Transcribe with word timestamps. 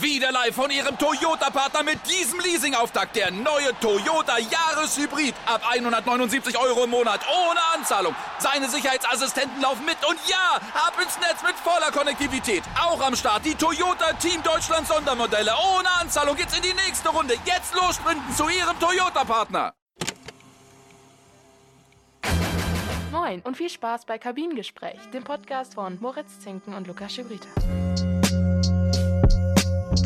Wieder 0.00 0.30
live 0.32 0.54
von 0.54 0.70
Ihrem 0.70 0.96
Toyota-Partner 0.98 1.82
mit 1.82 1.98
diesem 2.08 2.40
Leasing-Auftakt. 2.40 3.16
Der 3.16 3.30
neue 3.30 3.78
Toyota 3.80 4.38
Jahreshybrid. 4.38 5.34
Ab 5.46 5.62
179 5.70 6.58
Euro 6.58 6.84
im 6.84 6.90
Monat. 6.90 7.20
Ohne 7.28 7.60
Anzahlung. 7.74 8.14
Seine 8.38 8.68
Sicherheitsassistenten 8.68 9.60
laufen 9.60 9.84
mit. 9.84 9.96
Und 10.08 10.18
ja, 10.28 10.60
ab 10.74 10.94
ins 11.02 11.18
Netz 11.18 11.42
mit 11.42 11.54
voller 11.56 11.90
Konnektivität. 11.92 12.62
Auch 12.80 13.00
am 13.00 13.14
Start 13.16 13.44
die 13.44 13.54
Toyota 13.54 14.12
Team 14.14 14.42
Deutschland 14.42 14.86
Sondermodelle. 14.86 15.52
Ohne 15.76 15.90
Anzahlung 16.00 16.36
geht's 16.36 16.56
in 16.56 16.62
die 16.62 16.74
nächste 16.74 17.08
Runde. 17.10 17.34
Jetzt 17.44 17.74
los 17.74 17.96
sprinten 17.96 18.34
zu 18.34 18.48
Ihrem 18.48 18.78
Toyota-Partner. 18.80 19.74
Moin 23.12 23.40
und 23.42 23.56
viel 23.56 23.70
Spaß 23.70 24.04
bei 24.06 24.18
Kabinengespräch, 24.18 24.98
dem 25.12 25.24
Podcast 25.24 25.74
von 25.74 25.98
Moritz 26.00 26.40
Zinken 26.40 26.74
und 26.74 26.86
Lukas 26.86 27.14
Schibrita. 27.14 27.48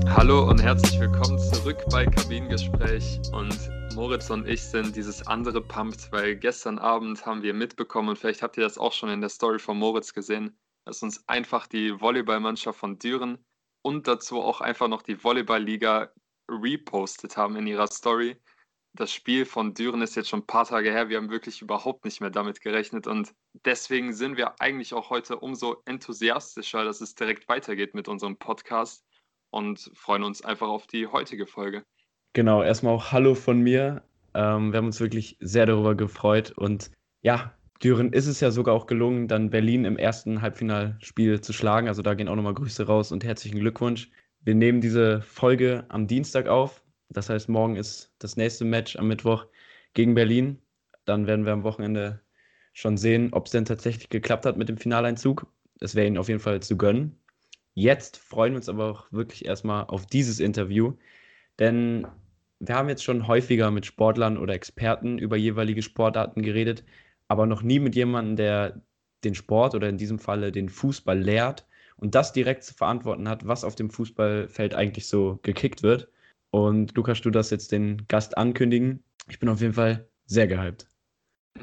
Hallo 0.06 0.48
und 0.48 0.60
herzlich 0.62 0.98
willkommen 0.98 1.38
zurück 1.38 1.84
bei 1.90 2.06
Kabinengespräch. 2.06 3.20
Und 3.32 3.56
Moritz 3.94 4.30
und 4.30 4.48
ich 4.48 4.62
sind 4.62 4.96
dieses 4.96 5.26
andere 5.26 5.60
Pumped, 5.60 6.10
weil 6.12 6.36
gestern 6.36 6.78
Abend 6.78 7.24
haben 7.26 7.42
wir 7.42 7.54
mitbekommen 7.54 8.10
und 8.10 8.18
vielleicht 8.18 8.42
habt 8.42 8.56
ihr 8.56 8.64
das 8.64 8.78
auch 8.78 8.92
schon 8.92 9.08
in 9.08 9.20
der 9.20 9.30
Story 9.30 9.58
von 9.58 9.78
Moritz 9.78 10.12
gesehen, 10.12 10.58
dass 10.84 11.02
uns 11.02 11.26
einfach 11.28 11.66
die 11.66 12.00
Volleyballmannschaft 12.00 12.78
von 12.78 12.98
Düren 12.98 13.38
und 13.82 14.08
dazu 14.08 14.40
auch 14.40 14.60
einfach 14.60 14.88
noch 14.88 15.02
die 15.02 15.22
Volleyballliga 15.22 16.12
repostet 16.50 17.36
haben 17.36 17.56
in 17.56 17.66
ihrer 17.66 17.86
Story 17.86 18.36
das 18.92 19.12
Spiel 19.12 19.44
von 19.44 19.74
Düren 19.74 20.02
ist 20.02 20.16
jetzt 20.16 20.28
schon 20.28 20.40
ein 20.40 20.46
paar 20.46 20.66
Tage 20.66 20.90
her. 20.90 21.08
Wir 21.08 21.16
haben 21.18 21.30
wirklich 21.30 21.62
überhaupt 21.62 22.04
nicht 22.04 22.20
mehr 22.20 22.30
damit 22.30 22.60
gerechnet. 22.60 23.06
Und 23.06 23.32
deswegen 23.64 24.12
sind 24.12 24.36
wir 24.36 24.60
eigentlich 24.60 24.94
auch 24.94 25.10
heute 25.10 25.38
umso 25.38 25.82
enthusiastischer, 25.84 26.84
dass 26.84 27.00
es 27.00 27.14
direkt 27.14 27.48
weitergeht 27.48 27.94
mit 27.94 28.08
unserem 28.08 28.36
Podcast 28.36 29.04
und 29.50 29.90
freuen 29.94 30.22
uns 30.22 30.42
einfach 30.44 30.68
auf 30.68 30.86
die 30.86 31.06
heutige 31.06 31.46
Folge. 31.46 31.84
Genau, 32.32 32.62
erstmal 32.62 32.94
auch 32.94 33.12
Hallo 33.12 33.34
von 33.34 33.60
mir. 33.60 34.02
Ähm, 34.34 34.72
wir 34.72 34.78
haben 34.78 34.86
uns 34.86 35.00
wirklich 35.00 35.36
sehr 35.40 35.66
darüber 35.66 35.94
gefreut. 35.94 36.52
Und 36.52 36.90
ja, 37.22 37.52
Düren 37.82 38.12
ist 38.12 38.26
es 38.26 38.40
ja 38.40 38.50
sogar 38.50 38.74
auch 38.74 38.86
gelungen, 38.86 39.26
dann 39.26 39.50
Berlin 39.50 39.84
im 39.84 39.96
ersten 39.96 40.42
Halbfinalspiel 40.42 41.40
zu 41.40 41.52
schlagen. 41.52 41.88
Also 41.88 42.02
da 42.02 42.14
gehen 42.14 42.28
auch 42.28 42.36
nochmal 42.36 42.54
Grüße 42.54 42.86
raus 42.86 43.10
und 43.10 43.24
herzlichen 43.24 43.58
Glückwunsch. 43.58 44.10
Wir 44.42 44.54
nehmen 44.54 44.80
diese 44.80 45.22
Folge 45.22 45.84
am 45.88 46.06
Dienstag 46.06 46.46
auf. 46.46 46.82
Das 47.08 47.28
heißt, 47.28 47.48
morgen 47.48 47.76
ist 47.76 48.12
das 48.18 48.36
nächste 48.36 48.64
Match 48.64 48.96
am 48.96 49.08
Mittwoch 49.08 49.46
gegen 49.94 50.14
Berlin. 50.14 50.58
Dann 51.04 51.26
werden 51.26 51.44
wir 51.44 51.52
am 51.52 51.64
Wochenende 51.64 52.20
schon 52.72 52.96
sehen, 52.96 53.30
ob 53.32 53.46
es 53.46 53.52
denn 53.52 53.64
tatsächlich 53.64 54.08
geklappt 54.08 54.46
hat 54.46 54.56
mit 54.56 54.68
dem 54.68 54.78
Finaleinzug. 54.78 55.46
Es 55.80 55.94
wäre 55.94 56.06
ihnen 56.06 56.18
auf 56.18 56.28
jeden 56.28 56.40
Fall 56.40 56.60
zu 56.60 56.76
gönnen. 56.76 57.19
Jetzt 57.74 58.16
freuen 58.16 58.52
wir 58.52 58.58
uns 58.58 58.68
aber 58.68 58.90
auch 58.90 59.12
wirklich 59.12 59.44
erstmal 59.44 59.84
auf 59.84 60.06
dieses 60.06 60.40
Interview, 60.40 60.94
denn 61.58 62.06
wir 62.58 62.74
haben 62.74 62.88
jetzt 62.88 63.04
schon 63.04 63.26
häufiger 63.26 63.70
mit 63.70 63.86
Sportlern 63.86 64.36
oder 64.36 64.54
Experten 64.54 65.18
über 65.18 65.36
jeweilige 65.36 65.82
Sportarten 65.82 66.42
geredet, 66.42 66.84
aber 67.28 67.46
noch 67.46 67.62
nie 67.62 67.78
mit 67.78 67.94
jemandem, 67.94 68.36
der 68.36 68.82
den 69.24 69.34
Sport 69.34 69.74
oder 69.74 69.88
in 69.88 69.98
diesem 69.98 70.18
Falle 70.18 70.52
den 70.52 70.68
Fußball 70.68 71.18
lehrt 71.18 71.66
und 71.96 72.14
das 72.14 72.32
direkt 72.32 72.64
zu 72.64 72.74
verantworten 72.74 73.28
hat, 73.28 73.46
was 73.46 73.64
auf 73.64 73.74
dem 73.74 73.90
Fußballfeld 73.90 74.74
eigentlich 74.74 75.06
so 75.06 75.38
gekickt 75.42 75.82
wird. 75.82 76.08
Und 76.50 76.96
Lukas, 76.96 77.20
du 77.20 77.30
darfst 77.30 77.52
jetzt 77.52 77.72
den 77.72 78.06
Gast 78.08 78.36
ankündigen. 78.36 79.02
Ich 79.28 79.38
bin 79.38 79.48
auf 79.48 79.60
jeden 79.60 79.74
Fall 79.74 80.08
sehr 80.26 80.46
gehypt. 80.46 80.86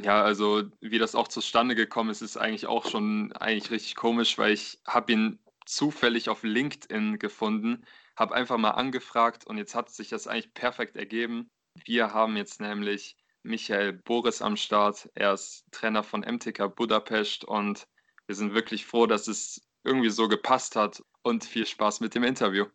Ja, 0.04 0.24
also 0.24 0.64
wie 0.80 1.00
das 1.00 1.16
auch 1.16 1.28
zustande 1.28 1.76
gekommen 1.76 2.10
ist, 2.10 2.22
ist 2.22 2.38
eigentlich 2.38 2.68
auch 2.68 2.88
schon 2.90 3.32
eigentlich 3.34 3.72
richtig 3.72 3.96
komisch, 3.96 4.38
weil 4.38 4.54
ich 4.54 4.80
habe 4.86 5.12
ihn 5.12 5.40
zufällig 5.68 6.30
auf 6.30 6.44
LinkedIn 6.44 7.20
gefunden, 7.20 7.86
habe 8.16 8.34
einfach 8.34 8.58
mal 8.58 8.72
angefragt 8.72 9.46
und 9.46 9.58
jetzt 9.58 9.76
hat 9.76 9.90
sich 9.90 10.10
das 10.10 10.28
eigentlich 10.28 10.54
perfekt 10.54 10.96
ergeben. 10.96 11.50
Wir 11.86 12.14
haben 12.14 12.38
jetzt 12.38 12.60
nämlich 12.60 13.16
Michael 13.44 13.94
Boris 13.94 14.42
am 14.42 14.58
Start. 14.58 15.10
Er 15.14 15.34
ist 15.34 15.66
Trainer 15.72 16.04
von 16.04 16.22
MTK 16.22 16.76
Budapest 16.76 17.46
und 17.46 17.88
wir 18.26 18.36
sind 18.36 18.54
wirklich 18.54 18.86
froh, 18.86 19.06
dass 19.06 19.28
es 19.28 19.62
irgendwie 19.84 20.10
so 20.10 20.28
gepasst 20.28 20.76
hat 20.76 21.04
und 21.22 21.46
viel 21.46 21.66
Spaß 21.66 22.00
mit 22.00 22.16
dem 22.16 22.24
Interview. 22.24 22.66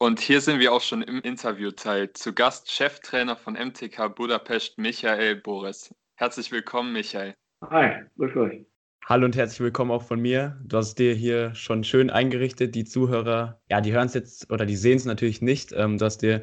Und 0.00 0.20
hier 0.20 0.40
sind 0.40 0.60
wir 0.60 0.72
auch 0.72 0.80
schon 0.80 1.02
im 1.02 1.20
Interviewteil. 1.20 2.12
Zu 2.12 2.32
Gast 2.32 2.70
Cheftrainer 2.70 3.36
von 3.36 3.54
MTK 3.54 4.14
Budapest, 4.14 4.78
Michael 4.78 5.36
Boris. 5.36 5.92
Herzlich 6.20 6.50
willkommen, 6.50 6.92
Michael. 6.92 7.34
Hi, 7.70 8.02
grüß 8.16 8.34
euch. 8.34 8.66
Hallo 9.06 9.24
und 9.24 9.36
herzlich 9.36 9.60
willkommen 9.60 9.92
auch 9.92 10.02
von 10.02 10.20
mir. 10.20 10.58
Du 10.66 10.76
hast 10.76 10.96
dir 10.96 11.14
hier 11.14 11.54
schon 11.54 11.84
schön 11.84 12.10
eingerichtet. 12.10 12.74
Die 12.74 12.82
Zuhörer, 12.82 13.60
ja, 13.70 13.80
die 13.80 13.92
hören 13.92 14.06
es 14.06 14.14
jetzt 14.14 14.52
oder 14.52 14.66
die 14.66 14.74
sehen 14.74 14.96
es 14.96 15.04
natürlich 15.04 15.42
nicht. 15.42 15.72
Ähm, 15.76 15.96
du 15.96 16.04
hast 16.04 16.18
dir 16.18 16.42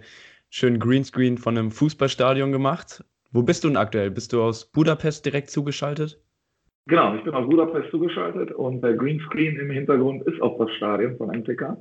schön 0.49 0.79
Greenscreen 0.79 1.37
von 1.37 1.57
einem 1.57 1.71
Fußballstadion 1.71 2.53
gemacht. 2.53 3.03
Wo 3.33 3.43
bist 3.43 3.65
du 3.65 3.67
denn 3.67 3.75
aktuell? 3.75 4.11
Bist 4.11 4.31
du 4.31 4.41
aus 4.41 4.71
Budapest 4.71 5.25
direkt 5.25 5.49
zugeschaltet? 5.49 6.21
Genau, 6.87 7.13
ich 7.17 7.25
bin 7.25 7.33
aus 7.33 7.49
Budapest 7.49 7.91
zugeschaltet 7.91 8.53
und 8.53 8.79
der 8.81 8.93
Greenscreen 8.93 9.59
im 9.59 9.71
Hintergrund 9.71 10.25
ist 10.25 10.41
auch 10.41 10.57
das 10.57 10.71
Stadion 10.77 11.17
von 11.17 11.37
MTK, 11.37 11.75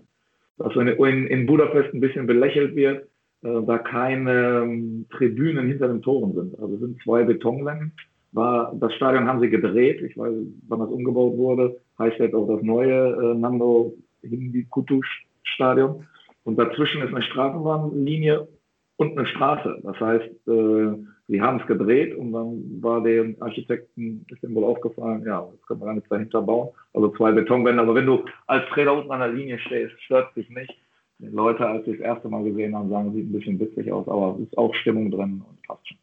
das 0.58 0.74
in, 0.74 0.88
in 1.28 1.46
Budapest 1.46 1.94
ein 1.94 2.00
bisschen 2.00 2.26
belächelt 2.26 2.74
wird, 2.74 3.06
da 3.44 3.78
keine 3.78 4.62
ähm, 4.62 5.06
Tribünen 5.10 5.68
hinter 5.68 5.88
den 5.88 6.02
Toren 6.02 6.32
sind. 6.32 6.58
Also 6.58 6.78
sind 6.78 7.00
zwei 7.02 7.24
Betonwände. 7.24 7.90
War, 8.32 8.74
das 8.74 8.92
Stadion 8.94 9.28
haben 9.28 9.40
sie 9.40 9.50
gedreht, 9.50 10.02
ich 10.02 10.16
weiß, 10.16 10.34
wann 10.68 10.80
das 10.80 10.88
umgebaut 10.88 11.36
wurde, 11.36 11.76
heißt 11.98 12.18
jetzt 12.18 12.34
auch 12.34 12.48
das 12.48 12.62
neue 12.62 13.12
äh, 13.12 13.34
Nando 13.34 13.94
Hindi 14.22 14.66
Kutusch 14.70 15.26
Stadion. 15.42 16.06
Und 16.42 16.58
dazwischen 16.58 17.02
ist 17.02 17.14
eine 17.14 17.22
Straßenbahnlinie 17.22 18.48
und 18.96 19.16
eine 19.16 19.26
Straße. 19.26 19.78
Das 19.82 20.00
heißt, 20.00 20.48
äh, 20.48 20.96
sie 21.28 21.40
haben 21.40 21.60
es 21.60 21.66
gedreht 21.66 22.14
und 22.16 22.32
dann 22.32 22.82
war 22.82 23.02
dem 23.02 23.36
Architekten, 23.40 24.26
ist 24.28 24.42
ihm 24.42 24.54
wohl 24.54 24.64
aufgefallen, 24.64 25.24
ja, 25.26 25.46
jetzt 25.52 25.66
können 25.66 25.80
wir 25.80 25.86
gar 25.86 25.94
nichts 25.94 26.08
dahinter 26.08 26.42
bauen. 26.42 26.70
Also 26.92 27.10
zwei 27.10 27.32
Betonwände. 27.32 27.82
Aber 27.82 27.94
wenn 27.94 28.06
du 28.06 28.24
als 28.46 28.66
Trainer 28.70 28.94
unten 28.94 29.12
an 29.12 29.20
der 29.20 29.32
Linie 29.32 29.58
stehst, 29.58 30.00
stört 30.02 30.34
dich 30.36 30.48
nicht. 30.50 30.74
Leute, 31.18 31.66
als 31.66 31.84
sie 31.84 31.92
das 31.92 32.00
erste 32.00 32.28
Mal 32.28 32.44
gesehen 32.44 32.74
haben, 32.74 32.90
sagen, 32.90 33.12
sieht 33.14 33.26
ein 33.26 33.32
bisschen 33.32 33.60
witzig 33.60 33.92
aus, 33.92 34.08
aber 34.08 34.36
es 34.36 34.48
ist 34.48 34.58
auch 34.58 34.74
Stimmung 34.74 35.10
drin 35.10 35.42
und 35.48 35.62
passt 35.62 35.88
schon. 35.88 35.98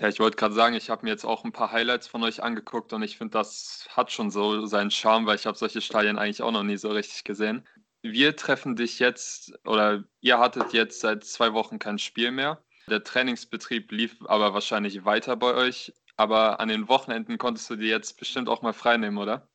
Ja, 0.00 0.08
ich 0.08 0.20
wollte 0.20 0.36
gerade 0.36 0.54
sagen, 0.54 0.76
ich 0.76 0.90
habe 0.90 1.04
mir 1.04 1.10
jetzt 1.10 1.24
auch 1.24 1.44
ein 1.44 1.50
paar 1.50 1.72
Highlights 1.72 2.06
von 2.06 2.22
euch 2.22 2.42
angeguckt 2.42 2.92
und 2.92 3.02
ich 3.02 3.18
finde, 3.18 3.32
das 3.32 3.88
hat 3.90 4.12
schon 4.12 4.30
so 4.30 4.66
seinen 4.66 4.92
Charme, 4.92 5.26
weil 5.26 5.34
ich 5.34 5.46
habe 5.46 5.58
solche 5.58 5.80
Stadien 5.80 6.18
eigentlich 6.18 6.42
auch 6.42 6.52
noch 6.52 6.62
nie 6.62 6.76
so 6.76 6.88
richtig 6.88 7.24
gesehen 7.24 7.64
wir 8.02 8.36
treffen 8.36 8.76
dich 8.76 8.98
jetzt 8.98 9.52
oder 9.66 10.04
ihr 10.20 10.38
hattet 10.38 10.72
jetzt 10.72 11.00
seit 11.00 11.24
zwei 11.24 11.52
Wochen 11.52 11.78
kein 11.78 11.98
Spiel 11.98 12.30
mehr. 12.30 12.62
Der 12.88 13.04
Trainingsbetrieb 13.04 13.90
lief 13.92 14.16
aber 14.26 14.54
wahrscheinlich 14.54 15.04
weiter 15.04 15.36
bei 15.36 15.54
euch. 15.54 15.92
Aber 16.16 16.58
an 16.58 16.68
den 16.68 16.88
Wochenenden 16.88 17.38
konntest 17.38 17.70
du 17.70 17.76
dir 17.76 17.88
jetzt 17.88 18.18
bestimmt 18.18 18.48
auch 18.48 18.62
mal 18.62 18.72
freinehmen, 18.72 19.18
oder? 19.18 19.48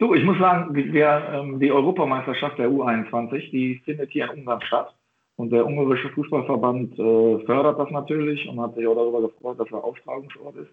Du, 0.00 0.14
ich 0.14 0.24
muss 0.24 0.38
sagen, 0.38 0.72
der, 0.94 1.30
ähm, 1.34 1.60
die 1.60 1.70
Europameisterschaft 1.70 2.58
der 2.58 2.70
U21, 2.70 3.50
die 3.50 3.82
findet 3.84 4.10
hier 4.10 4.24
in 4.32 4.40
Ungarn 4.40 4.62
statt. 4.62 4.94
Und 5.36 5.50
der 5.52 5.66
ungarische 5.66 6.08
Fußballverband 6.10 6.98
äh, 6.98 7.38
fördert 7.44 7.78
das 7.78 7.90
natürlich 7.90 8.48
und 8.48 8.58
hat 8.60 8.74
sich 8.74 8.86
auch 8.86 8.94
darüber 8.94 9.20
gefreut, 9.20 9.60
dass 9.60 9.70
er 9.70 9.84
Austragungsort 9.84 10.56
ist. 10.56 10.70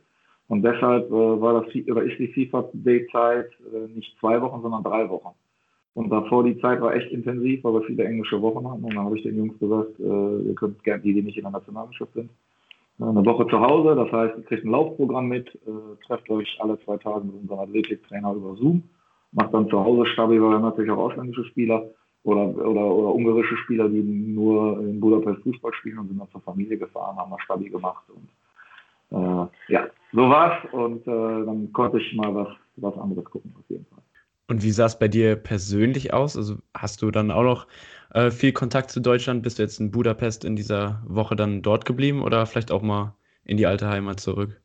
Und 0.47 0.61
deshalb 0.63 1.07
äh, 1.07 1.11
war 1.11 1.61
das, 1.61 1.75
oder 1.89 2.03
ist 2.03 2.17
die 2.17 2.29
FIFA-Day-Zeit 2.29 3.49
äh, 3.73 3.93
nicht 3.93 4.17
zwei 4.21 4.41
Wochen, 4.41 4.61
sondern 4.61 4.83
drei 4.83 5.09
Wochen. 5.09 5.35
Und 5.93 6.09
davor 6.09 6.45
die 6.45 6.57
Zeit 6.61 6.79
war 6.79 6.95
echt 6.95 7.11
intensiv, 7.11 7.66
weil 7.66 7.73
wir 7.73 7.81
viele 7.81 8.05
englische 8.05 8.41
Wochen 8.41 8.66
hatten. 8.69 8.83
Und 8.85 8.95
dann 8.95 9.03
habe 9.03 9.17
ich 9.17 9.23
den 9.23 9.35
Jungs 9.35 9.59
gesagt, 9.59 9.99
äh, 9.99 10.47
ihr 10.47 10.55
könnt 10.55 10.81
gerne, 10.85 11.03
die, 11.03 11.13
die 11.13 11.21
nicht 11.21 11.37
in 11.37 11.43
der 11.43 11.51
Nationalmannschaft 11.51 12.13
sind, 12.13 12.29
eine 12.99 13.25
Woche 13.25 13.45
zu 13.47 13.59
Hause. 13.59 13.93
Das 13.93 14.09
heißt, 14.09 14.37
ihr 14.37 14.43
kriegt 14.45 14.63
ein 14.63 14.71
Laufprogramm 14.71 15.27
mit, 15.27 15.53
äh, 15.53 16.05
trefft 16.05 16.29
euch 16.29 16.57
alle 16.61 16.79
zwei 16.85 16.95
Tage 16.95 17.25
mit 17.25 17.35
unserem 17.35 17.59
Athletiktrainer 17.59 18.34
über 18.34 18.55
Zoom, 18.55 18.84
macht 19.37 19.53
dann 19.53 19.69
zu 19.69 19.79
Hause 19.79 20.07
Stabi, 20.07 20.41
weil 20.41 20.49
wir 20.49 20.59
natürlich 20.59 20.89
auch 20.91 20.97
ausländische 20.97 21.45
Spieler 21.45 21.85
oder, 22.23 22.47
oder, 22.57 22.85
oder 22.85 23.13
ungarische 23.13 23.55
Spieler, 23.57 23.87
die 23.87 24.01
nur 24.01 24.79
in 24.79 24.99
Budapest 24.99 25.43
Fußball 25.43 25.73
spielen 25.75 25.99
und 25.99 26.07
sind 26.07 26.19
dann 26.19 26.31
zur 26.31 26.41
Familie 26.41 26.78
gefahren, 26.78 27.16
haben 27.16 27.29
mal 27.29 27.39
Stabi 27.43 27.69
gemacht. 27.69 28.03
Und 28.09 28.28
äh, 29.11 29.73
ja, 29.73 29.87
so 30.11 30.28
war's. 30.28 30.57
Und 30.72 31.07
äh, 31.07 31.45
dann 31.45 31.72
konnte 31.72 31.99
ich 31.99 32.16
mal 32.16 32.34
was, 32.34 32.47
was 32.78 32.97
anderes 32.97 33.25
gucken, 33.25 33.53
auf 33.57 33.69
jeden 33.69 33.85
Fall. 33.85 33.99
Und 34.49 34.63
wie 34.63 34.72
sah 34.72 34.85
es 34.85 34.97
bei 34.97 35.07
dir 35.07 35.35
persönlich 35.35 36.13
aus? 36.13 36.35
Also 36.35 36.55
hast 36.73 37.01
du 37.03 37.11
dann 37.11 37.29
auch 37.29 37.43
noch 37.43 37.67
äh, 38.13 38.31
viel 38.31 38.53
Kontakt 38.53 38.90
zu 38.90 39.01
Deutschland? 39.01 39.43
Bist 39.43 39.59
du 39.59 39.63
jetzt 39.63 39.79
in 39.79 39.91
Budapest 39.91 40.45
in 40.45 40.55
dieser 40.55 41.03
Woche 41.05 41.35
dann 41.35 41.61
dort 41.61 41.85
geblieben 41.85 42.23
oder 42.23 42.45
vielleicht 42.47 42.72
auch 42.72 42.81
mal 42.81 43.13
in 43.45 43.57
die 43.57 43.67
alte 43.67 43.87
Heimat 43.87 44.19
zurück? 44.19 44.59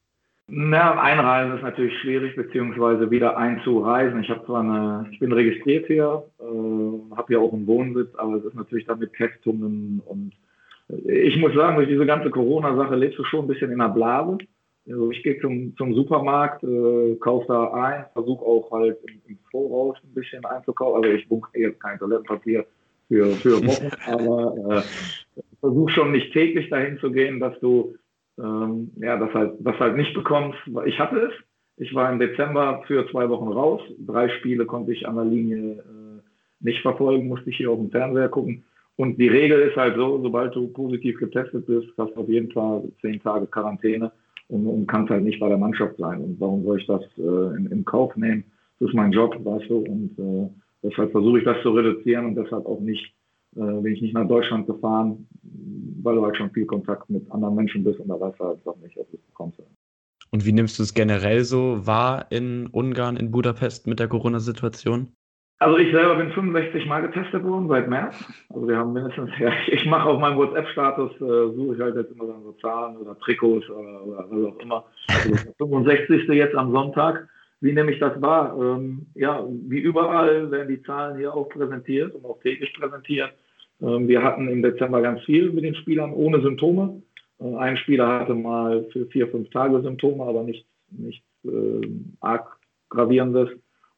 Na, 0.49 1.01
einreisen 1.01 1.57
ist 1.57 1.63
natürlich 1.63 1.99
schwierig, 2.01 2.37
beziehungsweise 2.37 3.11
wieder 3.11 3.37
einzureisen. 3.37 4.21
Ich 4.23 4.31
habe 4.31 4.45
zwar 4.45 4.61
eine, 4.61 5.09
ich 5.11 5.19
bin 5.19 5.33
registriert 5.33 5.87
hier, 5.87 6.25
äh, 6.41 7.17
habe 7.17 7.27
hier 7.29 7.41
auch 7.41 7.53
einen 7.53 7.67
Wohnsitz, 7.67 8.15
aber 8.17 8.37
es 8.37 8.45
ist 8.45 8.55
natürlich 8.55 8.87
dann 8.87 8.99
mit 8.99 9.13
Testungen 9.15 10.03
und 10.05 10.33
ich 11.07 11.39
muss 11.39 11.55
sagen, 11.55 11.77
durch 11.77 11.89
diese 11.89 12.07
ganze 12.07 12.31
Corona-Sache 12.31 12.95
lebst 12.97 13.19
du 13.19 13.25
schon 13.25 13.45
ein 13.45 13.49
bisschen 13.49 13.73
in 13.73 13.81
einer 13.81 13.93
Blase. 13.93 14.39
Also 14.87 15.11
ich 15.13 15.23
gehe 15.23 15.41
zum, 15.41 15.75
zum 15.77 15.95
Supermarkt, 15.95 16.65
äh, 16.65 17.15
kaufe 17.21 17.47
da 17.49 17.73
ein, 17.73 18.05
versuche 18.13 18.45
auch 18.45 18.71
halt 18.73 18.99
im, 19.07 19.23
im, 19.29 19.39
Voraus 19.51 19.97
ein 20.03 20.15
bisschen 20.15 20.45
einzukaufen. 20.45 21.05
Also 21.05 21.17
ich 21.17 21.29
bunkere 21.29 21.61
jetzt 21.61 21.81
kein 21.81 21.99
Toilettenpapier 21.99 22.67
für, 23.09 23.27
für 23.27 23.65
Wochen, 23.65 23.91
aber 24.07 24.77
äh, 24.77 25.43
versuche 25.61 25.93
schon 25.93 26.13
nicht 26.13 26.33
täglich 26.33 26.69
dahin 26.69 26.99
zu 26.99 27.13
gehen, 27.13 27.39
dass 27.39 27.59
du 27.61 27.95
ähm, 28.43 28.91
ja, 28.97 29.17
das 29.17 29.33
halt, 29.33 29.55
das 29.61 29.79
halt 29.79 29.97
nicht 29.97 30.15
bekommst. 30.15 30.59
Ich 30.87 30.99
hatte 30.99 31.17
es. 31.17 31.33
Ich 31.77 31.95
war 31.95 32.13
im 32.13 32.19
Dezember 32.19 32.83
für 32.87 33.09
zwei 33.11 33.29
Wochen 33.29 33.49
raus. 33.49 33.81
Drei 34.07 34.29
Spiele 34.29 34.67
konnte 34.67 34.93
ich 34.93 35.09
an 35.09 35.17
der 35.17 35.25
Linie 35.25 35.73
äh, 35.73 36.21
nicht 36.61 36.83
verfolgen, 36.83 37.29
musste 37.29 37.51
ich 37.51 37.57
hier 37.57 37.71
auf 37.71 37.79
dem 37.79 37.91
Fernseher 37.91 38.29
gucken. 38.29 38.65
Und 38.97 39.19
die 39.19 39.29
Regel 39.29 39.61
ist 39.61 39.77
halt 39.77 39.97
so, 39.97 40.21
sobald 40.23 40.55
du 40.55 40.69
positiv 40.69 41.19
getestet 41.19 41.67
bist, 41.67 41.89
hast 41.97 42.15
du 42.15 42.21
auf 42.21 42.29
jeden 42.29 42.53
Fall 42.53 42.85
zehn 43.01 43.21
Tage 43.21 43.47
Quarantäne 43.47 44.13
und, 44.49 44.67
und 44.67 44.87
kannst 44.87 45.11
halt 45.11 45.25
nicht 45.25 45.41
bei 45.41 45.49
der 45.49 45.59
Mannschaft 45.59 45.97
sein. 45.97 46.21
Und 46.21 46.41
warum 46.41 46.63
soll 46.65 46.79
ich 46.79 46.87
das 46.87 47.03
äh, 47.19 47.57
in, 47.57 47.69
in, 47.71 47.85
Kauf 47.85 48.15
nehmen? 48.17 48.45
Das 48.79 48.91
ist 48.91 48.95
mein 48.95 49.13
Job, 49.13 49.35
weißt 49.43 49.71
du. 49.71 49.79
Und 49.79 50.19
äh, 50.19 50.49
deshalb 50.83 51.11
versuche 51.11 51.39
ich 51.39 51.45
das 51.45 51.61
zu 51.63 51.71
reduzieren 51.71 52.27
und 52.27 52.35
deshalb 52.35 52.67
auch 52.67 52.81
nicht, 52.81 53.13
bin 53.55 53.87
ich 53.87 54.01
nicht 54.01 54.15
nach 54.15 54.27
Deutschland 54.27 54.67
gefahren, 54.67 55.27
weil 56.03 56.17
du 56.17 56.25
halt 56.25 56.37
schon 56.37 56.51
viel 56.51 56.67
Kontakt 56.67 57.09
mit 57.11 57.31
anderen 57.31 57.55
Menschen 57.55 57.85
bist 57.85 58.01
und 58.01 58.09
da 58.09 58.19
weißt 58.19 58.41
du 58.41 58.45
halt 58.45 58.67
auch 58.67 58.77
nicht, 58.79 58.97
ob 58.97 59.11
du 59.11 59.17
es 59.17 59.23
bekommst. 59.23 59.63
Und 60.31 60.47
wie 60.47 60.53
nimmst 60.53 60.79
du 60.79 60.83
es 60.83 60.95
generell 60.95 61.45
so 61.45 61.87
wahr 61.87 62.27
in 62.31 62.67
Ungarn, 62.69 63.17
in 63.17 63.31
Budapest 63.31 63.87
mit 63.87 64.01
der 64.01 64.09
Corona-Situation? 64.09 65.09
Also 65.59 65.79
ich 65.79 65.93
selber 65.93 66.17
bin 66.17 66.33
65 66.33 66.87
Mal 66.87 67.03
getestet 67.03 67.45
worden 67.45 67.69
seit 67.69 67.89
März. 67.89 68.17
Also 68.49 68.67
wir 68.67 68.77
haben 68.77 68.95
mindestens, 68.95 69.31
ja, 69.39 69.53
ich 69.69 69.85
mache 69.87 70.09
auf 70.09 70.19
meinem 70.19 70.37
WhatsApp-Status, 70.37 71.13
äh, 71.21 71.55
suche 71.55 71.75
ich 71.75 71.81
halt 71.81 71.95
jetzt 71.95 72.11
immer 72.13 72.27
dann 72.27 72.43
so 72.43 72.53
Zahlen 72.61 72.97
oder 72.97 73.17
Trikots 73.21 73.69
oder, 73.71 74.05
oder 74.05 74.27
was 74.29 74.55
auch 74.55 74.59
immer. 74.59 74.85
Also 75.09 75.53
65. 75.59 76.29
jetzt 76.29 76.57
am 76.57 76.73
Sonntag. 76.73 77.29
Wie 77.63 77.73
nehme 77.73 77.93
ich 77.93 78.01
das 78.01 78.21
wahr? 78.21 78.57
Ähm, 78.61 79.07
ja, 79.15 79.47
wie 79.49 79.79
überall 79.79 80.51
werden 80.51 80.69
die 80.69 80.83
Zahlen 80.83 81.17
hier 81.17 81.33
auch 81.33 81.49
präsentiert 81.49 82.13
und 82.13 82.25
auch 82.25 82.41
täglich 82.41 82.75
präsentiert. 82.75 83.31
Ähm, 83.81 84.09
wir 84.09 84.21
hatten 84.23 84.49
im 84.49 84.63
Dezember 84.63 85.01
ganz 85.01 85.23
viel 85.23 85.53
mit 85.53 85.63
den 85.63 85.77
Spielern 85.77 86.13
ohne 86.13 86.43
Symptome. 86.43 87.03
Äh, 87.41 87.55
ein 87.55 87.77
Spieler 87.77 88.21
hatte 88.21 88.35
mal 88.35 88.85
für 88.93 89.07
vier, 89.07 89.29
fünf 89.29 89.49
Tage 89.51 89.81
Symptome, 89.81 90.25
aber 90.25 90.43
nicht, 90.43 90.67
nicht 90.91 91.23
äh, 91.45 91.89
arg 92.21 92.59
gravierendes. 92.91 93.51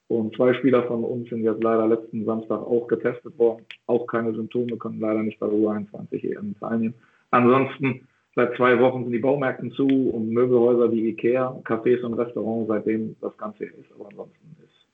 Und 0.09 0.37
zwei 0.37 0.53
Spieler 0.53 0.83
von 0.83 1.03
uns 1.03 1.31
sind 1.31 1.43
jetzt 1.43 1.63
leider 1.63 1.89
letzten 1.89 2.27
Samstag 2.27 2.61
auch 2.61 2.87
getestet 2.87 3.39
worden. 3.39 3.65
Auch 3.87 4.07
keine 4.07 4.35
Symptome, 4.35 4.77
können 4.77 5.01
leider 5.01 5.23
nicht 5.23 5.41
bei 5.41 5.47
der 5.47 5.57
U21 5.57 6.37
EM 6.37 6.55
teilnehmen. 6.61 6.95
Ansonsten, 7.31 8.07
seit 8.35 8.57
zwei 8.57 8.79
Wochen 8.81 9.05
sind 9.05 9.13
die 9.13 9.19
Baumärkte 9.19 9.71
zu 9.71 9.87
und 9.87 10.31
Möbelhäuser 10.31 10.91
wie 10.91 11.09
Ikea, 11.09 11.61
Cafés 11.65 12.03
und 12.03 12.15
Restaurants, 12.15 12.69
seitdem 12.69 13.17
das 13.21 13.37
Ganze 13.37 13.65
ist. 13.65 13.91
Aber 13.95 14.09
ansonsten 14.09 14.57
ist, 14.63 14.87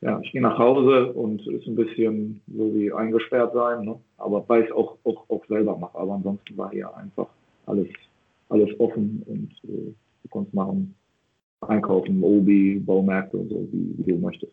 ja, 0.00 0.20
ich 0.22 0.32
gehe 0.32 0.42
nach 0.42 0.58
Hause 0.58 1.12
und 1.12 1.46
ist 1.46 1.66
ein 1.66 1.74
bisschen 1.74 2.40
so 2.46 2.74
wie 2.74 2.92
eingesperrt 2.92 3.52
sein, 3.52 3.84
ne? 3.84 3.98
aber 4.16 4.48
weil 4.48 4.64
ich 4.64 4.72
auch, 4.72 4.96
auch, 5.04 5.28
auch 5.28 5.44
selber 5.46 5.76
mache. 5.76 5.98
Aber 5.98 6.14
ansonsten 6.14 6.56
war 6.56 6.70
hier 6.70 6.94
einfach 6.96 7.28
alles, 7.66 7.88
alles 8.48 8.68
offen 8.78 9.22
und 9.26 9.50
äh, 9.70 9.92
du 10.22 10.28
konntest 10.30 10.54
machen, 10.54 10.94
einkaufen, 11.60 12.22
Obi, 12.22 12.80
Baumärkte 12.84 13.36
und 13.36 13.48
so, 13.48 13.68
wie, 13.72 13.94
wie 13.98 14.12
du 14.12 14.18
möchtest. 14.18 14.52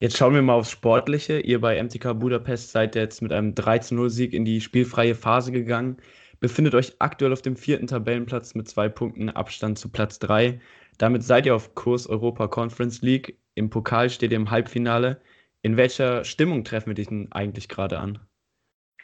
Jetzt 0.00 0.16
schauen 0.16 0.34
wir 0.34 0.42
mal 0.42 0.54
aufs 0.54 0.72
Sportliche. 0.72 1.38
Ihr 1.38 1.60
bei 1.60 1.80
MTK 1.80 2.18
Budapest 2.18 2.72
seid 2.72 2.96
jetzt 2.96 3.22
mit 3.22 3.32
einem 3.32 3.52
13-0-Sieg 3.52 4.34
in 4.34 4.44
die 4.44 4.60
spielfreie 4.60 5.14
Phase 5.14 5.52
gegangen. 5.52 5.98
Befindet 6.42 6.74
euch 6.74 6.92
aktuell 6.98 7.32
auf 7.32 7.40
dem 7.40 7.54
vierten 7.54 7.86
Tabellenplatz 7.86 8.56
mit 8.56 8.66
zwei 8.66 8.88
Punkten 8.88 9.30
Abstand 9.30 9.78
zu 9.78 9.88
Platz 9.88 10.18
3. 10.18 10.58
Damit 10.98 11.22
seid 11.22 11.46
ihr 11.46 11.54
auf 11.54 11.76
Kurs 11.76 12.08
Europa 12.08 12.48
Conference 12.48 13.00
League. 13.00 13.38
Im 13.54 13.70
Pokal 13.70 14.10
steht 14.10 14.32
ihr 14.32 14.38
im 14.38 14.50
Halbfinale. 14.50 15.20
In 15.62 15.76
welcher 15.76 16.24
Stimmung 16.24 16.64
treffen 16.64 16.88
wir 16.88 16.94
dich 16.94 17.06
denn 17.06 17.30
eigentlich 17.30 17.68
gerade 17.68 18.00
an? 18.00 18.18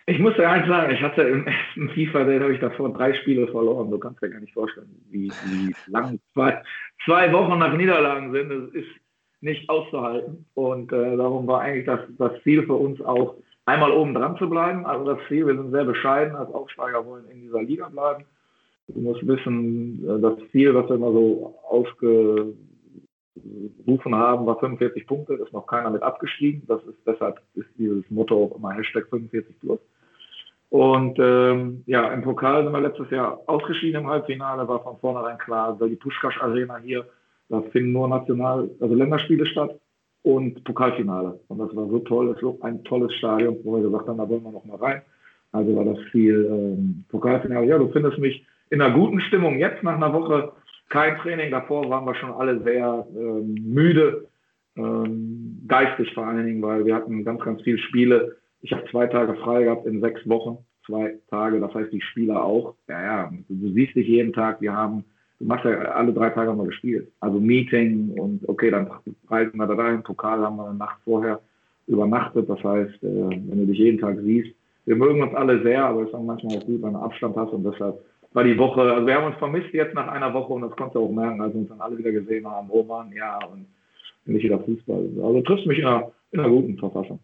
Ich 0.06 0.18
muss 0.18 0.36
ja 0.36 0.50
eins 0.50 0.66
sagen, 0.66 0.92
ich 0.92 1.00
hatte 1.00 1.22
im 1.22 1.46
ersten 1.46 1.88
FIFA, 1.90 2.24
den 2.24 2.42
habe 2.42 2.54
ich 2.54 2.60
davor 2.60 2.92
drei 2.92 3.14
Spiele 3.14 3.46
verloren. 3.46 3.88
Du 3.88 3.98
kannst 3.98 4.20
dir 4.20 4.30
gar 4.30 4.40
nicht 4.40 4.54
vorstellen, 4.54 4.90
wie, 5.08 5.30
wie 5.46 5.72
lang 5.86 6.18
zwei, 6.32 6.60
zwei 7.04 7.32
Wochen 7.32 7.60
nach 7.60 7.76
Niederlagen 7.76 8.32
sind. 8.32 8.48
Das 8.48 8.74
ist 8.74 8.90
nicht 9.42 9.70
auszuhalten. 9.70 10.44
Und 10.54 10.90
äh, 10.92 11.16
darum 11.16 11.46
war 11.46 11.60
eigentlich 11.60 11.86
das, 11.86 12.00
das 12.18 12.32
Ziel 12.42 12.64
für 12.64 12.74
uns 12.74 13.00
auch, 13.00 13.36
einmal 13.68 13.92
oben 13.92 14.14
dran 14.14 14.36
zu 14.38 14.48
bleiben. 14.48 14.86
Also 14.86 15.04
das 15.04 15.18
Ziel, 15.28 15.46
wir 15.46 15.54
sind 15.54 15.70
sehr 15.70 15.84
bescheiden 15.84 16.34
als 16.34 16.52
Aufsteiger, 16.52 17.04
wollen 17.04 17.28
in 17.28 17.42
dieser 17.42 17.62
Liga 17.62 17.88
bleiben. 17.88 18.24
Du 18.88 19.00
musst 19.00 19.26
wissen, 19.26 20.02
äh, 20.08 20.20
das 20.20 20.38
Ziel, 20.50 20.74
was 20.74 20.88
wir 20.88 20.96
immer 20.96 21.12
so 21.12 21.54
ausgerufen 21.68 22.56
haben, 24.14 24.46
war 24.46 24.58
45 24.58 25.06
Punkte, 25.06 25.34
ist 25.34 25.52
noch 25.52 25.66
keiner 25.66 25.90
mit 25.90 26.02
abgestiegen. 26.02 26.62
Das 26.66 26.82
ist 26.84 26.96
deshalb 27.06 27.40
ist 27.54 27.68
dieses 27.76 28.10
Motto 28.10 28.44
auch 28.44 28.56
immer 28.56 28.72
Hashtag 28.72 29.06
45 29.10 29.60
plus. 29.60 29.80
Und 30.70 31.18
ähm, 31.18 31.82
ja, 31.86 32.12
im 32.12 32.22
Pokal 32.22 32.64
sind 32.64 32.72
wir 32.72 32.80
letztes 32.80 33.10
Jahr 33.10 33.40
ausgeschieden 33.46 34.02
im 34.02 34.08
Halbfinale, 34.08 34.66
war 34.68 34.82
von 34.82 34.98
vornherein 34.98 35.38
klar, 35.38 35.78
weil 35.80 35.90
die 35.90 35.96
Puschkasch 35.96 36.40
Arena 36.42 36.76
hier, 36.78 37.06
da 37.48 37.62
finden 37.72 37.92
nur 37.92 38.08
National, 38.08 38.70
also 38.80 38.94
Länderspiele 38.94 39.46
statt 39.46 39.78
und 40.36 40.62
Pokalfinale. 40.64 41.40
Und 41.48 41.58
das 41.58 41.74
war 41.74 41.86
so 41.88 41.98
toll, 42.00 42.34
es 42.36 42.42
war 42.42 42.54
ein 42.62 42.84
tolles 42.84 43.12
Stadion, 43.14 43.56
wo 43.64 43.76
wir 43.76 43.82
gesagt 43.82 44.08
haben, 44.08 44.18
da 44.18 44.28
wollen 44.28 44.42
wir 44.42 44.52
noch 44.52 44.64
mal 44.64 44.76
rein. 44.76 45.02
Also 45.52 45.74
war 45.74 45.84
das 45.84 45.98
Ziel 46.12 46.46
ähm, 46.50 47.04
Pokalfinale. 47.08 47.66
Ja, 47.66 47.78
du 47.78 47.88
findest 47.88 48.18
mich 48.18 48.44
in 48.70 48.82
einer 48.82 48.94
guten 48.94 49.20
Stimmung 49.20 49.58
jetzt 49.58 49.82
nach 49.82 49.96
einer 49.96 50.12
Woche 50.12 50.52
kein 50.90 51.16
Training. 51.18 51.50
Davor 51.50 51.88
waren 51.88 52.04
wir 52.04 52.14
schon 52.14 52.32
alle 52.32 52.62
sehr 52.62 53.06
ähm, 53.16 53.54
müde, 53.54 54.26
ähm, 54.76 55.64
geistig 55.66 56.12
vor 56.14 56.26
allen 56.26 56.44
Dingen, 56.44 56.62
weil 56.62 56.84
wir 56.84 56.94
hatten 56.94 57.24
ganz, 57.24 57.40
ganz 57.40 57.62
viele 57.62 57.78
Spiele 57.78 58.36
ich 58.60 58.72
habe 58.72 58.84
zwei 58.90 59.06
Tage 59.06 59.34
frei 59.36 59.64
gehabt 59.64 59.86
in 59.86 60.00
sechs 60.00 60.26
Wochen, 60.28 60.58
zwei 60.86 61.18
Tage, 61.30 61.60
das 61.60 61.74
heißt 61.74 61.92
die 61.92 62.00
Spieler 62.00 62.44
auch. 62.44 62.74
Ja, 62.88 63.02
ja, 63.02 63.32
du 63.48 63.72
siehst 63.72 63.94
dich 63.94 64.08
jeden 64.08 64.32
Tag, 64.32 64.60
wir 64.60 64.72
haben, 64.72 65.04
du 65.38 65.44
machst 65.46 65.64
ja 65.64 65.70
alle 65.70 66.12
drei 66.12 66.30
Tage 66.30 66.52
mal 66.52 66.66
gespielt. 66.66 67.10
Also 67.20 67.38
Meeting 67.38 68.10
und 68.18 68.48
okay, 68.48 68.70
dann 68.70 68.90
reisen 69.28 69.56
wir 69.56 69.66
da 69.66 69.74
rein, 69.74 70.02
Pokal 70.02 70.40
haben 70.40 70.56
wir 70.56 70.68
eine 70.68 70.78
Nacht 70.78 70.98
vorher 71.04 71.40
übernachtet, 71.86 72.48
das 72.48 72.62
heißt, 72.62 73.02
äh, 73.02 73.30
wenn 73.30 73.60
du 73.60 73.66
dich 73.66 73.78
jeden 73.78 73.98
Tag 73.98 74.18
siehst, 74.20 74.54
wir 74.84 74.96
mögen 74.96 75.22
uns 75.22 75.34
alle 75.34 75.62
sehr, 75.62 75.84
aber 75.84 76.00
es 76.00 76.06
ist 76.06 76.12
dann 76.12 76.26
manchmal 76.26 76.58
auch 76.58 76.66
gut, 76.66 76.82
wenn 76.82 76.92
du 76.92 76.98
Abstand 76.98 77.36
hast 77.36 77.52
und 77.52 77.64
deshalb 77.64 78.02
war 78.32 78.44
die 78.44 78.58
Woche, 78.58 78.82
also 78.82 79.06
wir 79.06 79.14
haben 79.14 79.26
uns 79.26 79.36
vermisst 79.36 79.72
jetzt 79.72 79.94
nach 79.94 80.08
einer 80.08 80.32
Woche 80.34 80.52
und 80.52 80.62
das 80.62 80.72
konntest 80.72 80.96
du 80.96 81.04
auch 81.04 81.10
merken, 81.10 81.40
als 81.40 81.54
wir 81.54 81.60
uns 81.60 81.68
dann 81.70 81.80
alle 81.80 81.96
wieder 81.96 82.12
gesehen 82.12 82.46
haben, 82.46 82.68
Mann, 82.86 83.12
ja, 83.12 83.38
und 83.46 83.66
nicht 84.26 84.44
wieder 84.44 84.58
Fußball. 84.60 85.08
Also 85.22 85.40
triffst 85.42 85.66
mich 85.66 85.78
in 85.78 85.86
einer, 85.86 86.12
in 86.30 86.40
einer 86.40 86.50
guten 86.50 86.76
Verfassung. 86.76 87.20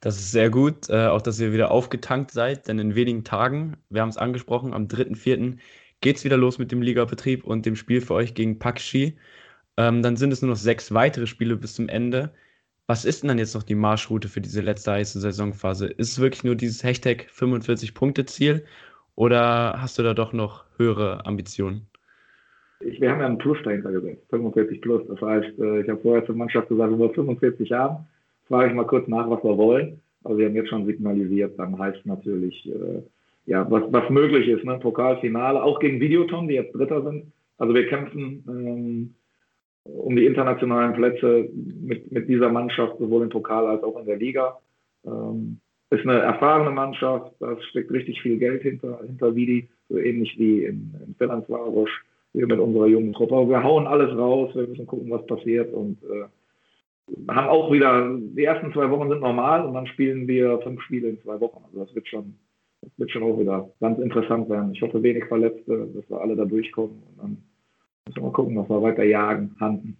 Das 0.00 0.16
ist 0.16 0.32
sehr 0.32 0.48
gut, 0.48 0.88
äh, 0.88 1.08
auch 1.08 1.20
dass 1.20 1.40
ihr 1.40 1.52
wieder 1.52 1.70
aufgetankt 1.70 2.30
seid, 2.30 2.68
denn 2.68 2.78
in 2.78 2.94
wenigen 2.94 3.24
Tagen, 3.24 3.76
wir 3.90 4.00
haben 4.00 4.08
es 4.08 4.16
angesprochen, 4.16 4.72
am 4.72 4.86
3.4. 4.86 5.58
geht 6.00 6.16
es 6.16 6.24
wieder 6.24 6.36
los 6.36 6.58
mit 6.58 6.72
dem 6.72 6.82
Ligabetrieb 6.82 7.44
und 7.44 7.66
dem 7.66 7.76
Spiel 7.76 8.00
für 8.00 8.14
euch 8.14 8.34
gegen 8.34 8.58
Pakshi. 8.58 9.16
Ähm, 9.76 10.02
dann 10.02 10.16
sind 10.16 10.32
es 10.32 10.42
nur 10.42 10.50
noch 10.50 10.56
sechs 10.56 10.92
weitere 10.92 11.26
Spiele 11.26 11.56
bis 11.56 11.74
zum 11.74 11.88
Ende. 11.88 12.32
Was 12.86 13.04
ist 13.04 13.22
denn 13.22 13.28
dann 13.28 13.38
jetzt 13.38 13.54
noch 13.54 13.62
die 13.62 13.74
Marschroute 13.74 14.28
für 14.28 14.40
diese 14.40 14.62
letzte 14.62 14.92
heiße 14.92 15.20
Saisonphase? 15.20 15.86
Ist 15.86 16.12
es 16.12 16.20
wirklich 16.20 16.44
nur 16.44 16.56
dieses 16.56 16.82
Hashtag 16.82 17.28
45-Punkte-Ziel 17.30 18.64
oder 19.14 19.80
hast 19.80 19.98
du 19.98 20.02
da 20.02 20.14
doch 20.14 20.32
noch 20.32 20.64
höhere 20.76 21.24
Ambitionen? 21.24 21.86
Ich, 22.80 23.00
wir 23.00 23.10
haben 23.10 23.20
ja 23.20 23.26
einen 23.26 23.38
Plus 23.38 23.58
dahinter 23.62 23.92
gesetzt, 23.92 24.22
45 24.30 24.80
plus. 24.80 25.02
Das 25.06 25.20
heißt, 25.20 25.58
äh, 25.58 25.82
ich 25.82 25.88
habe 25.88 26.00
vorher 26.00 26.24
zur 26.24 26.34
Mannschaft 26.34 26.68
gesagt, 26.68 26.98
wir 26.98 27.10
45 27.10 27.70
haben, 27.72 28.06
frage 28.48 28.70
ich 28.70 28.74
mal 28.74 28.86
kurz 28.86 29.06
nach, 29.06 29.28
was 29.28 29.44
wir 29.44 29.56
wollen. 29.56 30.00
Also 30.24 30.38
wir 30.38 30.46
haben 30.46 30.56
jetzt 30.56 30.70
schon 30.70 30.86
signalisiert, 30.86 31.58
dann 31.58 31.78
heißt 31.78 32.04
natürlich, 32.06 32.66
äh, 32.66 33.02
ja, 33.50 33.68
was, 33.68 33.82
was 33.90 34.08
möglich 34.10 34.46
ist, 34.46 34.64
ne? 34.64 34.78
Pokalfinale, 34.78 35.60
auch 35.60 35.80
gegen 35.80 36.00
Videoton, 36.00 36.46
die 36.46 36.54
jetzt 36.54 36.72
Dritter 36.72 37.02
sind. 37.02 37.32
Also 37.58 37.74
wir 37.74 37.88
kämpfen 37.88 38.44
ähm, 38.48 39.14
um 39.82 40.14
die 40.14 40.24
internationalen 40.24 40.92
Plätze 40.92 41.48
mit, 41.52 42.12
mit 42.12 42.28
dieser 42.28 42.48
Mannschaft, 42.48 42.98
sowohl 43.00 43.24
im 43.24 43.28
Pokal 43.28 43.66
als 43.66 43.82
auch 43.82 43.98
in 43.98 44.06
der 44.06 44.18
Liga. 44.18 44.56
Ähm, 45.04 45.58
ist 45.90 46.06
eine 46.06 46.20
erfahrene 46.20 46.70
Mannschaft, 46.70 47.32
da 47.40 47.60
steckt 47.62 47.90
richtig 47.90 48.22
viel 48.22 48.38
Geld 48.38 48.62
hinter, 48.62 49.00
hinter 49.04 49.34
Vidi, 49.34 49.68
so 49.88 49.98
ähnlich 49.98 50.38
wie 50.38 50.66
in, 50.66 50.94
in 51.04 51.16
Ferencvaros, 51.16 51.90
wir 52.32 52.46
mit 52.46 52.60
unserer 52.60 52.86
jungen 52.86 53.12
Truppe. 53.12 53.48
Wir 53.48 53.64
hauen 53.64 53.88
alles 53.88 54.16
raus, 54.16 54.54
wir 54.54 54.68
müssen 54.68 54.86
gucken, 54.86 55.10
was 55.10 55.26
passiert 55.26 55.74
und 55.74 55.98
äh, 56.04 57.32
haben 57.32 57.48
auch 57.48 57.72
wieder, 57.72 58.16
die 58.16 58.44
ersten 58.44 58.72
zwei 58.72 58.88
Wochen 58.90 59.08
sind 59.08 59.20
normal 59.20 59.66
und 59.66 59.74
dann 59.74 59.88
spielen 59.88 60.28
wir 60.28 60.60
fünf 60.60 60.80
Spiele 60.82 61.08
in 61.08 61.20
zwei 61.22 61.40
Wochen. 61.40 61.64
Also 61.64 61.84
das 61.84 61.92
wird 61.96 62.06
schon, 62.06 62.36
das 62.82 62.90
wird 62.96 63.10
schon 63.10 63.22
auch 63.22 63.38
wieder 63.38 63.70
ganz 63.80 63.98
interessant 63.98 64.48
werden. 64.48 64.72
Ich 64.74 64.82
hoffe 64.82 65.02
wenig 65.02 65.24
Verletzte, 65.26 65.88
dass 65.94 66.08
wir 66.08 66.20
alle 66.20 66.36
da 66.36 66.44
durchkommen 66.44 67.02
und 67.02 67.18
dann 67.18 67.42
müssen 68.06 68.16
wir 68.16 68.22
mal 68.22 68.32
gucken, 68.32 68.54
dass 68.56 68.68
wir 68.68 68.82
weiter 68.82 69.04
jagen, 69.04 69.54
handen. 69.60 69.96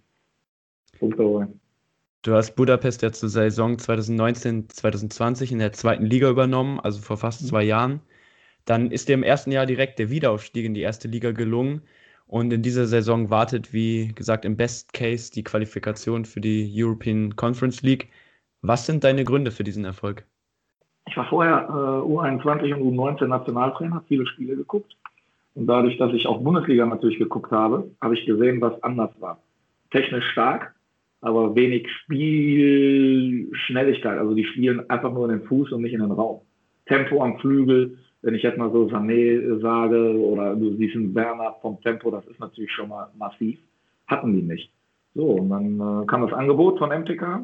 Punkte 0.98 1.24
holen. 1.24 1.60
Du 2.22 2.34
hast 2.34 2.54
Budapest 2.54 3.00
ja 3.00 3.12
zur 3.12 3.30
Saison 3.30 3.76
2019-2020 3.76 5.52
in 5.52 5.58
der 5.58 5.72
zweiten 5.72 6.04
Liga 6.04 6.28
übernommen, 6.28 6.78
also 6.78 7.00
vor 7.00 7.16
fast 7.16 7.46
zwei 7.48 7.62
Jahren. 7.62 8.00
Dann 8.66 8.90
ist 8.90 9.08
dir 9.08 9.14
im 9.14 9.22
ersten 9.22 9.52
Jahr 9.52 9.64
direkt 9.64 9.98
der 9.98 10.10
Wiederaufstieg 10.10 10.66
in 10.66 10.74
die 10.74 10.82
erste 10.82 11.08
Liga 11.08 11.32
gelungen. 11.32 11.82
Und 12.26 12.52
in 12.52 12.62
dieser 12.62 12.86
Saison 12.86 13.30
wartet, 13.30 13.72
wie 13.72 14.08
gesagt, 14.14 14.44
im 14.44 14.56
Best 14.56 14.92
Case 14.92 15.32
die 15.32 15.42
Qualifikation 15.42 16.26
für 16.26 16.40
die 16.40 16.70
European 16.72 17.34
Conference 17.36 17.82
League. 17.82 18.10
Was 18.60 18.84
sind 18.84 19.02
deine 19.02 19.24
Gründe 19.24 19.50
für 19.50 19.64
diesen 19.64 19.86
Erfolg? 19.86 20.26
Ich 21.10 21.16
war 21.16 21.26
vorher 21.26 21.66
äh, 21.68 22.02
U21 22.06 22.72
und 22.72 22.82
U19 22.82 23.26
Nationaltrainer, 23.26 24.04
viele 24.06 24.24
Spiele 24.26 24.54
geguckt. 24.54 24.96
Und 25.56 25.66
dadurch, 25.66 25.98
dass 25.98 26.14
ich 26.14 26.28
auch 26.28 26.40
Bundesliga 26.40 26.86
natürlich 26.86 27.18
geguckt 27.18 27.50
habe, 27.50 27.90
habe 28.00 28.14
ich 28.14 28.24
gesehen, 28.26 28.60
was 28.60 28.80
anders 28.84 29.10
war. 29.18 29.40
Technisch 29.90 30.30
stark, 30.30 30.72
aber 31.20 31.56
wenig 31.56 31.90
Spielschnelligkeit. 32.04 34.18
Also 34.18 34.34
die 34.34 34.44
spielen 34.44 34.88
einfach 34.88 35.12
nur 35.12 35.28
in 35.28 35.38
den 35.38 35.46
Fuß 35.48 35.72
und 35.72 35.82
nicht 35.82 35.94
in 35.94 36.00
den 36.00 36.12
Raum. 36.12 36.42
Tempo 36.86 37.24
am 37.24 37.40
Flügel, 37.40 37.98
wenn 38.22 38.36
ich 38.36 38.44
jetzt 38.44 38.58
mal 38.58 38.70
so 38.70 38.86
Sané 38.86 39.60
sage 39.60 40.16
oder 40.16 40.54
du 40.54 40.76
siehst 40.76 40.94
einen 40.94 41.12
Werner 41.12 41.56
vom 41.60 41.80
Tempo, 41.80 42.12
das 42.12 42.24
ist 42.26 42.38
natürlich 42.38 42.70
schon 42.70 42.88
mal 42.88 43.08
massiv. 43.18 43.58
Hatten 44.06 44.32
die 44.32 44.42
nicht. 44.42 44.70
So, 45.14 45.24
und 45.24 45.50
dann 45.50 45.80
äh, 45.80 46.06
kam 46.06 46.22
das 46.22 46.32
Angebot 46.32 46.78
von 46.78 46.90
MTK. 46.90 47.40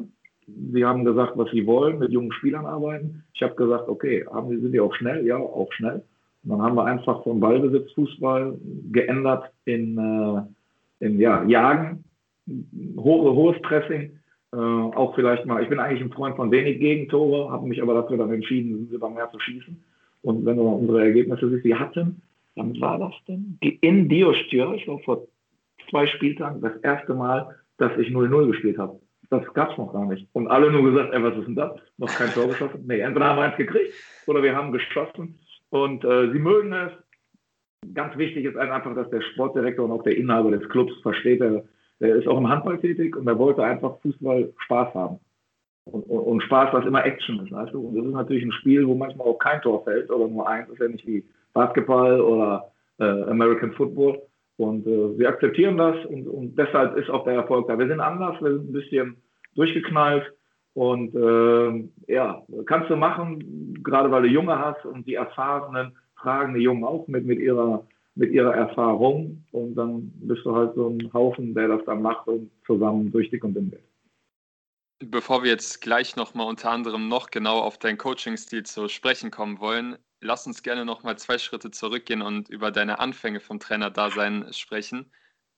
Sie 0.47 0.85
haben 0.85 1.03
gesagt, 1.03 1.33
was 1.35 1.51
sie 1.51 1.65
wollen, 1.65 1.99
mit 1.99 2.11
jungen 2.11 2.31
Spielern 2.31 2.65
arbeiten. 2.65 3.23
Ich 3.33 3.41
habe 3.43 3.55
gesagt, 3.55 3.89
okay, 3.89 4.25
haben, 4.31 4.49
sind 4.49 4.71
die 4.71 4.79
auch 4.79 4.95
schnell? 4.95 5.25
Ja, 5.25 5.37
auch 5.37 5.71
schnell. 5.73 6.03
Und 6.43 6.51
dann 6.51 6.61
haben 6.61 6.75
wir 6.75 6.85
einfach 6.85 7.23
vom 7.23 7.39
Ballbesitzfußball 7.41 8.57
geändert 8.91 9.51
in, 9.65 9.97
äh, 9.97 11.05
in 11.05 11.19
ja, 11.19 11.43
Jagen, 11.43 12.05
hohe, 12.97 13.33
hohes 13.33 13.61
Pressing. 13.61 14.11
Äh, 14.53 14.57
auch 14.57 15.13
vielleicht 15.15 15.45
mal, 15.45 15.61
ich 15.61 15.69
bin 15.69 15.79
eigentlich 15.79 16.01
ein 16.01 16.11
Freund 16.11 16.37
von 16.37 16.49
wenig 16.51 16.79
Gegentore, 16.79 17.51
habe 17.51 17.67
mich 17.67 17.81
aber 17.81 17.93
dafür 17.93 18.17
dann 18.17 18.31
entschieden, 18.31 18.89
über 18.89 19.09
mehr 19.09 19.29
zu 19.29 19.39
schießen. 19.39 19.83
Und 20.21 20.45
wenn 20.45 20.55
mal 20.55 20.63
unsere 20.63 21.03
Ergebnisse 21.03 21.49
siehst, 21.49 21.65
wir 21.65 21.79
hatten, 21.79 22.21
wann 22.55 22.79
war 22.79 22.97
das 22.99 23.13
denn? 23.27 23.57
In 23.81 24.07
Diostür, 24.07 24.73
ich 24.75 24.85
glaube 24.85 25.03
vor 25.03 25.27
zwei 25.89 26.07
Spieltagen, 26.07 26.61
das 26.61 26.77
erste 26.77 27.13
Mal, 27.13 27.55
dass 27.77 27.97
ich 27.97 28.07
0-0 28.07 28.47
gespielt 28.47 28.77
habe. 28.77 28.99
Das 29.29 29.53
gab 29.53 29.71
es 29.71 29.77
noch 29.77 29.91
gar 29.91 30.05
nicht. 30.05 30.27
Und 30.33 30.47
alle 30.47 30.71
nur 30.71 30.89
gesagt, 30.91 31.13
ey, 31.13 31.21
was 31.21 31.37
ist 31.37 31.47
denn 31.47 31.55
das? 31.55 31.73
Noch 31.97 32.09
kein 32.09 32.29
Tor 32.29 32.47
geschossen? 32.47 32.83
Nee, 32.85 32.99
entweder 32.99 33.25
haben 33.27 33.37
wir 33.37 33.43
eins 33.43 33.57
gekriegt 33.57 33.93
oder 34.25 34.41
wir 34.41 34.55
haben 34.55 34.71
geschossen. 34.71 35.37
Und 35.69 36.05
äh, 36.05 36.31
sie 36.31 36.39
mögen 36.39 36.71
es. 36.73 36.91
Ganz 37.93 38.17
wichtig 38.17 38.45
ist 38.45 38.57
einfach, 38.57 38.95
dass 38.95 39.09
der 39.09 39.21
Sportdirektor 39.21 39.85
und 39.85 39.91
auch 39.91 40.03
der 40.03 40.17
Inhaber 40.17 40.51
des 40.51 40.67
Clubs 40.69 40.93
versteht, 41.01 41.41
er, 41.41 41.63
er 41.99 42.15
ist 42.15 42.27
auch 42.27 42.37
im 42.37 42.49
Handball 42.49 42.79
tätig 42.79 43.15
und 43.15 43.27
er 43.27 43.37
wollte 43.37 43.63
einfach 43.63 43.99
Fußball 44.01 44.53
Spaß 44.65 44.93
haben. 44.93 45.19
Und, 45.85 46.03
und, 46.03 46.19
und, 46.19 46.43
Spaß, 46.43 46.73
was 46.73 46.85
immer 46.85 47.05
Action 47.05 47.39
ist, 47.45 47.51
weißt 47.51 47.73
du? 47.73 47.87
Und 47.87 47.95
das 47.95 48.05
ist 48.05 48.13
natürlich 48.13 48.43
ein 48.43 48.51
Spiel, 48.53 48.87
wo 48.87 48.95
manchmal 48.95 49.27
auch 49.27 49.39
kein 49.39 49.61
Tor 49.61 49.83
fällt 49.83 50.09
oder 50.09 50.27
nur 50.27 50.47
eins, 50.47 50.69
ist 50.69 50.79
ja 50.79 50.87
nicht 50.87 51.07
wie 51.07 51.23
Basketball 51.53 52.19
oder 52.19 52.71
äh, 52.99 53.23
American 53.23 53.71
Football. 53.73 54.21
Und 54.57 54.87
äh, 54.87 55.17
wir 55.17 55.29
akzeptieren 55.29 55.77
das 55.77 56.03
und, 56.05 56.27
und 56.27 56.57
deshalb 56.57 56.97
ist 56.97 57.09
auch 57.09 57.23
der 57.23 57.35
Erfolg 57.35 57.67
da. 57.67 57.77
Wir 57.77 57.87
sind 57.87 57.99
anders, 57.99 58.41
wir 58.41 58.53
sind 58.53 58.69
ein 58.69 58.73
bisschen 58.73 59.17
durchgeknallt 59.55 60.33
und 60.73 61.15
äh, 61.15 62.13
ja, 62.13 62.41
kannst 62.65 62.89
du 62.89 62.95
machen, 62.95 63.81
gerade 63.83 64.11
weil 64.11 64.23
du 64.23 64.29
Junge 64.29 64.57
hast 64.57 64.83
und 64.85 65.05
die 65.07 65.15
Erfahrenen 65.15 65.95
tragen 66.19 66.55
die 66.55 66.61
Jungen 66.61 66.83
auch 66.83 67.07
mit, 67.07 67.25
mit 67.25 67.39
ihrer 67.39 67.85
mit 68.17 68.31
ihrer 68.31 68.55
Erfahrung 68.55 69.43
und 69.51 69.75
dann 69.75 70.11
bist 70.15 70.43
du 70.43 70.55
halt 70.55 70.73
so 70.73 70.87
ein 70.87 71.13
Haufen, 71.13 71.53
der 71.53 71.67
das 71.67 71.85
dann 71.85 72.01
macht 72.01 72.27
und 72.27 72.49
zusammen 72.65 73.11
durch 73.11 73.29
dick 73.29 73.43
und 73.43 73.53
dünn 73.53 73.71
wird. 73.71 73.83
Bevor 74.99 75.43
wir 75.43 75.51
jetzt 75.51 75.81
gleich 75.81 76.15
nochmal 76.15 76.47
unter 76.47 76.71
anderem 76.71 77.07
noch 77.07 77.29
genau 77.29 77.59
auf 77.59 77.77
deinen 77.77 77.99
Coaching-Stil 77.99 78.63
zu 78.63 78.87
sprechen 78.89 79.29
kommen 79.29 79.59
wollen, 79.59 79.97
lass 80.21 80.47
uns 80.47 80.63
gerne 80.63 80.85
nochmal 80.85 81.17
zwei 81.19 81.37
Schritte 81.37 81.69
zurückgehen 81.69 82.23
und 82.23 82.49
über 82.49 82.71
deine 82.71 82.99
Anfänge 82.99 83.39
vom 83.39 83.59
Trainerdasein 83.59 84.51
sprechen. 84.53 85.11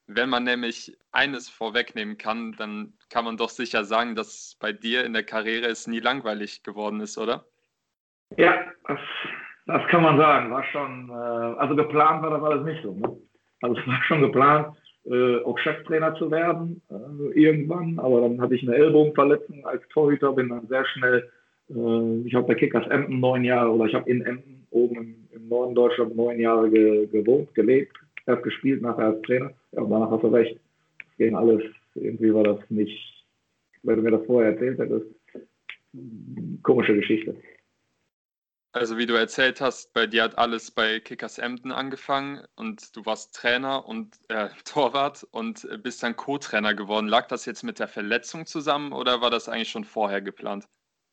Wenn 0.07 0.29
man 0.29 0.43
nämlich 0.43 0.97
eines 1.11 1.49
vorwegnehmen 1.49 2.17
kann, 2.17 2.53
dann 2.53 2.93
kann 3.09 3.23
man 3.23 3.37
doch 3.37 3.49
sicher 3.49 3.85
sagen, 3.85 4.15
dass 4.15 4.57
bei 4.59 4.73
dir 4.73 5.05
in 5.05 5.13
der 5.13 5.23
Karriere 5.23 5.67
es 5.67 5.87
nie 5.87 5.99
langweilig 5.99 6.63
geworden 6.63 6.99
ist, 6.99 7.17
oder? 7.17 7.45
Ja, 8.35 8.59
das, 8.87 8.99
das 9.67 9.87
kann 9.87 10.01
man 10.01 10.17
sagen. 10.17 10.51
War 10.51 10.63
schon, 10.65 11.09
äh, 11.09 11.59
also 11.59 11.75
geplant 11.75 12.23
war 12.23 12.31
das 12.31 12.43
alles 12.43 12.65
nicht 12.65 12.83
so. 12.83 12.93
Ne? 12.93 13.21
Also 13.61 13.79
es 13.79 13.87
war 13.87 14.03
schon 14.03 14.21
geplant, 14.21 14.75
äh, 15.09 15.43
auch 15.43 15.57
Cheftrainer 15.57 16.13
zu 16.15 16.29
werden 16.29 16.81
äh, 16.89 17.39
irgendwann, 17.39 17.97
aber 17.99 18.21
dann 18.21 18.39
hatte 18.39 18.55
ich 18.55 18.63
eine 18.63 18.75
Ellbogenverletzung 18.75 19.65
als 19.65 19.81
Torhüter, 19.89 20.33
bin 20.33 20.49
dann 20.49 20.67
sehr 20.67 20.85
schnell, 20.85 21.29
äh, 21.69 22.27
ich 22.27 22.35
habe 22.35 22.47
bei 22.47 22.55
Kickers 22.55 22.87
Emden 22.87 23.19
neun 23.19 23.43
Jahre 23.43 23.71
oder 23.71 23.85
ich 23.85 23.95
habe 23.95 24.09
in 24.09 24.21
Emden 24.21 24.67
oben 24.69 24.95
im, 24.97 25.15
im, 25.31 25.49
Norden 25.49 25.73
Deutschland 25.73 26.15
neun 26.15 26.39
Jahre 26.39 26.69
ge, 26.69 27.07
gewohnt, 27.07 27.53
gelebt, 27.55 27.97
erst 28.27 28.43
gespielt, 28.43 28.83
nachher 28.83 29.07
als 29.07 29.21
Trainer. 29.23 29.51
Ja, 29.71 29.81
und 29.81 29.89
danach 29.89 30.11
hast 30.11 30.23
du 30.23 30.27
recht. 30.27 30.59
Das 30.99 31.17
ging 31.17 31.35
alles, 31.35 31.63
irgendwie 31.95 32.33
war 32.33 32.43
das 32.43 32.59
nicht, 32.69 33.25
wenn 33.81 33.95
du 33.95 34.01
mir 34.03 34.11
das 34.11 34.25
vorher 34.27 34.51
erzählt 34.51 34.77
hättest, 34.77 35.07
komische 36.61 36.95
Geschichte. 36.95 37.35
Also 38.71 38.99
wie 38.99 39.07
du 39.07 39.15
erzählt 39.15 39.61
hast, 39.61 39.93
bei 39.93 40.05
dir 40.05 40.23
hat 40.23 40.37
alles 40.37 40.69
bei 40.69 40.99
Kickers 40.99 41.39
Emden 41.39 41.71
angefangen 41.71 42.41
und 42.55 42.95
du 42.95 43.03
warst 43.03 43.35
Trainer 43.35 43.87
und 43.87 44.15
äh, 44.27 44.49
Torwart 44.65 45.27
und 45.31 45.67
bist 45.81 46.03
dann 46.03 46.15
Co-Trainer 46.15 46.75
geworden. 46.75 47.07
Lag 47.07 47.27
das 47.27 47.45
jetzt 47.45 47.63
mit 47.63 47.79
der 47.79 47.87
Verletzung 47.87 48.45
zusammen 48.45 48.93
oder 48.93 49.21
war 49.21 49.31
das 49.31 49.49
eigentlich 49.49 49.69
schon 49.69 49.85
vorher 49.85 50.21
geplant, 50.21 50.65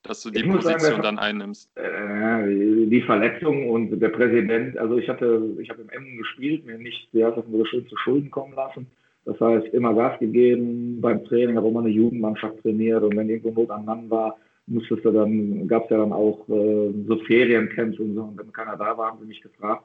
dass 0.03 0.23
du 0.23 0.31
die 0.31 0.43
Position 0.43 0.81
sagen, 0.81 1.03
dann 1.03 1.19
einnimmst? 1.19 1.71
Äh, 1.79 2.47
die 2.89 3.03
Verletzung 3.07 3.71
und 3.71 4.01
der 4.01 4.11
Präsident, 4.11 4.77
also 4.77 4.99
ich 4.99 5.09
hatte, 5.09 5.57
ich 5.59 5.71
habe 5.71 5.81
im 5.81 5.89
Emden 5.89 6.19
gespielt, 6.19 6.67
mir 6.67 6.77
nicht, 6.77 7.09
heißt 7.15 7.39
das, 7.39 7.45
so 7.51 7.65
schön 7.65 7.89
zu 7.89 7.97
Schulden 7.97 8.31
kommen 8.31 8.55
lassen. 8.55 8.87
Das 9.25 9.41
heißt, 9.41 9.69
immer 9.73 9.95
Gas 9.95 10.19
gegeben 10.21 11.01
beim 11.01 11.25
Training, 11.25 11.57
habe 11.57 11.71
mal 11.71 11.81
eine 11.81 11.89
Jugendmannschaft 11.89 12.61
trainiert 12.61 13.03
und 13.03 13.17
wenn 13.17 13.31
irgendwo 13.31 13.63
Not 13.63 13.71
am 13.71 13.87
Mann 13.87 14.11
war, 14.11 14.37
musstest 14.67 15.05
du 15.05 15.11
dann, 15.11 15.69
gab 15.69 15.85
es 15.85 15.91
ja 15.91 15.99
dann 15.99 16.13
auch 16.13 16.49
äh, 16.49 16.93
so 17.07 17.17
Feriencamps 17.27 17.99
und 17.99 18.15
so, 18.15 18.23
und 18.23 18.39
wenn 18.39 18.53
keiner 18.53 18.77
da 18.77 18.97
war, 18.97 19.11
haben 19.11 19.19
sie 19.21 19.27
mich 19.27 19.41
gefragt. 19.41 19.85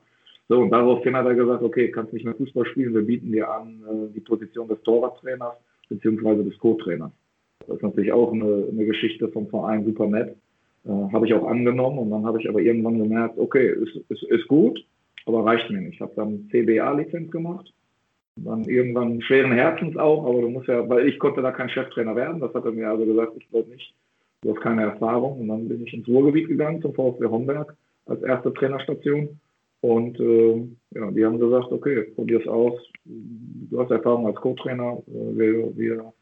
So, 0.49 0.59
und 0.59 0.71
daraufhin 0.71 1.15
hat 1.15 1.25
er 1.25 1.35
gesagt, 1.35 1.63
okay, 1.63 1.91
kannst 1.91 2.13
nicht 2.13 2.25
mehr 2.25 2.35
Fußball 2.35 2.65
spielen, 2.65 2.93
wir 2.93 3.03
bieten 3.03 3.31
dir 3.31 3.49
an 3.49 3.81
äh, 3.87 4.13
die 4.13 4.19
Position 4.19 4.67
des 4.67 4.81
Torwarttrainers 4.81 5.55
beziehungsweise 5.87 6.43
des 6.43 6.57
Co-Trainers. 6.57 7.11
Das 7.67 7.77
ist 7.77 7.83
natürlich 7.83 8.11
auch 8.11 8.33
eine, 8.33 8.67
eine 8.71 8.85
Geschichte 8.85 9.29
vom 9.29 9.47
Verein 9.47 9.85
super 9.85 10.07
nett. 10.07 10.35
Äh, 10.85 10.89
habe 10.89 11.27
ich 11.27 11.33
auch 11.33 11.47
angenommen 11.47 11.99
und 11.99 12.09
dann 12.09 12.25
habe 12.25 12.41
ich 12.41 12.49
aber 12.49 12.59
irgendwann 12.59 12.97
gemerkt, 12.97 13.37
okay, 13.37 13.71
ist, 13.71 13.95
ist, 14.09 14.23
ist 14.23 14.47
gut, 14.47 14.83
aber 15.25 15.45
reicht 15.45 15.69
mir 15.69 15.79
nicht. 15.79 15.95
Ich 15.95 16.01
habe 16.01 16.13
dann 16.15 16.49
CBA-Lizenz 16.51 17.29
gemacht, 17.29 17.71
dann 18.35 18.63
irgendwann 18.63 19.21
schweren 19.21 19.51
Herzens 19.51 19.95
auch, 19.95 20.25
aber 20.25 20.41
du 20.41 20.49
musst 20.49 20.67
ja, 20.67 20.87
weil 20.89 21.07
ich 21.07 21.19
konnte 21.19 21.41
da 21.41 21.51
kein 21.51 21.69
Cheftrainer 21.69 22.15
werden, 22.15 22.39
das 22.39 22.53
hat 22.53 22.65
er 22.65 22.71
mir 22.71 22.89
also 22.89 23.05
gesagt, 23.05 23.33
ich 23.37 23.51
wollte 23.53 23.69
nicht 23.69 23.93
Du 24.41 24.53
hast 24.53 24.61
keine 24.61 24.83
Erfahrung. 24.83 25.39
Und 25.41 25.47
dann 25.47 25.67
bin 25.67 25.85
ich 25.85 25.93
ins 25.93 26.07
Ruhrgebiet 26.07 26.47
gegangen 26.47 26.81
zum 26.81 26.93
VfB 26.93 27.25
Homberg 27.27 27.75
als 28.07 28.21
erste 28.23 28.53
Trainerstation. 28.53 29.39
Und 29.81 30.19
äh, 30.19 30.67
ja, 30.91 31.11
die 31.11 31.25
haben 31.25 31.39
gesagt, 31.39 31.71
okay, 31.71 32.03
probier 32.15 32.39
es 32.39 32.47
aus. 32.47 32.79
Du 33.05 33.79
hast 33.79 33.91
Erfahrung 33.91 34.27
als 34.27 34.35
Co-Trainer, 34.37 35.01
äh, 35.07 35.37
wir, 35.37 35.77
wir 35.77 36.13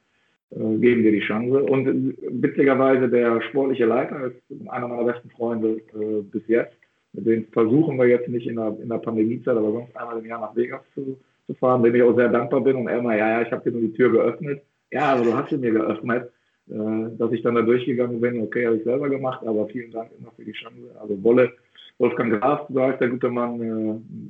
äh, 0.51 0.77
geben 0.77 1.03
dir 1.03 1.11
die 1.11 1.19
Chance. 1.19 1.63
Und 1.63 2.15
witzigerweise 2.41 3.09
der 3.09 3.41
sportliche 3.41 3.85
Leiter 3.85 4.27
ist 4.27 4.69
einer 4.69 4.87
meiner 4.87 5.03
besten 5.03 5.29
Freunde 5.31 5.81
äh, 5.93 6.21
bis 6.21 6.47
jetzt. 6.47 6.75
Mit 7.13 7.25
dem 7.25 7.45
versuchen 7.47 7.97
wir 7.97 8.07
jetzt 8.07 8.29
nicht 8.29 8.47
in 8.47 8.55
der, 8.55 8.77
in 8.81 8.89
der 8.89 8.97
Pandemiezeit, 8.97 9.57
aber 9.57 9.71
sonst 9.71 9.95
einmal 9.97 10.19
im 10.19 10.25
Jahr 10.25 10.41
nach 10.41 10.55
Vegas 10.55 10.81
zu, 10.93 11.17
zu 11.47 11.53
fahren, 11.55 11.83
dem 11.83 11.95
ich 11.95 12.03
auch 12.03 12.15
sehr 12.15 12.29
dankbar 12.29 12.61
bin. 12.61 12.75
Und 12.77 12.87
er 12.87 12.99
immer, 12.99 13.15
ja, 13.15 13.29
ja, 13.29 13.41
ich 13.41 13.51
habe 13.51 13.63
dir 13.63 13.77
nur 13.77 13.89
die 13.89 13.93
Tür 13.93 14.11
geöffnet. 14.11 14.61
Ja, 14.91 15.13
aber 15.13 15.23
du 15.23 15.33
hast 15.33 15.49
sie 15.49 15.57
mir 15.57 15.71
geöffnet. 15.71 16.31
Äh, 16.69 17.17
dass 17.17 17.31
ich 17.31 17.41
dann 17.41 17.55
da 17.55 17.63
durchgegangen 17.63 18.21
bin. 18.21 18.41
Okay, 18.41 18.67
habe 18.67 18.77
ich 18.77 18.83
selber 18.83 19.09
gemacht, 19.09 19.41
aber 19.45 19.67
vielen 19.69 19.91
Dank 19.91 20.11
immer 20.19 20.31
für 20.31 20.45
die 20.45 20.51
Chance. 20.51 20.95
Also 20.99 21.21
Wolle, 21.23 21.51
Wolfgang 21.97 22.39
Graf, 22.39 22.67
so 22.69 22.81
heißt 22.81 23.01
der 23.01 23.09
gute 23.09 23.29
Mann, 23.29 23.59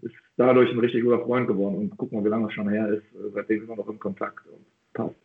äh, 0.02 0.06
ist 0.06 0.16
dadurch 0.38 0.72
ein 0.72 0.80
richtig 0.80 1.04
guter 1.04 1.20
Freund 1.20 1.48
geworden. 1.48 1.76
Und 1.76 1.98
guck 1.98 2.14
mal, 2.14 2.24
wie 2.24 2.30
lange 2.30 2.48
es 2.48 2.54
schon 2.54 2.70
her 2.70 2.88
ist. 2.90 3.04
Äh, 3.14 3.32
seitdem 3.34 3.60
sind 3.60 3.70
wir 3.70 3.76
noch 3.76 3.90
im 3.90 4.00
Kontakt 4.00 4.46
und 4.48 4.66
passt. 4.94 5.16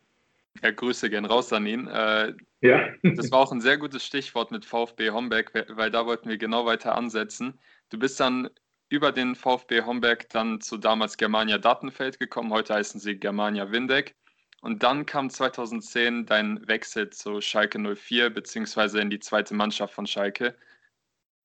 Ja, 0.61 0.71
Grüße 0.71 1.09
gern 1.09 1.25
raus 1.25 1.53
an 1.53 1.65
ihn. 1.65 1.87
Äh, 1.87 2.33
ja. 2.61 2.89
das 3.03 3.31
war 3.31 3.39
auch 3.39 3.51
ein 3.51 3.61
sehr 3.61 3.77
gutes 3.77 4.05
Stichwort 4.05 4.51
mit 4.51 4.65
VfB 4.65 5.11
Homberg, 5.11 5.53
weil 5.69 5.91
da 5.91 6.05
wollten 6.05 6.29
wir 6.29 6.37
genau 6.37 6.65
weiter 6.65 6.97
ansetzen. 6.97 7.53
Du 7.89 7.99
bist 7.99 8.19
dann 8.19 8.49
über 8.89 9.11
den 9.11 9.35
VfB 9.35 9.81
Homberg 9.81 10.29
dann 10.29 10.59
zu 10.59 10.77
damals 10.77 11.17
Germania 11.17 11.57
Dattenfeld 11.57 12.19
gekommen. 12.19 12.51
Heute 12.51 12.73
heißen 12.73 12.99
sie 12.99 13.15
Germania 13.15 13.71
Windeck. 13.71 14.15
Und 14.61 14.83
dann 14.83 15.05
kam 15.05 15.29
2010 15.29 16.25
dein 16.25 16.67
Wechsel 16.67 17.09
zu 17.09 17.41
Schalke 17.41 17.79
04 17.79 18.29
beziehungsweise 18.31 18.99
in 18.99 19.09
die 19.09 19.19
zweite 19.19 19.53
Mannschaft 19.53 19.93
von 19.93 20.07
Schalke. 20.07 20.55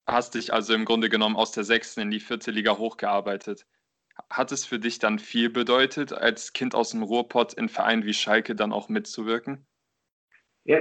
Hast 0.06 0.34
dich 0.34 0.52
also 0.52 0.74
im 0.74 0.84
Grunde 0.84 1.08
genommen 1.08 1.36
aus 1.36 1.52
der 1.52 1.64
sechsten 1.64 2.00
in 2.00 2.10
die 2.10 2.20
vierte 2.20 2.50
Liga 2.50 2.78
hochgearbeitet. 2.78 3.66
Hat 4.28 4.52
es 4.52 4.66
für 4.66 4.78
dich 4.78 4.98
dann 4.98 5.18
viel 5.18 5.50
bedeutet, 5.50 6.12
als 6.12 6.52
Kind 6.52 6.74
aus 6.74 6.90
dem 6.90 7.02
Ruhrpott 7.02 7.54
in 7.54 7.68
Vereinen 7.68 8.04
wie 8.04 8.14
Schalke 8.14 8.54
dann 8.54 8.72
auch 8.72 8.88
mitzuwirken? 8.88 9.66
Ja, 10.64 10.78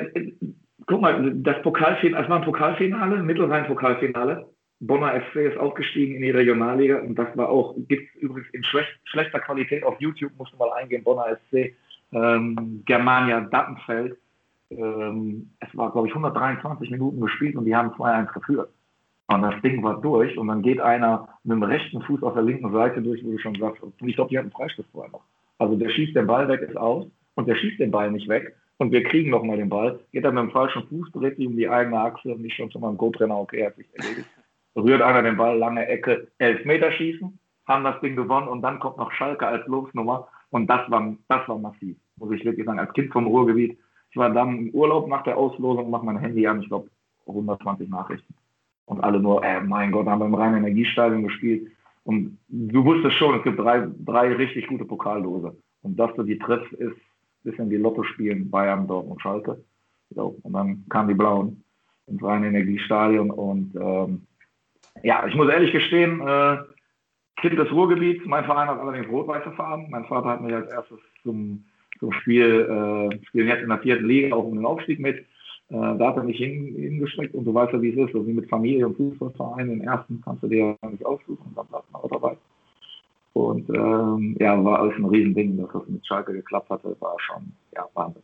guck 0.87 1.01
mal, 1.01 1.31
das 1.35 1.61
Pokalfinale, 1.61 2.23
es 2.23 2.29
war 2.29 2.37
ein 2.39 2.45
Pokalfinale, 2.45 3.23
Mittelrhein-Pokalfinale. 3.23 4.49
Bonner 4.81 5.21
FC 5.21 5.35
ist 5.35 5.57
aufgestiegen 5.57 6.15
in 6.15 6.21
die 6.21 6.31
Regionalliga 6.31 6.99
und 6.99 7.15
das 7.15 7.35
war 7.35 7.49
auch, 7.49 7.75
gibt 7.87 8.15
es 8.15 8.21
übrigens 8.21 8.49
in 8.53 8.63
schlecht, 8.63 8.89
schlechter 9.03 9.39
Qualität 9.39 9.83
auf 9.83 9.99
YouTube, 9.99 10.31
musst 10.37 10.53
du 10.53 10.57
mal 10.57 10.71
eingehen, 10.71 11.03
Bonner 11.03 11.37
FC, 11.37 11.75
ähm, 12.11 12.83
Germania 12.85 13.41
Dattenfeld. 13.41 14.17
Ähm, 14.71 15.51
es 15.59 15.75
war, 15.75 15.91
glaube 15.91 16.07
ich, 16.07 16.13
123 16.13 16.91
Minuten 16.91 17.21
gespielt 17.21 17.55
und 17.55 17.65
die 17.65 17.75
haben 17.75 17.91
2-1 17.91 18.33
geführt. 18.33 18.69
Und 19.27 19.43
das 19.43 19.61
Ding 19.61 19.83
war 19.83 20.01
durch 20.01 20.37
und 20.37 20.47
dann 20.47 20.61
geht 20.61 20.79
einer 20.79 21.27
mit 21.43 21.55
dem 21.55 21.63
rechten 21.63 22.01
Fuß 22.01 22.23
auf 22.23 22.33
der 22.33 22.43
linken 22.43 22.71
Seite 22.71 23.01
durch, 23.01 23.23
wo 23.23 23.31
du 23.31 23.37
schon 23.37 23.55
sagst, 23.55 23.83
und 23.83 23.93
ich 24.01 24.15
glaube, 24.15 24.29
die 24.29 24.39
hatten 24.39 24.51
Freistoß 24.51 24.85
vorher 24.91 25.11
noch. 25.11 25.23
Also 25.59 25.75
der 25.75 25.89
schießt 25.89 26.15
den 26.15 26.25
Ball 26.25 26.47
weg, 26.47 26.61
ist 26.61 26.77
aus 26.77 27.05
und 27.35 27.47
der 27.47 27.55
schießt 27.55 27.79
den 27.79 27.91
Ball 27.91 28.11
nicht 28.11 28.27
weg 28.27 28.55
und 28.79 28.91
wir 28.91 29.03
kriegen 29.03 29.29
nochmal 29.29 29.57
den 29.57 29.69
Ball, 29.69 29.99
geht 30.11 30.23
dann 30.25 30.35
mit 30.35 30.45
dem 30.45 30.51
falschen 30.51 30.87
Fuß, 30.87 31.11
dreht 31.11 31.35
sich 31.35 31.45
um 31.45 31.57
die 31.57 31.69
eigene 31.69 31.99
Achse 31.99 32.33
und 32.33 32.43
ich 32.43 32.55
schon 32.55 32.71
zu 32.71 32.79
meinem 32.79 32.97
Co-Trainer, 32.97 33.37
okay, 33.37 33.65
hat 33.65 33.75
sich 33.75 33.87
erledigt. 33.93 34.27
Rührt 34.75 35.01
einer 35.01 35.21
den 35.21 35.37
Ball, 35.37 35.57
lange 35.57 35.85
Ecke, 35.85 36.27
elf 36.37 36.63
Meter 36.65 36.91
schießen, 36.91 37.37
haben 37.67 37.83
das 37.83 37.99
Ding 37.99 38.15
gewonnen 38.15 38.47
und 38.47 38.61
dann 38.61 38.79
kommt 38.79 38.97
noch 38.97 39.11
Schalke 39.11 39.45
als 39.45 39.67
Losnummer 39.67 40.29
und 40.51 40.67
das 40.67 40.89
war, 40.89 41.15
das 41.27 41.47
war 41.47 41.57
massiv, 41.57 41.97
muss 42.17 42.31
ich 42.31 42.43
wirklich 42.45 42.65
sagen, 42.65 42.79
als 42.79 42.93
Kind 42.93 43.11
vom 43.11 43.27
Ruhrgebiet. 43.27 43.77
Ich 44.11 44.17
war 44.17 44.29
dann 44.31 44.57
im 44.57 44.69
Urlaub 44.71 45.07
nach 45.07 45.23
der 45.23 45.37
Auslosung, 45.37 45.89
mach 45.89 46.03
mein 46.03 46.17
Handy 46.17 46.47
an, 46.47 46.61
ich 46.61 46.67
glaube 46.67 46.89
120 47.27 47.89
Nachrichten 47.89 48.33
und 48.89 49.03
alle 49.03 49.19
nur, 49.19 49.43
äh, 49.43 49.61
mein 49.61 49.91
Gott, 49.91 50.07
haben 50.07 50.19
wir 50.19 50.25
im 50.25 50.33
reinen 50.33 50.57
Energiestadion 50.57 51.23
gespielt. 51.23 51.71
Und 52.03 52.39
du 52.47 52.83
wusstest 52.83 53.15
schon, 53.17 53.35
es 53.35 53.43
gibt 53.43 53.59
drei, 53.59 53.87
drei 54.03 54.33
richtig 54.33 54.67
gute 54.67 54.83
Pokaldose. 54.83 55.55
Und 55.83 55.99
dass 55.99 56.11
du 56.15 56.23
die 56.23 56.39
triffst, 56.39 56.73
ist 56.73 56.93
ein 56.93 57.43
bisschen 57.43 57.69
wie 57.69 57.77
Lotto 57.77 58.03
spielen, 58.03 58.49
Bayern, 58.49 58.87
Dortmund, 58.87 59.21
Schalke. 59.21 59.63
So, 60.09 60.39
und 60.41 60.53
dann 60.53 60.85
kamen 60.89 61.07
die 61.07 61.13
Blauen 61.13 61.63
ins 62.07 62.23
reine 62.23 62.47
Energiestadion. 62.47 63.29
Und 63.29 63.75
ähm, 63.75 64.25
ja, 65.03 65.27
ich 65.27 65.35
muss 65.35 65.49
ehrlich 65.49 65.71
gestehen, 65.71 66.19
äh, 66.21 66.57
Kind 67.41 67.57
des 67.57 67.71
Ruhrgebiets, 67.71 68.25
mein 68.25 68.45
Verein 68.45 68.67
hat 68.67 68.79
allerdings 68.79 69.07
rot-weiße 69.07 69.51
Farben. 69.51 69.89
Mein 69.89 70.05
Vater 70.05 70.29
hat 70.29 70.41
mich 70.41 70.53
als 70.53 70.69
erstes 70.71 70.99
zum, 71.23 71.63
zum 71.99 72.11
Spiel, 72.13 73.11
äh, 73.13 73.25
spielen 73.27 73.47
jetzt 73.47 73.63
in 73.63 73.69
der 73.69 73.79
vierten 73.79 74.05
Liga 74.05 74.35
auch 74.35 74.45
um 74.45 74.55
den 74.55 74.65
Aufstieg 74.65 74.99
mit. 74.99 75.17
Äh, 75.17 75.25
da 75.69 76.07
hat 76.07 76.17
er 76.17 76.23
mich 76.23 76.37
hin, 76.37 76.75
hingestreckt 76.75 77.35
und 77.35 77.45
du 77.45 77.53
weißt 77.53 77.73
ja, 77.73 77.81
wie 77.81 77.89
es 77.89 78.07
ist. 78.07 78.13
So 78.13 78.25
wie 78.25 78.33
mit 78.33 78.49
Familie 78.49 78.87
und 78.87 78.97
Fußballverein, 78.97 79.69
den 79.69 79.81
ersten 79.81 80.21
kannst 80.21 80.43
du 80.43 80.47
dir 80.47 80.77
ja 80.81 80.89
nicht 80.89 81.05
aussuchen 81.05 81.45
und 81.45 81.57
dann 81.57 81.67
bleibt 81.67 81.91
man 81.91 82.01
auch 82.01 82.09
dabei. 82.09 82.37
Und 83.33 83.69
ähm, 83.69 84.35
ja, 84.39 84.63
war 84.63 84.79
alles 84.79 84.95
ein 84.97 85.05
Riesending, 85.05 85.57
dass 85.57 85.71
das 85.71 85.87
mit 85.87 86.05
Schalke 86.05 86.33
geklappt 86.33 86.69
hatte, 86.69 86.95
war 86.99 87.15
schon 87.19 87.53
ja, 87.73 87.85
Wahnsinn. 87.93 88.23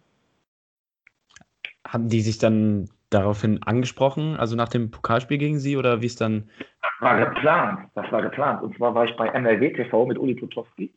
Haben 1.88 2.10
die 2.10 2.22
sich 2.22 2.40
dann 2.40 2.90
daraufhin 3.10 3.62
angesprochen, 3.64 4.36
also 4.36 4.56
nach 4.56 4.70
dem 4.70 4.92
Pokalspiel 4.92 5.38
gegen 5.38 5.60
Sie 5.60 5.78
oder 5.78 6.02
wie 6.02 6.08
es 6.08 6.16
dann? 6.16 6.50
Das 6.82 6.92
war 7.02 7.26
geplant, 7.26 7.90
das 7.96 8.12
war 8.12 8.22
geplant. 8.22 8.64
Und 8.64 8.76
zwar 8.78 8.96
war 8.96 9.06
ich 9.06 9.16
bei 9.16 9.32
MLW 9.40 9.74
TV 9.74 10.06
mit 10.06 10.18
Uli 10.18 10.36
Plutowski 10.36 10.94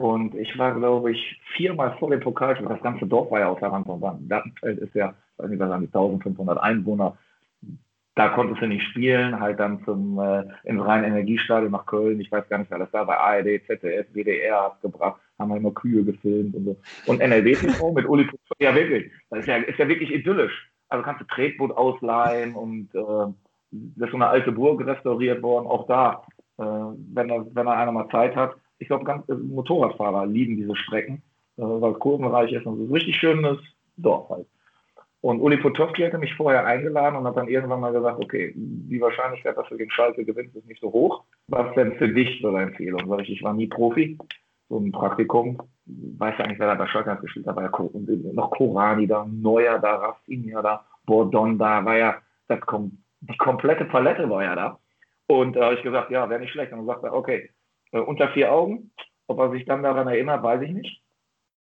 und 0.00 0.34
ich 0.34 0.56
war, 0.56 0.74
glaube 0.74 1.12
ich, 1.12 1.40
viermal 1.54 1.94
vor 1.98 2.08
dem 2.08 2.20
Pokalspiel. 2.20 2.66
Das 2.66 2.82
ganze 2.82 3.06
Dorf 3.06 3.30
war 3.30 3.40
ja 3.40 3.54
von 3.54 4.00
Wand. 4.00 4.32
Dattenfeld 4.32 4.78
ist 4.78 4.94
ja, 4.94 5.10
ich 5.10 5.42
weiß 5.44 5.50
nicht, 5.50 5.60
was 5.60 5.68
sagen, 5.68 5.84
1500 5.84 6.58
Einwohner. 6.58 7.18
Da 8.14 8.30
konntest 8.30 8.62
du 8.62 8.66
nicht 8.66 8.86
spielen, 8.88 9.38
halt 9.38 9.60
dann 9.60 9.84
zum 9.84 10.18
äh, 10.18 10.44
ins 10.64 10.82
reinen 10.82 11.04
Energiestadion 11.04 11.70
nach 11.70 11.84
Köln. 11.84 12.18
Ich 12.18 12.32
weiß 12.32 12.48
gar 12.48 12.56
nicht, 12.56 12.70
wer 12.70 12.78
das 12.78 12.90
da 12.92 13.04
bei 13.04 13.14
ARD, 13.14 13.66
ZDF, 13.66 14.06
WDR 14.14 14.64
hat 14.64 14.80
gebracht, 14.80 15.20
haben 15.38 15.50
wir 15.50 15.58
immer 15.58 15.72
Kühe 15.72 16.02
gefilmt 16.02 16.54
und 16.54 16.64
so. 16.64 16.76
Und 17.04 17.20
NRW 17.20 17.54
TV 17.54 17.92
mit 17.92 18.06
Uli 18.06 18.26
ja 18.58 18.74
wirklich, 18.74 19.12
das 19.28 19.40
ist 19.40 19.48
ja, 19.48 19.56
ist 19.56 19.78
ja 19.78 19.86
wirklich 19.86 20.14
idyllisch. 20.14 20.70
Also 20.90 21.04
kannst 21.04 21.22
du 21.22 21.26
Tretboot 21.26 21.72
ausleihen 21.72 22.54
und 22.54 22.94
äh, 22.94 23.32
das 23.70 24.06
ist 24.06 24.10
so 24.10 24.16
eine 24.16 24.26
alte 24.26 24.52
Burg 24.52 24.84
restauriert 24.84 25.42
worden. 25.42 25.66
Auch 25.66 25.86
da, 25.86 26.24
äh, 26.58 26.62
wenn, 26.62 27.28
da, 27.28 27.46
wenn 27.52 27.66
da 27.66 27.72
einer 27.72 27.92
mal 27.92 28.08
Zeit 28.10 28.36
hat, 28.36 28.54
ich 28.78 28.88
glaube, 28.88 29.04
ganz 29.04 29.28
äh, 29.28 29.34
Motorradfahrer 29.34 30.26
lieben 30.26 30.56
diese 30.56 30.76
Strecken, 30.76 31.22
äh, 31.56 31.62
weil 31.62 31.92
es 31.92 31.98
kurvenreich 31.98 32.52
ist 32.52 32.66
und 32.66 32.76
so 32.76 32.84
ein 32.84 32.92
richtig 32.92 33.16
schönes 33.16 33.58
Dorf 33.96 34.28
halt. 34.30 34.46
Und 35.22 35.40
Uli 35.40 35.58
Potowski 35.58 36.02
hatte 36.02 36.18
mich 36.18 36.34
vorher 36.34 36.64
eingeladen 36.64 37.16
und 37.16 37.26
hat 37.26 37.36
dann 37.36 37.48
irgendwann 37.48 37.80
mal 37.80 37.92
gesagt, 37.92 38.18
okay, 38.22 38.52
die 38.56 39.00
Wahrscheinlichkeit, 39.00 39.56
dass 39.56 39.68
du 39.68 39.76
gegen 39.76 39.90
Schalke 39.90 40.24
gewinnst, 40.24 40.56
ist 40.56 40.66
nicht 40.66 40.80
so 40.80 40.90
hoch. 40.90 41.24
Was 41.48 41.74
denn 41.74 41.94
für 41.96 42.08
dich 42.08 42.40
so 42.40 42.48
eine 42.48 42.62
Empfehlung? 42.62 43.06
Sag 43.06 43.20
ich, 43.20 43.30
ich 43.30 43.42
war 43.42 43.52
nie 43.52 43.66
Profi, 43.66 44.16
so 44.70 44.78
ein 44.78 44.92
Praktikum. 44.92 45.60
Weiß 45.84 46.34
ja 46.38 46.44
eigentlich, 46.44 46.60
wer 46.60 46.68
da 46.68 46.74
bei 46.74 46.86
Schalke 46.86 47.14
gespielt 47.20 47.46
hat. 47.46 47.56
War 47.56 47.64
ja 47.64 48.32
noch 48.32 48.50
Korani 48.52 49.06
da, 49.06 49.26
Neuer 49.28 49.78
da, 49.78 49.96
Rafinha 49.96 50.62
da, 50.62 50.86
Bordon 51.04 51.58
da, 51.58 51.84
war 51.84 51.98
ja 51.98 52.16
das 52.48 52.60
die 53.20 53.36
komplette 53.36 53.84
Palette 53.84 54.30
war 54.30 54.42
ja 54.42 54.54
da. 54.54 54.78
Und 55.26 55.54
da 55.54 55.60
äh, 55.60 55.64
habe 55.64 55.74
ich 55.74 55.82
gesagt, 55.82 56.10
ja, 56.10 56.28
wäre 56.30 56.40
nicht 56.40 56.52
schlecht. 56.52 56.72
Und 56.72 56.78
dann 56.78 56.86
sagt 56.86 57.04
er, 57.04 57.12
okay, 57.12 57.50
äh, 57.92 57.98
unter 57.98 58.28
vier 58.28 58.52
Augen. 58.52 58.92
Ob 59.26 59.38
er 59.38 59.50
sich 59.50 59.64
dann 59.64 59.82
daran 59.82 60.08
erinnert, 60.08 60.42
weiß 60.42 60.62
ich 60.62 60.72
nicht. 60.72 61.02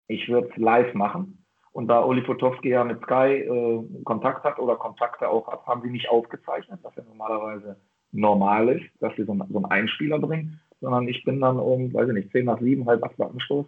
Ich 0.07 0.27
würde 0.29 0.49
es 0.49 0.57
live 0.57 0.93
machen. 0.93 1.45
Und 1.71 1.87
da 1.87 2.03
Oli 2.03 2.21
Potowski 2.21 2.69
ja 2.69 2.83
mit 2.83 3.01
Sky 3.03 3.45
äh, 3.45 4.03
Kontakt 4.05 4.43
hat 4.43 4.59
oder 4.59 4.75
Kontakte 4.75 5.27
auch 5.27 5.47
hat, 5.47 5.65
haben 5.65 5.81
sie 5.81 5.89
nicht 5.89 6.09
aufgezeichnet, 6.09 6.79
was 6.83 6.95
ja 6.95 7.03
normalerweise 7.03 7.77
normal 8.11 8.69
ist, 8.69 8.85
dass 9.01 9.15
sie 9.15 9.23
so, 9.23 9.35
so 9.49 9.57
einen 9.57 9.65
Einspieler 9.65 10.19
bringen, 10.19 10.59
sondern 10.83 11.07
ich 11.07 11.23
bin 11.23 11.39
dann 11.39 11.57
um, 11.59 11.93
weiß 11.93 12.09
ich 12.09 12.13
nicht, 12.13 12.31
zehn 12.31 12.45
nach 12.45 12.59
sieben, 12.59 12.85
halb 12.85 13.01
acht 13.03 13.19
Anstoß, 13.19 13.65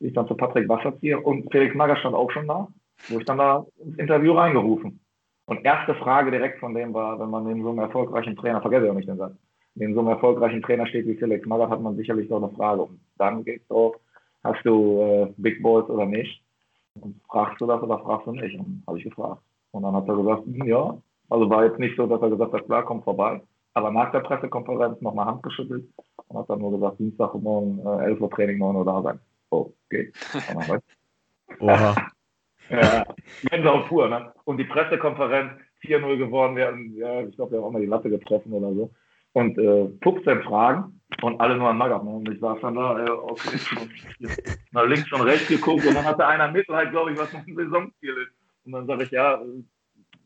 ich 0.00 0.12
dann 0.12 0.28
zu 0.28 0.34
Patrick 0.34 0.68
Wasser 0.68 0.96
ziehe 1.00 1.18
und 1.18 1.50
Felix 1.50 1.74
Magger 1.74 1.96
stand 1.96 2.14
auch 2.14 2.30
schon 2.30 2.46
da, 2.46 2.68
wo 3.08 3.18
ich 3.18 3.24
dann 3.24 3.38
da 3.38 3.64
ins 3.82 3.96
Interview 3.96 4.34
reingerufen. 4.34 5.00
Und 5.46 5.64
erste 5.64 5.94
Frage 5.94 6.30
direkt 6.30 6.60
von 6.60 6.74
dem 6.74 6.92
war, 6.92 7.18
wenn 7.18 7.30
man 7.30 7.44
neben 7.44 7.62
so 7.62 7.70
einem 7.70 7.78
erfolgreichen 7.78 8.36
Trainer, 8.36 8.60
vergesse 8.60 8.84
ich 8.84 8.90
auch 8.90 8.96
nicht 8.96 9.08
den 9.08 9.16
Satz, 9.16 9.32
neben 9.76 9.94
so 9.94 10.00
einem 10.00 10.10
erfolgreichen 10.10 10.60
Trainer 10.60 10.86
steht 10.86 11.06
wie 11.06 11.16
Felix 11.16 11.46
Magath, 11.46 11.70
hat 11.70 11.80
man 11.80 11.96
sicherlich 11.96 12.28
doch 12.28 12.42
eine 12.42 12.54
Frage. 12.54 12.82
Und 12.82 13.00
dann 13.16 13.44
geht 13.44 13.62
es 13.62 13.68
drauf, 13.68 13.96
hast 14.44 14.62
du 14.66 15.00
äh, 15.00 15.32
Big 15.38 15.62
Balls 15.62 15.88
oder 15.88 16.04
nicht? 16.04 16.42
Und 17.00 17.18
fragst 17.30 17.62
du 17.62 17.66
das 17.66 17.82
oder 17.82 17.98
fragst 18.00 18.26
du 18.26 18.32
nicht? 18.32 18.58
Und 18.58 18.82
habe 18.86 18.98
ich 18.98 19.04
gefragt. 19.04 19.40
Und 19.70 19.84
dann 19.84 19.94
hat 19.94 20.06
er 20.06 20.16
gesagt, 20.16 20.44
hm, 20.44 20.66
ja. 20.66 20.98
Also 21.30 21.48
war 21.48 21.64
jetzt 21.64 21.78
nicht 21.78 21.96
so, 21.96 22.06
dass 22.06 22.20
er 22.20 22.30
gesagt 22.30 22.52
hat, 22.52 22.66
klar, 22.66 22.84
komm 22.84 23.02
vorbei. 23.02 23.40
Aber 23.74 23.90
nach 23.90 24.10
der 24.12 24.20
Pressekonferenz 24.20 25.00
nochmal 25.00 25.26
Hand 25.26 25.42
geschüttelt 25.42 25.88
und 26.28 26.38
hat 26.38 26.50
dann 26.50 26.58
nur 26.58 26.72
gesagt, 26.72 26.98
Dienstag 26.98 27.34
morgen 27.34 27.78
äh, 27.86 28.06
11 28.06 28.20
Uhr 28.20 28.30
Training, 28.30 28.58
9 28.58 28.76
Uhr 28.76 28.84
da 28.84 29.02
sein. 29.02 29.20
Oh, 29.50 29.72
geht. 29.90 30.14
Oha. 31.60 31.94
ja, 32.70 33.04
Gänsehaut 33.44 33.86
pur, 33.86 34.08
ne? 34.08 34.32
Und 34.44 34.58
die 34.58 34.64
Pressekonferenz 34.64 35.52
4-0 35.82 36.16
geworden 36.16 36.56
werden, 36.56 36.94
ja, 36.96 37.22
ich 37.22 37.36
glaube, 37.36 37.52
wir 37.52 37.58
haben 37.58 37.66
auch 37.66 37.70
mal 37.70 37.80
die 37.80 37.86
Latte 37.86 38.10
getroffen 38.10 38.52
oder 38.52 38.74
so 38.74 38.90
und 39.32 39.58
äh, 39.58 39.88
15 40.02 40.42
Fragen 40.42 41.00
und 41.22 41.40
alle 41.40 41.56
nur 41.56 41.68
an 41.68 41.78
Magath. 41.78 42.02
Und 42.02 42.28
ich 42.28 42.40
saß 42.40 42.58
dann 42.60 42.74
da, 42.74 43.04
äh, 43.04 43.10
okay, 43.10 43.58
nach 44.72 44.86
links 44.86 45.12
und 45.12 45.22
rechts 45.22 45.48
geguckt 45.48 45.86
und 45.86 45.94
dann 45.94 46.04
hatte 46.04 46.26
einer 46.26 46.50
mit, 46.50 46.66
halt, 46.68 46.90
glaube 46.90 47.12
ich, 47.12 47.18
was 47.18 47.32
ein 47.34 47.54
Saisonziel 47.54 48.16
ist. 48.16 48.32
Und 48.64 48.72
dann 48.72 48.86
sage 48.86 49.04
ich, 49.04 49.10
ja, 49.10 49.40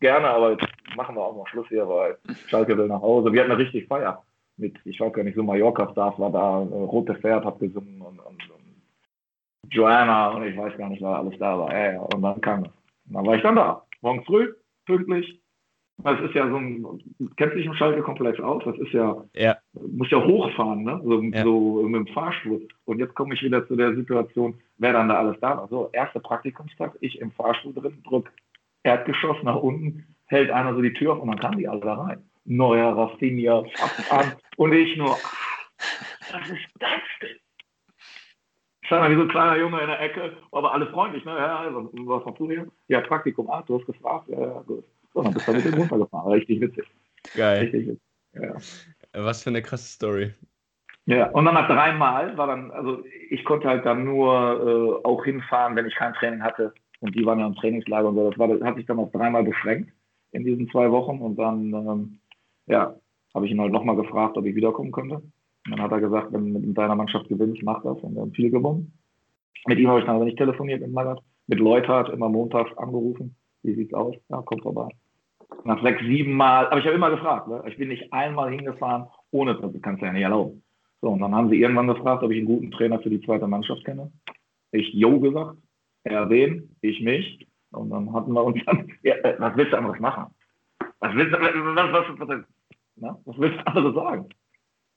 gerne, 0.03 0.29
aber 0.29 0.51
jetzt 0.53 0.67
machen 0.97 1.15
wir 1.15 1.23
auch 1.23 1.35
mal 1.35 1.47
Schluss 1.47 1.69
hier, 1.69 1.89
weil 1.89 2.19
Schalke 2.49 2.77
will 2.77 2.89
nach 2.89 3.01
Hause. 3.01 3.33
Wir 3.33 3.41
hatten 3.41 3.53
eine 3.53 3.61
richtig 3.61 3.89
Feier 3.89 4.23
mit, 4.59 4.77
ich 4.85 5.01
weiß 5.01 5.13
gar 5.13 5.25
nicht, 5.25 5.37
so 5.37 5.43
Mallorca-Stars 5.43 6.19
war 6.19 6.31
da, 6.31 6.61
äh, 6.61 6.85
Rote 6.85 7.15
Pferd 7.15 7.45
hat 7.45 7.59
gesungen 7.59 8.03
und, 8.03 8.19
und, 8.19 8.51
und 8.51 9.73
Joanna 9.73 10.31
und 10.31 10.45
ich 10.45 10.57
weiß 10.57 10.77
gar 10.77 10.91
nicht, 10.91 11.01
wer 11.01 11.17
alles 11.17 11.39
da 11.39 11.59
war. 11.59 11.73
Ja, 11.73 11.93
ja, 11.93 12.01
und 12.01 12.21
dann 12.21 12.41
kam 12.41 12.65
es. 12.65 12.71
Und 13.09 13.15
dann 13.15 13.27
war 13.27 13.37
ich 13.37 13.43
dann 13.43 13.57
da, 13.57 13.83
morgens 14.03 14.27
früh, 14.27 14.53
pünktlich, 14.85 15.41
das 16.05 16.21
ist 16.21 16.35
ja 16.35 16.49
so 16.49 16.57
ein, 16.57 16.85
kennt 17.37 17.55
sich 17.55 17.65
im 17.65 17.75
Schalke 17.75 18.03
komplett 18.03 18.41
aus, 18.41 18.63
das 18.65 18.77
ist 18.79 18.93
ja, 18.93 19.25
ja. 19.35 19.57
muss 19.73 20.11
ja 20.11 20.23
hochfahren, 20.23 20.83
ne? 20.83 21.01
So, 21.05 21.23
ja. 21.23 21.45
so 21.45 21.83
mit 21.83 22.07
dem 22.09 22.13
Fahrstuhl. 22.13 22.67
Und 22.85 22.99
jetzt 22.99 23.15
komme 23.15 23.35
ich 23.35 23.43
wieder 23.43 23.67
zu 23.69 23.77
der 23.77 23.95
Situation, 23.95 24.55
wer 24.79 24.93
dann 24.93 25.09
da 25.09 25.19
alles 25.19 25.39
da 25.41 25.57
war. 25.57 25.69
So, 25.69 25.91
erster 25.93 26.21
Praktikumstag, 26.21 26.97
ich 27.01 27.21
im 27.21 27.31
Fahrstuhl 27.31 27.73
drin, 27.73 28.03
drück 28.05 28.33
Erdgeschoss 28.83 29.43
nach 29.43 29.57
unten, 29.57 30.07
hält 30.27 30.51
einer 30.51 30.75
so 30.75 30.83
die 30.83 30.93
Tür 30.93 31.13
auf 31.13 31.21
und 31.21 31.29
dann 31.29 31.39
kamen 31.39 31.59
die 31.59 31.69
alle 31.69 31.81
da 31.81 31.95
rein. 31.95 32.29
Neuer 32.45 32.97
Rafinha, 32.97 33.65
an 34.11 34.33
und 34.57 34.73
ich 34.73 34.97
nur, 34.97 35.11
was 35.11 36.49
ist 36.49 36.69
das 36.79 37.01
denn? 37.21 37.37
stand 38.93 39.07
da 39.07 39.11
wie 39.11 39.15
so 39.15 39.23
ein 39.23 39.29
kleiner 39.29 39.57
Junge 39.57 39.81
in 39.81 39.87
der 39.87 40.01
Ecke, 40.01 40.37
aber 40.53 40.73
alle 40.73 40.87
freundlich, 40.89 41.25
ne? 41.25 41.33
Ja, 41.33 41.61
also, 41.61 41.91
was 41.93 42.25
machst 42.27 42.41
du 42.41 42.51
hier? 42.51 42.67
Ja, 42.89 43.01
Praktikum, 43.01 43.49
ah, 43.51 43.63
du 43.67 43.79
hast 43.79 43.87
gefragt, 43.87 44.29
ja, 44.29 44.39
ja, 44.39 44.63
gut. 44.67 44.85
So, 45.15 45.23
dann 45.23 45.33
bist 45.33 45.49
du 45.49 45.53
mit 45.53 45.65
dem 45.65 45.75
runtergefahren. 45.75 46.33
Richtig 46.33 46.61
witzig. 46.61 46.85
Geil. 47.35 47.63
Richtig 47.63 47.89
witzig. 47.89 48.03
Ja. 48.35 49.25
Was 49.25 49.43
für 49.43 49.51
eine 49.51 49.63
krasse 49.63 49.89
Story. 49.89 50.33
Ja, 51.07 51.31
und 51.31 51.45
dann 51.45 51.55
nach 51.55 51.69
dreimal 51.69 52.37
war 52.37 52.47
dann, 52.47 52.71
also 52.71 53.03
ich 53.31 53.45
konnte 53.45 53.69
halt 53.69 53.85
dann 53.85 54.05
nur 54.05 55.03
äh, 55.03 55.07
auch 55.07 55.25
hinfahren, 55.25 55.75
wenn 55.75 55.87
ich 55.87 55.95
kein 55.95 56.15
Training 56.15 56.43
hatte. 56.43 56.73
Und 57.03 57.17
die 57.17 57.27
waren 57.27 57.41
ja 57.41 57.47
im 57.47 57.57
Trainingslager 57.57 58.09
und 58.09 58.15
so. 58.15 58.31
Das, 58.31 58.39
war, 58.39 58.49
das 58.49 58.63
hat 58.63 58.77
sich 58.77 58.87
dann 58.87 58.99
auf 59.01 59.11
dreimal 59.11 59.43
beschränkt 59.43 59.93
in 60.31 60.45
diesen 60.45 60.69
zwei 60.71 60.91
Wochen. 60.91 61.19
Und 61.19 61.37
dann, 61.37 61.73
ähm, 61.73 62.19
ja, 62.67 62.95
habe 63.35 63.47
ich 63.47 63.53
ihn 63.53 63.61
halt 63.61 63.73
nochmal 63.73 63.97
gefragt, 63.97 64.37
ob 64.37 64.47
ich 64.47 64.55
wiederkommen 64.55 64.93
könnte. 64.93 65.17
Und 65.17 65.71
dann 65.71 65.83
hat 65.83 65.93
er 65.93 66.01
gesagt, 66.01 66.33
wenn 66.33 66.53
du 66.53 66.61
mit 66.61 66.79
deiner 66.79 66.95
Mannschaft 66.95 67.29
gewinnst, 67.29 67.63
mach 67.65 67.83
das. 67.83 67.99
Und 67.99 68.15
wir 68.15 68.23
haben 68.23 68.33
viel 68.33 68.51
gewonnen. 68.51 68.93
Mit 69.67 69.79
ihm 69.79 69.89
habe 69.89 70.01
ich 70.01 70.07
dann 70.07 70.17
aber 70.17 70.25
nicht 70.25 70.39
telefoniert 70.39 70.81
mit 70.81 70.93
Magath. 70.93 71.23
Mit 71.49 71.59
Leuthardt 71.59 72.09
immer 72.09 72.29
montags 72.29 72.77
angerufen. 72.79 73.37
Wie 73.63 73.75
sieht's 73.75 73.95
aus? 73.95 74.15
Ja, 74.29 74.43
kommt 74.43 74.63
vorbei. 74.63 74.89
nach 75.65 75.83
sechs, 75.83 76.01
sieben 76.03 76.35
Mal, 76.35 76.67
aber 76.67 76.79
ich 76.79 76.85
habe 76.87 76.97
immer 76.97 77.11
gefragt, 77.11 77.49
ne? 77.49 77.63
ich 77.67 77.77
bin 77.77 77.89
nicht 77.89 78.13
einmal 78.13 78.51
hingefahren, 78.51 79.07
ohne, 79.31 79.55
das 79.55 79.73
kannst 79.83 80.03
du 80.03 80.07
ja 80.07 80.13
nicht 80.13 80.23
erlauben. 80.23 80.63
So, 81.01 81.09
und 81.09 81.21
dann 81.21 81.35
haben 81.35 81.51
sie 81.51 81.61
irgendwann 81.61 81.89
gefragt, 81.89 82.23
ob 82.23 82.31
ich 82.31 82.39
einen 82.39 82.47
guten 82.47 82.71
Trainer 82.71 83.01
für 83.01 83.11
die 83.11 83.21
zweite 83.21 83.47
Mannschaft 83.47 83.85
kenne. 83.85 84.13
Ich 84.71 84.93
Jo 84.93 85.19
gesagt, 85.21 85.57
er 86.05 86.29
wen, 86.31 86.75
ich 86.81 87.01
mich. 87.01 87.47
Und 87.71 87.91
dann 87.91 88.13
hatten 88.13 88.33
wir 88.33 88.45
uns 88.45 88.61
dann, 88.67 88.91
ja, 89.03 89.15
was 89.39 89.57
willst 89.57 89.73
du 89.73 89.79
anderes 89.79 90.01
machen? 90.01 90.35
Was 91.01 91.15
willst 91.15 91.35
du, 91.35 91.41
was, 91.41 91.93
was, 91.93 92.19
was, 92.19 92.29
was, 92.97 93.17
was 93.25 93.39
willst 93.39 93.59
du 93.59 93.67
anderes 93.67 93.95
sagen? 93.95 94.29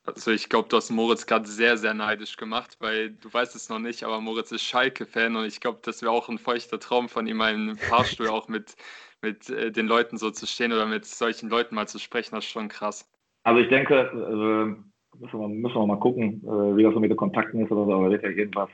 Also 0.06 0.32
ich 0.32 0.50
glaube, 0.50 0.70
du 0.70 0.78
hast 0.78 0.92
Moritz 0.92 1.26
gerade 1.26 1.48
sehr, 1.48 1.78
sehr 1.78 1.96
neidisch 1.96 2.38
gemacht, 2.38 2.78
weil 2.80 3.12
du 3.12 3.34
weißt 3.34 3.56
es 3.56 3.70
noch 3.70 3.80
nicht, 3.80 4.04
aber 4.04 4.22
Moritz 4.22 4.52
ist 4.52 4.62
Schalke-Fan 4.64 5.36
und 5.36 5.46
ich 5.46 5.60
glaube, 5.60 5.80
das 5.82 6.04
wäre 6.04 6.12
auch 6.12 6.30
ein 6.30 6.38
feuchter 6.38 6.80
Traum 6.80 7.10
von 7.10 7.26
ihm, 7.26 7.42
einen 7.42 7.76
Fahrstuhl 7.76 8.28
auch 8.28 8.48
mit, 8.48 8.76
mit 9.24 9.50
äh, 9.50 9.72
den 9.72 9.88
Leuten 9.88 10.18
so 10.18 10.30
zu 10.30 10.46
stehen 10.46 10.74
oder 10.74 10.86
mit 10.86 11.06
solchen 11.06 11.50
Leuten 11.50 11.74
mal 11.74 11.88
zu 11.88 11.98
sprechen, 11.98 12.36
das 12.36 12.46
ist 12.46 12.52
schon 12.52 12.68
krass. 12.68 13.10
Also 13.44 13.62
ich 13.62 13.70
denke, 13.70 13.96
äh, 13.96 15.20
müssen, 15.20 15.40
wir, 15.40 15.48
müssen 15.48 15.76
wir 15.76 15.88
mal 15.88 16.00
gucken, 16.00 16.44
äh, 16.44 16.78
wie 16.78 16.84
das 16.84 16.94
so 16.94 17.00
mit 17.00 17.10
den 17.10 17.18
Kontakten 17.18 17.62
ist 17.62 17.72
oder 17.72 17.86
so, 17.86 17.94
aber 17.94 18.12
wird 18.12 18.24
ja 18.24 18.30
irgendwas, 18.30 18.70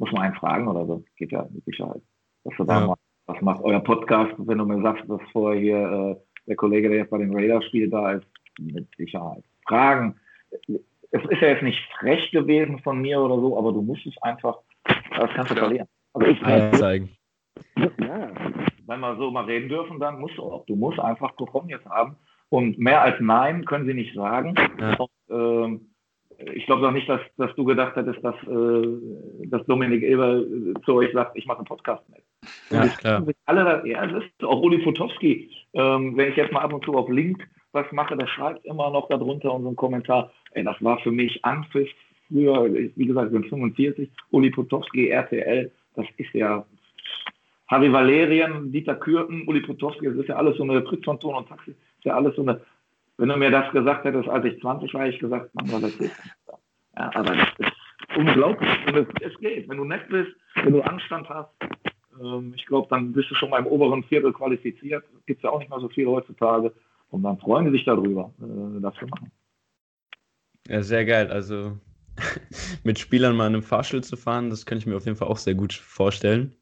muss 0.00 0.10
man 0.12 0.22
einen 0.22 0.34
fragen 0.34 0.66
oder 0.66 0.86
so, 0.86 1.04
geht 1.16 1.30
ja 1.30 1.46
mit 1.52 1.64
Sicherheit. 1.66 2.02
Dass 2.44 2.54
du 2.56 2.64
da 2.64 2.86
mal, 2.86 2.96
was 3.26 3.40
macht 3.42 3.62
euer 3.62 3.80
Podcast, 3.80 4.32
wenn 4.38 4.58
du 4.58 4.64
mir 4.64 4.80
sagst, 4.80 5.04
dass 5.08 5.20
vorher 5.30 5.60
hier 5.60 5.76
äh, 5.76 6.16
der 6.46 6.56
Kollege, 6.56 6.88
der 6.88 6.98
jetzt 6.98 7.10
bei 7.10 7.18
den 7.18 7.34
Raiders 7.34 7.64
spielt, 7.66 7.92
da 7.92 8.12
ist, 8.12 8.26
mit 8.58 8.88
Sicherheit. 8.96 9.44
Fragen, 9.68 10.16
es 10.50 11.22
ist 11.28 11.40
ja 11.40 11.48
jetzt 11.48 11.62
nicht 11.62 11.78
frech 11.98 12.30
gewesen 12.30 12.78
von 12.80 13.00
mir 13.00 13.20
oder 13.20 13.36
so, 13.36 13.58
aber 13.58 13.72
du 13.72 13.82
musst 13.82 14.06
es 14.06 14.16
einfach, 14.22 14.58
das 14.84 15.30
kannst 15.34 15.50
du 15.50 15.54
ja. 15.54 15.60
verlieren. 15.60 15.88
Also 16.14 16.28
ich 16.28 16.40
zeigen. 16.78 17.10
Ja, 17.76 18.30
wenn 18.86 19.00
wir 19.00 19.16
so 19.16 19.30
mal 19.30 19.44
reden 19.44 19.68
dürfen, 19.68 20.00
dann 20.00 20.18
musst 20.18 20.38
du 20.38 20.42
auch. 20.42 20.64
Du 20.66 20.76
musst 20.76 20.98
einfach 20.98 21.32
jetzt 21.68 21.86
haben. 21.86 22.16
Und 22.48 22.78
mehr 22.78 23.02
als 23.02 23.20
Nein 23.20 23.64
können 23.64 23.86
sie 23.86 23.94
nicht 23.94 24.14
sagen. 24.14 24.54
Ja. 24.78 24.96
Und, 24.96 25.10
ähm, 25.30 25.89
ich 26.54 26.66
glaube 26.66 26.82
doch 26.82 26.92
nicht, 26.92 27.08
dass, 27.08 27.20
dass 27.36 27.54
du 27.54 27.64
gedacht 27.64 27.96
hättest, 27.96 28.22
dass, 28.24 28.34
äh, 28.46 29.46
dass 29.46 29.64
Dominik 29.66 30.02
Eber 30.02 30.42
zu 30.84 30.94
euch 30.94 31.12
sagt, 31.12 31.36
ich 31.36 31.46
mache 31.46 31.58
einen 31.58 31.66
Podcast 31.66 32.02
mit. 32.08 32.22
Ja, 32.70 32.86
klar. 32.88 33.26
Alle, 33.46 33.82
ja, 33.86 34.06
das 34.06 34.24
ist 34.24 34.44
auch 34.44 34.60
Uli 34.62 34.82
Futowski. 34.82 35.50
Ähm, 35.74 36.16
wenn 36.16 36.30
ich 36.30 36.36
jetzt 36.36 36.52
mal 36.52 36.60
ab 36.60 36.72
und 36.72 36.84
zu 36.84 36.94
auf 36.94 37.08
Link 37.08 37.46
was 37.72 37.90
mache, 37.92 38.16
der 38.16 38.26
schreibt 38.26 38.64
immer 38.64 38.90
noch 38.90 39.08
darunter 39.08 39.52
unseren 39.52 39.76
Kommentar, 39.76 40.32
ey, 40.52 40.64
das 40.64 40.76
war 40.82 40.98
für 40.98 41.12
mich 41.12 41.44
Anpfiff 41.44 41.88
früher, 42.28 42.72
wie 42.72 43.06
gesagt, 43.06 43.28
ich 43.28 43.32
bin 43.32 43.48
45, 43.48 44.10
Uli 44.30 44.50
Potowski, 44.50 45.08
RTL, 45.08 45.70
das 45.94 46.06
ist 46.16 46.32
ja 46.32 46.64
Harry 47.68 47.92
Valerien, 47.92 48.72
Dieter 48.72 48.96
Kürten, 48.96 49.46
Uli 49.46 49.60
Potowski, 49.60 50.06
das 50.06 50.16
ist 50.16 50.28
ja 50.28 50.36
alles 50.36 50.56
so 50.56 50.64
eine 50.64 50.82
Fritz 50.82 51.04
von 51.04 51.20
Ton 51.20 51.34
und 51.34 51.48
Taxi, 51.48 51.70
ist 51.70 52.04
ja 52.04 52.14
alles 52.14 52.34
so 52.36 52.42
eine, 52.42 52.60
wenn 53.20 53.28
du 53.28 53.36
mir 53.36 53.50
das 53.50 53.70
gesagt 53.72 54.04
hättest, 54.04 54.30
als 54.30 54.46
ich 54.46 54.58
20 54.62 54.94
war, 54.94 55.06
ich 55.06 55.18
gesagt, 55.18 55.50
was 55.52 55.82
ist 55.82 56.00
das? 56.00 56.10
Ja, 56.96 57.10
aber 57.14 57.36
das 57.36 57.48
ist 57.58 58.16
unglaublich. 58.16 58.70
Und 58.86 58.96
es, 58.96 59.06
es 59.20 59.38
geht. 59.40 59.68
Wenn 59.68 59.76
du 59.76 59.84
nett 59.84 60.08
bist, 60.08 60.30
wenn 60.54 60.72
du 60.72 60.80
Anstand 60.80 61.28
hast, 61.28 61.50
ähm, 62.18 62.54
ich 62.56 62.64
glaube, 62.64 62.88
dann 62.88 63.12
bist 63.12 63.30
du 63.30 63.34
schon 63.34 63.50
mal 63.50 63.58
im 63.58 63.66
oberen 63.66 64.02
Viertel 64.04 64.32
qualifiziert. 64.32 65.04
Gibt 65.26 65.40
es 65.40 65.42
ja 65.42 65.50
auch 65.50 65.58
nicht 65.58 65.68
mal 65.68 65.82
so 65.82 65.90
viel 65.90 66.06
heutzutage. 66.06 66.72
Und 67.10 67.22
dann 67.22 67.38
freuen 67.38 67.66
sie 67.66 67.72
sich 67.72 67.84
darüber, 67.84 68.32
äh, 68.40 68.80
das 68.80 68.94
zu 68.94 69.06
machen. 69.06 69.30
Ja, 70.66 70.82
sehr 70.82 71.04
geil. 71.04 71.30
Also 71.30 71.76
mit 72.84 72.98
Spielern 72.98 73.36
mal 73.36 73.48
in 73.48 73.54
einem 73.54 73.62
Fahrstuhl 73.62 74.02
zu 74.02 74.16
fahren, 74.16 74.48
das 74.48 74.64
könnte 74.64 74.84
ich 74.84 74.86
mir 74.86 74.96
auf 74.96 75.04
jeden 75.04 75.18
Fall 75.18 75.28
auch 75.28 75.36
sehr 75.36 75.54
gut 75.54 75.74
vorstellen. 75.74 76.56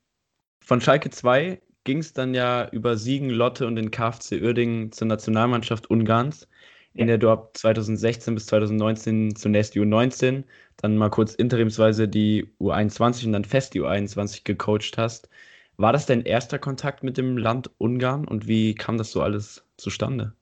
Von 0.60 0.80
Schalke 0.80 1.10
2 1.10 1.60
ging 1.88 2.00
es 2.00 2.12
dann 2.12 2.34
ja 2.34 2.68
über 2.70 2.98
Siegen, 2.98 3.30
Lotte 3.30 3.66
und 3.66 3.76
den 3.76 3.90
KfC 3.90 4.42
Uerdingen 4.42 4.92
zur 4.92 5.08
Nationalmannschaft 5.08 5.88
Ungarns, 5.90 6.46
in 6.92 7.06
der 7.06 7.16
du 7.16 7.30
ab 7.30 7.56
2016 7.56 8.34
bis 8.34 8.44
2019 8.46 9.34
zunächst 9.36 9.74
die 9.74 9.80
U19, 9.80 10.44
dann 10.76 10.98
mal 10.98 11.08
kurz 11.08 11.34
interimsweise 11.34 12.06
die 12.06 12.52
U21 12.60 13.24
und 13.26 13.32
dann 13.32 13.44
fest 13.46 13.72
die 13.72 13.80
U21 13.80 14.44
gecoacht 14.44 14.98
hast. 14.98 15.30
War 15.78 15.94
das 15.94 16.04
dein 16.04 16.22
erster 16.26 16.58
Kontakt 16.58 17.02
mit 17.04 17.16
dem 17.16 17.38
Land 17.38 17.70
Ungarn 17.78 18.28
und 18.28 18.46
wie 18.46 18.74
kam 18.74 18.98
das 18.98 19.10
so 19.10 19.22
alles 19.22 19.64
zustande? 19.78 20.34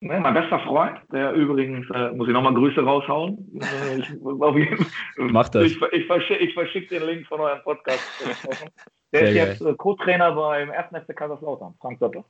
Ne, 0.00 0.20
mein 0.20 0.34
bester 0.34 0.60
Freund, 0.60 0.98
der 1.10 1.32
übrigens, 1.32 1.88
äh, 1.90 2.10
muss 2.12 2.28
ich 2.28 2.34
nochmal 2.34 2.52
Grüße 2.52 2.82
raushauen. 2.82 3.38
Äh, 3.60 3.98
ich, 3.98 4.10
Mach 5.16 5.48
das. 5.48 5.64
Ich, 5.64 5.80
ich 5.80 6.06
verschicke 6.06 6.52
verschick 6.52 6.88
den 6.90 7.02
Link 7.04 7.26
von 7.26 7.40
eurem 7.40 7.62
Podcast. 7.62 8.00
der 9.12 9.20
Sehr 9.20 9.28
ist 9.28 9.34
geil. 9.34 9.48
jetzt 9.48 9.60
äh, 9.62 9.74
Co-Trainer 9.74 10.32
beim 10.32 10.70
1. 10.70 10.88
FC 10.88 11.16
Kaiserslautern, 11.16 11.74
Frank 11.80 11.98
Doppel. 12.00 12.24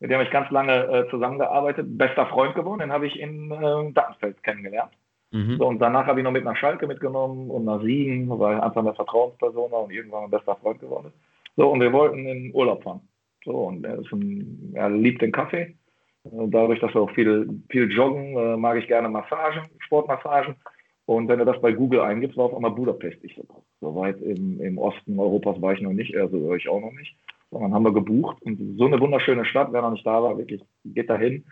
Mit 0.00 0.10
dem 0.10 0.14
habe 0.14 0.24
ich 0.24 0.30
ganz 0.30 0.50
lange 0.50 0.72
äh, 0.72 1.10
zusammengearbeitet. 1.10 1.86
Bester 1.98 2.26
Freund 2.26 2.54
geworden, 2.54 2.80
den 2.80 2.92
habe 2.92 3.06
ich 3.06 3.20
in 3.20 3.50
äh, 3.50 3.92
Datenfeld 3.92 4.42
kennengelernt. 4.42 4.92
Mhm. 5.32 5.58
So, 5.58 5.68
und 5.68 5.80
danach 5.80 6.06
habe 6.06 6.20
ich 6.20 6.24
noch 6.24 6.32
mit 6.32 6.44
nach 6.44 6.56
Schalke 6.56 6.86
mitgenommen 6.86 7.50
und 7.50 7.66
nach 7.66 7.82
Siegen, 7.82 8.28
weil 8.38 8.58
einfach 8.58 8.80
eine 8.80 8.94
Vertrauensperson 8.94 9.70
war 9.70 9.84
und 9.84 9.92
irgendwann 9.92 10.24
ein 10.24 10.30
bester 10.30 10.56
Freund 10.56 10.80
geworden 10.80 11.08
ist. 11.08 11.16
So, 11.56 11.70
und 11.70 11.80
wir 11.80 11.92
wollten 11.92 12.26
in 12.26 12.54
Urlaub 12.54 12.82
fahren. 12.82 13.06
So, 13.44 13.52
und 13.52 13.84
er, 13.84 13.98
ist 13.98 14.10
ein, 14.12 14.72
er 14.74 14.88
liebt 14.88 15.20
den 15.20 15.32
Kaffee 15.32 15.76
Dadurch, 16.24 16.78
dass 16.80 16.94
wir 16.94 17.00
auch 17.00 17.10
viel, 17.10 17.62
viel 17.68 17.90
joggen, 17.90 18.36
äh, 18.36 18.56
mag 18.56 18.78
ich 18.78 18.86
gerne 18.86 19.08
Massagen, 19.08 19.62
Sportmassagen. 19.80 20.54
Und 21.04 21.28
wenn 21.28 21.40
du 21.40 21.44
das 21.44 21.60
bei 21.60 21.72
Google 21.72 22.00
eingibst, 22.00 22.36
war 22.36 22.46
auf 22.46 22.54
einmal 22.54 22.70
Budapest. 22.70 23.22
Ich 23.24 23.34
so, 23.34 23.44
so 23.80 23.94
weit 23.96 24.20
im, 24.20 24.60
im 24.60 24.78
Osten 24.78 25.18
Europas 25.18 25.60
war 25.60 25.72
ich 25.72 25.80
noch 25.80 25.92
nicht, 25.92 26.16
also 26.16 26.54
ich 26.54 26.68
auch 26.68 26.80
noch 26.80 26.92
nicht. 26.92 27.16
Sondern 27.50 27.74
haben 27.74 27.84
wir 27.84 27.92
gebucht. 27.92 28.40
Und 28.42 28.78
so 28.78 28.86
eine 28.86 29.00
wunderschöne 29.00 29.44
Stadt, 29.44 29.72
wer 29.72 29.82
noch 29.82 29.90
nicht 29.90 30.06
da 30.06 30.22
war, 30.22 30.38
wirklich, 30.38 30.62
geht 30.84 31.10
dahin. 31.10 31.44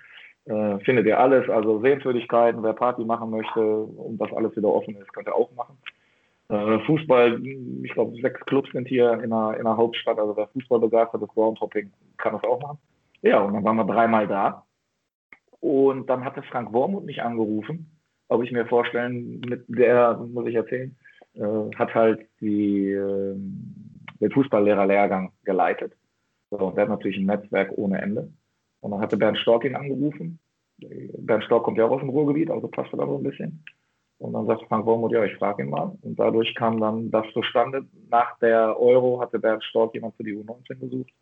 Äh, 0.46 0.78
findet 0.80 1.06
ihr 1.06 1.18
alles, 1.18 1.48
also 1.50 1.80
Sehenswürdigkeiten, 1.80 2.62
wer 2.62 2.72
Party 2.72 3.04
machen 3.04 3.30
möchte 3.30 3.60
und 3.60 4.18
das 4.18 4.32
alles 4.32 4.56
wieder 4.56 4.68
offen 4.68 4.96
ist, 4.96 5.12
könnt 5.12 5.28
ihr 5.28 5.34
auch 5.34 5.50
machen. 5.54 5.76
Äh, 6.48 6.78
Fußball, 6.86 7.40
ich 7.82 7.92
glaube, 7.92 8.16
sechs 8.20 8.40
Clubs 8.46 8.70
sind 8.72 8.88
hier 8.88 9.20
in 9.22 9.30
der, 9.30 9.56
in 9.58 9.64
der 9.64 9.76
Hauptstadt, 9.76 10.18
also 10.18 10.36
wer 10.36 10.48
Fußball 10.48 10.80
begeistert 10.80 11.22
ist, 11.22 11.34
Groundhopping, 11.34 11.92
kann 12.16 12.32
das 12.32 12.44
auch 12.44 12.60
machen. 12.60 12.78
Ja, 13.22 13.40
und 13.40 13.54
dann 13.54 13.64
waren 13.64 13.76
wir 13.76 13.84
dreimal 13.84 14.26
da. 14.26 14.64
Und 15.60 16.08
dann 16.08 16.24
hatte 16.24 16.42
Frank 16.42 16.72
Wormuth 16.72 17.04
mich 17.04 17.22
angerufen, 17.22 17.98
ob 18.28 18.42
ich 18.42 18.52
mir 18.52 18.66
vorstellen, 18.66 19.40
mit 19.40 19.64
der, 19.68 20.16
muss 20.16 20.46
ich 20.46 20.54
erzählen, 20.54 20.96
äh, 21.34 21.74
hat 21.76 21.94
halt 21.94 22.26
die, 22.40 22.90
äh, 22.90 23.34
den 24.20 24.30
Fußballlehrerlehrgang 24.32 25.32
geleitet. 25.44 25.92
So, 26.50 26.58
und 26.58 26.76
der 26.76 26.82
hat 26.82 26.90
natürlich 26.90 27.18
ein 27.18 27.26
Netzwerk 27.26 27.72
ohne 27.76 28.00
Ende. 28.00 28.32
Und 28.80 28.92
dann 28.92 29.00
hatte 29.00 29.16
Bernd 29.16 29.38
Stork 29.38 29.64
ihn 29.64 29.76
angerufen. 29.76 30.38
Bernd 30.78 31.44
Stork 31.44 31.64
kommt 31.64 31.76
ja 31.76 31.84
auch 31.84 31.90
aus 31.90 32.00
dem 32.00 32.08
Ruhrgebiet, 32.08 32.50
also 32.50 32.68
passt 32.68 32.92
da 32.92 33.06
so 33.06 33.18
ein 33.18 33.22
bisschen. 33.22 33.62
Und 34.18 34.32
dann 34.32 34.46
sagt 34.46 34.62
Frank 34.68 34.86
Wormuth, 34.86 35.12
ja, 35.12 35.24
ich 35.24 35.36
frage 35.36 35.62
ihn 35.62 35.70
mal. 35.70 35.96
Und 36.02 36.18
dadurch 36.18 36.54
kam 36.54 36.80
dann 36.80 37.10
das 37.10 37.26
zustande. 37.32 37.86
Nach 38.10 38.38
der 38.38 38.78
Euro 38.78 39.20
hatte 39.20 39.38
Bernd 39.38 39.64
Stork 39.64 39.94
jemand 39.94 40.14
für 40.16 40.24
die 40.24 40.34
U19 40.34 40.78
gesucht. 40.78 41.12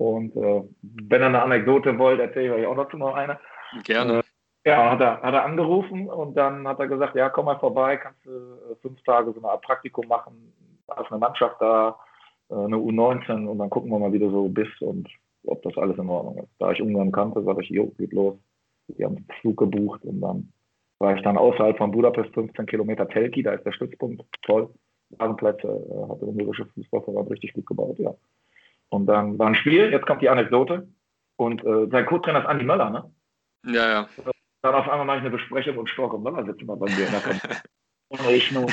Und 0.00 0.34
äh, 0.34 0.62
wenn 0.80 1.20
ihr 1.20 1.26
eine 1.26 1.42
Anekdote 1.42 1.98
wollt, 1.98 2.20
erzähle 2.20 2.46
ich 2.46 2.52
euch 2.52 2.66
auch 2.66 2.76
dazu 2.76 2.96
noch 2.96 3.14
eine. 3.14 3.38
Gerne. 3.84 4.20
Äh, 4.64 4.70
ja, 4.70 4.92
hat 4.92 5.00
er, 5.00 5.20
hat 5.20 5.34
er 5.34 5.44
angerufen 5.44 6.08
und 6.08 6.34
dann 6.38 6.66
hat 6.66 6.80
er 6.80 6.88
gesagt, 6.88 7.14
ja, 7.16 7.28
komm 7.28 7.44
mal 7.44 7.58
vorbei, 7.58 7.98
kannst 7.98 8.24
du 8.24 8.30
äh, 8.30 8.76
fünf 8.80 9.02
Tage 9.02 9.32
so 9.32 9.40
eine 9.40 9.50
Art 9.50 9.62
Praktikum 9.62 10.08
machen, 10.08 10.54
als 10.86 11.06
eine 11.10 11.18
Mannschaft 11.18 11.56
da, 11.60 11.98
äh, 12.48 12.54
eine 12.54 12.76
U19 12.76 13.46
und 13.46 13.58
dann 13.58 13.68
gucken 13.68 13.90
wir 13.90 13.98
mal, 13.98 14.10
wie 14.10 14.18
du 14.18 14.30
so 14.30 14.48
bist 14.48 14.80
und 14.80 15.06
ob 15.44 15.62
das 15.62 15.76
alles 15.76 15.98
in 15.98 16.08
Ordnung 16.08 16.38
ist. 16.44 16.52
Da 16.58 16.72
ich 16.72 16.80
Ungarn 16.80 17.12
kannte, 17.12 17.42
sagte 17.42 17.62
ich, 17.62 17.68
jo, 17.68 17.88
geht 17.98 18.14
los. 18.14 18.38
Die 18.88 19.04
haben 19.04 19.16
einen 19.16 19.28
Flug 19.42 19.58
gebucht 19.58 20.02
und 20.04 20.22
dann 20.22 20.50
war 20.98 21.14
ich 21.14 21.22
dann 21.22 21.36
außerhalb 21.36 21.76
von 21.76 21.90
Budapest 21.90 22.32
15 22.32 22.64
Kilometer 22.64 23.06
Telki, 23.06 23.42
da 23.42 23.52
ist 23.52 23.66
der 23.66 23.72
Stützpunkt, 23.72 24.24
toll. 24.42 24.70
Rasenplätze, 25.18 25.68
äh, 25.68 26.08
hat 26.10 26.22
der 26.22 26.28
ungarische 26.28 26.64
Fußballverband 26.64 27.30
richtig 27.30 27.52
gut 27.52 27.66
gebaut, 27.66 27.98
ja. 27.98 28.14
Und 28.90 29.06
dann 29.06 29.38
war 29.38 29.48
ein 29.48 29.54
Spiel, 29.54 29.90
jetzt 29.90 30.06
kommt 30.06 30.22
die 30.22 30.28
Anekdote. 30.28 30.88
Und 31.36 31.64
äh, 31.64 31.88
sein 31.90 32.06
Co-Trainer 32.06 32.40
ist 32.40 32.46
Andi 32.46 32.64
Möller, 32.64 32.90
ne? 32.90 33.10
Ja, 33.64 33.88
ja. 33.88 34.08
Dann 34.62 34.74
auf 34.74 34.88
einmal 34.88 35.06
mache 35.06 35.16
ich 35.18 35.22
eine 35.22 35.30
Besprechung 35.30 35.78
und 35.78 35.88
Stork 35.88 36.12
und 36.12 36.22
Möller 36.22 36.44
sitzen 36.44 36.66
mal 36.66 36.76
bei 36.76 36.86
mir. 36.90 37.08
Und 38.08 38.28
ich 38.28 38.50
nur 38.50 38.66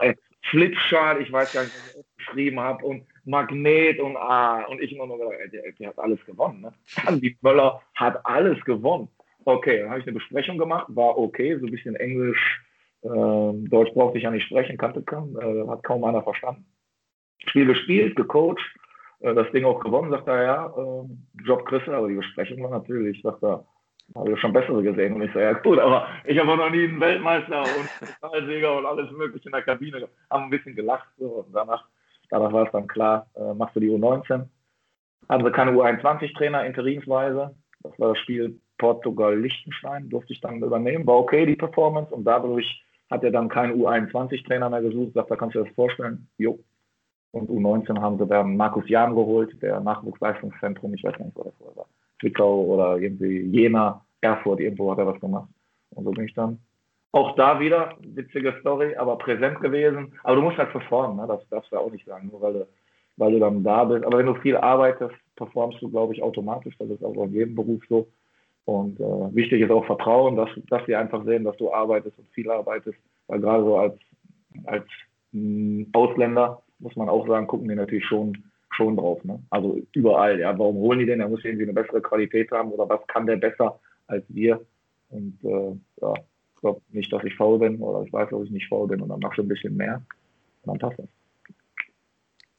äh, 0.00 0.14
Flipchart, 0.50 1.20
ich 1.20 1.32
weiß 1.32 1.52
gar 1.52 1.64
nicht, 1.64 1.74
was 1.74 1.96
ich 1.96 2.16
geschrieben 2.18 2.60
habe, 2.60 2.84
und 2.84 3.06
Magnet 3.24 3.98
und 3.98 4.16
ah, 4.16 4.64
und 4.66 4.80
ich 4.80 4.94
nur 4.94 5.06
noch 5.06 5.16
gesagt, 5.16 5.52
der, 5.52 5.72
der 5.72 5.88
hat 5.88 5.98
alles 5.98 6.24
gewonnen, 6.26 6.60
ne? 6.60 6.72
Andi 7.06 7.36
Möller 7.40 7.80
hat 7.94 8.24
alles 8.24 8.62
gewonnen. 8.64 9.08
Okay, 9.44 9.80
dann 9.80 9.90
habe 9.90 10.00
ich 10.00 10.06
eine 10.06 10.14
Besprechung 10.14 10.58
gemacht, 10.58 10.86
war 10.90 11.16
okay, 11.18 11.58
so 11.58 11.66
ein 11.66 11.72
bisschen 11.72 11.96
Englisch, 11.96 12.60
äh, 13.02 13.08
Deutsch 13.08 13.92
brauchte 13.94 14.18
ich 14.18 14.24
ja 14.24 14.30
nicht 14.30 14.46
sprechen, 14.46 14.76
kannte 14.76 15.02
kann, 15.02 15.34
äh, 15.36 15.68
hat 15.68 15.82
kaum 15.82 16.04
einer 16.04 16.22
verstanden. 16.22 16.66
Spiel 17.46 17.66
gespielt, 17.66 18.16
gecoacht, 18.16 18.60
äh, 19.20 19.34
das 19.34 19.50
Ding 19.52 19.64
auch 19.64 19.80
gewonnen, 19.80 20.10
sagt 20.10 20.28
er, 20.28 20.42
ja, 20.42 20.66
äh, 20.66 21.44
Job 21.44 21.66
kriegst 21.66 21.88
aber 21.88 22.08
die 22.08 22.14
Besprechung 22.14 22.62
war 22.62 22.70
natürlich, 22.70 23.20
sagt 23.22 23.42
er, 23.42 23.64
habe 24.14 24.32
ich 24.32 24.40
schon 24.40 24.52
bessere 24.52 24.82
gesehen. 24.82 25.14
Und 25.14 25.22
ich 25.22 25.32
so, 25.32 25.38
ja 25.40 25.52
gut, 25.52 25.78
aber 25.78 26.06
ich 26.24 26.38
habe 26.38 26.56
noch 26.56 26.70
nie 26.70 26.84
einen 26.84 27.00
Weltmeister 27.00 27.62
und 27.62 28.20
Pokalsieger 28.20 28.78
und 28.78 28.86
alles 28.86 29.10
mögliche 29.10 29.48
in 29.48 29.52
der 29.52 29.62
Kabine. 29.62 30.08
Haben 30.30 30.44
ein 30.44 30.50
bisschen 30.50 30.76
gelacht 30.76 31.08
so, 31.18 31.26
und 31.26 31.52
danach, 31.52 31.84
danach 32.30 32.52
war 32.52 32.66
es 32.66 32.72
dann 32.72 32.86
klar, 32.86 33.26
äh, 33.34 33.54
machst 33.54 33.74
du 33.76 33.80
die 33.80 33.90
U19. 33.90 34.46
hatten 35.28 35.44
sie 35.44 35.52
keine 35.52 35.72
U21-Trainer 35.72 36.64
interimsweise. 36.64 37.54
Das 37.82 37.98
war 37.98 38.10
das 38.10 38.18
Spiel 38.18 38.60
Portugal-Liechtenstein, 38.78 40.08
durfte 40.08 40.32
ich 40.32 40.40
dann 40.40 40.62
übernehmen. 40.62 41.06
War 41.06 41.16
okay, 41.16 41.46
die 41.46 41.56
Performance. 41.56 42.14
Und 42.14 42.24
dadurch 42.24 42.84
hat 43.10 43.24
er 43.24 43.30
dann 43.30 43.48
keinen 43.48 43.80
U21-Trainer 43.80 44.70
mehr 44.70 44.82
gesucht. 44.82 45.14
Sagt, 45.14 45.30
da 45.30 45.36
kannst 45.36 45.54
du 45.54 45.60
dir 45.60 45.66
das 45.66 45.74
vorstellen. 45.74 46.28
Jo. 46.38 46.58
Und 47.36 47.50
U19 47.50 48.00
haben 48.00 48.16
sie 48.16 48.26
dann 48.26 48.56
Markus 48.56 48.88
Jahn 48.88 49.14
geholt, 49.14 49.60
der 49.60 49.78
Nachwuchsleistungszentrum, 49.80 50.94
ich 50.94 51.04
weiß 51.04 51.18
nicht, 51.18 51.36
wo 51.36 51.42
das 51.42 51.76
war. 51.76 51.84
Zwickau 52.18 52.62
oder 52.62 52.96
irgendwie 52.96 53.40
Jena, 53.40 54.02
Erfurt, 54.22 54.60
irgendwo 54.60 54.90
hat 54.90 54.98
er 54.98 55.06
was 55.06 55.20
gemacht. 55.20 55.50
Und 55.90 56.04
so 56.04 56.12
bin 56.12 56.24
ich 56.24 56.32
dann 56.32 56.58
auch 57.12 57.36
da 57.36 57.60
wieder, 57.60 57.94
witzige 58.00 58.54
Story, 58.60 58.96
aber 58.96 59.18
präsent 59.18 59.60
gewesen. 59.60 60.14
Aber 60.24 60.36
du 60.36 60.42
musst 60.42 60.56
halt 60.56 60.70
performen, 60.70 61.18
ne? 61.18 61.26
das 61.26 61.46
darfst 61.50 61.70
du 61.72 61.76
auch 61.76 61.92
nicht 61.92 62.06
sagen, 62.06 62.28
nur 62.30 62.40
weil 62.40 62.52
du, 62.54 62.68
weil 63.18 63.32
du 63.32 63.38
dann 63.38 63.62
da 63.62 63.84
bist. 63.84 64.06
Aber 64.06 64.18
wenn 64.18 64.26
du 64.26 64.34
viel 64.36 64.56
arbeitest, 64.56 65.14
performst 65.36 65.82
du, 65.82 65.90
glaube 65.90 66.14
ich, 66.14 66.22
automatisch. 66.22 66.74
Das 66.78 66.88
ist 66.88 67.04
auch 67.04 67.24
in 67.24 67.32
jedem 67.32 67.54
Beruf 67.54 67.82
so. 67.88 68.08
Und 68.64 68.98
äh, 68.98 69.34
wichtig 69.34 69.60
ist 69.60 69.70
auch 69.70 69.84
Vertrauen, 69.84 70.36
dass, 70.36 70.48
dass 70.70 70.86
sie 70.86 70.96
einfach 70.96 71.22
sehen, 71.24 71.44
dass 71.44 71.56
du 71.58 71.70
arbeitest 71.70 72.18
und 72.18 72.28
viel 72.30 72.50
arbeitest. 72.50 72.98
Weil 73.26 73.40
gerade 73.40 73.64
so 73.64 73.76
als, 73.76 73.98
als 74.64 74.86
mh, 75.32 75.84
hm, 75.84 75.90
Ausländer, 75.92 76.62
muss 76.78 76.96
man 76.96 77.08
auch 77.08 77.26
sagen, 77.26 77.46
gucken 77.46 77.68
die 77.68 77.74
natürlich 77.74 78.06
schon, 78.06 78.44
schon 78.70 78.96
drauf. 78.96 79.22
Ne? 79.24 79.42
Also 79.50 79.80
überall, 79.92 80.38
ja. 80.40 80.58
Warum 80.58 80.76
holen 80.76 80.98
die 80.98 81.06
den? 81.06 81.20
Er 81.20 81.28
muss 81.28 81.44
irgendwie 81.44 81.64
eine 81.64 81.72
bessere 81.72 82.02
Qualität 82.02 82.50
haben 82.50 82.72
oder 82.72 82.88
was 82.88 83.06
kann 83.06 83.26
der 83.26 83.36
besser 83.36 83.80
als 84.06 84.24
wir? 84.28 84.60
Und 85.08 85.38
äh, 85.44 85.76
ja, 86.02 86.14
ich 86.54 86.60
glaube 86.60 86.80
nicht, 86.90 87.12
dass 87.12 87.24
ich 87.24 87.34
faul 87.34 87.58
bin 87.58 87.78
oder 87.78 88.04
ich 88.04 88.12
weiß, 88.12 88.30
dass 88.30 88.44
ich 88.44 88.50
nicht 88.50 88.68
faul 88.68 88.88
bin 88.88 89.00
und 89.00 89.08
dann 89.08 89.20
machst 89.20 89.38
du 89.38 89.42
ein 89.42 89.48
bisschen 89.48 89.76
mehr 89.76 90.02
und 90.62 90.72
dann 90.72 90.78
passt 90.78 90.98
das. 90.98 91.08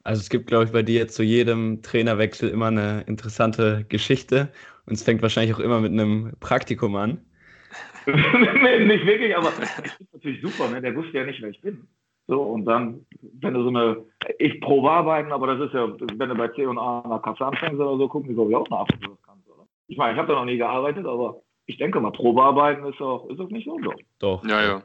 Also 0.04 0.20
es 0.20 0.30
gibt, 0.30 0.46
glaube 0.46 0.64
ich, 0.64 0.72
bei 0.72 0.82
dir 0.82 1.08
zu 1.08 1.22
jedem 1.22 1.82
Trainerwechsel 1.82 2.48
immer 2.48 2.68
eine 2.68 3.02
interessante 3.06 3.84
Geschichte 3.88 4.48
und 4.86 4.94
es 4.94 5.02
fängt 5.02 5.20
wahrscheinlich 5.20 5.54
auch 5.54 5.60
immer 5.60 5.80
mit 5.80 5.92
einem 5.92 6.32
Praktikum 6.40 6.96
an. 6.96 7.20
nee, 8.06 8.84
nicht 8.86 9.04
wirklich, 9.04 9.36
aber 9.36 9.52
das 9.60 9.78
ist 10.00 10.12
natürlich 10.14 10.40
super, 10.40 10.70
ne? 10.70 10.80
der 10.80 10.96
wusste 10.96 11.18
ja 11.18 11.24
nicht, 11.24 11.42
wer 11.42 11.50
ich 11.50 11.60
bin. 11.60 11.86
So, 12.28 12.42
und 12.42 12.66
dann, 12.66 13.06
wenn 13.40 13.54
du 13.54 13.62
so 13.62 13.68
eine, 13.70 14.04
ich 14.38 14.60
probe 14.60 14.90
arbeiten, 14.90 15.32
aber 15.32 15.46
das 15.46 15.66
ist 15.66 15.74
ja, 15.74 15.88
wenn 15.98 16.28
du 16.28 16.34
bei 16.34 16.48
C 16.48 16.66
und 16.66 16.78
A 16.78 17.02
nach 17.08 17.22
Kasse 17.22 17.46
anfängst 17.46 17.80
oder 17.80 17.96
so, 17.96 18.06
gucken 18.06 18.28
die, 18.28 18.34
glaube 18.34 18.50
ich, 18.50 18.56
auch 18.56 18.68
nach, 18.68 18.82
ob 18.82 18.88
du 19.00 19.08
das 19.08 19.22
kannst, 19.22 19.48
oder? 19.48 19.66
Ich 19.86 19.96
meine, 19.96 20.12
ich 20.12 20.18
habe 20.18 20.28
da 20.28 20.34
noch 20.34 20.44
nie 20.44 20.58
gearbeitet, 20.58 21.06
aber 21.06 21.40
ich 21.64 21.78
denke 21.78 22.00
mal, 22.00 22.12
Probearbeiten 22.12 22.84
ist 22.84 23.00
auch, 23.00 23.30
ist 23.30 23.40
auch 23.40 23.48
nicht 23.48 23.64
so. 23.64 23.78
Doch. 24.18 24.44
Ja, 24.44 24.62
ja. 24.62 24.82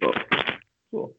So. 0.00 0.12
so. 0.90 1.16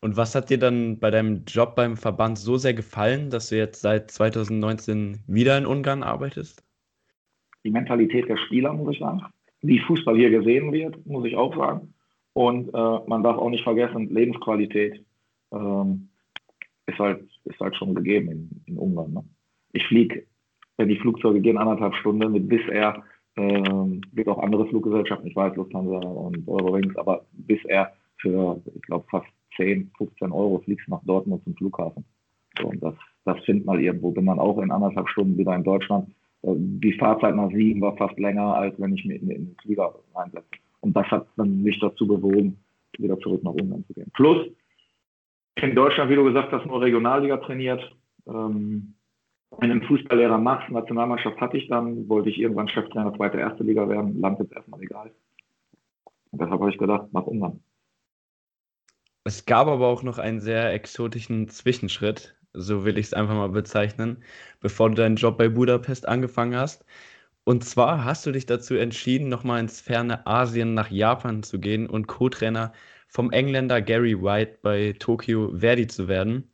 Und 0.00 0.18
was 0.18 0.34
hat 0.34 0.50
dir 0.50 0.58
dann 0.58 0.98
bei 0.98 1.10
deinem 1.10 1.44
Job 1.46 1.74
beim 1.74 1.96
Verband 1.96 2.38
so 2.38 2.58
sehr 2.58 2.74
gefallen, 2.74 3.30
dass 3.30 3.48
du 3.48 3.56
jetzt 3.56 3.80
seit 3.80 4.10
2019 4.10 5.24
wieder 5.26 5.56
in 5.56 5.64
Ungarn 5.64 6.02
arbeitest? 6.02 6.62
Die 7.64 7.70
Mentalität 7.70 8.28
der 8.28 8.36
Spieler, 8.36 8.74
muss 8.74 8.92
ich 8.92 9.00
sagen. 9.00 9.22
Wie 9.62 9.80
Fußball 9.80 10.14
hier 10.14 10.28
gesehen 10.28 10.72
wird, 10.72 11.04
muss 11.06 11.24
ich 11.24 11.36
auch 11.36 11.56
sagen. 11.56 11.94
Und 12.38 12.68
äh, 12.72 12.98
man 13.08 13.24
darf 13.24 13.36
auch 13.36 13.50
nicht 13.50 13.64
vergessen, 13.64 14.14
Lebensqualität 14.14 15.04
ähm, 15.50 16.08
ist, 16.86 16.96
halt, 17.00 17.24
ist 17.42 17.58
halt 17.58 17.74
schon 17.74 17.96
gegeben 17.96 18.30
in, 18.30 18.62
in 18.66 18.78
Ungarn. 18.78 19.12
Ne? 19.12 19.24
Ich 19.72 19.84
fliege, 19.88 20.24
wenn 20.76 20.88
die 20.88 21.00
Flugzeuge 21.00 21.40
gehen, 21.40 21.58
anderthalb 21.58 21.96
Stunden 21.96 22.30
mit 22.30 22.48
Wizz 22.48 22.68
Air 22.70 23.02
ähm, 23.34 24.02
gibt 24.14 24.28
auch 24.28 24.38
andere 24.38 24.68
Fluggesellschaften, 24.68 25.26
ich 25.26 25.34
weiß, 25.34 25.56
Lufthansa 25.56 25.96
und 25.96 26.46
Eurowings, 26.46 26.96
aber 26.96 27.26
bisher 27.32 27.92
für, 28.18 28.62
ich 28.72 28.82
glaube, 28.82 29.04
fast 29.10 29.26
10, 29.56 29.90
15 29.98 30.30
Euro 30.30 30.60
fliegst 30.60 30.88
nach 30.88 31.02
Dortmund 31.02 31.42
zum 31.42 31.56
Flughafen. 31.56 32.04
So, 32.56 32.68
und 32.68 32.80
das, 32.80 32.94
das 33.24 33.44
findet 33.46 33.66
mal 33.66 33.80
irgendwo. 33.80 34.12
Bin 34.12 34.26
dann 34.26 34.38
auch 34.38 34.58
in 34.58 34.70
anderthalb 34.70 35.08
Stunden 35.08 35.36
wieder 35.36 35.56
in 35.56 35.64
Deutschland. 35.64 36.08
Äh, 36.42 36.54
die 36.54 36.92
Fahrzeit 36.92 37.34
nach 37.34 37.50
Siegen 37.50 37.80
war 37.80 37.96
fast 37.96 38.16
länger, 38.16 38.54
als 38.54 38.78
wenn 38.78 38.94
ich 38.94 39.04
in, 39.04 39.10
in 39.10 39.28
den 39.28 39.56
Flieger 39.60 39.92
reinsetze. 40.14 40.46
Und 40.88 40.94
das 40.94 41.06
hat 41.08 41.26
dann 41.36 41.62
mich 41.62 41.78
dazu 41.80 42.06
bewogen, 42.06 42.64
wieder 42.96 43.20
zurück 43.20 43.42
nach 43.44 43.52
Ungarn 43.52 43.84
zu 43.86 43.92
gehen. 43.92 44.10
Plus, 44.14 44.46
in 45.56 45.74
Deutschland, 45.74 46.10
wie 46.10 46.14
du 46.14 46.24
gesagt 46.24 46.50
hast, 46.50 46.64
nur 46.64 46.80
Regionalliga 46.80 47.36
trainiert. 47.36 47.94
Ähm, 48.26 48.94
einen 49.58 49.82
Fußballlehrer 49.82 50.38
Max, 50.38 50.70
Nationalmannschaft 50.70 51.38
hatte 51.42 51.58
ich 51.58 51.68
dann, 51.68 52.08
wollte 52.08 52.30
ich 52.30 52.38
irgendwann 52.38 52.68
Cheftrainer 52.68 53.12
zweite, 53.14 53.36
erste 53.36 53.64
Liga 53.64 53.86
werden, 53.86 54.18
Land 54.18 54.40
ist 54.40 54.50
erstmal 54.50 54.80
egal. 54.80 55.10
Und 56.30 56.40
deshalb 56.40 56.58
habe 56.58 56.70
ich 56.70 56.78
gedacht, 56.78 57.08
mach 57.12 57.24
Ungarn. 57.24 57.60
Es 59.24 59.44
gab 59.44 59.68
aber 59.68 59.88
auch 59.88 60.02
noch 60.02 60.16
einen 60.16 60.40
sehr 60.40 60.72
exotischen 60.72 61.48
Zwischenschritt, 61.48 62.34
so 62.54 62.86
will 62.86 62.96
ich 62.96 63.08
es 63.08 63.12
einfach 63.12 63.34
mal 63.34 63.50
bezeichnen, 63.50 64.24
bevor 64.60 64.88
du 64.88 64.94
deinen 64.94 65.16
Job 65.16 65.36
bei 65.36 65.50
Budapest 65.50 66.08
angefangen 66.08 66.56
hast. 66.56 66.86
Und 67.48 67.64
zwar 67.64 68.04
hast 68.04 68.26
du 68.26 68.30
dich 68.30 68.44
dazu 68.44 68.74
entschieden, 68.74 69.30
nochmal 69.30 69.60
ins 69.60 69.80
ferne 69.80 70.26
Asien 70.26 70.74
nach 70.74 70.90
Japan 70.90 71.42
zu 71.42 71.58
gehen 71.58 71.86
und 71.88 72.06
Co-Trainer 72.06 72.74
vom 73.06 73.30
Engländer 73.30 73.80
Gary 73.80 74.22
White 74.22 74.58
bei 74.60 74.94
Tokyo 74.98 75.56
Verdi 75.56 75.86
zu 75.86 76.08
werden. 76.08 76.52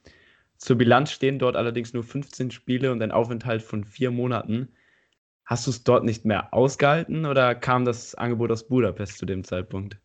Zur 0.57 0.79
Bilanz 0.79 1.11
stehen 1.11 1.41
dort 1.41 1.57
allerdings 1.57 1.95
nur 1.95 2.05
15 2.05 2.53
Spiele 2.53 2.93
und 2.93 3.03
ein 3.03 3.11
Aufenthalt 3.11 3.63
von 3.63 3.83
vier 3.83 4.13
Monaten. 4.13 4.69
Hast 5.45 5.67
du 5.67 5.73
es 5.73 5.83
dort 5.83 6.05
nicht 6.05 6.27
mehr 6.27 6.55
ausgehalten 6.55 7.27
oder 7.27 7.57
kam 7.57 7.85
das 7.85 8.15
Angebot 8.15 8.53
aus 8.53 8.69
Budapest 8.69 9.19
zu 9.19 9.27
dem 9.27 9.43
Zeitpunkt? 9.43 10.01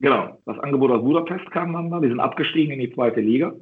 Genau, 0.00 0.40
das 0.46 0.58
Angebot 0.58 0.90
aus 0.90 1.02
Budapest 1.02 1.50
kam 1.50 1.74
dann 1.74 1.90
da. 1.90 2.00
Die 2.00 2.08
sind 2.08 2.20
abgestiegen 2.20 2.72
in 2.72 2.80
die 2.80 2.94
zweite 2.94 3.20
Liga. 3.20 3.54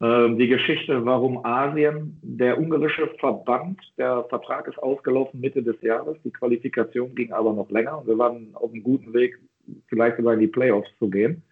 Ähm, 0.00 0.38
die 0.38 0.48
Geschichte, 0.48 1.04
warum 1.04 1.44
Asien, 1.44 2.18
der 2.22 2.58
ungarische 2.58 3.08
Verband, 3.18 3.80
der 3.98 4.24
Vertrag 4.24 4.68
ist 4.68 4.78
ausgelaufen 4.78 5.40
Mitte 5.40 5.62
des 5.62 5.80
Jahres. 5.82 6.16
Die 6.24 6.30
Qualifikation 6.30 7.14
ging 7.14 7.32
aber 7.32 7.52
noch 7.52 7.70
länger 7.70 8.02
wir 8.06 8.16
waren 8.16 8.50
auf 8.54 8.72
einem 8.72 8.82
guten 8.82 9.12
Weg, 9.12 9.38
vielleicht 9.88 10.16
sogar 10.16 10.34
in 10.34 10.40
die 10.40 10.46
Playoffs 10.46 10.90
zu 10.98 11.10
gehen 11.10 11.42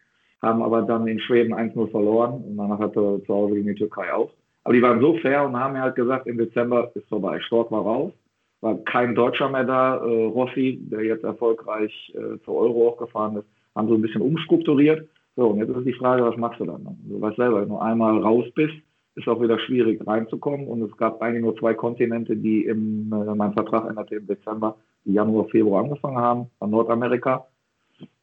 haben 0.43 0.63
aber 0.63 0.83
dann 0.83 1.07
in 1.07 1.21
Schweden 1.21 1.55
1-0 1.55 1.91
verloren 1.91 2.45
und 2.45 2.57
danach 2.57 2.79
hatte 2.79 3.23
zu 3.27 3.35
Hause 3.35 3.55
gegen 3.55 3.69
die 3.69 3.75
Türkei 3.75 4.13
auch. 4.13 4.31
Aber 4.65 4.75
die 4.75 4.83
waren 4.83 5.01
so 5.01 5.17
fair 5.19 5.45
und 5.45 5.57
haben 5.57 5.75
mir 5.75 5.83
halt 5.83 5.97
gesagt, 5.97 6.27
im 6.27 6.39
Dezember 6.39 6.91
ist 6.95 7.09
vorbei. 7.09 7.41
Stork 7.41 7.71
war 7.71 7.83
raus, 7.83 8.13
war 8.61 8.77
kein 8.85 9.15
Deutscher 9.15 9.49
mehr 9.49 9.65
da. 9.65 9.97
Äh, 9.97 10.25
Rossi, 10.27 10.79
der 10.83 11.03
jetzt 11.03 11.25
erfolgreich 11.25 12.13
äh, 12.15 12.39
zur 12.45 12.57
Euro 12.57 12.89
auch 12.89 12.97
gefahren 12.97 13.37
ist, 13.37 13.47
haben 13.75 13.89
so 13.89 13.95
ein 13.95 14.03
bisschen 14.03 14.23
umstrukturiert. 14.23 15.09
So, 15.37 15.49
und 15.49 15.59
jetzt 15.59 15.71
ist 15.71 15.87
die 15.87 15.93
Frage, 15.93 16.25
was 16.25 16.37
machst 16.37 16.61
du 16.61 16.65
dann? 16.65 16.99
Du 17.05 17.21
weißt 17.21 17.37
selber, 17.37 17.61
wenn 17.61 17.69
du 17.69 17.79
einmal 17.79 18.19
raus 18.19 18.47
bist, 18.55 18.75
ist 19.15 19.29
auch 19.29 19.41
wieder 19.41 19.59
schwierig 19.61 20.05
reinzukommen. 20.07 20.67
Und 20.67 20.83
es 20.83 20.97
gab 20.97 21.21
eigentlich 21.23 21.43
nur 21.43 21.57
zwei 21.57 21.75
Kontinente, 21.75 22.37
die 22.37 22.65
im, 22.65 23.13
äh, 23.13 23.35
mein 23.35 23.53
Vertrag 23.53 23.89
änderte 23.89 24.17
im 24.17 24.27
Dezember, 24.27 24.77
Januar, 25.05 25.47
Februar 25.49 25.85
angefangen 25.85 26.19
haben, 26.19 26.47
an 26.61 26.71
Nordamerika 26.71 27.47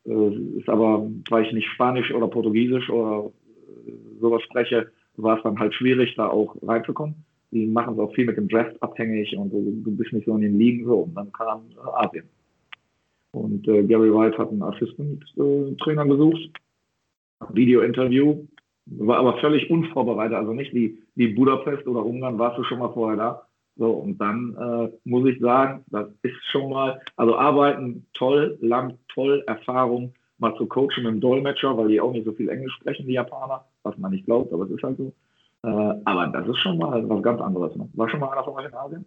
äh, 0.06 0.58
ist 0.58 0.69
aber, 0.69 1.10
weil 1.30 1.45
ich 1.45 1.54
nicht 1.54 1.69
Spanisch 1.69 2.12
oder 2.13 2.28
Portugiesisch 2.28 2.89
oder 2.89 3.32
äh, 3.88 3.91
sowas 4.19 4.41
spreche, 4.43 4.91
war 5.17 5.38
es 5.38 5.43
dann 5.43 5.60
halt 5.60 5.73
schwierig, 5.73 6.15
da 6.15 6.28
auch 6.28 6.56
reinzukommen. 6.62 7.15
Die 7.52 7.67
machen 7.67 7.93
es 7.93 7.99
auch 7.99 8.13
viel 8.13 8.26
mit 8.26 8.38
dem 8.38 8.47
Draft 8.47 8.82
abhängig 8.82 9.36
und 9.38 9.52
du 9.52 9.95
bist 9.95 10.12
nicht 10.12 10.26
so 10.26 10.36
in 10.36 10.41
den 10.41 10.58
Ligen 10.58 10.86
so. 10.86 11.02
Und 11.02 11.15
dann 11.15 11.32
kam 11.32 11.62
äh, 11.71 12.06
Asien. 12.06 12.26
Und 13.32 13.67
äh, 13.67 13.84
Gary 13.84 14.13
White 14.13 14.38
hat 14.38 14.49
einen 14.49 14.63
Assistant-Trainer 14.63 16.06
gesucht. 16.06 16.49
Video-Interview. 17.53 18.45
War 18.86 19.17
aber 19.17 19.38
völlig 19.38 19.69
unvorbereitet. 19.69 20.36
Also 20.36 20.53
nicht 20.53 20.73
wie, 20.73 21.01
wie 21.15 21.29
Budapest 21.29 21.88
oder 21.88 22.06
Ungarn 22.06 22.38
warst 22.38 22.58
du 22.58 22.63
schon 22.63 22.79
mal 22.79 22.93
vorher 22.93 23.17
da. 23.17 23.47
So, 23.75 23.91
und 23.91 24.19
dann 24.19 24.56
äh, 24.56 24.91
muss 25.03 25.27
ich 25.27 25.39
sagen, 25.39 25.84
das 25.88 26.08
ist 26.21 26.43
schon 26.51 26.69
mal, 26.69 27.01
also 27.15 27.36
arbeiten 27.36 28.06
toll, 28.13 28.58
lang 28.62 28.99
toll, 29.08 29.43
Erfahrung, 29.47 30.13
mal 30.38 30.56
zu 30.58 30.67
coachen 30.67 31.03
mit 31.03 31.13
dem 31.13 31.21
Dolmetscher, 31.21 31.75
weil 31.75 31.88
die 31.88 31.99
auch 31.99 32.12
nicht 32.12 32.25
so 32.25 32.34
viel 32.34 32.49
Englisch 32.49 32.73
sprechen, 32.73 33.08
die 33.08 33.13
Japaner, 33.13 33.65
was 33.82 33.97
man 33.97 34.12
nicht 34.12 34.25
glaubt, 34.25 34.53
aber 34.53 34.65
es 34.65 34.71
ist 34.71 34.84
halt 34.84 34.97
so. 34.97 35.13
Äh, 35.63 36.01
aber 36.06 36.27
das 36.27 36.47
ist 36.47 36.60
schon 36.60 36.77
mal 36.77 37.08
was 37.10 37.23
ganz 37.23 37.41
anderes. 37.41 37.75
Ne? 37.75 37.89
War 37.93 38.10
schon 38.10 38.19
mal 38.19 38.32
einer 38.32 38.43
von 38.43 38.53
euch 38.53 38.65
in 38.65 38.73
Asien? 38.75 39.06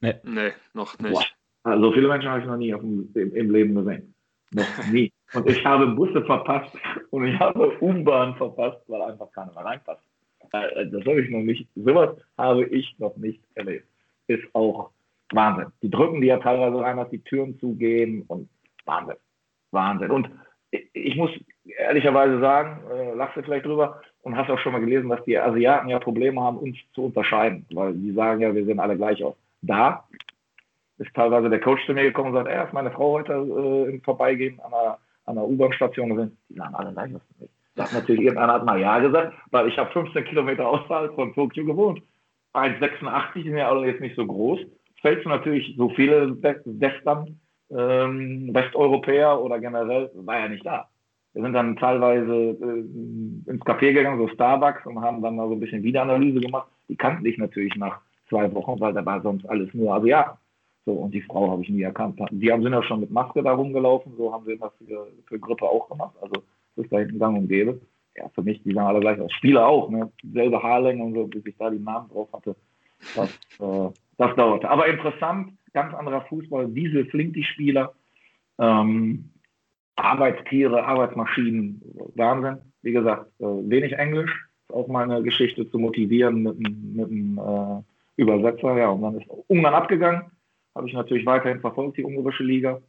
Nee, 0.00 0.14
nee 0.24 0.50
noch 0.74 0.98
nicht. 0.98 1.12
Boah. 1.12 1.22
Also 1.64 1.92
viele 1.92 2.08
Menschen 2.08 2.28
habe 2.28 2.40
ich 2.40 2.46
noch 2.46 2.56
nie 2.56 2.72
dem, 2.72 3.08
im, 3.14 3.34
im 3.36 3.50
Leben 3.50 3.74
gesehen. 3.74 4.14
Noch 4.50 4.86
nie. 4.90 5.11
Und 5.34 5.48
ich 5.48 5.64
habe 5.64 5.86
Busse 5.88 6.24
verpasst 6.24 6.76
und 7.10 7.26
ich 7.26 7.38
habe 7.38 7.76
U-Bahn 7.80 8.34
verpasst, 8.36 8.82
weil 8.88 9.02
einfach 9.02 9.30
keiner 9.32 9.52
mehr 9.52 9.64
reinpasst. 9.64 10.02
Äh, 10.52 10.86
das 10.86 11.04
habe 11.06 11.22
ich 11.22 11.30
noch 11.30 11.40
nicht, 11.40 11.68
sowas 11.74 12.16
habe 12.36 12.64
ich 12.64 12.98
noch 12.98 13.16
nicht 13.16 13.40
erlebt 13.54 13.86
ist 14.32 14.44
auch 14.54 14.90
Wahnsinn. 15.32 15.72
Die 15.82 15.90
drücken 15.90 16.20
die 16.20 16.28
ja 16.28 16.38
teilweise 16.38 16.80
rein, 16.80 16.96
dass 16.96 17.10
die 17.10 17.22
Türen 17.22 17.58
zugehen 17.58 18.24
und 18.28 18.48
Wahnsinn. 18.84 19.16
Wahnsinn. 19.70 20.10
Und 20.10 20.30
ich 20.70 21.16
muss 21.16 21.30
ehrlicherweise 21.64 22.40
sagen, 22.40 22.82
äh, 22.90 23.14
lachst 23.14 23.36
du 23.36 23.42
vielleicht 23.42 23.66
drüber 23.66 24.00
und 24.22 24.36
hast 24.36 24.50
auch 24.50 24.58
schon 24.58 24.72
mal 24.72 24.80
gelesen, 24.80 25.08
dass 25.08 25.24
die 25.24 25.38
Asiaten 25.38 25.88
ja 25.88 25.98
Probleme 25.98 26.40
haben, 26.40 26.58
uns 26.58 26.76
zu 26.94 27.06
unterscheiden, 27.06 27.66
weil 27.72 27.94
die 27.94 28.12
sagen 28.12 28.40
ja, 28.40 28.54
wir 28.54 28.64
sehen 28.64 28.80
alle 28.80 28.96
gleich 28.96 29.22
aus. 29.22 29.36
Da 29.62 30.06
ist 30.98 31.14
teilweise 31.14 31.48
der 31.48 31.60
Coach 31.60 31.84
zu 31.86 31.94
mir 31.94 32.04
gekommen 32.04 32.30
und 32.30 32.34
sagt, 32.34 32.48
er 32.48 32.66
ist 32.66 32.72
meine 32.72 32.90
Frau 32.90 33.12
heute 33.12 33.32
äh, 33.32 33.90
im 33.90 34.02
Vorbeigehen 34.02 34.60
an 34.60 34.72
einer, 34.72 34.98
an 35.26 35.38
einer 35.38 35.46
U-Bahn-Station. 35.46 36.32
Die 36.48 36.54
sagen 36.54 36.74
alle 36.74 36.92
gleich 36.92 37.14
aus. 37.14 37.20
Da 37.74 37.84
hat 37.84 37.92
natürlich 37.92 38.22
irgendeiner 38.22 38.54
hat 38.54 38.64
mal 38.64 38.80
Ja 38.80 38.98
gesagt, 38.98 39.34
weil 39.50 39.68
ich 39.68 39.78
habe 39.78 39.90
15 39.92 40.24
Kilometer 40.24 40.68
außerhalb 40.68 41.14
von 41.14 41.32
Tokio 41.34 41.64
gewohnt. 41.64 42.02
1,86 42.54 43.44
sind 43.44 43.56
ja 43.56 43.68
alle 43.68 43.86
jetzt 43.86 44.00
nicht 44.00 44.16
so 44.16 44.26
groß. 44.26 44.60
Fällst 45.00 45.24
du 45.24 45.30
natürlich 45.30 45.74
so 45.76 45.88
viele 45.90 46.40
Western, 46.42 47.40
ähm, 47.70 48.50
Westeuropäer 48.52 49.40
oder 49.40 49.58
generell, 49.58 50.10
war 50.14 50.38
ja 50.38 50.48
nicht 50.48 50.66
da. 50.66 50.88
Wir 51.32 51.42
sind 51.42 51.54
dann 51.54 51.76
teilweise 51.76 52.32
äh, 52.32 53.50
ins 53.50 53.62
Café 53.62 53.94
gegangen, 53.94 54.18
so 54.18 54.28
Starbucks, 54.28 54.84
und 54.84 55.00
haben 55.00 55.22
dann 55.22 55.36
mal 55.36 55.48
so 55.48 55.54
ein 55.54 55.60
bisschen 55.60 55.82
Wiederanalyse 55.82 56.40
gemacht. 56.40 56.68
Die 56.88 56.96
kannten 56.96 57.24
dich 57.24 57.38
natürlich 57.38 57.74
nach 57.76 58.00
zwei 58.28 58.52
Wochen, 58.54 58.78
weil 58.80 58.92
da 58.92 59.04
war 59.04 59.22
sonst 59.22 59.48
alles 59.48 59.72
nur 59.72 59.94
Asiaten. 59.94 60.38
So, 60.84 60.92
und 60.92 61.14
die 61.14 61.22
Frau 61.22 61.50
habe 61.50 61.62
ich 61.62 61.68
nie 61.68 61.82
erkannt. 61.82 62.20
Die 62.30 62.50
haben 62.50 62.62
sind 62.62 62.72
ja 62.72 62.82
schon 62.82 63.00
mit 63.00 63.10
Maske 63.10 63.42
da 63.42 63.52
rumgelaufen, 63.52 64.14
so 64.16 64.32
haben 64.32 64.44
sie 64.46 64.58
das 64.58 64.72
für, 64.84 65.06
für 65.26 65.38
Grippe 65.38 65.64
auch 65.64 65.88
gemacht. 65.88 66.14
Also 66.20 66.42
das 66.76 66.84
ist 66.84 66.92
da 66.92 66.98
hinten 66.98 67.18
gang 67.18 67.38
und 67.38 67.48
gäbe. 67.48 67.80
Ja, 68.16 68.28
für 68.34 68.42
mich, 68.42 68.62
die 68.62 68.72
sahen 68.72 68.86
alle 68.86 69.00
gleich 69.00 69.20
aus. 69.20 69.32
Spieler 69.32 69.66
auch, 69.66 69.88
ne? 69.88 70.10
Selbe 70.32 70.62
Haarlänge 70.62 71.02
und 71.02 71.14
so, 71.14 71.26
bis 71.26 71.46
ich 71.46 71.56
da 71.56 71.70
die 71.70 71.78
Namen 71.78 72.08
drauf 72.10 72.28
hatte. 72.32 72.56
Das, 73.14 73.30
äh, 73.60 73.90
das 74.18 74.36
dauerte. 74.36 74.68
Aber 74.68 74.86
interessant, 74.86 75.52
ganz 75.72 75.94
anderer 75.94 76.22
Fußball, 76.22 76.68
diese 76.68 77.04
Flinky-Spieler, 77.06 77.94
ähm, 78.58 79.30
Arbeitstiere, 79.96 80.84
Arbeitsmaschinen, 80.84 81.80
Wahnsinn. 82.16 82.58
Wie 82.82 82.92
gesagt, 82.92 83.30
äh, 83.38 83.44
wenig 83.44 83.92
Englisch, 83.92 84.32
ist 84.68 84.74
auch 84.74 84.88
mal 84.88 85.04
eine 85.10 85.22
Geschichte 85.22 85.70
zu 85.70 85.78
motivieren 85.78 86.42
mit, 86.42 86.58
mit 86.58 87.08
einem 87.08 87.38
äh, 87.38 88.20
Übersetzer. 88.20 88.76
Ja, 88.76 88.90
und 88.90 89.02
dann 89.02 89.20
ist 89.20 89.28
Ungarn 89.48 89.74
abgegangen. 89.74 90.31
Habe 90.74 90.88
ich 90.88 90.94
natürlich 90.94 91.26
weiterhin 91.26 91.60
verfolgt, 91.60 91.98
die 91.98 92.04
ungarische 92.04 92.44
Liga. 92.44 92.80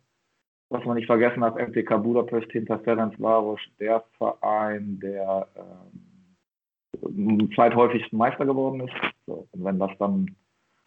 Was 0.69 0.85
man 0.85 0.95
nicht 0.95 1.07
vergessen 1.07 1.43
hat, 1.43 1.55
MTK 1.55 2.01
Budapest 2.01 2.51
hinter 2.51 2.79
Ferenc 2.79 3.19
Varos, 3.19 3.59
der 3.79 4.03
Verein, 4.17 4.99
der 4.99 5.47
ähm, 5.55 7.49
zweithäufigsten 7.53 8.17
Meister 8.17 8.45
geworden 8.45 8.87
ist. 8.87 8.93
So, 9.27 9.47
und 9.51 9.63
wenn 9.63 9.77
das 9.77 9.91
dann 9.99 10.35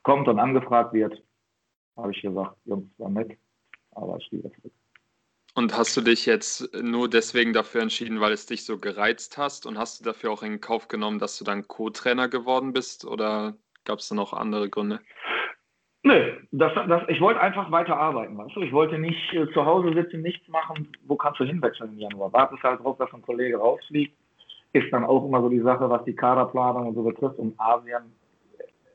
kommt 0.02 0.28
und 0.28 0.38
angefragt 0.38 0.92
wird, 0.92 1.22
habe 1.96 2.12
ich 2.12 2.22
gesagt, 2.22 2.56
Jungs, 2.64 2.88
war 2.98 3.10
mit, 3.10 3.36
aber 3.92 4.16
ich 4.16 4.24
spiele 4.26 4.50
zurück. 4.52 4.72
Und 5.54 5.76
hast 5.76 5.96
du 5.96 6.02
dich 6.02 6.26
jetzt 6.26 6.70
nur 6.82 7.08
deswegen 7.08 7.54
dafür 7.54 7.80
entschieden, 7.80 8.20
weil 8.20 8.32
es 8.32 8.44
dich 8.44 8.66
so 8.66 8.78
gereizt 8.78 9.38
hast? 9.38 9.64
Und 9.64 9.78
hast 9.78 10.00
du 10.00 10.04
dafür 10.04 10.30
auch 10.30 10.42
in 10.42 10.60
Kauf 10.60 10.88
genommen, 10.88 11.18
dass 11.18 11.38
du 11.38 11.44
dann 11.44 11.66
Co-Trainer 11.66 12.28
geworden 12.28 12.74
bist? 12.74 13.06
Oder 13.06 13.56
gab 13.84 14.00
es 14.00 14.08
da 14.08 14.14
noch 14.14 14.34
andere 14.34 14.68
Gründe? 14.68 15.00
Nö, 16.06 16.34
das, 16.52 16.72
das, 16.86 17.02
ich 17.08 17.20
wollte 17.20 17.40
einfach 17.40 17.68
weiter 17.72 17.96
arbeiten, 17.96 18.38
weißt 18.38 18.54
du? 18.54 18.60
Ich 18.60 18.72
wollte 18.72 18.96
nicht 18.96 19.34
äh, 19.34 19.50
zu 19.52 19.66
Hause 19.66 19.92
sitzen, 19.92 20.22
nichts 20.22 20.46
machen. 20.46 20.86
Wo 21.08 21.16
kannst 21.16 21.40
du 21.40 21.44
hinwechseln 21.44 21.94
im 21.94 21.98
Januar? 21.98 22.32
Wartest 22.32 22.62
halt 22.62 22.78
drauf, 22.78 22.96
dass 22.98 23.12
ein 23.12 23.22
Kollege 23.22 23.58
rausfliegt. 23.58 24.16
Ist 24.72 24.92
dann 24.92 25.02
auch 25.04 25.26
immer 25.26 25.40
so 25.40 25.48
die 25.48 25.62
Sache, 25.62 25.90
was 25.90 26.04
die 26.04 26.14
Kaderplanung 26.14 26.86
und 26.86 26.94
so 26.94 27.02
betrifft. 27.02 27.40
Und 27.40 27.58
Asien, 27.58 28.04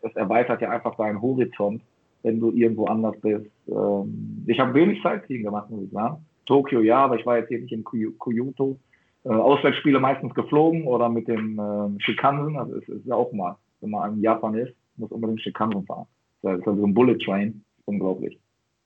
es 0.03 0.15
erweitert 0.15 0.61
ja 0.61 0.69
einfach 0.69 0.95
deinen 0.95 1.21
Horizont, 1.21 1.81
wenn 2.23 2.39
du 2.39 2.51
irgendwo 2.51 2.85
anders 2.85 3.19
bist. 3.19 3.51
Ähm, 3.67 4.45
ich 4.47 4.57
habe 4.61 4.73
wenig 4.73 5.03
Sightseeing 5.03 5.43
gemacht, 5.43 5.69
muss 5.69 5.83
ich 5.83 5.91
sagen. 5.91 6.25
Tokio 6.45 6.79
ja, 6.79 6.99
aber 6.99 7.19
ich 7.19 7.25
war 7.25 7.39
jetzt 7.39 7.49
hier 7.49 7.59
nicht 7.59 7.73
in 7.73 7.83
Kyoto. 7.83 8.79
Äh, 9.25 9.31
Auswärtsspiele 9.31 9.99
meistens 9.99 10.33
geflogen 10.33 10.87
oder 10.87 11.09
mit 11.09 11.27
dem 11.27 11.59
äh, 11.59 12.01
Shikansen. 12.01 12.55
Also 12.55 12.77
es 12.77 12.87
ist 12.87 13.05
ja 13.05 13.15
auch 13.15 13.33
mal, 13.33 13.57
wenn 13.81 13.89
man 13.89 14.13
in 14.13 14.21
Japan 14.21 14.55
ist, 14.55 14.73
muss 14.95 15.11
unbedingt 15.11 15.41
Shikansen 15.41 15.85
fahren. 15.85 16.07
Das 16.41 16.59
ist 16.59 16.67
also 16.67 16.85
ein 16.85 16.93
Bullet 16.93 17.17
Train. 17.17 17.63
Unglaublich. 17.85 18.39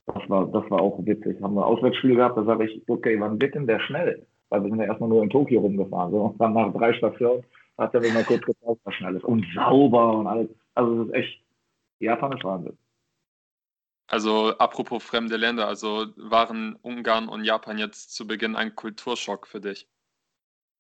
Das 0.08 0.30
war, 0.30 0.46
das 0.48 0.70
war 0.70 0.82
auch 0.82 1.00
witzig. 1.06 1.42
Haben 1.42 1.56
wir 1.56 1.66
Auswärtsspiele 1.66 2.16
gehabt, 2.16 2.38
da 2.38 2.44
sage 2.44 2.66
ich, 2.66 2.82
okay, 2.88 3.20
wann 3.20 3.42
wird 3.42 3.56
denn 3.56 3.68
der 3.68 3.80
schnell? 3.80 4.26
Weil 4.50 4.64
wir 4.64 4.70
sind 4.70 4.80
ja 4.80 4.86
erstmal 4.86 5.10
nur 5.10 5.24
in 5.24 5.30
Tokio 5.30 5.62
rumgefahren. 5.62 6.12
So. 6.12 6.22
Und 6.22 6.40
dann 6.40 6.54
nach 6.54 6.72
drei 6.74 6.94
Stationen 6.94 7.44
hat 7.78 7.94
er 7.94 8.02
mir 8.02 8.14
mal 8.14 8.24
kurz 8.24 8.46
gezeigt, 8.46 8.80
was 8.84 8.94
schnell 8.94 9.16
ist. 9.16 9.24
Und 9.24 9.46
sauber 9.54 10.18
und 10.18 10.28
alles. 10.28 10.50
Also 10.76 11.02
es 11.02 11.08
ist 11.08 11.14
echt, 11.14 11.44
Japan 12.00 12.34
ist 12.34 12.44
Wahnsinn. 12.44 12.78
Also 14.08 14.54
apropos 14.60 15.04
fremde 15.04 15.36
Länder, 15.36 15.68
also 15.68 16.06
waren 16.16 16.76
Ungarn 16.84 17.28
und 17.28 17.44
Japan 17.44 17.80
jetzt 17.80 18.14
zu 18.14 18.28
Beginn 18.28 18.56
ein 18.56 18.76
Kulturschock 18.76 19.48
für 19.48 19.60
dich? 19.60 19.88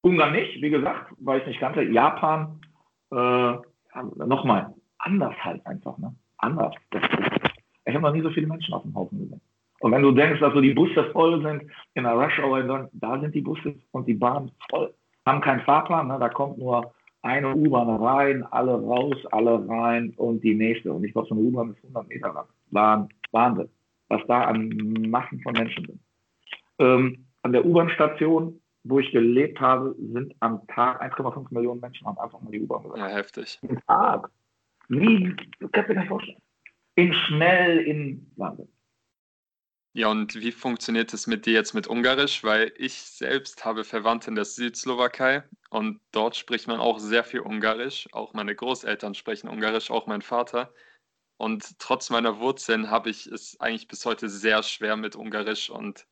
Ungarn 0.01 0.33
nicht, 0.33 0.61
wie 0.61 0.69
gesagt, 0.69 1.11
weil 1.17 1.41
ich 1.41 1.47
nicht 1.47 1.59
kannte. 1.59 1.81
Japan, 1.81 2.61
äh, 3.11 3.55
nochmal, 4.15 4.75
anders 4.99 5.33
halt 5.43 5.65
einfach, 5.65 5.97
ne? 5.97 6.15
Anders. 6.38 6.76
ich 6.91 7.93
habe 7.93 8.02
noch 8.02 8.13
nie 8.13 8.21
so 8.21 8.30
viele 8.30 8.48
Menschen 8.48 8.74
auf 8.74 8.84
dem 8.84 8.95
Haufen 8.95 9.19
gesehen. 9.19 9.41
Und 9.80 9.91
wenn 9.91 10.02
du 10.02 10.12
denkst, 10.12 10.39
dass 10.39 10.54
so 10.54 10.62
die 10.62 10.74
Busse 10.74 11.12
voll 11.12 11.41
sind 11.41 11.69
in 11.93 12.04
der 12.04 12.13
Rush 12.13 12.39
Hour, 12.39 12.89
da 12.93 13.19
sind 13.19 13.36
die 13.36 13.41
Busse 13.41 13.76
und 13.91 14.08
die 14.08 14.13
Bahnen 14.13 14.52
voll. 14.69 14.93
Haben 15.26 15.41
keinen 15.41 15.62
Fahrplan, 15.62 16.08
ne? 16.08 16.17
da 16.19 16.30
kommt 16.30 16.58
nur 16.58 16.93
eine 17.21 17.56
U-Bahn 17.56 17.89
rein, 17.89 18.43
alle 18.52 18.74
raus, 18.74 19.17
alle 19.32 19.67
rein 19.67 20.13
und 20.17 20.43
die 20.43 20.54
nächste. 20.54 20.93
Und 20.93 21.04
ich 21.04 21.12
glaube, 21.12 21.28
so 21.28 21.36
eine 21.36 21.43
U-Bahn 21.43 21.71
ist 21.71 21.84
100 21.84 22.08
Meter 22.08 22.34
lang. 22.34 23.10
Wahnsinn, 23.32 23.69
was 24.10 24.21
da 24.28 24.43
an 24.43 24.69
Massen 25.10 25.41
von 25.41 25.54
Menschen 25.54 25.86
sind. 25.86 26.00
Ähm, 26.80 27.26
an 27.41 27.52
der 27.52 27.65
U-Bahn-Station, 27.65 28.62
wo 28.84 29.00
ich 29.00 29.12
gelebt 29.12 29.60
habe, 29.60 29.95
sind 29.98 30.36
am 30.39 30.65
Tag 30.67 31.02
1,5 31.02 31.48
Millionen 31.52 31.82
Menschen 31.82 32.06
haben 32.06 32.19
einfach 32.19 32.39
mal 32.41 32.52
die 32.52 32.62
U-Bahn 32.62 32.84
gesagt. 32.84 33.00
Ja, 33.00 33.08
heftig. 33.08 33.60
Am 33.67 33.80
Tag. 33.88 34.30
Wie, 34.89 35.36
du 35.60 35.69
kannst 35.69 35.89
dir 35.89 35.95
gar 35.95 36.02
nicht 36.02 36.10
vorstellen. 36.10 36.41
In 36.95 37.13
schnell, 37.13 37.80
in 37.80 38.32
Wahnsinn. 38.36 38.67
Ja, 39.93 40.10
und 40.10 40.36
wie 40.36 40.52
funktioniert 40.52 41.13
es 41.13 41.26
mit 41.26 41.45
dir 41.45 41.54
jetzt 41.54 41.74
mit 41.74 41.88
Ungarisch? 41.88 42.43
Weil 42.43 42.74
ich 42.78 42.95
selbst 42.95 43.63
habe 43.63 43.86
Verwandte 43.86 44.30
in 44.30 44.36
der 44.36 44.43
Südslowakei 44.43 45.43
und 45.69 46.02
dort 46.12 46.36
spricht 46.36 46.67
man 46.67 46.82
auch 46.82 47.00
sehr 47.00 47.24
viel 47.24 47.39
Ungarisch. 47.39 48.10
Auch 48.12 48.34
meine 48.34 48.54
Großeltern 48.54 49.15
sprechen 49.15 49.48
Ungarisch, 49.48 49.89
auch 49.91 50.06
mein 50.06 50.21
Vater. 50.21 50.74
Und 51.38 51.80
trotz 51.80 52.10
meiner 52.10 52.39
Wurzeln 52.39 52.91
habe 52.91 53.10
ich 53.10 53.26
es 53.28 53.58
eigentlich 53.62 53.88
bis 53.88 54.06
heute 54.06 54.28
sehr 54.28 54.63
schwer 54.63 54.98
mit 54.98 55.15
Ungarisch 55.15 55.69
und 55.69 56.08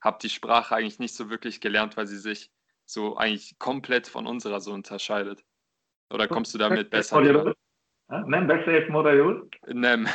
habe 0.00 0.18
die 0.22 0.30
Sprache 0.30 0.74
eigentlich 0.74 0.98
nicht 0.98 1.14
so 1.14 1.28
wirklich 1.28 1.60
gelernt, 1.60 1.98
weil 1.98 2.06
sie 2.06 2.18
sich 2.18 2.50
so 2.86 3.18
eigentlich 3.18 3.58
komplett 3.58 4.06
von 4.06 4.26
unserer 4.26 4.60
so 4.60 4.72
unterscheidet. 4.72 5.44
Oder 6.10 6.26
kommst 6.26 6.54
du 6.54 6.58
damit 6.58 6.88
besser? 6.88 7.54
Nem 8.06 8.46
beszélsz 8.46 8.88
magyarul? 8.88 9.48
Nem. 9.66 10.04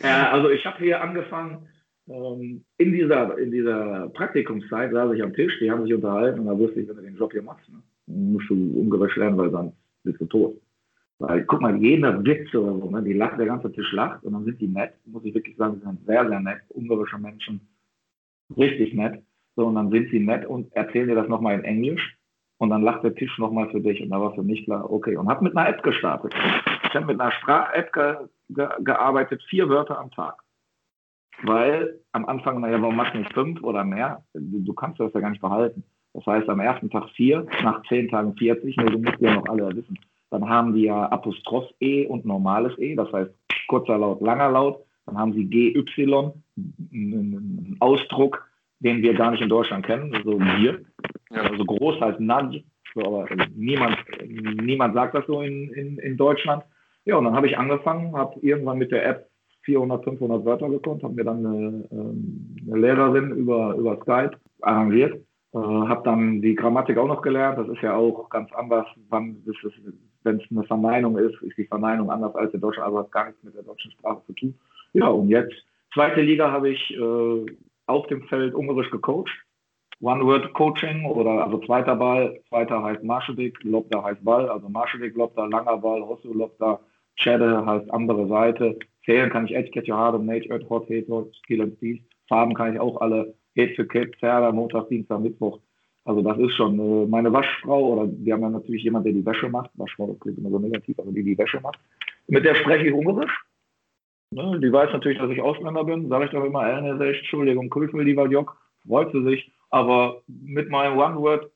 ja, 0.00 0.30
also 0.32 0.50
ich 0.50 0.64
habe 0.64 0.78
hier 0.78 1.00
angefangen, 1.00 1.68
ähm, 2.08 2.64
in, 2.76 2.92
dieser, 2.92 3.38
in 3.38 3.50
dieser 3.50 4.08
Praktikumszeit 4.08 4.92
saß 4.92 5.14
ich 5.14 5.22
am 5.22 5.34
Tisch, 5.34 5.58
die 5.60 5.70
haben 5.70 5.84
sich 5.84 5.94
unterhalten 5.94 6.40
und 6.40 6.46
da 6.46 6.58
wusste 6.58 6.80
ich, 6.80 6.88
wenn 6.88 6.96
du 6.96 7.02
den 7.02 7.16
Job 7.16 7.32
hier 7.32 7.42
machst, 7.42 7.68
ne, 7.68 7.82
musst 8.06 8.48
du 8.48 8.54
Ungarisch 8.54 9.16
lernen, 9.16 9.36
weil 9.36 9.50
sonst 9.50 9.76
bist 10.02 10.20
du 10.20 10.26
tot. 10.26 10.60
Weil, 11.18 11.44
guck 11.44 11.60
mal, 11.60 11.76
jeder 11.76 12.24
Witz 12.24 12.54
oder 12.54 12.78
so, 12.78 12.90
ne, 12.90 13.02
die 13.02 13.12
lacht, 13.12 13.38
der 13.38 13.46
ganze 13.46 13.70
Tisch 13.70 13.92
lacht 13.92 14.24
und 14.24 14.32
dann 14.32 14.44
sind 14.44 14.60
die 14.60 14.68
nett, 14.68 14.94
muss 15.04 15.24
ich 15.24 15.34
wirklich 15.34 15.56
sagen, 15.56 15.74
sie 15.74 15.86
sind 15.86 16.06
sehr, 16.06 16.26
sehr 16.26 16.40
nett, 16.40 16.62
ungarische 16.70 17.18
Menschen, 17.18 17.60
richtig 18.56 18.94
nett. 18.94 19.22
So, 19.56 19.66
und 19.66 19.74
dann 19.74 19.90
sind 19.90 20.10
sie 20.10 20.20
nett 20.20 20.46
und 20.46 20.72
erzählen 20.74 21.08
dir 21.08 21.16
das 21.16 21.28
nochmal 21.28 21.58
in 21.58 21.64
Englisch 21.64 22.16
und 22.60 22.68
dann 22.68 22.82
lacht 22.82 23.02
der 23.02 23.14
Tisch 23.14 23.38
nochmal 23.38 23.70
für 23.70 23.80
dich 23.80 24.02
und 24.02 24.10
da 24.10 24.20
war 24.20 24.34
für 24.34 24.42
mich 24.42 24.64
klar, 24.64 24.90
okay, 24.90 25.16
und 25.16 25.28
habe 25.28 25.44
mit 25.44 25.56
einer 25.56 25.68
App 25.68 25.82
gestartet. 25.82 26.34
Ich 26.84 26.94
habe 26.94 27.06
mit 27.06 27.18
einer 27.18 27.32
Sprach-App 27.32 27.92
ge 27.92 28.16
ge 28.50 28.68
gearbeitet, 28.80 29.42
vier 29.48 29.68
Wörter 29.70 29.98
am 29.98 30.10
Tag. 30.10 30.42
Weil 31.42 31.98
am 32.12 32.26
Anfang, 32.26 32.60
naja, 32.60 32.80
warum 32.82 32.96
machst 32.96 33.14
du 33.14 33.18
nicht 33.18 33.32
fünf 33.32 33.62
oder 33.62 33.82
mehr? 33.82 34.22
Du, 34.34 34.60
du 34.60 34.74
kannst 34.74 35.00
das 35.00 35.12
ja 35.14 35.20
gar 35.20 35.30
nicht 35.30 35.40
behalten. 35.40 35.84
Das 36.12 36.26
heißt, 36.26 36.50
am 36.50 36.60
ersten 36.60 36.90
Tag 36.90 37.08
vier, 37.10 37.46
nach 37.62 37.82
zehn 37.88 38.10
Tagen 38.10 38.36
40, 38.36 38.76
nee, 38.76 38.84
du 38.84 38.98
musst 38.98 39.20
ja 39.20 39.34
noch 39.34 39.46
alle 39.46 39.74
wissen. 39.74 39.98
Dann 40.28 40.46
haben 40.46 40.74
die 40.74 40.82
ja 40.82 41.06
Apostroph 41.06 41.70
E 41.80 42.06
und 42.06 42.26
normales 42.26 42.78
E, 42.78 42.94
das 42.94 43.10
heißt 43.10 43.30
kurzer 43.68 43.96
Laut, 43.96 44.20
langer 44.20 44.50
Laut. 44.50 44.84
Dann 45.06 45.16
haben 45.16 45.32
sie 45.32 45.46
GY, 45.46 45.82
einen 46.92 47.76
Ausdruck, 47.80 48.46
den 48.80 49.00
wir 49.00 49.14
gar 49.14 49.30
nicht 49.30 49.40
in 49.40 49.48
Deutschland 49.48 49.86
kennen, 49.86 50.14
so 50.24 50.38
wir. 51.30 51.50
Also 51.50 51.64
groß 51.64 52.00
heißt 52.00 52.20
Nudge, 52.20 52.62
so, 52.94 53.00
aber 53.04 53.26
niemand, 53.54 53.96
niemand 54.28 54.94
sagt 54.94 55.14
das 55.14 55.26
so 55.26 55.42
in, 55.42 55.72
in, 55.72 55.98
in 55.98 56.16
Deutschland. 56.16 56.64
Ja, 57.04 57.16
und 57.16 57.24
dann 57.24 57.34
habe 57.34 57.46
ich 57.46 57.56
angefangen, 57.56 58.16
habe 58.16 58.38
irgendwann 58.40 58.78
mit 58.78 58.90
der 58.90 59.06
App 59.06 59.30
400, 59.62 60.04
500 60.04 60.44
Wörter 60.44 60.68
gekonnt, 60.68 61.02
habe 61.02 61.14
mir 61.14 61.24
dann 61.24 61.46
eine, 61.46 61.88
ähm, 61.92 62.56
eine, 62.66 62.78
Lehrerin 62.78 63.30
über, 63.30 63.74
über 63.74 63.96
Skype 63.96 64.32
arrangiert, 64.62 65.14
äh, 65.52 65.58
habe 65.58 66.02
dann 66.04 66.40
die 66.42 66.54
Grammatik 66.54 66.98
auch 66.98 67.06
noch 67.06 67.22
gelernt. 67.22 67.58
Das 67.58 67.68
ist 67.68 67.82
ja 67.82 67.94
auch 67.94 68.28
ganz 68.30 68.50
anders, 68.52 68.86
wann 69.08 69.36
wenn 70.22 70.36
es 70.36 70.50
eine 70.50 70.64
Verneinung 70.64 71.16
ist, 71.16 71.40
ist 71.42 71.56
die 71.56 71.66
Verneinung 71.66 72.10
anders 72.10 72.34
als 72.34 72.52
in 72.52 72.60
Deutschland, 72.60 72.88
aber 72.88 73.00
hat 73.00 73.12
gar 73.12 73.26
nichts 73.26 73.42
mit 73.42 73.54
der 73.54 73.62
deutschen 73.62 73.90
Sprache 73.92 74.22
zu 74.26 74.32
tun. 74.34 74.54
Ja, 74.92 75.08
und 75.08 75.28
jetzt, 75.28 75.54
zweite 75.94 76.20
Liga 76.20 76.50
habe 76.50 76.70
ich 76.70 76.90
äh, 76.90 77.46
auf 77.86 78.06
dem 78.08 78.22
Feld 78.24 78.54
ungarisch 78.54 78.90
gecoacht. 78.90 79.30
One-Word-Coaching 80.00 81.04
oder 81.04 81.44
also 81.44 81.58
zweiter 81.58 81.94
Ball, 81.94 82.40
zweiter 82.48 82.82
heißt 82.82 83.04
Marschedik, 83.04 83.62
Lobda 83.62 84.02
heißt 84.02 84.24
Ball, 84.24 84.48
also 84.48 84.68
Marschedik, 84.68 85.14
Lobda, 85.14 85.44
langer 85.44 85.76
Ball, 85.76 86.02
Hossu, 86.02 86.32
Lobda, 86.32 86.80
Cheddar 87.16 87.66
heißt 87.66 87.90
andere 87.92 88.26
Seite. 88.28 88.78
Zählen 89.04 89.30
kann 89.30 89.44
ich 89.44 89.54
Edge, 89.54 89.70
Catch, 89.70 89.90
Hard, 89.90 90.22
Mage, 90.22 90.50
Earth, 90.50 90.68
Hot, 90.70 90.84
Hate, 90.84 91.06
Skill 91.42 91.62
and 91.62 91.76
Speed. 91.76 92.02
Farben 92.28 92.54
kann 92.54 92.74
ich 92.74 92.80
auch 92.80 93.00
alle. 93.00 93.34
Hate 93.58 93.74
für 93.74 93.86
Cape, 93.86 94.12
Zerda, 94.20 94.52
Montag, 94.52 94.88
Dienstag, 94.88 95.20
Mittwoch. 95.20 95.58
Also 96.04 96.22
das 96.22 96.38
ist 96.38 96.54
schon 96.54 96.78
äh, 96.78 97.06
meine 97.06 97.32
Waschfrau 97.32 97.92
oder 97.92 98.10
wir 98.10 98.32
haben 98.32 98.42
ja 98.42 98.50
natürlich 98.50 98.84
jemand, 98.84 99.04
der 99.04 99.12
die 99.12 99.26
Wäsche 99.26 99.48
macht. 99.48 99.70
Waschfrau, 99.74 100.06
das 100.06 100.20
klingt 100.20 100.38
immer 100.38 100.50
so 100.50 100.58
negativ, 100.58 100.98
aber 100.98 101.12
die 101.12 101.22
die 101.22 101.36
Wäsche 101.36 101.60
macht. 101.60 101.78
Mit 102.26 102.44
der 102.44 102.54
spreche 102.54 102.86
ich 102.86 102.94
Ungarisch. 102.94 103.44
Ne, 104.32 104.60
die 104.60 104.72
weiß 104.72 104.92
natürlich, 104.92 105.18
dass 105.18 105.30
ich 105.30 105.42
Ausländer 105.42 105.84
bin. 105.84 106.08
Sage 106.08 106.26
ich 106.26 106.30
doch 106.30 106.44
immer, 106.44 106.66
Elne, 106.66 107.04
Entschuldigung, 107.04 107.68
Kulfel, 107.68 108.02
lieber 108.02 108.28
Jock. 108.28 108.56
Freut 108.86 109.12
sie 109.12 109.22
sich. 109.24 109.52
Aber 109.70 110.22
mit 110.26 110.68
meinem 110.68 110.98
One-Word 110.98 111.50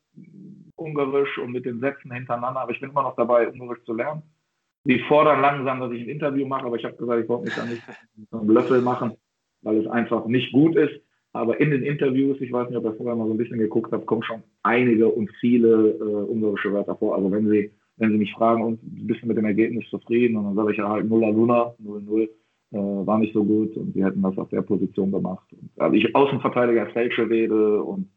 Ungarisch 0.77 1.37
und 1.37 1.51
mit 1.51 1.65
den 1.65 1.79
Sätzen 1.79 2.11
hintereinander, 2.11 2.61
aber 2.61 2.71
ich 2.71 2.81
bin 2.81 2.89
immer 2.89 3.03
noch 3.03 3.15
dabei, 3.15 3.47
Ungarisch 3.49 3.83
zu 3.85 3.93
lernen. 3.93 4.23
Die 4.85 4.99
fordern 5.07 5.41
langsam, 5.41 5.79
dass 5.79 5.91
ich 5.91 6.03
ein 6.03 6.09
Interview 6.09 6.45
mache, 6.45 6.65
aber 6.65 6.75
ich 6.75 6.85
habe 6.85 6.95
gesagt, 6.95 7.23
ich 7.23 7.29
wollte 7.29 7.45
mich 7.45 7.55
da 7.55 7.65
nicht 7.65 7.81
so 8.31 8.39
einen 8.39 8.49
Löffel 8.49 8.81
machen, 8.81 9.13
weil 9.61 9.77
es 9.77 9.87
einfach 9.87 10.25
nicht 10.25 10.51
gut 10.51 10.75
ist. 10.75 11.01
Aber 11.33 11.59
in 11.59 11.71
den 11.71 11.83
Interviews, 11.83 12.39
ich 12.39 12.51
weiß 12.51 12.69
nicht, 12.69 12.77
ob 12.77 12.85
ihr 12.85 12.93
vorher 12.93 13.15
mal 13.15 13.27
so 13.27 13.33
ein 13.33 13.37
bisschen 13.37 13.59
geguckt 13.59 13.91
habt, 13.91 14.05
kommen 14.05 14.23
schon 14.23 14.43
einige 14.63 15.09
und 15.09 15.29
viele 15.41 15.91
äh, 15.91 16.31
ungarische 16.31 16.71
Wörter 16.71 16.95
vor. 16.95 17.15
Also 17.15 17.29
wenn 17.31 17.49
Sie, 17.49 17.71
wenn 17.97 18.11
Sie 18.11 18.17
mich 18.17 18.31
fragen, 18.33 18.63
und 18.63 18.79
bist 18.81 19.21
du 19.21 19.27
mit 19.27 19.37
dem 19.37 19.45
Ergebnis 19.45 19.89
zufrieden? 19.89 20.37
Und 20.37 20.45
dann 20.45 20.55
sage 20.55 20.71
ich 20.71 20.77
ja 20.77 20.87
halt 20.87 21.09
0 21.09 21.19
Luna, 21.33 21.73
0-0, 21.83 22.29
äh, 22.75 23.07
war 23.07 23.19
nicht 23.19 23.33
so 23.33 23.43
gut 23.45 23.77
und 23.77 23.95
wir 23.95 24.05
hätten 24.05 24.21
das 24.21 24.37
auf 24.37 24.49
der 24.49 24.61
Position 24.61 25.09
gemacht. 25.09 25.47
Und, 25.53 25.69
also 25.77 25.95
ich 25.95 26.13
Außenverteidiger 26.13 26.87
Felschewede 26.87 27.81
und 27.81 28.09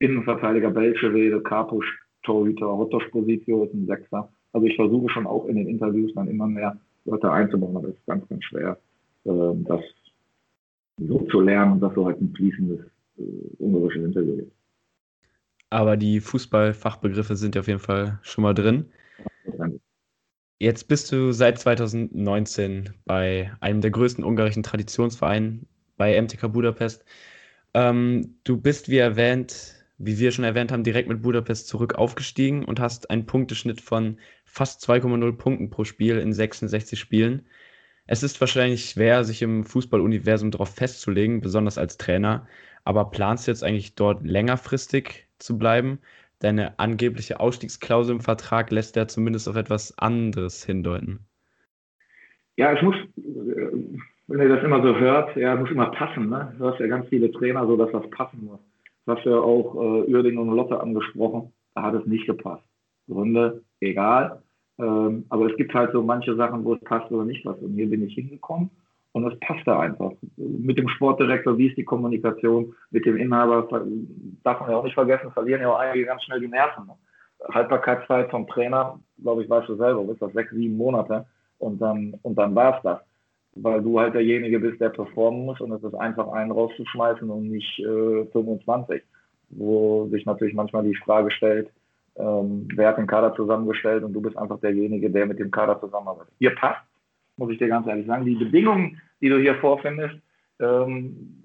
Innenverteidiger 0.00 0.70
Belschewede, 0.70 1.40
Kapusch, 1.40 1.86
Torhüter, 2.22 2.66
Hottosch-Position 2.66 3.66
ist 3.66 3.74
ein 3.74 3.86
Sechser. 3.86 4.30
Also 4.52 4.66
ich 4.66 4.76
versuche 4.76 5.08
schon 5.08 5.26
auch 5.26 5.46
in 5.46 5.56
den 5.56 5.66
Interviews 5.66 6.12
dann 6.14 6.28
immer 6.28 6.46
mehr 6.46 6.76
Wörter 7.06 7.32
einzubauen, 7.32 7.76
aber 7.76 7.88
es 7.88 7.94
ist 7.94 8.06
ganz, 8.06 8.28
ganz 8.28 8.44
schwer, 8.44 8.78
äh, 9.24 9.30
das 9.64 9.80
so 10.98 11.20
zu 11.30 11.40
lernen, 11.40 11.80
dass 11.80 11.94
so 11.94 12.04
halt 12.04 12.20
ein 12.20 12.34
fließendes 12.36 12.80
äh, 13.16 13.22
ungarisches 13.58 14.04
Interview 14.04 14.34
ist. 14.34 14.52
Aber 15.70 15.96
die 15.96 16.20
Fußballfachbegriffe 16.20 17.34
sind 17.34 17.54
ja 17.54 17.62
auf 17.62 17.68
jeden 17.68 17.80
Fall 17.80 18.18
schon 18.22 18.42
mal 18.42 18.52
drin. 18.52 18.84
Jetzt 20.62 20.86
bist 20.86 21.10
du 21.10 21.32
seit 21.32 21.58
2019 21.58 22.94
bei 23.04 23.52
einem 23.58 23.80
der 23.80 23.90
größten 23.90 24.22
ungarischen 24.22 24.62
Traditionsvereine, 24.62 25.58
bei 25.96 26.14
MTK 26.22 26.52
Budapest. 26.52 27.04
Ähm, 27.74 28.36
du 28.44 28.58
bist, 28.58 28.88
wie 28.88 28.98
erwähnt, 28.98 29.74
wie 29.98 30.20
wir 30.20 30.30
schon 30.30 30.44
erwähnt 30.44 30.70
haben, 30.70 30.84
direkt 30.84 31.08
mit 31.08 31.20
Budapest 31.22 31.66
zurück 31.66 31.96
aufgestiegen 31.96 32.64
und 32.64 32.78
hast 32.78 33.10
einen 33.10 33.26
Punkteschnitt 33.26 33.80
von 33.80 34.20
fast 34.44 34.88
2,0 34.88 35.32
Punkten 35.32 35.68
pro 35.68 35.82
Spiel 35.82 36.18
in 36.18 36.32
66 36.32 36.96
Spielen. 36.96 37.44
Es 38.06 38.22
ist 38.22 38.40
wahrscheinlich 38.40 38.90
schwer, 38.90 39.24
sich 39.24 39.42
im 39.42 39.64
Fußballuniversum 39.64 40.52
darauf 40.52 40.68
festzulegen, 40.72 41.40
besonders 41.40 41.76
als 41.76 41.96
Trainer. 41.96 42.46
Aber 42.84 43.10
planst 43.10 43.48
du 43.48 43.50
jetzt 43.50 43.64
eigentlich 43.64 43.96
dort 43.96 44.24
längerfristig 44.24 45.26
zu 45.40 45.58
bleiben? 45.58 45.98
Deine 46.42 46.78
angebliche 46.80 47.38
Ausstiegsklausel 47.38 48.16
im 48.16 48.20
Vertrag 48.20 48.72
lässt 48.72 48.96
ja 48.96 49.06
zumindest 49.06 49.48
auf 49.48 49.54
etwas 49.54 49.96
anderes 49.96 50.64
hindeuten. 50.64 51.20
Ja, 52.56 52.72
es 52.72 52.82
muss, 52.82 52.96
wenn 53.16 54.40
ihr 54.40 54.48
das 54.48 54.64
immer 54.64 54.82
so 54.82 54.96
hört, 54.96 55.36
ja, 55.36 55.54
muss 55.54 55.70
immer 55.70 55.92
passen. 55.92 56.28
Ne? 56.28 56.52
Du 56.58 56.66
hast 56.66 56.80
ja 56.80 56.88
ganz 56.88 57.08
viele 57.08 57.30
Trainer, 57.30 57.64
so 57.66 57.76
dass 57.76 57.92
das 57.92 58.10
passen 58.10 58.44
muss. 58.44 58.58
Das 59.06 59.18
hast 59.18 59.26
ja 59.26 59.38
auch 59.38 59.74
äh, 59.74 60.12
Uerding 60.12 60.36
und 60.36 60.54
Lotte 60.54 60.80
angesprochen. 60.80 61.52
Da 61.74 61.82
hat 61.82 61.94
es 61.94 62.06
nicht 62.06 62.26
gepasst. 62.26 62.64
Gründe, 63.08 63.62
egal. 63.80 64.42
Ähm, 64.78 65.24
aber 65.28 65.48
es 65.48 65.56
gibt 65.56 65.72
halt 65.74 65.92
so 65.92 66.02
manche 66.02 66.34
Sachen, 66.34 66.64
wo 66.64 66.74
es 66.74 66.80
passt 66.80 67.10
oder 67.12 67.24
nicht 67.24 67.44
passt. 67.44 67.62
Und 67.62 67.74
hier 67.74 67.88
bin 67.88 68.04
ich 68.04 68.14
hingekommen 68.14 68.70
und 69.12 69.30
es 69.30 69.38
passte 69.40 69.78
einfach. 69.78 70.12
Mit 70.36 70.78
dem 70.78 70.88
Sportdirektor, 70.88 71.56
wie 71.58 71.68
ist 71.68 71.76
die 71.76 71.84
Kommunikation? 71.84 72.74
Mit 72.90 73.04
dem 73.04 73.16
Inhaber, 73.16 73.68
darf 74.42 74.60
man 74.60 74.70
ja 74.70 74.76
auch 74.76 74.84
nicht 74.84 74.94
vergessen, 74.94 75.30
verlieren 75.32 75.60
ja 75.60 75.70
auch 75.70 75.78
einige 75.78 76.06
ganz 76.06 76.22
schnell 76.24 76.40
die 76.40 76.48
Nerven. 76.48 76.86
Ne? 76.86 76.94
Haltbarkeitszeit 77.52 78.30
vom 78.30 78.46
Trainer, 78.46 78.98
glaube 79.22 79.42
ich, 79.42 79.50
weißt 79.50 79.68
du 79.68 79.76
selber, 79.76 80.10
ist 80.10 80.22
das 80.22 80.32
sechs, 80.32 80.50
sieben 80.52 80.76
Monate 80.76 81.26
und 81.58 81.80
dann, 81.80 82.14
und 82.22 82.36
dann 82.36 82.54
war 82.54 82.76
es 82.76 82.82
das. 82.82 83.00
Weil 83.54 83.82
du 83.82 84.00
halt 84.00 84.14
derjenige 84.14 84.60
bist, 84.60 84.80
der 84.80 84.88
performen 84.88 85.44
muss 85.44 85.60
und 85.60 85.72
es 85.72 85.82
ist 85.82 85.94
einfach 85.94 86.28
einen 86.28 86.50
rauszuschmeißen 86.50 87.28
und 87.28 87.50
nicht 87.50 87.78
äh, 87.80 88.24
25. 88.32 89.02
Wo 89.50 90.08
sich 90.08 90.24
natürlich 90.24 90.54
manchmal 90.54 90.84
die 90.84 90.96
Frage 90.96 91.30
stellt, 91.30 91.68
ähm, 92.16 92.66
wer 92.74 92.88
hat 92.88 92.98
den 92.98 93.06
Kader 93.06 93.34
zusammengestellt 93.34 94.04
und 94.04 94.14
du 94.14 94.22
bist 94.22 94.38
einfach 94.38 94.58
derjenige, 94.60 95.10
der 95.10 95.26
mit 95.26 95.38
dem 95.38 95.50
Kader 95.50 95.78
zusammenarbeitet. 95.80 96.32
Hier 96.38 96.54
passt, 96.54 96.80
muss 97.36 97.50
ich 97.50 97.58
dir 97.58 97.68
ganz 97.68 97.86
ehrlich 97.86 98.06
sagen. 98.06 98.24
Die 98.24 98.34
Bedingungen, 98.34 99.00
die 99.20 99.28
du 99.28 99.38
hier 99.38 99.56
vorfindest, 99.56 100.16
ähm, 100.60 101.42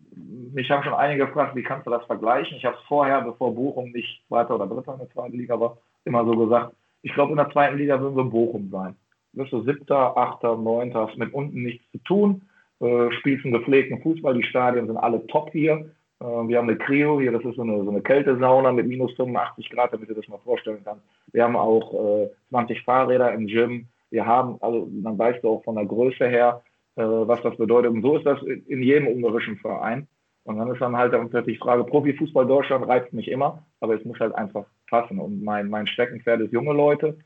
mich 0.54 0.70
haben 0.72 0.84
schon 0.84 0.94
einige 0.94 1.26
gefragt, 1.26 1.56
wie 1.56 1.64
kannst 1.64 1.86
du 1.86 1.92
das 1.92 2.06
vergleichen? 2.06 2.58
Ich 2.58 2.66
habe 2.66 2.76
es 2.76 2.88
vorher, 2.88 3.22
bevor 3.22 3.54
Bochum 3.54 3.92
nicht 3.92 4.24
Zweiter 4.28 4.56
oder 4.56 4.68
Dritter 4.68 4.94
in 4.94 5.00
der 5.00 5.10
zweiten 5.12 5.38
Liga 5.38 5.60
war, 5.60 5.78
immer 6.06 6.26
so 6.26 6.36
gesagt, 6.36 6.74
ich 7.04 7.14
glaube, 7.14 7.32
in 7.32 7.38
der 7.38 7.52
zweiten 7.52 7.78
Liga 7.78 8.00
würden 8.00 8.16
wir 8.16 8.24
Bochum 8.24 8.70
sein. 8.72 8.96
Wirst 9.34 9.52
du 9.52 9.62
Siebter, 9.62 10.18
Achter, 10.18 10.58
Neunter, 10.58 11.08
hast 11.08 11.18
mit 11.18 11.34
unten 11.34 11.62
nichts 11.64 11.84
zu 11.92 12.00
tun, 12.00 12.42
äh, 12.80 13.12
spielst 13.12 13.46
einen 13.46 13.54
gepflegten 13.54 14.02
Fußball, 14.02 14.34
die 14.34 14.44
Stadien 14.44 14.88
sind 14.88 14.98
alle 14.98 15.26
top 15.28 15.52
hier. 15.52 15.92
Äh, 16.20 16.26
wir 16.26 16.58
haben 16.58 16.70
eine 16.70 16.78
Creo 16.78 17.20
hier, 17.20 17.32
das 17.32 17.46
ist 17.46 17.56
so 17.56 17.62
eine, 17.62 17.84
so 17.84 17.92
eine 17.92 18.02
Kältesauna 18.02 18.72
mit 18.72 18.88
minus 18.88 19.14
85 19.14 19.70
Grad, 19.70 19.94
damit 19.94 20.10
du 20.10 20.16
das 20.16 20.28
mal 20.28 20.40
vorstellen 20.40 20.82
kannst. 20.84 21.04
Wir 21.32 21.44
haben 21.44 21.56
auch 21.56 21.94
äh, 21.94 22.30
20 22.50 22.82
Fahrräder 22.84 23.32
im 23.34 23.48
Gym. 23.48 23.88
Wir 24.10 24.26
haben, 24.26 24.58
also 24.62 24.88
dann 24.92 25.18
weißt 25.18 25.44
auch 25.46 25.64
von 25.64 25.76
der 25.76 25.86
Größe 25.86 26.28
her, 26.28 26.64
äh, 26.96 27.04
was 27.04 27.42
das 27.42 27.58
bedeutet. 27.58 27.92
Und 27.92 28.02
so 28.02 28.18
ist 28.18 28.26
das 28.26 28.42
in 28.44 28.82
jedem 28.82 29.08
ungarischen 29.08 29.58
Verein. 29.58 30.08
Und 30.44 30.58
dann 30.58 30.72
ist 30.72 30.80
dann 30.80 30.96
halt 30.96 31.14
die 31.46 31.58
Frage, 31.58 31.84
Profifußball 31.84 32.48
Deutschland 32.48 32.88
reizt 32.88 33.12
mich 33.12 33.28
immer, 33.28 33.66
aber 33.82 33.96
es 33.96 34.06
muss 34.06 34.20
halt 34.20 34.34
einfach 34.34 34.66
passen. 34.90 35.20
Und 35.20 35.44
mein, 35.44 35.70
mein 35.70 35.88
Steckenpferd 35.88 36.42
ist 36.42 36.54
junge 36.54 36.72
Leute. 36.72 37.18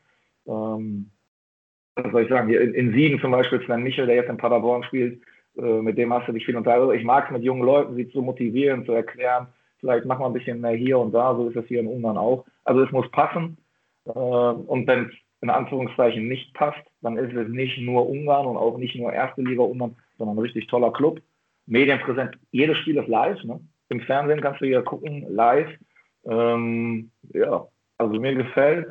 Ähm, 0.47 1.11
was 1.95 2.11
soll 2.11 2.23
ich 2.23 2.29
sagen, 2.29 2.47
hier 2.47 2.61
in, 2.61 2.73
in 2.73 2.93
Siegen 2.93 3.19
zum 3.19 3.31
Beispiel 3.31 3.61
Sven 3.65 3.83
Michel, 3.83 4.07
der 4.07 4.15
jetzt 4.15 4.29
in 4.29 4.37
Paderborn 4.37 4.83
spielt, 4.83 5.21
äh, 5.57 5.81
mit 5.81 5.97
dem 5.97 6.11
hast 6.13 6.27
du 6.27 6.31
dich 6.31 6.45
viel 6.45 6.57
unterhalten. 6.57 6.97
Ich 6.97 7.03
mag 7.03 7.25
es 7.25 7.31
mit 7.31 7.43
jungen 7.43 7.63
Leuten, 7.63 7.95
sie 7.95 8.09
zu 8.09 8.21
motivieren, 8.21 8.85
zu 8.85 8.93
erklären, 8.93 9.47
vielleicht 9.79 10.05
mach 10.05 10.19
mal 10.19 10.27
ein 10.27 10.33
bisschen 10.33 10.61
mehr 10.61 10.75
hier 10.75 10.97
und 10.97 11.11
da, 11.13 11.35
so 11.35 11.49
ist 11.49 11.55
es 11.55 11.67
hier 11.67 11.81
in 11.81 11.87
Ungarn 11.87 12.17
auch. 12.17 12.45
Also 12.63 12.81
es 12.81 12.91
muss 12.91 13.09
passen. 13.11 13.57
Äh, 14.05 14.11
und 14.11 14.87
wenn 14.87 15.11
in 15.41 15.49
Anführungszeichen 15.49 16.27
nicht 16.27 16.53
passt, 16.53 16.81
dann 17.01 17.17
ist 17.17 17.35
es 17.35 17.47
nicht 17.49 17.79
nur 17.79 18.07
Ungarn 18.07 18.45
und 18.45 18.57
auch 18.57 18.77
nicht 18.77 18.95
nur 18.95 19.11
erste 19.11 19.41
Liga 19.41 19.63
Ungarn, 19.63 19.95
sondern 20.17 20.37
ein 20.37 20.41
richtig 20.41 20.67
toller 20.67 20.91
Club. 20.91 21.19
Medienpräsent, 21.65 22.37
jedes 22.51 22.77
Spiel 22.77 22.97
ist 22.97 23.07
live. 23.07 23.43
Ne? 23.43 23.59
Im 23.89 24.01
Fernsehen 24.01 24.41
kannst 24.41 24.61
du 24.61 24.65
hier 24.65 24.83
gucken, 24.83 25.25
live. 25.29 25.69
Ähm, 26.25 27.11
ja, 27.33 27.65
also 27.97 28.19
mir 28.19 28.35
gefällt. 28.35 28.87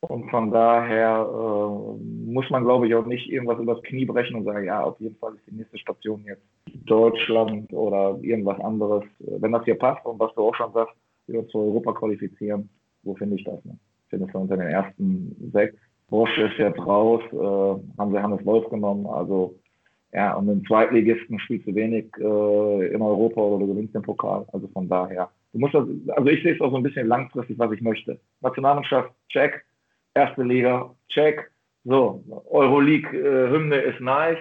Und 0.00 0.30
von 0.30 0.50
daher 0.50 1.26
äh, 1.26 2.04
muss 2.26 2.50
man, 2.50 2.64
glaube 2.64 2.86
ich, 2.86 2.94
auch 2.94 3.06
nicht 3.06 3.30
irgendwas 3.30 3.58
übers 3.58 3.82
Knie 3.84 4.04
brechen 4.04 4.36
und 4.36 4.44
sagen, 4.44 4.64
ja, 4.66 4.82
auf 4.82 5.00
jeden 5.00 5.16
Fall 5.16 5.34
ist 5.34 5.46
die 5.46 5.54
nächste 5.54 5.78
Station 5.78 6.24
jetzt 6.26 6.42
Deutschland 6.86 7.72
oder 7.72 8.18
irgendwas 8.20 8.60
anderes. 8.60 9.04
Wenn 9.18 9.52
das 9.52 9.64
hier 9.64 9.78
passt 9.78 10.04
und 10.04 10.18
was 10.18 10.34
du 10.34 10.42
auch 10.42 10.54
schon 10.54 10.72
sagst, 10.72 10.94
wir 11.26 11.46
zu 11.48 11.58
Europa 11.58 11.92
qualifizieren, 11.92 12.68
wo 13.02 13.14
finde 13.14 13.36
ich 13.36 13.44
das? 13.44 13.64
Ne? 13.64 13.78
Ich 14.04 14.10
finde 14.10 14.26
es 14.28 14.34
unter 14.34 14.56
den 14.56 14.68
ersten 14.68 15.50
sechs. 15.52 15.76
Bosch 16.08 16.36
ist 16.38 16.58
jetzt 16.58 16.78
raus, 16.78 17.22
äh, 17.32 17.98
haben 17.98 18.12
sie 18.12 18.22
Hannes 18.22 18.44
Wolf 18.44 18.68
genommen. 18.70 19.06
Also 19.06 19.58
ja, 20.12 20.34
und 20.34 20.48
im 20.48 20.64
Zweitligisten 20.66 21.40
spielst 21.40 21.66
du 21.66 21.74
wenig 21.74 22.06
äh, 22.18 22.86
in 22.94 23.02
Europa 23.02 23.40
oder 23.40 23.66
du 23.66 23.72
gewinnst 23.72 23.94
den 23.94 24.02
Pokal. 24.02 24.46
Also 24.52 24.68
von 24.68 24.88
daher. 24.88 25.30
Du 25.52 25.58
musst 25.58 25.74
das, 25.74 25.86
also 26.08 26.28
ich 26.28 26.42
sehe 26.42 26.54
es 26.54 26.60
auch 26.60 26.70
so 26.70 26.76
ein 26.76 26.82
bisschen 26.82 27.06
langfristig, 27.06 27.58
was 27.58 27.72
ich 27.72 27.80
möchte. 27.80 28.18
Nationalmannschaft, 28.40 29.10
check 29.28 29.64
erste 30.14 30.42
Liga, 30.42 30.94
check. 31.08 31.50
So, 31.84 32.24
Euroleague-Hymne 32.48 33.76
äh, 33.76 33.90
ist 33.90 34.00
nice, 34.00 34.38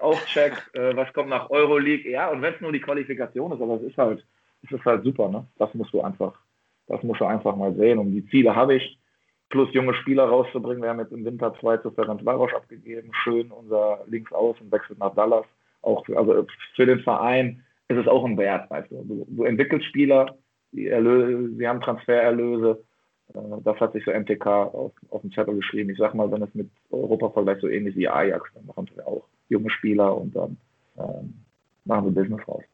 auch 0.00 0.20
check. 0.26 0.52
Äh, 0.74 0.94
was 0.94 1.10
kommt 1.14 1.30
nach 1.30 1.48
Euroleague? 1.48 2.10
Ja, 2.10 2.30
und 2.30 2.42
wenn 2.42 2.52
es 2.52 2.60
nur 2.60 2.72
die 2.72 2.80
Qualifikation 2.80 3.52
ist, 3.52 3.62
aber 3.62 3.76
es 3.76 3.82
ist 3.82 3.96
halt, 3.96 4.26
es 4.64 4.70
ist 4.70 4.84
halt 4.84 5.02
super, 5.02 5.28
ne? 5.30 5.46
Das 5.56 5.72
musst 5.74 5.94
du 5.94 6.02
einfach, 6.02 6.34
das 6.86 7.02
musst 7.02 7.20
du 7.20 7.24
einfach 7.24 7.56
mal 7.56 7.74
sehen. 7.74 7.98
Und 7.98 8.12
die 8.12 8.26
Ziele 8.26 8.54
habe 8.54 8.74
ich, 8.74 8.98
plus 9.54 9.72
junge 9.72 9.94
Spieler 9.94 10.24
rauszubringen. 10.24 10.82
Wir 10.82 10.90
haben 10.90 10.98
jetzt 10.98 11.12
im 11.12 11.24
Winter 11.24 11.54
zwei 11.60 11.76
zu 11.76 11.92
Ferenc 11.92 12.24
Varos 12.24 12.52
abgegeben. 12.52 13.10
Schön 13.22 13.52
unser 13.52 14.00
Linksaußen 14.08 14.70
wechselt 14.72 14.98
nach 14.98 15.14
Dallas. 15.14 15.46
Auch 15.80 16.04
für, 16.04 16.18
also 16.18 16.44
für 16.74 16.86
den 16.86 16.98
Verein 17.00 17.62
ist 17.86 17.98
es 17.98 18.08
auch 18.08 18.24
ein 18.24 18.36
Wert, 18.36 18.68
weißt 18.68 18.90
du. 18.90 19.04
Du, 19.04 19.26
du 19.28 19.44
entwickelst 19.44 19.86
Spieler, 19.86 20.36
die 20.72 20.88
Erlöse, 20.88 21.54
sie 21.54 21.68
haben 21.68 21.80
Transfererlöse 21.80 22.82
äh, 23.32 23.38
das 23.62 23.78
hat 23.78 23.92
sich 23.92 24.04
so 24.04 24.10
MTK 24.10 24.46
auf, 24.46 24.92
auf 25.10 25.20
dem 25.20 25.32
Zettel 25.32 25.54
geschrieben. 25.54 25.90
Ich 25.90 25.98
sag 25.98 26.14
mal, 26.14 26.30
wenn 26.32 26.42
es 26.42 26.54
mit 26.54 26.68
Europa 26.90 27.30
vergleicht, 27.30 27.60
so 27.60 27.68
ähnlich 27.68 27.96
wie 27.96 28.08
Ajax, 28.08 28.50
dann 28.54 28.66
machen 28.66 28.90
wir 28.94 29.06
auch 29.06 29.24
junge 29.48 29.70
Spieler 29.70 30.16
und 30.16 30.34
dann 30.34 30.56
ähm, 30.98 31.34
machen 31.84 32.06
wir 32.06 32.22
Business 32.22 32.46
raus. 32.48 32.64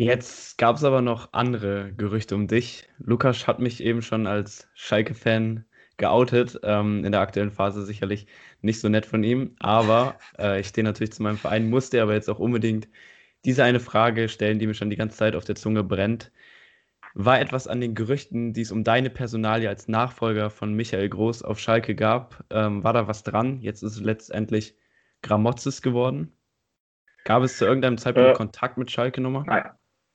Jetzt 0.00 0.58
gab 0.58 0.76
es 0.76 0.84
aber 0.84 1.02
noch 1.02 1.32
andere 1.32 1.92
Gerüchte 1.96 2.36
um 2.36 2.46
dich. 2.46 2.88
Lukas 2.98 3.48
hat 3.48 3.58
mich 3.58 3.82
eben 3.82 4.00
schon 4.00 4.28
als 4.28 4.68
Schalke-Fan 4.74 5.64
geoutet. 5.98 6.58
Ähm, 6.62 7.04
in 7.04 7.12
der 7.12 7.20
aktuellen 7.20 7.50
Phase 7.50 7.84
sicherlich 7.84 8.26
nicht 8.62 8.80
so 8.80 8.88
nett 8.88 9.06
von 9.06 9.22
ihm, 9.22 9.54
aber 9.60 10.16
äh, 10.38 10.60
ich 10.60 10.68
stehe 10.68 10.84
natürlich 10.84 11.12
zu 11.12 11.22
meinem 11.22 11.36
Verein, 11.36 11.68
musste 11.68 12.02
aber 12.02 12.14
jetzt 12.14 12.30
auch 12.30 12.38
unbedingt 12.38 12.88
diese 13.44 13.64
eine 13.64 13.80
Frage 13.80 14.28
stellen, 14.28 14.58
die 14.58 14.66
mir 14.66 14.74
schon 14.74 14.90
die 14.90 14.96
ganze 14.96 15.18
Zeit 15.18 15.36
auf 15.36 15.44
der 15.44 15.54
Zunge 15.56 15.84
brennt. 15.84 16.32
war 17.14 17.40
etwas 17.40 17.66
an 17.68 17.80
den 17.80 17.94
Gerüchten, 17.94 18.52
die 18.52 18.62
es 18.62 18.72
um 18.72 18.84
deine 18.84 19.10
Personalie 19.10 19.68
als 19.68 19.88
Nachfolger 19.88 20.50
von 20.50 20.74
Michael 20.74 21.08
Groß 21.08 21.42
auf 21.42 21.58
Schalke 21.58 21.94
gab. 21.94 22.44
Ähm, 22.50 22.84
war 22.84 22.92
da 22.92 23.08
was 23.08 23.22
dran? 23.24 23.60
Jetzt 23.60 23.82
ist 23.82 23.96
es 23.96 24.00
letztendlich 24.00 24.76
Gramotzes 25.22 25.82
geworden. 25.82 26.32
Gab 27.24 27.42
es 27.42 27.58
zu 27.58 27.66
irgendeinem 27.66 27.98
Zeitpunkt 27.98 28.30
äh, 28.30 28.34
Kontakt 28.34 28.78
mit 28.78 28.90
Schalke 28.90 29.20
nochmal? 29.20 29.44
Nein, 29.46 29.70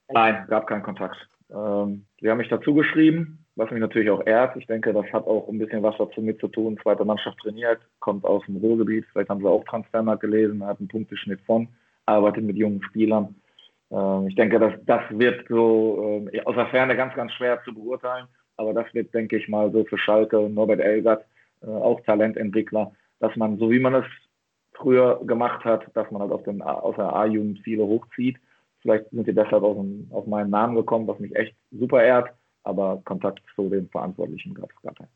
nein, 0.08 0.46
gab 0.48 0.66
keinen 0.66 0.82
Kontakt. 0.82 1.28
Ähm, 1.50 2.06
sie 2.20 2.30
haben 2.30 2.38
mich 2.38 2.48
dazu 2.48 2.74
geschrieben, 2.74 3.43
was 3.56 3.70
mich 3.70 3.80
natürlich 3.80 4.10
auch 4.10 4.26
ehrt. 4.26 4.56
Ich 4.56 4.66
denke, 4.66 4.92
das 4.92 5.06
hat 5.12 5.26
auch 5.26 5.48
ein 5.48 5.58
bisschen 5.58 5.82
was 5.82 5.96
dazu 5.96 6.20
mit 6.20 6.40
zu 6.40 6.48
tun. 6.48 6.78
Zweite 6.82 7.04
Mannschaft 7.04 7.38
trainiert, 7.38 7.80
kommt 8.00 8.24
aus 8.24 8.44
dem 8.46 8.56
Ruhrgebiet. 8.56 9.06
Vielleicht 9.12 9.30
haben 9.30 9.40
sie 9.40 9.48
auch 9.48 9.64
Transfermarkt 9.64 10.22
gelesen, 10.22 10.64
hat 10.66 10.80
einen 10.80 10.88
Punkteschnitt 10.88 11.40
von, 11.42 11.68
arbeitet 12.06 12.44
mit 12.44 12.56
jungen 12.56 12.82
Spielern. 12.82 13.34
Ähm, 13.90 14.26
ich 14.28 14.34
denke, 14.34 14.58
das, 14.58 14.72
das 14.86 15.02
wird 15.10 15.46
so 15.48 16.28
äh, 16.32 16.40
aus 16.42 16.56
der 16.56 16.66
Ferne 16.66 16.96
ganz, 16.96 17.14
ganz 17.14 17.32
schwer 17.32 17.62
zu 17.64 17.72
beurteilen. 17.72 18.26
Aber 18.56 18.72
das 18.72 18.92
wird, 18.92 19.14
denke 19.14 19.36
ich 19.36 19.48
mal, 19.48 19.70
so 19.72 19.84
für 19.84 19.98
Schalke, 19.98 20.48
Norbert 20.48 20.80
Elgert, 20.80 21.24
äh, 21.62 21.66
auch 21.66 22.00
Talententwickler, 22.02 22.92
dass 23.20 23.34
man, 23.36 23.58
so 23.58 23.70
wie 23.70 23.80
man 23.80 23.94
es 23.94 24.04
früher 24.72 25.20
gemacht 25.24 25.64
hat, 25.64 25.86
dass 25.94 26.10
man 26.10 26.22
halt 26.22 26.32
aus, 26.32 26.42
den, 26.42 26.60
aus 26.60 26.96
der 26.96 27.14
A-Jugend 27.14 27.60
viele 27.60 27.84
hochzieht. 27.84 28.36
Vielleicht 28.82 29.08
sind 29.10 29.26
sie 29.26 29.34
deshalb 29.34 29.62
auf, 29.62 29.76
auf 30.10 30.26
meinen 30.26 30.50
Namen 30.50 30.74
gekommen, 30.74 31.06
was 31.06 31.18
mich 31.20 31.34
echt 31.36 31.54
super 31.70 32.02
ehrt, 32.02 32.30
aber 32.64 33.00
Kontakt 33.04 33.42
zu 33.54 33.68
den 33.68 33.88
Verantwortlichen 33.88 34.54
gab 34.54 34.70
es 34.70 34.82
gar 34.82 34.94
keinen. 34.94 35.10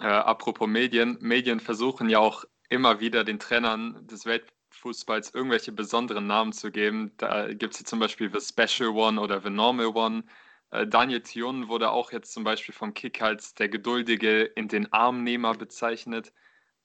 Äh, 0.00 0.06
apropos 0.06 0.66
Medien, 0.66 1.18
Medien 1.20 1.60
versuchen 1.60 2.08
ja 2.08 2.18
auch 2.18 2.44
immer 2.68 3.00
wieder 3.00 3.24
den 3.24 3.38
Trainern 3.38 4.06
des 4.06 4.26
Weltfußballs 4.26 5.34
irgendwelche 5.34 5.72
besonderen 5.72 6.26
Namen 6.26 6.52
zu 6.52 6.70
geben. 6.70 7.12
Da 7.18 7.52
gibt 7.52 7.74
es 7.74 7.78
hier 7.78 7.86
zum 7.86 8.00
Beispiel 8.00 8.30
The 8.32 8.40
Special 8.40 8.90
One 8.90 9.20
oder 9.20 9.40
The 9.40 9.50
Normal 9.50 9.88
One. 9.94 10.24
Äh, 10.70 10.86
Daniel 10.86 11.20
Thion 11.20 11.68
wurde 11.68 11.90
auch 11.90 12.10
jetzt 12.12 12.32
zum 12.32 12.42
Beispiel 12.42 12.74
vom 12.74 12.94
Kick 12.94 13.22
als 13.22 13.54
der 13.54 13.68
Geduldige 13.68 14.42
in 14.42 14.68
den 14.68 14.92
Armnehmer 14.92 15.54
bezeichnet. 15.54 16.32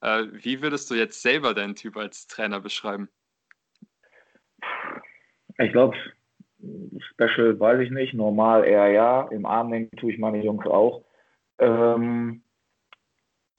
Äh, 0.00 0.26
wie 0.30 0.62
würdest 0.62 0.90
du 0.90 0.94
jetzt 0.94 1.22
selber 1.22 1.54
deinen 1.54 1.74
Typ 1.74 1.96
als 1.96 2.26
Trainer 2.26 2.60
beschreiben? 2.60 3.08
Ich 5.58 5.72
glaube, 5.72 5.96
Special 7.12 7.58
weiß 7.58 7.80
ich 7.80 7.90
nicht, 7.90 8.14
normal 8.14 8.64
eher 8.64 8.88
ja. 8.88 9.28
Im 9.30 9.46
Arm 9.46 9.70
nehmen 9.70 9.90
tue 9.96 10.12
ich 10.12 10.18
meine 10.18 10.42
Jungs 10.42 10.66
auch. 10.66 11.02
Ähm, 11.58 12.42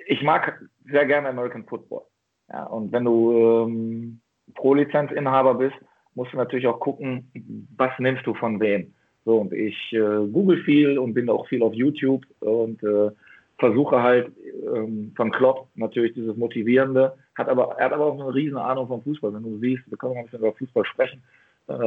ich 0.06 0.22
mag 0.22 0.62
sehr 0.86 1.06
gerne 1.06 1.30
American 1.30 1.66
Football. 1.66 2.04
Ja, 2.52 2.66
und 2.66 2.92
wenn 2.92 3.06
du 3.06 3.66
ähm, 3.66 4.22
Pro-Lizenzinhaber 4.56 5.56
bist, 5.56 5.76
musst 6.16 6.34
du 6.34 6.38
natürlich 6.38 6.68
auch 6.68 6.80
gucken, 6.80 7.32
was 7.78 7.92
nimmst 8.00 8.26
du 8.26 8.34
von 8.34 8.60
wem. 8.60 8.94
So, 9.24 9.38
und 9.38 9.54
ich 9.54 9.94
äh, 9.94 10.28
google 10.32 10.64
viel 10.64 10.98
und 10.98 11.14
bin 11.14 11.30
auch 11.30 11.48
viel 11.48 11.62
auf 11.64 11.74
YouTube 11.74 12.26
und 12.40 12.82
äh, 12.84 13.12
versuche 13.60 14.02
halt 14.02 14.32
ähm, 14.76 15.14
von 15.16 15.32
Klopp 15.32 15.68
natürlich 15.76 16.14
dieses 16.14 16.36
Motivierende, 16.36 17.16
hat 17.36 17.48
aber, 17.48 17.76
er 17.78 17.86
hat 17.86 17.94
aber 17.94 18.08
auch 18.08 18.20
eine 18.20 18.34
riesen 18.34 18.58
Ahnung 18.58 18.88
vom 18.88 19.04
Fußball. 19.04 19.34
Wenn 19.34 19.44
du 19.44 19.60
siehst, 19.60 19.90
wir 19.90 19.98
können 19.98 20.16
mal 20.16 20.20
ein 20.20 20.26
bisschen 20.26 20.40
über 20.40 20.54
Fußball 20.54 20.86
sprechen, 20.86 21.22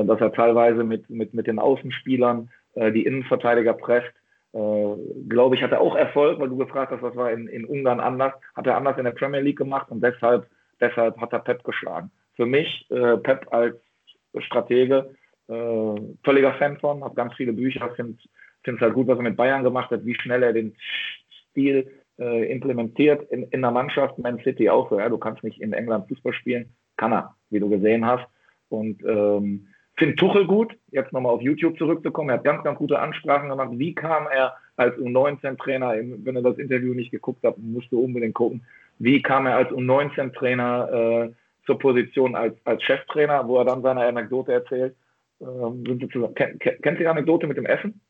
dass 0.04 0.20
er 0.20 0.32
teilweise 0.32 0.84
mit, 0.84 1.08
mit, 1.10 1.34
mit 1.34 1.46
den 1.46 1.58
Außenspielern 1.58 2.50
äh, 2.74 2.92
die 2.92 3.04
Innenverteidiger 3.04 3.74
presst. 3.74 4.12
Äh, 4.52 4.94
glaube 5.28 5.56
ich, 5.56 5.62
hat 5.62 5.72
er 5.72 5.80
auch 5.80 5.96
Erfolg, 5.96 6.38
weil 6.38 6.48
du 6.48 6.56
gefragt 6.56 6.92
hast, 6.92 7.02
was 7.02 7.16
war 7.16 7.32
in, 7.32 7.48
in 7.48 7.64
Ungarn 7.64 8.00
anders, 8.00 8.32
hat 8.54 8.66
er 8.66 8.76
anders 8.76 8.98
in 8.98 9.04
der 9.04 9.12
Premier 9.12 9.40
League 9.40 9.58
gemacht 9.58 9.90
und 9.90 10.02
deshalb, 10.02 10.46
deshalb 10.80 11.20
hat 11.20 11.32
er 11.32 11.40
Pep 11.40 11.64
geschlagen. 11.64 12.10
Für 12.34 12.46
mich, 12.46 12.86
äh, 12.90 13.16
Pep 13.18 13.46
als 13.52 13.76
Stratege, 14.38 15.14
äh, 15.48 16.00
völliger 16.24 16.54
Fan 16.54 16.78
von, 16.78 17.04
habe 17.04 17.14
ganz 17.14 17.34
viele 17.34 17.52
Bücher, 17.52 17.90
finde 17.94 18.18
es 18.64 18.80
halt 18.80 18.94
gut, 18.94 19.06
was 19.06 19.18
er 19.18 19.22
mit 19.22 19.36
Bayern 19.36 19.62
gemacht 19.64 19.90
hat, 19.90 20.04
wie 20.04 20.14
schnell 20.14 20.42
er 20.42 20.52
den 20.52 20.74
Stil 21.50 21.90
äh, 22.18 22.50
implementiert 22.50 23.30
in, 23.30 23.44
in 23.44 23.62
der 23.62 23.70
Mannschaft. 23.70 24.18
Man 24.18 24.38
City 24.38 24.70
auch 24.70 24.88
so, 24.90 24.98
ja, 24.98 25.08
du 25.08 25.18
kannst 25.18 25.42
nicht 25.44 25.60
in 25.60 25.72
England 25.72 26.08
Fußball 26.08 26.32
spielen, 26.32 26.74
kann 26.96 27.12
er, 27.12 27.34
wie 27.50 27.60
du 27.60 27.68
gesehen 27.68 28.06
hast. 28.06 28.26
Und 28.68 29.02
ähm, 29.04 29.68
finde 29.96 30.16
Tuchel 30.16 30.46
gut, 30.46 30.76
jetzt 30.90 31.12
nochmal 31.12 31.32
auf 31.32 31.42
YouTube 31.42 31.78
zurückzukommen. 31.78 32.30
Er 32.30 32.36
hat 32.36 32.44
ganz, 32.44 32.64
ganz 32.64 32.78
gute 32.78 32.98
Ansprachen 32.98 33.48
gemacht. 33.48 33.70
Wie 33.72 33.94
kam 33.94 34.26
er 34.26 34.56
als 34.76 34.96
U19-Trainer, 34.96 35.94
wenn 35.96 36.36
ihr 36.36 36.42
das 36.42 36.58
Interview 36.58 36.94
nicht 36.94 37.10
geguckt 37.10 37.44
habt, 37.44 37.58
musst 37.58 37.92
du 37.92 38.00
unbedingt 38.00 38.34
gucken, 38.34 38.64
wie 38.98 39.22
kam 39.22 39.46
er 39.46 39.56
als 39.56 39.70
U19-Trainer 39.70 40.92
äh, 40.92 41.32
zur 41.66 41.78
Position 41.78 42.34
als, 42.34 42.54
als 42.64 42.82
Cheftrainer, 42.82 43.46
wo 43.48 43.58
er 43.58 43.64
dann 43.64 43.82
seine 43.82 44.04
Anekdote 44.04 44.52
erzählt. 44.52 44.94
Ähm, 45.40 45.84
kennt, 46.34 46.60
kennt 46.60 46.84
ihr 46.84 46.94
die 46.94 47.06
Anekdote 47.06 47.46
mit 47.46 47.56
dem 47.56 47.66
Essen? 47.66 48.00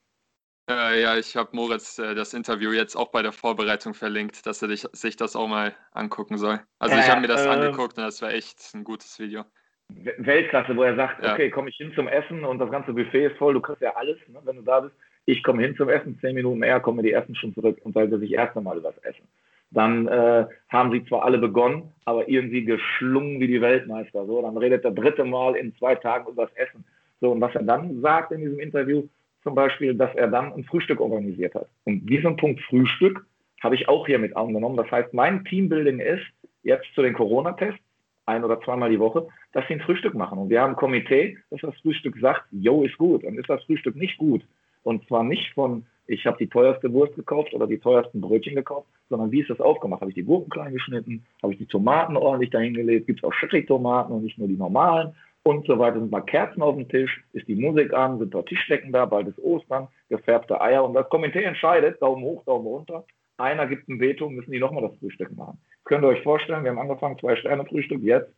Äh, 0.68 1.02
ja, 1.02 1.16
ich 1.16 1.36
habe 1.36 1.50
Moritz 1.52 1.98
äh, 1.98 2.14
das 2.14 2.32
Interview 2.32 2.72
jetzt 2.72 2.96
auch 2.96 3.08
bei 3.08 3.22
der 3.22 3.32
Vorbereitung 3.32 3.92
verlinkt, 3.92 4.46
dass 4.46 4.62
er 4.62 4.68
dich, 4.68 4.86
sich 4.92 5.16
das 5.16 5.36
auch 5.36 5.46
mal 5.46 5.74
angucken 5.92 6.38
soll. 6.38 6.60
Also 6.78 6.96
ich 6.96 7.08
habe 7.08 7.20
mir 7.20 7.28
das 7.28 7.44
äh, 7.44 7.48
angeguckt 7.48 7.98
und 7.98 8.04
das 8.04 8.22
war 8.22 8.32
echt 8.32 8.74
ein 8.74 8.84
gutes 8.84 9.18
Video. 9.18 9.44
Weltklasse, 9.88 10.76
wo 10.76 10.82
er 10.82 10.96
sagt, 10.96 11.22
ja. 11.22 11.32
okay, 11.32 11.50
komme 11.50 11.68
ich 11.68 11.76
hin 11.76 11.92
zum 11.94 12.08
Essen 12.08 12.44
und 12.44 12.58
das 12.58 12.70
ganze 12.70 12.92
Buffet 12.92 13.26
ist 13.26 13.36
voll, 13.36 13.54
du 13.54 13.60
kriegst 13.60 13.82
ja 13.82 13.94
alles, 13.96 14.16
ne, 14.28 14.40
wenn 14.44 14.56
du 14.56 14.62
da 14.62 14.80
bist. 14.80 14.94
Ich 15.26 15.42
komme 15.42 15.62
hin 15.62 15.76
zum 15.76 15.88
Essen, 15.88 16.18
zehn 16.20 16.34
Minuten 16.34 16.62
eher 16.62 16.80
kommen 16.80 17.02
die 17.02 17.12
Essen 17.12 17.34
schon 17.34 17.54
zurück 17.54 17.78
und 17.82 17.94
sollte 17.94 18.18
sich 18.18 18.32
erst 18.32 18.56
einmal 18.56 18.76
über 18.78 18.92
das 18.92 19.02
Essen. 19.04 19.26
Dann 19.70 20.06
äh, 20.06 20.46
haben 20.68 20.92
sie 20.92 21.04
zwar 21.06 21.24
alle 21.24 21.38
begonnen, 21.38 21.92
aber 22.04 22.28
irgendwie 22.28 22.64
geschlungen 22.64 23.40
wie 23.40 23.46
die 23.46 23.60
Weltmeister. 23.60 24.26
So, 24.26 24.42
dann 24.42 24.56
redet 24.56 24.84
der 24.84 24.92
dritte 24.92 25.24
Mal 25.24 25.56
in 25.56 25.74
zwei 25.76 25.94
Tagen 25.94 26.30
über 26.30 26.46
das 26.46 26.54
Essen. 26.56 26.84
So, 27.20 27.32
und 27.32 27.40
was 27.40 27.54
er 27.54 27.62
dann 27.62 28.00
sagt 28.00 28.32
in 28.32 28.40
diesem 28.40 28.60
Interview, 28.60 29.04
zum 29.42 29.54
Beispiel, 29.54 29.94
dass 29.94 30.14
er 30.14 30.28
dann 30.28 30.52
ein 30.52 30.64
Frühstück 30.64 31.00
organisiert 31.00 31.54
hat. 31.54 31.68
Und 31.84 32.06
diesen 32.06 32.36
Punkt 32.36 32.60
Frühstück 32.62 33.24
habe 33.62 33.74
ich 33.74 33.88
auch 33.88 34.06
hier 34.06 34.18
mit 34.18 34.36
angenommen. 34.36 34.76
Das 34.76 34.90
heißt, 34.90 35.12
mein 35.14 35.44
Teambuilding 35.44 36.00
ist 36.00 36.24
jetzt 36.62 36.86
zu 36.94 37.02
den 37.02 37.14
Corona-Tests, 37.14 37.80
ein 38.26 38.44
oder 38.44 38.60
zweimal 38.60 38.90
die 38.90 38.98
Woche, 38.98 39.26
dass 39.52 39.66
sie 39.68 39.74
ein 39.74 39.80
Frühstück 39.80 40.14
machen. 40.14 40.38
Und 40.38 40.50
wir 40.50 40.60
haben 40.60 40.70
ein 40.70 40.76
Komitee, 40.76 41.38
dass 41.50 41.60
das 41.60 41.76
Frühstück 41.80 42.16
sagt, 42.20 42.44
yo, 42.50 42.82
ist 42.82 42.98
gut. 42.98 43.24
Und 43.24 43.38
ist 43.38 43.48
das 43.48 43.62
Frühstück 43.64 43.96
nicht 43.96 44.18
gut, 44.18 44.42
und 44.82 45.06
zwar 45.08 45.24
nicht 45.24 45.52
von, 45.54 45.86
ich 46.06 46.26
habe 46.26 46.36
die 46.38 46.48
teuerste 46.48 46.92
Wurst 46.92 47.14
gekauft 47.16 47.54
oder 47.54 47.66
die 47.66 47.78
teuersten 47.78 48.20
Brötchen 48.20 48.54
gekauft, 48.54 48.86
sondern 49.08 49.32
wie 49.32 49.40
ist 49.40 49.50
das 49.50 49.60
aufgemacht? 49.60 50.02
Habe 50.02 50.10
ich 50.10 50.14
die 50.14 50.24
Gurken 50.24 50.50
klein 50.50 50.74
geschnitten? 50.74 51.24
Habe 51.42 51.54
ich 51.54 51.58
die 51.58 51.66
Tomaten 51.66 52.16
ordentlich 52.16 52.50
dahingelegt? 52.50 53.06
Gibt 53.06 53.20
es 53.20 53.24
auch 53.24 53.32
Cherry-Tomaten 53.32 54.12
und 54.12 54.22
nicht 54.22 54.38
nur 54.38 54.48
die 54.48 54.56
normalen? 54.56 55.14
und 55.44 55.66
so 55.66 55.78
weiter. 55.78 56.00
Sind 56.00 56.10
mal 56.10 56.22
Kerzen 56.22 56.62
auf 56.62 56.74
dem 56.74 56.88
Tisch, 56.88 57.22
ist 57.32 57.46
die 57.46 57.54
Musik 57.54 57.92
an, 57.92 58.18
sind 58.18 58.34
dort 58.34 58.48
Tischdecken 58.48 58.92
da, 58.92 59.04
bald 59.04 59.28
ist 59.28 59.38
Ostern, 59.38 59.88
gefärbte 60.08 60.60
Eier 60.60 60.84
und 60.84 60.94
das 60.94 61.08
Komitee 61.08 61.44
entscheidet, 61.44 62.02
Daumen 62.02 62.24
hoch, 62.24 62.44
Daumen 62.44 62.66
runter. 62.66 63.04
Einer 63.36 63.66
gibt 63.66 63.88
ein 63.88 64.00
Veto, 64.00 64.28
müssen 64.28 64.52
die 64.52 64.58
nochmal 64.58 64.88
das 64.88 64.96
Frühstück 64.98 65.36
machen. 65.36 65.58
Könnt 65.84 66.04
ihr 66.04 66.08
euch 66.08 66.22
vorstellen, 66.22 66.64
wir 66.64 66.70
haben 66.70 66.78
angefangen, 66.78 67.18
zwei 67.18 67.36
Sterne 67.36 67.64
Frühstück, 67.66 68.02
jetzt 68.02 68.32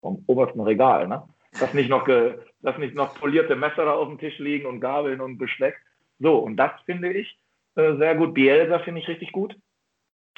vom 0.00 0.22
obersten 0.26 0.60
Regal, 0.60 1.08
ne? 1.08 1.22
Dass 1.60 1.74
nicht 1.74 1.88
noch, 1.88 2.06
dass 2.06 2.78
nicht 2.78 2.94
noch 2.94 3.18
polierte 3.18 3.56
Messer 3.56 3.84
da 3.84 3.94
auf 3.94 4.08
dem 4.08 4.18
Tisch 4.18 4.38
liegen 4.38 4.66
und 4.66 4.80
Gabeln 4.80 5.20
und 5.20 5.38
Besteck. 5.38 5.76
So, 6.18 6.38
und 6.38 6.56
das 6.56 6.72
finde 6.84 7.12
ich 7.12 7.38
äh, 7.76 7.96
sehr 7.96 8.14
gut. 8.16 8.34
Bielsa 8.34 8.80
finde 8.80 9.00
ich 9.00 9.08
richtig 9.08 9.32
gut. 9.32 9.56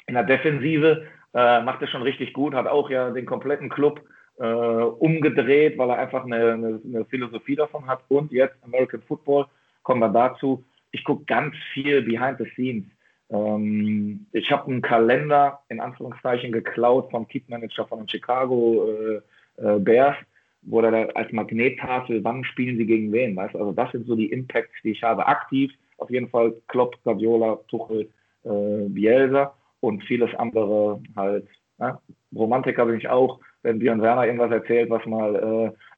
In 0.06 0.14
der 0.14 0.24
Defensive 0.24 1.06
äh, 1.34 1.62
macht 1.62 1.82
er 1.82 1.88
schon 1.88 2.02
richtig 2.02 2.32
gut, 2.32 2.54
hat 2.54 2.66
auch 2.66 2.90
ja 2.90 3.10
den 3.10 3.26
kompletten 3.26 3.68
Club 3.68 4.02
äh, 4.38 4.44
umgedreht, 4.44 5.78
weil 5.78 5.90
er 5.90 5.98
einfach 5.98 6.24
eine, 6.24 6.52
eine, 6.52 6.80
eine, 6.84 7.04
Philosophie 7.06 7.56
davon 7.56 7.86
hat. 7.86 8.02
Und 8.08 8.32
jetzt 8.32 8.56
American 8.62 9.02
Football, 9.02 9.46
kommen 9.82 10.00
wir 10.00 10.08
dazu. 10.08 10.64
Ich 10.92 11.04
gucke 11.04 11.24
ganz 11.24 11.54
viel 11.72 12.02
behind 12.02 12.38
the 12.38 12.50
scenes. 12.54 12.84
Ähm, 13.30 14.26
ich 14.32 14.50
habe 14.50 14.70
einen 14.70 14.82
Kalender 14.82 15.60
in 15.68 15.80
Anführungszeichen 15.80 16.52
geklaut 16.52 17.10
vom 17.10 17.26
Keep-Manager 17.28 17.86
von 17.86 18.00
den 18.00 18.08
Chicago 18.08 18.86
äh, 18.88 19.20
äh, 19.62 19.78
Bears, 19.78 20.16
wo 20.62 20.80
er 20.80 21.16
als 21.16 21.32
Magnettafel, 21.32 22.22
wann 22.24 22.44
spielen 22.44 22.76
sie 22.76 22.86
gegen 22.86 23.12
wen, 23.12 23.36
weißt 23.36 23.56
Also 23.56 23.72
das 23.72 23.90
sind 23.92 24.06
so 24.06 24.14
die 24.14 24.30
Impacts, 24.30 24.74
die 24.82 24.90
ich 24.90 25.02
habe. 25.02 25.26
Aktiv 25.26 25.72
auf 25.98 26.10
jeden 26.10 26.28
Fall 26.28 26.54
Klopp, 26.68 26.96
Guardiola, 27.04 27.58
Tuchel, 27.68 28.08
äh, 28.44 28.88
Bielsa 28.88 29.54
und 29.80 30.02
vieles 30.04 30.34
andere 30.36 31.00
halt. 31.16 31.46
Ne? 31.78 31.98
Romantiker 32.34 32.86
bin 32.86 32.98
ich 32.98 33.08
auch 33.08 33.40
wenn 33.62 33.78
Björn 33.78 34.02
Werner 34.02 34.26
irgendwas 34.26 34.50
erzählt, 34.50 34.90
was 34.90 35.04
mal 35.06 35.34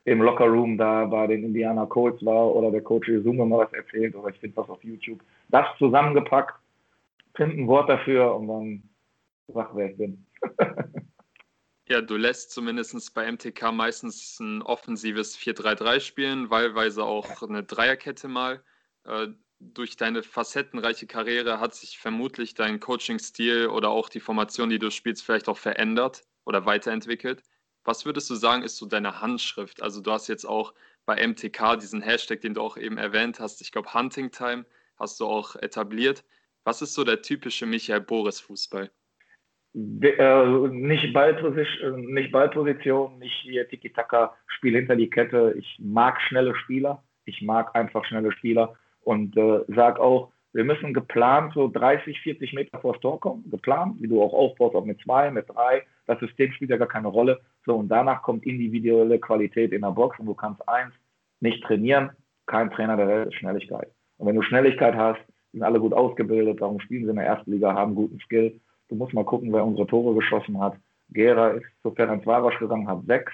äh, 0.06 0.10
im 0.10 0.20
Lockerroom 0.20 0.76
da 0.78 1.04
bei 1.04 1.26
den 1.26 1.44
Indiana 1.44 1.86
Colts 1.86 2.24
war 2.24 2.54
oder 2.54 2.70
der 2.70 2.82
Coach 2.82 3.08
Izuma 3.08 3.44
mal 3.44 3.58
was 3.60 3.72
erzählt 3.72 4.14
oder 4.16 4.30
ich 4.30 4.40
finde 4.40 4.56
was 4.56 4.68
auf 4.68 4.82
YouTube. 4.82 5.20
Das 5.48 5.66
zusammengepackt, 5.78 6.54
finde 7.34 7.56
ein 7.56 7.68
Wort 7.68 7.88
dafür 7.88 8.34
und 8.34 8.48
dann 8.48 8.90
sag, 9.48 9.74
wer 9.74 9.90
ich 9.90 9.96
bin. 9.96 10.26
ja, 11.88 12.00
du 12.00 12.16
lässt 12.16 12.50
zumindest 12.52 13.14
bei 13.14 13.30
MTK 13.30 13.72
meistens 13.72 14.38
ein 14.40 14.62
offensives 14.62 15.36
4-3-3 15.38 16.00
spielen, 16.00 16.50
wahlweise 16.50 17.04
auch 17.04 17.42
eine 17.42 17.62
Dreierkette 17.62 18.28
mal. 18.28 18.62
Äh, 19.04 19.28
durch 19.62 19.96
deine 19.96 20.22
facettenreiche 20.22 21.06
Karriere 21.06 21.60
hat 21.60 21.74
sich 21.74 21.98
vermutlich 21.98 22.54
dein 22.54 22.80
Coaching-Stil 22.80 23.68
oder 23.68 23.90
auch 23.90 24.08
die 24.08 24.20
Formation, 24.20 24.70
die 24.70 24.78
du 24.78 24.90
spielst, 24.90 25.24
vielleicht 25.24 25.48
auch 25.48 25.58
verändert 25.58 26.24
oder 26.44 26.66
weiterentwickelt. 26.66 27.42
Was 27.84 28.04
würdest 28.04 28.28
du 28.30 28.34
sagen, 28.34 28.62
ist 28.62 28.76
so 28.76 28.86
deine 28.86 29.20
Handschrift? 29.20 29.82
Also 29.82 30.00
du 30.00 30.10
hast 30.10 30.28
jetzt 30.28 30.44
auch 30.44 30.74
bei 31.04 31.26
MTK 31.26 31.76
diesen 31.76 32.00
Hashtag, 32.00 32.40
den 32.40 32.54
du 32.54 32.60
auch 32.60 32.76
eben 32.76 32.98
erwähnt 32.98 33.40
hast, 33.40 33.60
ich 33.60 33.72
glaube 33.72 33.92
Hunting 33.94 34.30
Time, 34.30 34.64
hast 34.96 35.20
du 35.20 35.26
auch 35.26 35.56
etabliert. 35.56 36.24
Was 36.64 36.82
ist 36.82 36.94
so 36.94 37.04
der 37.04 37.22
typische 37.22 37.66
Michael 37.66 38.00
Boris 38.00 38.40
Fußball? 38.40 38.90
Äh, 39.74 40.68
nicht, 40.68 41.12
Ballposition, 41.12 42.12
nicht 42.12 42.30
Ballposition, 42.30 43.18
nicht 43.18 43.34
hier 43.42 43.66
Tiki-Taka, 43.68 44.34
Spiel 44.46 44.74
hinter 44.76 44.96
die 44.96 45.08
Kette. 45.08 45.54
Ich 45.58 45.78
mag 45.80 46.20
schnelle 46.20 46.54
Spieler. 46.54 47.02
Ich 47.24 47.40
mag 47.40 47.74
einfach 47.74 48.04
schnelle 48.04 48.32
Spieler 48.32 48.74
und 49.00 49.36
äh, 49.36 49.60
sag 49.68 49.98
auch, 49.98 50.32
wir 50.52 50.64
müssen 50.64 50.92
geplant 50.92 51.54
so 51.54 51.68
30, 51.68 52.20
40 52.20 52.52
Meter 52.52 52.78
vor 52.78 52.92
das 52.92 53.00
Tor 53.00 53.18
kommen. 53.18 53.50
Geplant, 53.50 53.96
wie 54.00 54.08
du 54.08 54.22
auch 54.22 54.34
aufbaust, 54.34 54.74
auch 54.74 54.84
mit 54.84 55.00
zwei, 55.00 55.30
mit 55.30 55.48
drei. 55.48 55.82
Das 56.06 56.20
System 56.20 56.52
spielt 56.52 56.70
ja 56.70 56.76
gar 56.76 56.88
keine 56.88 57.08
Rolle. 57.08 57.40
So, 57.64 57.76
und 57.76 57.88
danach 57.88 58.22
kommt 58.22 58.44
individuelle 58.44 59.18
Qualität 59.18 59.72
in 59.72 59.80
der 59.80 59.92
Box 59.92 60.18
und 60.18 60.26
du 60.26 60.34
kannst 60.34 60.68
eins 60.68 60.92
nicht 61.40 61.64
trainieren. 61.64 62.10
Kein 62.46 62.70
Trainer 62.70 62.98
der 62.98 63.08
Welt 63.08 63.28
ist 63.28 63.36
Schnelligkeit. 63.36 63.90
Und 64.18 64.26
wenn 64.26 64.36
du 64.36 64.42
Schnelligkeit 64.42 64.94
hast, 64.94 65.20
sind 65.52 65.62
alle 65.62 65.80
gut 65.80 65.92
ausgebildet, 65.92 66.60
darum 66.60 66.80
spielen 66.80 67.04
sie 67.04 67.10
in 67.10 67.16
der 67.16 67.26
ersten 67.26 67.52
Liga, 67.52 67.74
haben 67.74 67.94
guten 67.94 68.18
Skill. 68.20 68.58
Du 68.88 68.94
musst 68.96 69.14
mal 69.14 69.24
gucken, 69.24 69.52
wer 69.52 69.64
unsere 69.64 69.86
Tore 69.86 70.14
geschossen 70.14 70.60
hat. 70.60 70.74
Gera 71.10 71.48
ist 71.48 71.66
zu 71.82 71.90
Ferenc 71.90 72.24
Varosch 72.26 72.58
gegangen, 72.58 72.88
hat 72.88 73.04
sechs. 73.06 73.32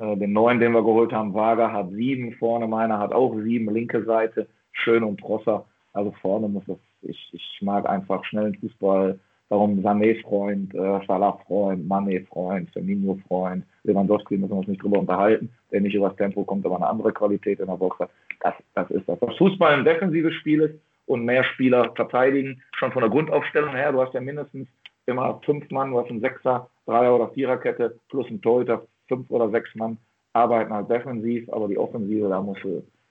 Äh, 0.00 0.16
den 0.16 0.32
neuen, 0.32 0.60
den 0.60 0.72
wir 0.72 0.82
geholt 0.82 1.12
haben, 1.12 1.34
Wager 1.34 1.72
hat 1.72 1.90
sieben. 1.90 2.32
Vorne 2.34 2.66
meiner 2.66 2.98
hat 2.98 3.12
auch 3.12 3.34
sieben, 3.36 3.72
linke 3.72 4.04
Seite. 4.04 4.48
Schön 4.72 5.04
und 5.04 5.20
Prosser. 5.20 5.64
Also 5.92 6.12
vorne 6.20 6.48
muss 6.48 6.64
das, 6.66 6.78
ich, 7.02 7.30
ich 7.32 7.58
mag 7.62 7.88
einfach 7.88 8.24
schnellen 8.24 8.56
Fußball. 8.56 9.18
Darum 9.50 9.80
Sané-Freund, 9.80 10.74
äh, 10.74 11.06
Salah-Freund, 11.06 11.86
Mané-Freund, 11.86 12.70
Firmino-Freund, 12.70 13.64
Lewandowski 13.84 14.38
müssen 14.38 14.52
wir 14.52 14.58
uns 14.58 14.68
nicht 14.68 14.82
drüber 14.82 14.98
unterhalten, 14.98 15.50
der 15.70 15.82
nicht 15.82 15.94
übers 15.94 16.16
Tempo 16.16 16.44
kommt, 16.44 16.64
aber 16.64 16.76
eine 16.76 16.86
andere 16.88 17.12
Qualität 17.12 17.60
in 17.60 17.66
der 17.66 17.76
Box 17.76 17.98
hat. 18.00 18.10
Das, 18.40 18.54
das 18.74 18.90
ist 18.90 19.06
das. 19.06 19.20
Was 19.20 19.36
Fußball 19.36 19.74
ein 19.74 19.84
defensives 19.84 20.32
Spiel 20.34 20.62
ist 20.62 20.74
und 21.06 21.24
mehr 21.24 21.44
Spieler 21.44 21.92
verteidigen, 21.94 22.62
schon 22.76 22.92
von 22.92 23.02
der 23.02 23.10
Grundaufstellung 23.10 23.74
her, 23.74 23.92
du 23.92 24.00
hast 24.00 24.14
ja 24.14 24.20
mindestens 24.20 24.68
immer 25.06 25.40
fünf 25.44 25.70
Mann, 25.70 25.90
du 25.90 26.00
hast 26.00 26.10
einen 26.10 26.20
Sechser, 26.20 26.70
Dreier- 26.86 27.14
oder 27.14 27.28
Viererkette 27.30 27.98
plus 28.08 28.28
ein 28.30 28.40
Torhüter, 28.40 28.86
fünf 29.08 29.30
oder 29.30 29.50
sechs 29.50 29.74
Mann 29.74 29.98
arbeiten 30.32 30.72
halt 30.72 30.90
defensiv, 30.90 31.48
aber 31.50 31.68
die 31.68 31.78
Offensive, 31.78 32.28
da 32.28 32.40
muss 32.40 32.58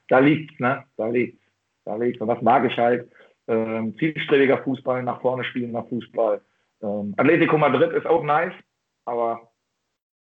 da 0.08 0.18
liegt's, 0.18 0.58
ne? 0.60 0.84
Da 0.96 1.08
liegt's 1.08 1.44
darlegt. 1.84 2.20
Und 2.20 2.28
das 2.28 2.42
mag 2.42 2.64
ich 2.64 2.76
halt. 2.76 3.10
Ähm, 3.46 3.94
zielstrebiger 3.98 4.58
Fußball, 4.62 5.02
nach 5.02 5.20
vorne 5.20 5.44
spielen 5.44 5.72
nach 5.72 5.86
Fußball. 5.88 6.40
Ähm, 6.82 7.14
Atletico 7.18 7.58
Madrid 7.58 7.92
ist 7.92 8.06
auch 8.06 8.22
nice, 8.22 8.54
aber 9.04 9.50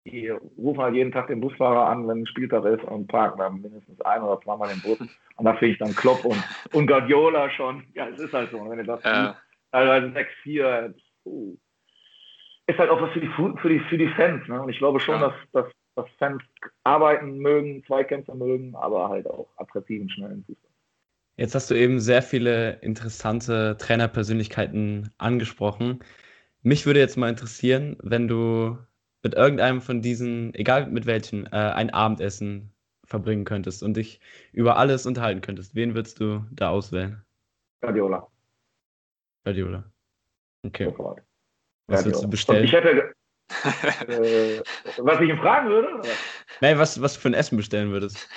die 0.06 0.30
rufen 0.30 0.82
halt 0.82 0.96
jeden 0.96 1.12
Tag 1.12 1.28
den 1.28 1.40
Busfahrer 1.40 1.88
an, 1.88 2.08
wenn 2.08 2.22
ein 2.22 2.28
Spieltag 2.28 2.66
ist 2.66 2.84
und 2.84 3.08
parken 3.08 3.40
dann 3.40 3.62
mindestens 3.62 4.02
ein 4.02 4.22
oder 4.22 4.42
zweimal 4.42 4.70
den 4.70 4.82
Bus. 4.82 5.00
Und 5.00 5.46
da 5.46 5.54
finde 5.54 5.74
ich 5.74 5.80
dann 5.80 5.96
Klopp 5.96 6.26
und, 6.26 6.44
und 6.74 6.88
Guardiola 6.88 7.50
schon. 7.50 7.84
Ja, 7.94 8.10
es 8.10 8.20
ist 8.20 8.34
halt 8.34 8.52
so. 8.52 8.70
Wenn 8.70 8.80
ihr 8.80 8.86
das 8.86 9.04
ja. 9.04 9.38
teilweise 9.72 10.08
6-4, 10.46 10.94
uh, 11.26 11.58
ist 12.68 12.80
halt 12.80 12.90
auch 12.90 13.02
was 13.02 13.12
für 13.12 13.22
die, 13.22 13.30
für 13.30 13.70
die, 13.70 13.80
für 13.80 13.98
die 13.98 14.10
Fans. 14.10 14.48
Ne? 14.48 14.62
Und 14.62 14.70
ich 14.70 14.78
glaube 14.78 15.00
schon, 15.00 15.22
ja. 15.22 15.30
dass, 15.30 15.36
dass, 15.54 15.74
dass 15.96 16.10
Fans 16.18 16.44
arbeiten 16.84 17.38
mögen, 17.38 17.84
Zweikämpfe 17.86 18.36
mögen, 18.36 18.76
aber 18.76 19.10
halt 19.10 19.28
auch 19.28 19.48
attraktiven, 19.58 20.10
schnellen 20.10 20.44
Fußball. 20.46 20.70
Jetzt 21.38 21.56
hast 21.56 21.72
du 21.72 21.76
eben 21.76 22.00
sehr 22.00 22.22
viele 22.22 22.74
interessante 22.82 23.78
Trainerpersönlichkeiten 23.80 25.12
angesprochen. 25.18 26.00
Mich 26.62 26.86
würde 26.86 27.00
jetzt 27.00 27.18
mal 27.18 27.30
interessieren, 27.30 27.98
wenn 28.04 28.28
du 28.28 28.78
mit 29.24 29.34
irgendeinem 29.34 29.82
von 29.82 30.02
diesen, 30.02 30.54
egal 30.54 30.88
mit 30.88 31.06
welchen, 31.06 31.48
äh, 31.48 31.50
ein 31.56 31.90
Abendessen 31.90 32.74
verbringen 33.06 33.46
könntest 33.46 33.82
und 33.82 33.96
dich 33.96 34.20
über 34.52 34.78
alles 34.78 35.06
unterhalten 35.06 35.42
könntest. 35.42 35.76
Wen 35.76 35.96
würdest 35.96 36.20
du 36.20 36.46
da 36.52 36.70
auswählen? 36.70 37.24
Guardiola. 37.82 38.28
Guardiola. 39.44 39.84
Okay. 40.66 40.86
Sofort. 40.86 41.22
Was 41.88 42.04
Guardiola. 42.04 42.06
würdest 42.06 42.24
du 42.24 42.30
bestellen? 42.30 42.64
ich 42.64 42.74
hätte, 42.74 43.14
äh, 44.08 44.62
was 44.98 45.20
ich 45.22 45.30
ihm 45.30 45.38
fragen 45.38 45.70
würde? 45.70 45.94
Oder? 45.96 46.10
Nein, 46.62 46.78
was, 46.78 47.02
was 47.02 47.16
du 47.16 47.20
für 47.22 47.30
ein 47.30 47.34
Essen 47.34 47.58
bestellen 47.58 47.92
würdest. 47.92 48.28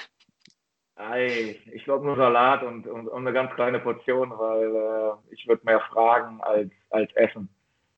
Ei, 0.96 1.56
ich 1.72 1.84
glaube 1.84 2.06
nur 2.06 2.16
Salat 2.16 2.62
und, 2.62 2.86
und, 2.86 3.06
und, 3.08 3.20
eine 3.20 3.32
ganz 3.32 3.54
kleine 3.54 3.78
Portion, 3.80 4.30
weil 4.30 4.74
äh, 4.74 5.34
ich 5.34 5.46
würde 5.46 5.62
mehr 5.64 5.80
fragen 5.80 6.40
als, 6.40 6.70
als 6.90 7.12
essen. 7.16 7.48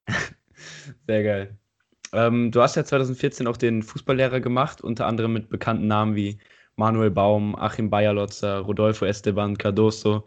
Sehr 1.06 1.22
geil. 1.22 1.56
Ähm, 2.12 2.50
du 2.50 2.62
hast 2.62 2.76
ja 2.76 2.84
2014 2.84 3.46
auch 3.46 3.56
den 3.56 3.82
Fußballlehrer 3.82 4.40
gemacht, 4.40 4.80
unter 4.80 5.06
anderem 5.06 5.32
mit 5.32 5.48
bekannten 5.48 5.86
Namen 5.86 6.14
wie 6.16 6.38
Manuel 6.76 7.10
Baum, 7.10 7.56
Achim 7.56 7.90
Bayerlotzer, 7.90 8.60
Rodolfo 8.60 9.04
Esteban 9.04 9.58
Cardoso, 9.58 10.24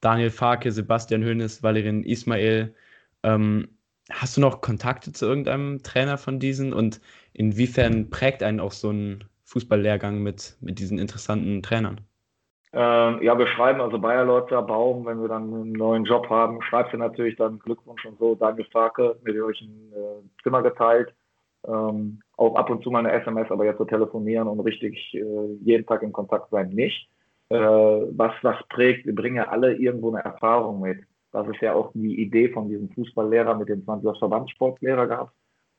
Daniel 0.00 0.30
Farke, 0.30 0.70
Sebastian 0.70 1.24
Hoeneß, 1.24 1.62
Valerin 1.62 2.04
Ismail. 2.04 2.74
Ähm, 3.22 3.68
hast 4.10 4.36
du 4.36 4.40
noch 4.40 4.60
Kontakte 4.60 5.12
zu 5.12 5.26
irgendeinem 5.26 5.82
Trainer 5.82 6.18
von 6.18 6.38
diesen 6.38 6.72
und 6.72 7.00
inwiefern 7.32 8.10
prägt 8.10 8.42
einen 8.42 8.60
auch 8.60 8.72
so 8.72 8.90
ein 8.90 9.24
Fußballlehrgang 9.44 10.22
mit, 10.22 10.56
mit 10.60 10.78
diesen 10.78 10.98
interessanten 10.98 11.62
Trainern? 11.62 12.00
Ähm, 12.76 13.22
ja, 13.22 13.38
wir 13.38 13.46
schreiben 13.46 13.80
also 13.80 13.98
Bayer 13.98 14.24
Lotzer, 14.24 14.60
Baum, 14.60 15.06
wenn 15.06 15.20
wir 15.20 15.28
dann 15.28 15.44
einen 15.44 15.72
neuen 15.72 16.04
Job 16.04 16.28
haben, 16.28 16.60
schreibst 16.60 16.92
du 16.92 16.98
natürlich 16.98 17.36
dann 17.36 17.60
Glückwunsch 17.60 18.04
und 18.04 18.18
so, 18.18 18.34
Daniel 18.34 18.66
Farke, 18.72 19.16
mit 19.22 19.40
euch 19.40 19.60
ein 19.60 19.92
äh, 19.92 20.42
Zimmer 20.42 20.62
geteilt. 20.62 21.14
Ähm, 21.66 22.20
auch 22.36 22.56
ab 22.56 22.70
und 22.70 22.82
zu 22.82 22.90
mal 22.90 23.00
eine 23.00 23.12
SMS, 23.12 23.50
aber 23.50 23.64
jetzt 23.64 23.78
so 23.78 23.84
telefonieren 23.84 24.48
und 24.48 24.60
richtig 24.60 25.14
äh, 25.14 25.54
jeden 25.64 25.86
Tag 25.86 26.02
in 26.02 26.12
Kontakt 26.12 26.50
sein 26.50 26.70
nicht. 26.70 27.08
Äh, 27.48 27.56
was 27.56 28.32
was 28.42 28.56
prägt, 28.68 29.06
wir 29.06 29.14
bringen 29.14 29.36
ja 29.36 29.48
alle 29.48 29.74
irgendwo 29.74 30.10
eine 30.10 30.24
Erfahrung 30.24 30.80
mit. 30.80 31.00
Das 31.32 31.48
ist 31.48 31.60
ja 31.60 31.74
auch 31.74 31.90
die 31.94 32.20
Idee 32.20 32.48
von 32.48 32.68
diesem 32.68 32.90
Fußballlehrer 32.90 33.56
mit 33.56 33.68
dem 33.68 33.84
20 33.84 34.18
Verbandssportlehrer 34.18 35.06
gehabt. 35.06 35.32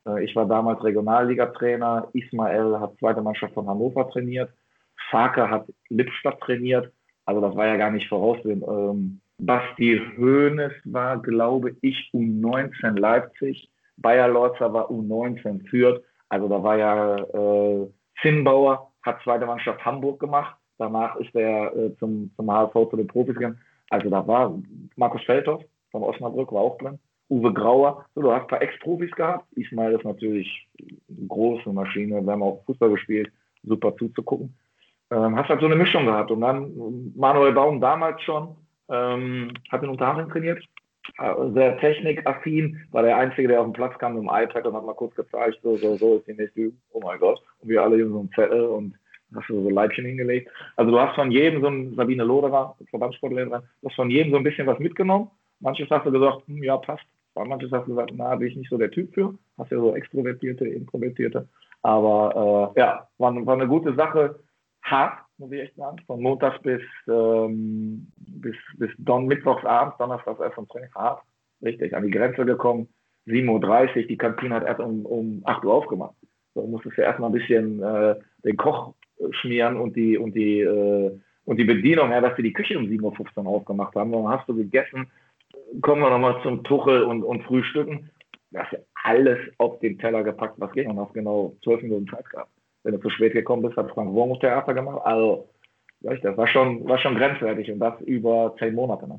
Äh, 0.07 0.23
ich 0.23 0.35
war 0.35 0.45
damals 0.45 0.83
Regionalliga-Trainer, 0.83 2.09
Ismael 2.13 2.79
hat 2.79 2.97
zweite 2.99 3.21
Mannschaft 3.21 3.53
von 3.53 3.67
Hannover 3.67 4.09
trainiert. 4.09 4.51
Farke 5.09 5.49
hat 5.49 5.67
Lippstadt 5.89 6.39
trainiert. 6.41 6.91
Also 7.25 7.41
das 7.41 7.55
war 7.55 7.67
ja 7.67 7.77
gar 7.77 7.91
nicht 7.91 8.07
voraussehen. 8.07 8.63
Ähm, 8.67 9.21
Basti 9.37 10.01
Hoeneß 10.17 10.73
war, 10.85 11.21
glaube 11.21 11.75
ich, 11.81 12.09
U19 12.13 12.97
Leipzig. 12.97 13.69
Bayer 13.97 14.27
Lorzer 14.27 14.71
war 14.73 14.89
U19 14.89 15.67
Fürth. 15.69 16.01
Also 16.29 16.47
da 16.47 16.61
war 16.61 16.77
ja 16.77 17.17
äh, 17.17 17.87
Zinnbauer, 18.21 18.91
hat 19.03 19.21
zweite 19.23 19.45
Mannschaft 19.45 19.83
Hamburg 19.85 20.19
gemacht. 20.19 20.55
Danach 20.77 21.15
ist 21.17 21.33
er 21.35 21.75
äh, 21.75 21.95
zum, 21.97 22.31
zum 22.35 22.51
HSV 22.51 22.73
zu 22.89 22.97
den 22.97 23.07
Profis 23.07 23.35
gegangen. 23.35 23.59
Also 23.89 24.09
da 24.09 24.25
war 24.27 24.57
Markus 24.95 25.23
Feldhoff 25.23 25.63
von 25.91 26.03
Osnabrück, 26.03 26.51
war 26.51 26.61
auch 26.61 26.77
drin. 26.77 26.99
Uwe 27.29 27.53
Grauer. 27.53 28.05
So, 28.13 28.21
du 28.21 28.31
hast 28.31 28.41
ein 28.41 28.47
paar 28.47 28.61
Ex-Profis 28.61 29.11
gehabt. 29.11 29.45
Ismail 29.55 29.93
ist 29.93 30.05
natürlich 30.05 30.67
eine 31.09 31.27
große 31.27 31.71
Maschine. 31.71 32.21
Wir 32.21 32.31
haben 32.31 32.43
auch 32.43 32.63
Fußball 32.65 32.89
gespielt. 32.89 33.31
Super 33.63 33.95
zuzugucken 33.97 34.53
ähm, 35.11 35.35
hast 35.35 35.49
halt 35.49 35.59
so 35.59 35.65
eine 35.65 35.75
Mischung 35.75 36.05
gehabt. 36.05 36.31
Und 36.31 36.41
dann 36.41 37.13
Manuel 37.15 37.53
Baum 37.53 37.81
damals 37.81 38.21
schon, 38.23 38.55
ähm, 38.89 39.51
hat 39.71 39.83
in 39.83 39.89
Unterhaching 39.89 40.29
trainiert, 40.29 40.63
sehr 41.53 41.77
technikaffin, 41.79 42.81
war 42.91 43.03
der 43.03 43.17
Einzige, 43.17 43.47
der 43.47 43.61
auf 43.61 43.67
den 43.67 43.73
Platz 43.73 43.97
kam 43.99 44.15
mit 44.15 44.23
dem 44.23 44.29
iPad 44.29 44.65
und 44.65 44.73
hat 44.73 44.85
mal 44.85 44.93
kurz 44.93 45.15
gezeigt, 45.15 45.59
so, 45.63 45.77
so, 45.77 45.95
so 45.97 46.17
ist 46.17 46.27
die 46.27 46.33
nächste 46.33 46.59
Übung. 46.59 46.81
Oh 46.91 46.99
mein 47.03 47.19
Gott. 47.19 47.41
Und 47.59 47.69
wir 47.69 47.83
alle 47.83 47.95
hier 47.95 48.09
so 48.09 48.19
einen 48.19 48.31
Zettel 48.33 48.65
und 48.65 48.95
hast 49.35 49.49
du 49.49 49.63
so 49.63 49.69
Leibchen 49.69 50.05
hingelegt. 50.05 50.49
Also 50.75 50.91
du 50.91 50.99
hast 50.99 51.15
von 51.15 51.31
jedem 51.31 51.61
so 51.61 51.67
ein, 51.67 51.95
Sabine 51.95 52.23
Loderer, 52.23 52.75
Verbandssportlehrerin, 52.89 53.61
du 53.81 53.89
hast 53.89 53.95
von 53.95 54.09
jedem 54.09 54.31
so 54.31 54.37
ein 54.37 54.43
bisschen 54.43 54.67
was 54.67 54.79
mitgenommen. 54.79 55.29
Manches 55.59 55.89
hast 55.89 56.05
du 56.05 56.11
gesagt, 56.11 56.47
hm, 56.47 56.63
ja, 56.63 56.77
passt. 56.77 57.05
Manches 57.35 57.71
hast 57.71 57.85
du 57.87 57.91
gesagt, 57.91 58.11
na, 58.15 58.35
bin 58.35 58.47
ich 58.47 58.55
nicht 58.55 58.69
so 58.69 58.77
der 58.77 58.91
Typ 58.91 59.13
für. 59.13 59.33
Hast 59.57 59.71
ja 59.71 59.77
so 59.77 59.95
extrovertierte, 59.95 60.67
introvertierte. 60.67 61.47
Aber 61.81 62.73
äh, 62.75 62.79
ja, 62.79 63.07
war, 63.17 63.45
war 63.45 63.55
eine 63.55 63.67
gute 63.67 63.93
Sache 63.95 64.39
hart, 64.85 65.19
muss 65.37 65.51
ich 65.51 65.61
echt 65.61 65.75
sagen. 65.75 65.97
Von 66.05 66.21
Montags 66.21 66.61
bis, 66.61 66.81
ähm, 67.07 68.11
bis, 68.17 68.55
bis 68.77 68.91
Don 68.97 69.25
Mittwochsabend, 69.25 69.99
Donnerstags 69.99 70.39
erst 70.39 70.55
vom 70.55 70.67
Training 70.67 70.93
hart. 70.93 71.21
Richtig, 71.61 71.95
an 71.95 72.03
die 72.03 72.11
Grenze 72.11 72.45
gekommen. 72.45 72.87
7.30 73.27 73.95
Uhr, 73.95 74.03
die 74.03 74.17
Kantine 74.17 74.55
hat 74.55 74.65
erst 74.65 74.79
um, 74.79 75.05
um 75.05 75.41
8 75.45 75.65
Uhr 75.65 75.73
aufgemacht. 75.73 76.15
So 76.53 76.65
musstest 76.67 76.97
du 76.97 77.01
erstmal 77.01 77.29
ein 77.29 77.33
bisschen 77.33 77.81
äh, 77.81 78.15
den 78.43 78.55
Koch 78.55 78.93
schmieren 79.31 79.77
und 79.77 79.95
die, 79.95 80.17
und 80.17 80.35
die, 80.35 80.59
äh, 80.59 81.19
und 81.45 81.57
die 81.57 81.63
Bedienung, 81.63 82.11
ja, 82.11 82.21
dass 82.21 82.35
sie 82.35 82.43
die 82.43 82.53
Küche 82.53 82.77
um 82.77 82.85
7.15 82.85 83.43
Uhr 83.43 83.47
aufgemacht 83.47 83.95
haben. 83.95 84.11
Dann 84.11 84.27
hast 84.27 84.47
du 84.47 84.55
gegessen, 84.55 85.07
kommen 85.81 86.01
wir 86.01 86.09
nochmal 86.11 86.41
zum 86.43 86.63
Tuchel 86.63 87.03
und, 87.03 87.23
und 87.23 87.43
Frühstücken. 87.43 88.09
Du 88.51 88.59
hast 88.59 88.71
ja 88.71 88.79
alles 89.03 89.39
auf 89.57 89.79
den 89.79 89.97
Teller 89.97 90.23
gepackt, 90.23 90.55
was 90.59 90.71
ging 90.73 90.89
und 90.89 90.99
hast 90.99 91.13
genau 91.13 91.55
12 91.63 91.83
Minuten 91.83 92.07
Zeit 92.07 92.29
gehabt 92.29 92.49
wenn 92.85 92.93
du 92.93 92.99
zu 92.99 93.09
spät 93.09 93.33
gekommen 93.33 93.63
bist, 93.63 93.75
hat 93.77 93.89
Frank 93.91 94.13
Wurmus 94.13 94.39
Theater 94.39 94.73
gemacht. 94.75 95.01
Also, 95.03 95.49
das 96.01 96.37
war 96.37 96.47
schon, 96.47 96.87
war 96.87 96.99
schon 96.99 97.15
grenzwertig 97.15 97.71
und 97.71 97.79
das 97.79 97.99
über 98.01 98.55
zehn 98.59 98.75
Monate. 98.75 99.07
Ne? 99.07 99.17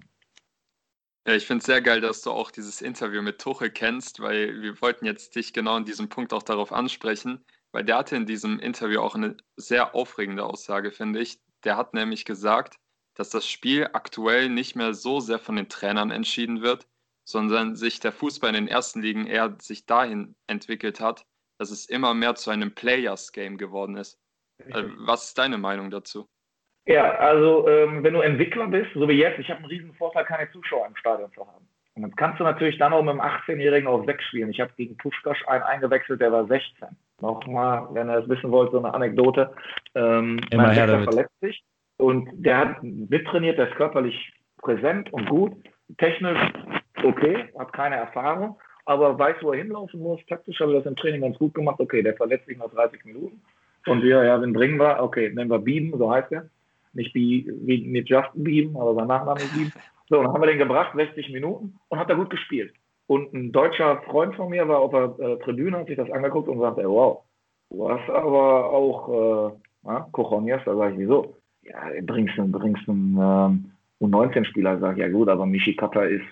Ja, 1.27 1.35
ich 1.35 1.47
finde 1.47 1.59
es 1.59 1.67
sehr 1.67 1.83
geil, 1.83 2.01
dass 2.01 2.23
du 2.23 2.31
auch 2.31 2.53
dieses 2.53 2.81
Interview 2.81 3.23
mit 3.23 3.41
Tuchel 3.41 3.71
kennst, 3.71 4.21
weil 4.21 4.63
wir 4.63 4.81
wollten 4.81 5.05
jetzt 5.05 5.35
dich 5.35 5.53
genau 5.53 5.77
in 5.77 5.85
diesem 5.85 6.09
Punkt 6.09 6.33
auch 6.33 6.45
darauf 6.45 6.73
ansprechen, 6.73 7.45
weil 7.73 7.83
der 7.83 7.99
hatte 7.99 8.15
in 8.15 8.25
diesem 8.25 8.61
Interview 8.61 9.01
auch 9.01 9.17
eine 9.17 9.37
sehr 9.57 9.97
aufregende 9.97 10.45
Aussage, 10.45 10.93
finde 10.93 11.19
ich. 11.19 11.41
Der 11.65 11.77
hat 11.77 11.93
nämlich 11.93 12.25
gesagt, 12.25 12.77
dass 13.15 13.31
das 13.31 13.49
Spiel 13.49 13.89
aktuell 13.93 14.49
nicht 14.49 14.77
mehr 14.77 14.95
so 14.95 15.19
sehr 15.19 15.41
von 15.41 15.57
den 15.57 15.69
Trainern 15.69 16.13
entschieden 16.13 16.63
wird, 16.63 16.87
sondern 17.25 17.75
sich 17.75 17.99
der 17.99 18.13
Fußball 18.13 18.51
in 18.51 18.67
den 18.67 18.69
ersten 18.69 19.03
Ligen 19.03 19.27
eher 19.27 19.57
sich 19.61 19.87
dahin 19.87 20.37
entwickelt 20.47 21.01
hat, 21.01 21.27
dass 21.59 21.71
es 21.71 21.87
immer 21.87 22.15
mehr 22.15 22.35
zu 22.35 22.51
einem 22.51 22.75
Players-Game 22.75 23.59
geworden 23.59 23.97
ist. 23.97 24.19
Also, 24.73 24.91
was 24.99 25.25
ist 25.29 25.39
deine 25.39 25.59
Meinung 25.59 25.91
dazu? 25.91 26.29
Ja, 26.87 27.17
also 27.17 27.69
ähm, 27.69 28.05
wenn 28.05 28.15
du 28.15 28.21
Entwickler 28.21 28.69
bist, 28.69 28.91
so 28.95 29.09
wie 29.09 29.15
jetzt, 29.15 29.39
ich 29.39 29.51
habe 29.51 29.59
einen 29.59 29.69
riesen 29.69 29.93
Vorteil, 29.95 30.25
keine 30.25 30.51
Zuschauer 30.53 30.87
im 30.87 30.97
Stadion 30.97 31.33
zu 31.33 31.47
haben. 31.47 31.69
Und 31.95 32.03
dann 32.03 32.15
kannst 32.15 32.39
du 32.39 32.45
natürlich 32.45 32.79
dann 32.79 32.93
auch 32.93 33.03
mit 33.03 33.11
einem 33.11 33.21
18-Jährigen 33.21 33.89
auf 33.89 34.05
6 34.07 34.25
spielen. 34.25 34.51
Ich 34.51 34.61
habe 34.61 34.73
gegen 34.77 34.97
Puschkasch 34.99 35.47
einen 35.49 35.65
eingewechselt, 35.65 36.21
der 36.21 36.31
war 36.31 36.47
16. 36.47 36.89
Nochmal, 37.21 37.89
wenn 37.93 38.09
ihr 38.11 38.19
es 38.19 38.29
wissen 38.29 38.51
wollt, 38.53 38.71
so 38.71 38.79
eine 38.79 38.93
Anekdote. 38.93 39.53
Ähm, 39.95 40.39
Immer 40.51 40.71
her 40.71 40.87
damit. 40.87 41.05
verletzt 41.05 41.41
sich 41.41 41.65
und 41.97 42.29
der 42.35 42.59
hat 42.59 42.83
mittrainiert, 42.83 43.59
der 43.59 43.69
ist 43.69 43.77
körperlich 43.77 44.33
präsent 44.59 45.13
und 45.13 45.29
gut. 45.29 45.55
Technisch 45.99 46.39
okay, 47.03 47.49
hat 47.59 47.73
keine 47.73 47.97
Erfahrung, 47.97 48.59
aber 48.87 49.19
weiß, 49.19 49.37
wo 49.43 49.53
er 49.53 49.59
hinlaufen 49.59 50.01
muss. 50.01 50.25
Taktisch 50.27 50.61
habe 50.61 50.73
ich 50.73 50.79
das 50.79 50.87
im 50.87 50.97
Training 50.97 51.21
ganz 51.21 51.39
gut 51.39 51.55
gemacht. 51.55 51.79
Okay, 51.79 52.03
der 52.03 52.15
verletzt 52.15 52.47
sich 52.47 52.57
nach 52.57 52.71
30 52.71 53.05
Minuten. 53.05 53.43
Und 53.87 54.03
wir, 54.03 54.25
ja, 54.25 54.41
wen 54.41 54.53
bringen 54.53 54.79
wir? 54.79 55.03
Okay, 55.03 55.31
nehmen 55.35 55.51
wir 55.51 55.59
Bieben, 55.59 55.97
so 55.99 56.11
heißt 56.11 56.33
er. 56.33 56.49
Nicht, 56.93 57.15
wie, 57.15 57.45
nicht 57.47 58.09
Justin 58.09 58.45
Bieben, 58.45 58.77
aber 58.77 58.95
sein 58.95 59.09
Nachname 59.09 59.41
ist 59.41 59.55
Bieben. 59.55 59.73
So, 60.09 60.23
dann 60.23 60.33
haben 60.33 60.41
wir 60.41 60.47
den 60.47 60.59
gebracht, 60.59 60.93
60 60.95 61.33
Minuten, 61.33 61.81
und 61.89 61.99
hat 61.99 62.09
er 62.09 62.15
gut 62.15 62.31
gespielt. 62.31 62.73
Und 63.09 63.33
ein 63.35 63.51
deutscher 63.51 64.03
Freund 64.03 64.37
von 64.37 64.51
mir 64.51 64.69
war 64.69 64.79
auf 64.79 64.93
der 64.93 65.19
äh, 65.19 65.39
Tribüne, 65.41 65.79
hat 65.79 65.89
sich 65.89 65.97
das 65.97 66.13
angeguckt 66.13 66.49
und 66.49 66.61
sagte, 66.61 66.89
wow, 66.89 67.25
du 67.71 67.91
hast 67.91 68.09
aber 68.09 68.71
auch 68.71 69.53
äh, 69.85 70.01
Cochonias. 70.13 70.63
Da 70.65 70.77
sage 70.77 70.93
ich, 70.93 71.01
wieso? 71.01 71.35
Ja, 71.63 71.91
bringst 72.03 72.39
du 72.39 72.47
bringst 72.47 72.89
einen 72.89 73.19
ähm, 73.21 73.73
U19-Spieler. 74.01 74.79
Sag 74.79 74.93
ich, 74.93 75.03
ja 75.03 75.09
gut, 75.09 75.29
aber 75.29 75.45
Michi 75.45 75.75
Kappa 75.75 76.05
ist 76.05 76.25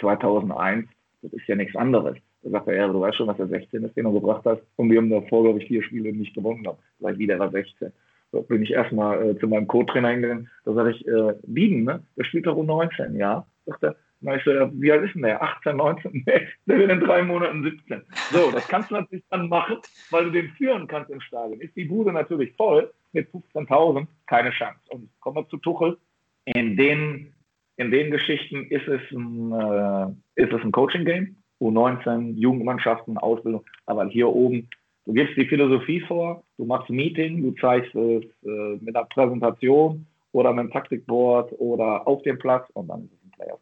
2001, 0.00 0.88
das 1.22 1.32
ist 1.32 1.46
ja 1.46 1.56
nichts 1.56 1.76
anderes. 1.76 2.16
Da 2.42 2.50
sagt 2.50 2.68
er, 2.68 2.76
ja, 2.76 2.88
du 2.88 3.00
weißt 3.00 3.16
schon, 3.16 3.26
dass 3.26 3.38
er 3.38 3.48
16 3.48 3.84
ist, 3.84 3.96
den 3.96 4.04
du 4.04 4.12
gebracht 4.12 4.42
hast. 4.44 4.62
Und 4.76 4.90
wir 4.90 4.98
haben 4.98 5.10
davor, 5.10 5.44
glaube 5.44 5.60
ich, 5.60 5.68
vier 5.68 5.82
Spiele 5.82 6.12
nicht 6.12 6.34
gewonnen. 6.34 6.66
Sag 6.98 7.12
ich, 7.12 7.18
wieder 7.18 7.38
war 7.38 7.50
16. 7.50 7.92
So 8.32 8.42
bin 8.42 8.62
ich 8.62 8.72
erstmal 8.72 9.30
äh, 9.30 9.38
zu 9.38 9.48
meinem 9.48 9.66
Co-Trainer 9.66 10.10
hingegangen. 10.10 10.48
Da 10.64 10.72
sage 10.72 10.92
ich, 10.92 11.06
äh, 11.06 11.34
Bieden, 11.42 11.84
ne? 11.84 12.02
Der 12.16 12.24
spielt 12.24 12.46
doch 12.46 12.56
U19, 12.56 13.16
ja. 13.16 13.46
Sagt 13.66 13.82
er, 13.82 13.96
na, 14.20 14.36
ich 14.36 14.44
so, 14.44 14.52
ja, 14.52 14.70
wie 14.72 14.92
alt 14.92 15.04
ist 15.04 15.14
denn 15.14 15.22
der? 15.22 15.42
18, 15.42 15.76
19? 15.76 16.12
Nee, 16.26 16.48
der 16.66 16.78
wird 16.78 16.90
in 16.90 17.00
drei 17.00 17.22
Monaten 17.22 17.62
17. 17.62 18.02
So, 18.30 18.50
das 18.50 18.68
kannst 18.68 18.90
du 18.90 18.94
natürlich 18.94 19.24
dann 19.30 19.48
machen, 19.48 19.78
weil 20.10 20.24
du 20.24 20.30
den 20.30 20.50
führen 20.50 20.86
kannst 20.86 21.10
im 21.10 21.20
Stadion. 21.20 21.60
Ist 21.60 21.74
die 21.74 21.86
Bude 21.86 22.12
natürlich 22.12 22.54
voll 22.56 22.92
mit 23.12 23.28
15.000, 23.30 24.06
keine 24.26 24.50
Chance. 24.50 24.78
Und 24.90 25.08
kommen 25.20 25.36
wir 25.36 25.48
zu 25.48 25.56
Tuchel. 25.56 25.96
In 26.44 26.76
den, 26.76 27.32
in 27.80 27.90
den 27.90 28.10
Geschichten 28.10 28.66
ist 28.66 28.86
es 28.86 29.00
ein, 29.10 29.52
äh, 29.52 30.42
ist 30.42 30.52
es 30.52 30.62
ein 30.62 30.70
Coaching-Game. 30.70 31.36
U19, 31.60 32.34
Jugendmannschaften, 32.36 33.18
Ausbildung. 33.18 33.64
Aber 33.86 34.06
hier 34.08 34.28
oben, 34.28 34.68
du 35.06 35.12
gibst 35.12 35.36
die 35.36 35.46
Philosophie 35.46 36.00
vor, 36.00 36.44
du 36.58 36.64
machst 36.64 36.90
ein 36.90 36.96
Meeting, 36.96 37.42
du 37.42 37.52
zeigst 37.60 37.94
es 37.94 38.24
äh, 38.44 38.76
mit 38.80 38.94
einer 38.94 39.06
Präsentation 39.06 40.06
oder 40.32 40.52
mit 40.52 40.60
einem 40.60 40.72
Taktikboard 40.72 41.52
oder 41.58 42.06
auf 42.06 42.22
dem 42.22 42.38
Platz 42.38 42.68
und 42.74 42.88
dann 42.88 43.04
ist 43.04 43.12
es 43.12 43.24
ein 43.24 43.30
Playoff. 43.32 43.60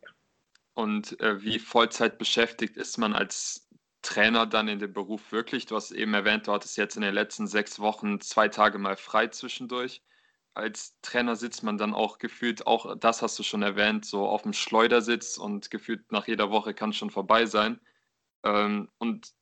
Und 0.75 1.21
äh, 1.21 1.43
wie 1.43 1.59
Vollzeit 1.59 2.19
beschäftigt 2.19 2.77
ist 2.77 2.99
man 2.99 3.13
als 3.13 3.69
Trainer 4.03 4.47
dann 4.47 4.69
in 4.69 4.79
dem 4.79 4.93
Beruf 4.93 5.33
wirklich? 5.33 5.67
Du 5.67 5.75
hast 5.75 5.91
eben 5.91 6.15
erwähnt, 6.15 6.47
du 6.47 6.53
hattest 6.53 6.77
jetzt 6.77 6.97
in 6.97 7.03
den 7.03 7.15
letzten 7.15 7.49
sechs 7.49 7.81
Wochen 7.81 8.21
zwei 8.21 8.49
Tage 8.49 8.79
mal 8.79 8.97
frei 8.97 9.27
zwischendurch. 9.27 10.03
Als 10.55 10.99
Trainer 11.03 11.37
sitzt 11.37 11.63
man 11.63 11.79
dann 11.79 11.95
auch 11.95 12.19
gefühlt, 12.19 12.67
auch 12.67 12.97
das 12.99 13.23
hast 13.23 13.39
du 13.39 13.43
schon 13.43 13.63
erwähnt, 13.63 14.05
so 14.05 14.27
auf 14.27 14.43
dem 14.43 14.53
Schleudersitz 14.53 15.39
und 15.39 15.71
gefühlt 15.71 16.11
nach 16.11 16.27
jeder 16.27 16.51
Woche 16.51 16.75
kann 16.75 16.91
es 16.91 16.97
schon 16.97 17.11
vorbei 17.11 17.47
sein. 17.47 17.81
Ähm, 18.45 18.89
und 18.99 19.33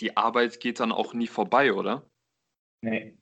die 0.00 0.16
Arbeit 0.16 0.60
geht 0.60 0.80
dann 0.80 0.92
auch 0.92 1.14
nie 1.14 1.28
vorbei, 1.28 1.72
oder? 1.72 2.04
Nee. 2.82 3.16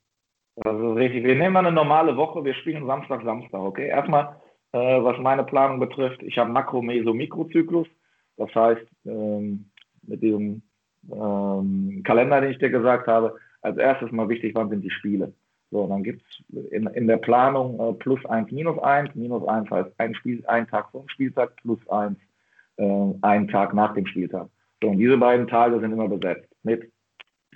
Also 0.65 0.93
richtig. 0.95 1.25
Wir 1.25 1.35
nehmen 1.35 1.55
mal 1.55 1.61
eine 1.61 1.73
normale 1.73 2.17
Woche, 2.17 2.45
wir 2.45 2.55
spielen 2.55 2.87
Samstag, 2.87 3.23
Samstag, 3.23 3.61
okay? 3.61 3.89
Erstmal 3.89 4.41
äh, 4.73 5.03
was 5.03 5.19
meine 5.19 5.45
Planung 5.45 5.81
betrifft. 5.81 6.23
Ich 6.23 6.39
habe 6.39 6.51
Makro-, 6.51 6.83
Meso-, 6.83 7.15
Mikrozyklus. 7.15 7.87
Das 8.37 8.55
heißt, 8.55 8.87
ähm, 9.05 9.71
mit 10.03 10.23
diesem 10.23 10.63
ähm, 11.11 12.03
Kalender, 12.05 12.41
den 12.41 12.53
ich 12.53 12.59
dir 12.59 12.71
gesagt 12.71 13.07
habe, 13.07 13.37
als 13.61 13.77
erstes 13.77 14.11
mal 14.11 14.29
wichtig, 14.29 14.55
wann 14.55 14.71
sind 14.71 14.83
die 14.83 14.91
Spiele. 14.91 15.35
So, 15.73 15.89
dann 15.89 16.05
gibt 16.05 16.23
es 16.23 16.70
in, 16.70 16.87
in 16.87 17.09
der 17.09 17.16
Planung 17.16 17.81
äh, 17.81 17.93
plus 17.95 18.25
1, 18.27 18.53
minus 18.53 18.79
1. 18.79 19.14
Minus 19.14 19.47
1 19.49 19.68
heißt 19.70 19.91
ein, 19.99 20.14
Spiel, 20.14 20.45
ein 20.47 20.68
Tag 20.68 20.91
vor 20.93 21.01
dem 21.01 21.09
Spieltag, 21.09 21.57
plus 21.57 21.81
1 21.89 22.16
äh, 22.77 23.14
ein 23.23 23.49
Tag 23.49 23.75
nach 23.75 23.95
dem 23.95 24.07
Spieltag. 24.07 24.49
So, 24.81 24.91
und 24.91 24.99
diese 24.99 25.16
beiden 25.16 25.49
Tage 25.49 25.81
sind 25.81 25.93
immer 25.93 26.09
besetzt 26.09 26.49
mit 26.62 26.93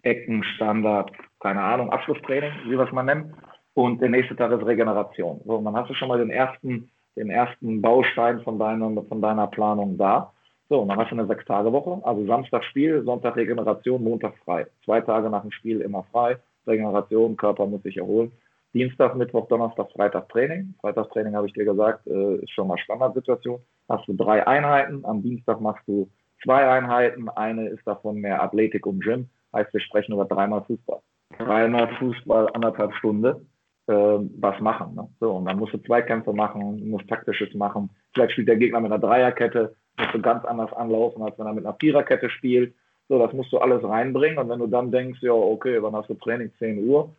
Ecken, 0.02 0.42
Standard, 0.42 1.12
keine 1.40 1.60
Ahnung, 1.60 1.90
Abschlusstraining, 1.90 2.52
wie 2.64 2.78
wir 2.78 2.86
es 2.86 2.92
mal 2.92 3.04
nennen. 3.04 3.34
Und 3.74 4.00
der 4.00 4.08
nächste 4.08 4.34
Tag 4.34 4.50
ist 4.50 4.66
Regeneration. 4.66 5.40
So, 5.44 5.56
und 5.56 5.64
dann 5.64 5.76
hast 5.76 5.90
du 5.90 5.94
schon 5.94 6.08
mal 6.08 6.18
den 6.18 6.30
ersten 6.30 6.90
den 7.16 7.30
ersten 7.30 7.80
Baustein 7.80 8.40
von 8.42 8.58
deiner, 8.58 9.02
von 9.04 9.20
deiner 9.20 9.46
Planung 9.46 9.96
da. 9.96 10.32
So, 10.68 10.80
und 10.80 10.88
dann 10.88 10.98
hast 10.98 11.10
du 11.10 11.16
eine 11.16 11.26
Sechs-Tage-Woche, 11.26 12.00
also 12.04 12.26
Samstag 12.26 12.64
Spiel, 12.64 13.02
Sonntag 13.04 13.36
Regeneration, 13.36 14.02
Montag 14.02 14.36
frei. 14.44 14.66
Zwei 14.84 15.00
Tage 15.00 15.30
nach 15.30 15.42
dem 15.42 15.52
Spiel 15.52 15.80
immer 15.80 16.04
frei, 16.10 16.38
Regeneration, 16.66 17.36
Körper 17.36 17.66
muss 17.66 17.82
sich 17.82 17.96
erholen. 17.96 18.32
Dienstag, 18.74 19.16
Mittwoch, 19.16 19.48
Donnerstag, 19.48 19.90
Freitag 19.92 20.28
Training. 20.28 20.74
Freitagstraining 20.80 21.34
habe 21.34 21.46
ich 21.46 21.52
dir 21.54 21.64
gesagt, 21.64 22.06
äh, 22.06 22.36
ist 22.36 22.50
schon 22.50 22.68
mal 22.68 22.78
Standardsituation. 22.78 23.60
Hast 23.88 24.06
du 24.06 24.12
drei 24.14 24.46
Einheiten, 24.46 25.04
am 25.04 25.22
Dienstag 25.22 25.60
machst 25.60 25.86
du 25.86 26.10
zwei 26.42 26.68
Einheiten, 26.68 27.28
eine 27.30 27.68
ist 27.68 27.86
davon 27.86 28.16
mehr 28.16 28.42
Athletik 28.42 28.86
und 28.86 29.02
Gym, 29.02 29.28
heißt 29.54 29.72
wir 29.72 29.80
sprechen 29.80 30.12
über 30.12 30.24
dreimal 30.24 30.62
Fußball. 30.64 31.00
Dreimal 31.38 31.88
Fußball, 31.98 32.50
anderthalb 32.52 32.94
Stunden 32.94 33.48
äh, 33.86 33.92
was 33.92 34.60
machen. 34.60 34.94
Ne? 34.94 35.08
So, 35.20 35.32
und 35.32 35.46
dann 35.46 35.58
musst 35.58 35.74
du 35.74 35.78
Zweikämpfe 35.78 36.32
machen, 36.32 36.88
musst 36.90 37.08
taktisches 37.08 37.54
machen. 37.54 37.90
Vielleicht 38.12 38.32
spielt 38.32 38.48
der 38.48 38.56
Gegner 38.56 38.80
mit 38.80 38.92
einer 38.92 39.00
Dreierkette, 39.00 39.74
musst 39.98 40.14
du 40.14 40.20
ganz 40.20 40.44
anders 40.44 40.72
anlaufen, 40.72 41.22
als 41.22 41.38
wenn 41.38 41.46
er 41.46 41.54
mit 41.54 41.64
einer 41.64 41.76
Viererkette 41.80 42.28
spielt. 42.30 42.74
So, 43.08 43.18
das 43.18 43.32
musst 43.32 43.52
du 43.52 43.58
alles 43.58 43.82
reinbringen. 43.84 44.38
Und 44.38 44.48
wenn 44.48 44.58
du 44.58 44.66
dann 44.66 44.90
denkst, 44.90 45.20
ja, 45.22 45.32
okay, 45.32 45.82
wann 45.82 45.94
hast 45.94 46.08
du 46.10 46.14
Training? 46.14 46.50
10 46.58 46.88
Uhr, 46.88 47.14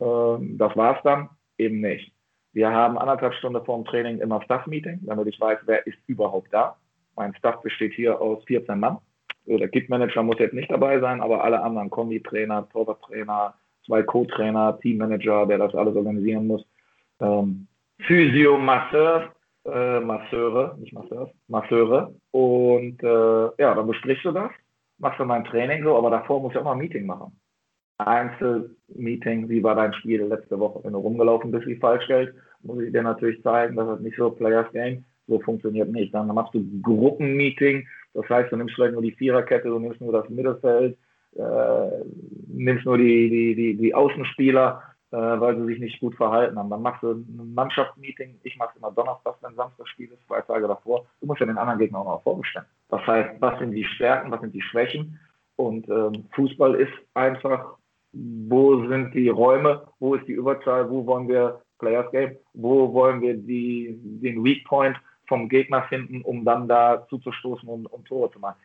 äh, 0.00 0.44
das 0.56 0.76
war's 0.76 0.98
dann, 1.02 1.28
eben 1.58 1.80
nicht. 1.80 2.12
Wir 2.52 2.70
haben 2.70 2.98
anderthalb 2.98 3.34
Stunden 3.34 3.64
vor 3.64 3.76
dem 3.76 3.86
Training 3.86 4.18
immer 4.18 4.42
Staff-Meeting, 4.42 5.00
damit 5.02 5.26
ich 5.26 5.40
weiß, 5.40 5.60
wer 5.64 5.86
ist 5.86 5.98
überhaupt 6.06 6.52
da. 6.52 6.76
Mein 7.16 7.34
Staff 7.36 7.62
besteht 7.62 7.94
hier 7.94 8.20
aus 8.20 8.44
14 8.44 8.78
Mann. 8.78 8.98
So, 9.46 9.56
der 9.56 9.68
Kit-Manager 9.68 10.22
muss 10.22 10.38
jetzt 10.38 10.54
nicht 10.54 10.70
dabei 10.70 11.00
sein, 11.00 11.20
aber 11.20 11.42
alle 11.42 11.62
anderen 11.62 11.90
Kombi-Trainer, 11.90 12.68
Torwarttrainer, 12.70 13.54
zwei 13.86 14.02
Co-Trainer, 14.02 14.78
Teammanager, 14.80 15.46
der 15.46 15.58
das 15.58 15.74
alles 15.74 15.96
organisieren 15.96 16.46
muss. 16.46 16.64
Ähm, 17.20 17.66
Physio, 18.06 18.58
Masseur, 18.58 19.32
äh, 19.64 20.00
Masseure, 20.00 20.76
nicht 20.78 20.92
Masseur, 20.92 21.30
Masseure. 21.48 22.14
Und 22.30 23.02
äh, 23.02 23.62
ja, 23.62 23.74
dann 23.74 23.86
besprichst 23.86 24.24
du 24.24 24.32
das, 24.32 24.50
machst 25.02 25.18
du 25.18 25.24
mein 25.24 25.44
Training 25.44 25.82
so, 25.84 25.96
aber 25.96 26.10
davor 26.10 26.40
musst 26.40 26.54
du 26.54 26.60
auch 26.60 26.64
mal 26.64 26.72
ein 26.72 26.78
Meeting 26.78 27.04
machen. 27.04 27.38
Einzelmeeting, 27.98 29.48
wie 29.48 29.62
war 29.62 29.74
dein 29.74 29.92
Spiel 29.94 30.22
letzte 30.22 30.58
Woche? 30.58 30.80
Wenn 30.82 30.92
du 30.92 30.98
rumgelaufen 31.00 31.50
bist 31.50 31.66
wie 31.66 31.76
Falschgeld, 31.76 32.34
muss 32.62 32.80
ich 32.80 32.92
dir 32.92 33.02
natürlich 33.02 33.42
zeigen, 33.42 33.76
dass 33.76 33.86
das 33.86 34.00
nicht 34.00 34.16
so 34.16 34.30
Players 34.30 34.72
Game, 34.72 35.04
so 35.26 35.40
funktioniert 35.40 35.90
nicht. 35.90 36.14
Dann 36.14 36.28
machst 36.28 36.54
du 36.54 36.64
Gruppenmeeting, 36.82 37.86
das 38.14 38.28
heißt, 38.28 38.52
du 38.52 38.56
nimmst 38.56 38.74
vielleicht 38.74 38.94
nur 38.94 39.02
die 39.02 39.12
Viererkette, 39.12 39.68
du 39.68 39.78
nimmst 39.78 40.00
nur 40.00 40.12
das 40.12 40.28
Mittelfeld, 40.28 40.96
äh, 41.36 42.04
nimmst 42.46 42.84
nur 42.84 42.98
die, 42.98 43.28
die, 43.30 43.54
die, 43.54 43.76
die 43.76 43.94
Außenspieler, 43.94 44.82
äh, 45.10 45.16
weil 45.16 45.56
sie 45.56 45.66
sich 45.66 45.80
nicht 45.80 46.00
gut 46.00 46.14
verhalten 46.14 46.58
haben. 46.58 46.70
Dann 46.70 46.82
machst 46.82 47.02
du 47.02 47.12
ein 47.12 47.54
Mannschaftsmeeting. 47.54 48.38
Ich 48.44 48.56
mache 48.56 48.70
es 48.70 48.76
immer 48.76 48.92
Donnerstag, 48.92 49.36
wenn 49.40 49.54
Samstag 49.54 49.88
Spiel 49.88 50.10
ist, 50.12 50.26
zwei 50.26 50.40
Tage 50.42 50.68
davor. 50.68 51.06
Du 51.20 51.26
musst 51.26 51.40
ja 51.40 51.46
den 51.46 51.58
anderen 51.58 51.78
Gegner 51.78 52.00
auch 52.00 52.04
noch 52.04 52.22
vorbestellen. 52.22 52.66
Das 52.92 53.06
heißt, 53.06 53.40
was 53.40 53.58
sind 53.58 53.72
die 53.72 53.84
Stärken, 53.84 54.30
was 54.30 54.42
sind 54.42 54.54
die 54.54 54.60
Schwächen? 54.60 55.18
Und 55.56 55.88
ähm, 55.88 56.26
Fußball 56.34 56.74
ist 56.74 56.92
einfach, 57.14 57.78
wo 58.12 58.86
sind 58.86 59.14
die 59.14 59.30
Räume, 59.30 59.86
wo 59.98 60.14
ist 60.14 60.28
die 60.28 60.32
Überzahl, 60.32 60.90
wo 60.90 61.06
wollen 61.06 61.26
wir 61.26 61.62
Players 61.78 62.10
Game, 62.12 62.36
wo 62.52 62.92
wollen 62.92 63.22
wir 63.22 63.34
die, 63.34 63.98
den 63.98 64.44
Weak 64.44 64.66
Point 64.66 64.98
vom 65.26 65.48
Gegner 65.48 65.84
finden, 65.84 66.20
um 66.20 66.44
dann 66.44 66.68
da 66.68 67.06
zuzustoßen 67.08 67.66
und, 67.66 67.86
und 67.86 68.04
Tore 68.04 68.30
zu 68.30 68.38
machen. 68.38 68.60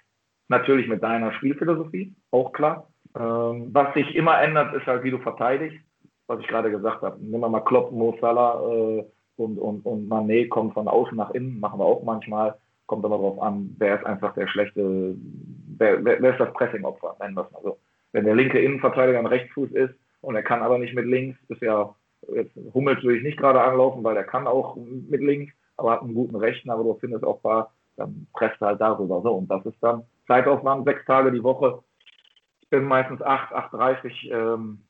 Natürlich 0.49 0.89
mit 0.89 1.01
deiner 1.01 1.31
Spielphilosophie, 1.31 2.13
auch 2.31 2.51
klar. 2.51 2.89
Ähm, 3.17 3.69
was 3.71 3.93
sich 3.93 4.13
immer 4.13 4.41
ändert, 4.41 4.75
ist 4.75 4.87
halt, 4.87 5.05
wie 5.05 5.11
du 5.11 5.19
verteidigst. 5.19 5.79
Was 6.27 6.41
ich 6.41 6.47
gerade 6.47 6.69
gesagt 6.69 7.01
habe. 7.01 7.17
Nehmen 7.21 7.39
wir 7.39 7.47
mal 7.47 7.61
Klopp, 7.61 7.93
Mo 7.93 8.17
Salah 8.19 8.59
äh, 8.69 9.05
und, 9.37 9.57
und, 9.57 9.85
und 9.85 10.09
Mané 10.09 10.49
kommt 10.49 10.73
von 10.73 10.89
außen 10.89 11.15
nach 11.15 11.31
innen, 11.31 11.61
machen 11.61 11.79
wir 11.79 11.85
auch 11.85 12.03
manchmal. 12.03 12.55
Kommt 12.87 13.05
aber 13.05 13.17
darauf 13.17 13.41
an, 13.41 13.75
wer 13.77 13.99
ist 13.99 14.05
einfach 14.05 14.33
der 14.33 14.47
schlechte, 14.47 15.15
wer, 15.77 16.03
wer, 16.03 16.21
wer 16.21 16.31
ist 16.31 16.39
das 16.39 16.53
Pressing-Opfer, 16.53 17.15
nennen 17.19 17.35
wir 17.35 17.45
es 17.45 17.51
mal 17.51 17.61
so. 17.61 17.77
Wenn 18.13 18.25
der 18.25 18.35
linke 18.35 18.59
Innenverteidiger 18.59 19.19
ein 19.19 19.25
Rechtsfuß 19.25 19.71
ist 19.71 19.93
und 20.21 20.35
er 20.35 20.43
kann 20.43 20.63
aber 20.63 20.79
nicht 20.79 20.95
mit 20.95 21.05
links, 21.05 21.37
ist 21.49 21.61
ja 21.61 21.93
Jetzt 22.33 22.55
Hummels 22.73 23.01
würde 23.03 23.17
ich 23.17 23.23
nicht 23.23 23.37
gerade 23.37 23.61
anlaufen, 23.61 24.03
weil 24.03 24.15
der 24.15 24.23
kann 24.23 24.47
auch 24.47 24.75
mit 24.75 25.21
links, 25.21 25.53
aber 25.77 25.91
hat 25.91 26.01
einen 26.01 26.13
guten 26.13 26.35
Rechten, 26.35 26.69
aber 26.69 26.83
du 26.83 26.95
findest 26.95 27.23
paar, 27.41 27.73
dann 27.95 28.27
presst 28.33 28.59
halt 28.59 28.81
darüber. 28.81 29.21
So, 29.21 29.35
und 29.35 29.47
das 29.49 29.65
ist 29.65 29.81
dann 29.81 30.03
Zeitaufwand, 30.27 30.85
sechs 30.85 31.05
Tage 31.05 31.31
die 31.31 31.43
Woche. 31.43 31.83
Ich 32.61 32.69
bin 32.69 32.83
meistens 32.83 33.21
8, 33.21 33.53
8.30 33.53 34.31
ähm, 34.31 34.81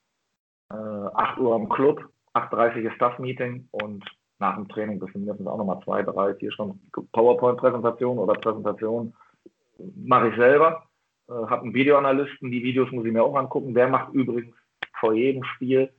äh, 0.72 0.76
8 0.76 1.38
Uhr 1.40 1.56
am 1.56 1.70
Club, 1.70 2.04
8.30 2.34 2.88
ist 2.88 2.96
Staff-Meeting 2.96 3.68
und 3.72 4.04
nach 4.40 4.56
dem 4.56 4.68
Training 4.68 5.00
sind 5.00 5.16
mindestens 5.16 5.48
auch 5.48 5.58
nochmal 5.58 5.80
zwei, 5.84 6.04
drei, 6.04 6.36
vier 6.36 6.52
Stunden 6.52 6.80
PowerPoint-Präsentation 7.12 8.20
oder 8.20 8.34
Präsentation 8.36 9.14
mache 9.96 10.30
ich 10.30 10.36
selber. 10.36 10.84
Äh, 11.30 11.34
habe 11.34 11.64
einen 11.64 11.74
Videoanalysten, 11.74 12.52
die 12.52 12.64
Videos 12.64 12.92
muss 12.92 13.06
ich 13.06 13.12
mir 13.12 13.24
auch 13.24 13.36
angucken. 13.36 13.74
Der 13.74 13.88
macht 13.88 14.14
übrigens 14.14 14.56
vor 15.00 15.14
jedem 15.14 15.44
Spiel 15.44 15.92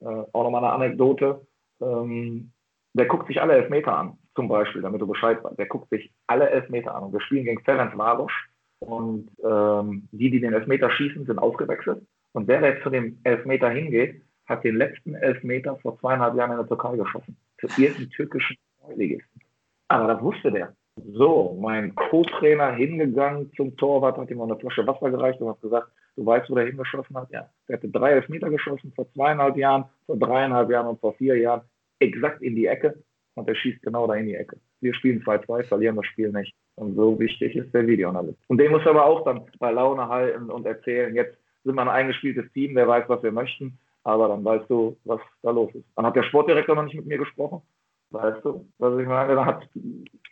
äh, 0.00 0.04
auch 0.04 0.44
nochmal 0.44 0.64
eine 0.64 0.72
Anekdote. 0.72 1.46
Ähm, 1.80 2.52
der 2.94 3.06
guckt 3.06 3.26
sich 3.26 3.40
alle 3.40 3.54
Elfmeter 3.54 3.96
an, 3.96 4.18
zum 4.34 4.48
Beispiel, 4.48 4.82
damit 4.82 5.00
du 5.00 5.06
Bescheid 5.06 5.42
weißt. 5.42 5.58
Der 5.58 5.66
guckt 5.66 5.90
sich 5.90 6.12
alle 6.26 6.48
Elfmeter 6.48 6.94
an. 6.94 7.04
Und 7.04 7.12
wir 7.12 7.20
spielen 7.20 7.44
gegen 7.44 7.62
Ferenc 7.62 7.96
Varos. 7.96 8.32
Und 8.78 9.30
ähm, 9.42 10.08
die, 10.12 10.30
die 10.30 10.40
den 10.40 10.52
Elfmeter 10.52 10.90
schießen, 10.90 11.26
sind 11.26 11.38
ausgewechselt. 11.38 12.06
Und 12.32 12.48
der, 12.48 12.60
der 12.60 12.82
zu 12.82 12.90
dem 12.90 13.18
Elfmeter 13.24 13.70
hingeht, 13.70 14.22
hat 14.46 14.64
den 14.64 14.76
letzten 14.76 15.14
Elfmeter 15.14 15.76
vor 15.76 15.98
zweieinhalb 15.98 16.36
Jahren 16.36 16.52
in 16.52 16.58
der 16.58 16.66
Türkei 16.66 16.96
geschossen. 16.96 17.36
Für 17.58 17.68
irgendeinen 17.80 18.10
türkischen 18.10 18.56
Ligisten. 18.94 19.40
Aber 19.88 20.12
das 20.12 20.22
wusste 20.22 20.50
der. 20.50 20.74
So, 20.96 21.58
mein 21.60 21.94
Co-Trainer 21.94 22.72
hingegangen 22.72 23.52
zum 23.54 23.76
Torwart, 23.76 24.16
hat 24.16 24.30
ihm 24.30 24.38
noch 24.38 24.44
eine 24.44 24.58
Flasche 24.58 24.86
Wasser 24.86 25.10
gereicht 25.10 25.40
und 25.40 25.48
hat 25.48 25.60
gesagt, 25.60 25.88
du 26.16 26.24
weißt, 26.24 26.48
wo 26.50 26.54
der 26.54 26.66
hingeschossen 26.66 27.16
hat? 27.16 27.30
Ja, 27.30 27.50
der 27.68 27.76
hatte 27.76 27.88
drei 27.88 28.12
Elfmeter 28.12 28.48
geschossen 28.48 28.92
vor 28.94 29.10
zweieinhalb 29.12 29.56
Jahren, 29.56 29.84
vor 30.06 30.16
dreieinhalb 30.16 30.70
Jahren 30.70 30.86
und 30.86 31.00
vor 31.00 31.12
vier 31.14 31.36
Jahren. 31.36 31.62
Exakt 31.98 32.42
in 32.42 32.56
die 32.56 32.66
Ecke 32.66 33.02
und 33.34 33.48
er 33.48 33.54
schießt 33.54 33.82
genau 33.82 34.06
da 34.06 34.14
in 34.14 34.26
die 34.26 34.34
Ecke. 34.34 34.58
Wir 34.80 34.94
spielen 34.94 35.22
2-2, 35.22 35.64
verlieren 35.64 35.96
das 35.96 36.06
Spiel 36.06 36.30
nicht. 36.32 36.54
Und 36.74 36.94
so 36.94 37.18
wichtig 37.18 37.56
ist 37.56 37.72
der 37.74 37.86
Videoanalyst. 37.86 38.38
Und 38.48 38.58
den 38.58 38.70
muss 38.70 38.86
aber 38.86 39.04
auch 39.04 39.24
dann 39.24 39.42
bei 39.58 39.70
Laune 39.70 40.08
halten 40.08 40.50
und 40.50 40.66
erzählen, 40.66 41.14
jetzt 41.14 41.36
sind 41.64 41.74
wir 41.74 41.82
ein 41.82 41.88
eingespieltes 41.88 42.50
Team, 42.52 42.74
der 42.74 42.88
weiß, 42.88 43.08
was 43.08 43.22
wir 43.22 43.32
möchten, 43.32 43.78
aber 44.06 44.28
dann 44.28 44.44
weißt 44.44 44.70
du, 44.70 44.96
was 45.04 45.20
da 45.42 45.50
los 45.50 45.74
ist. 45.74 45.84
Dann 45.96 46.06
hat 46.06 46.14
der 46.14 46.22
Sportdirektor 46.22 46.76
noch 46.76 46.84
nicht 46.84 46.94
mit 46.94 47.06
mir 47.06 47.18
gesprochen. 47.18 47.62
Weißt 48.10 48.44
du, 48.44 48.64
was 48.78 48.96
ich 49.00 49.06
meine? 49.06 49.34
Dann 49.34 49.46
hat, 49.46 49.68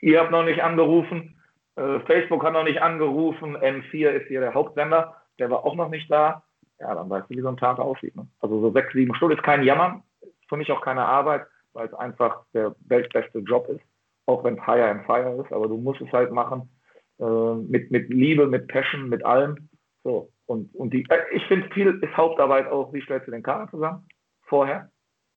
ihr 0.00 0.20
habt 0.20 0.30
noch 0.30 0.44
nicht 0.44 0.62
angerufen, 0.62 1.36
äh, 1.74 1.98
Facebook 2.06 2.44
hat 2.44 2.52
noch 2.52 2.62
nicht 2.62 2.80
angerufen, 2.80 3.56
M4 3.56 4.10
ist 4.10 4.28
hier 4.28 4.40
der 4.40 4.54
Hauptsender, 4.54 5.16
der 5.40 5.50
war 5.50 5.64
auch 5.64 5.74
noch 5.74 5.88
nicht 5.88 6.08
da. 6.08 6.44
Ja, 6.78 6.94
dann 6.94 7.10
weißt 7.10 7.28
du, 7.28 7.36
wie 7.36 7.40
so 7.40 7.48
ein 7.48 7.56
Tag 7.56 7.80
aussieht. 7.80 8.14
Ne? 8.14 8.28
Also 8.38 8.60
so 8.60 8.70
sechs, 8.70 8.92
sieben 8.92 9.14
Stunden 9.16 9.36
ist 9.36 9.42
kein 9.42 9.64
Jammern, 9.64 10.04
ist 10.20 10.48
für 10.48 10.56
mich 10.56 10.70
auch 10.70 10.80
keine 10.80 11.04
Arbeit, 11.04 11.44
weil 11.72 11.88
es 11.88 11.94
einfach 11.94 12.44
der 12.54 12.76
weltbeste 12.86 13.40
Job 13.40 13.68
ist, 13.68 13.82
auch 14.26 14.44
wenn 14.44 14.54
es 14.54 14.66
higher 14.68 14.88
and 14.88 15.04
fire 15.04 15.42
ist, 15.42 15.52
aber 15.52 15.66
du 15.66 15.78
musst 15.78 16.00
es 16.00 16.12
halt 16.12 16.30
machen 16.30 16.68
äh, 17.18 17.24
mit, 17.24 17.90
mit 17.90 18.08
Liebe, 18.08 18.46
mit 18.46 18.68
Passion, 18.68 19.08
mit 19.08 19.24
allem. 19.24 19.68
So, 20.04 20.30
und, 20.46 20.74
und 20.74 20.92
die, 20.92 21.06
äh, 21.08 21.18
ich 21.32 21.44
finde, 21.46 21.68
viel 21.70 21.98
ist 22.02 22.16
Hauptarbeit 22.16 22.66
auch, 22.68 22.92
wie 22.92 23.02
stellst 23.02 23.26
du 23.26 23.30
den 23.30 23.42
Kader 23.42 23.70
zusammen 23.70 24.06
vorher? 24.42 24.90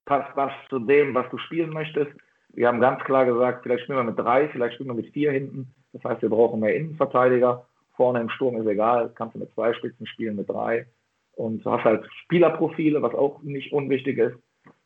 Passt 0.04 0.36
was 0.36 0.52
zu 0.68 0.78
dem, 0.78 1.14
was 1.14 1.28
du 1.30 1.38
spielen 1.38 1.70
möchtest? 1.70 2.12
Wir 2.50 2.68
haben 2.68 2.80
ganz 2.80 3.02
klar 3.04 3.24
gesagt, 3.24 3.62
vielleicht 3.62 3.84
spielen 3.84 3.98
wir 3.98 4.04
mit 4.04 4.18
drei, 4.18 4.48
vielleicht 4.48 4.74
spielen 4.74 4.90
wir 4.90 4.94
mit 4.94 5.12
vier 5.12 5.32
hinten. 5.32 5.74
Das 5.92 6.04
heißt, 6.04 6.22
wir 6.22 6.30
brauchen 6.30 6.60
mehr 6.60 6.74
Innenverteidiger. 6.74 7.66
Vorne 7.96 8.20
im 8.20 8.30
Sturm 8.30 8.56
ist 8.56 8.66
egal, 8.66 9.10
kannst 9.14 9.34
du 9.34 9.40
mit 9.40 9.52
zwei 9.52 9.72
Spitzen 9.74 10.06
spielen, 10.06 10.36
mit 10.36 10.48
drei. 10.48 10.86
Und 11.32 11.64
du 11.64 11.70
hast 11.70 11.84
halt 11.84 12.08
Spielerprofile, 12.24 13.02
was 13.02 13.14
auch 13.14 13.42
nicht 13.42 13.72
unwichtig 13.72 14.18
ist. 14.18 14.36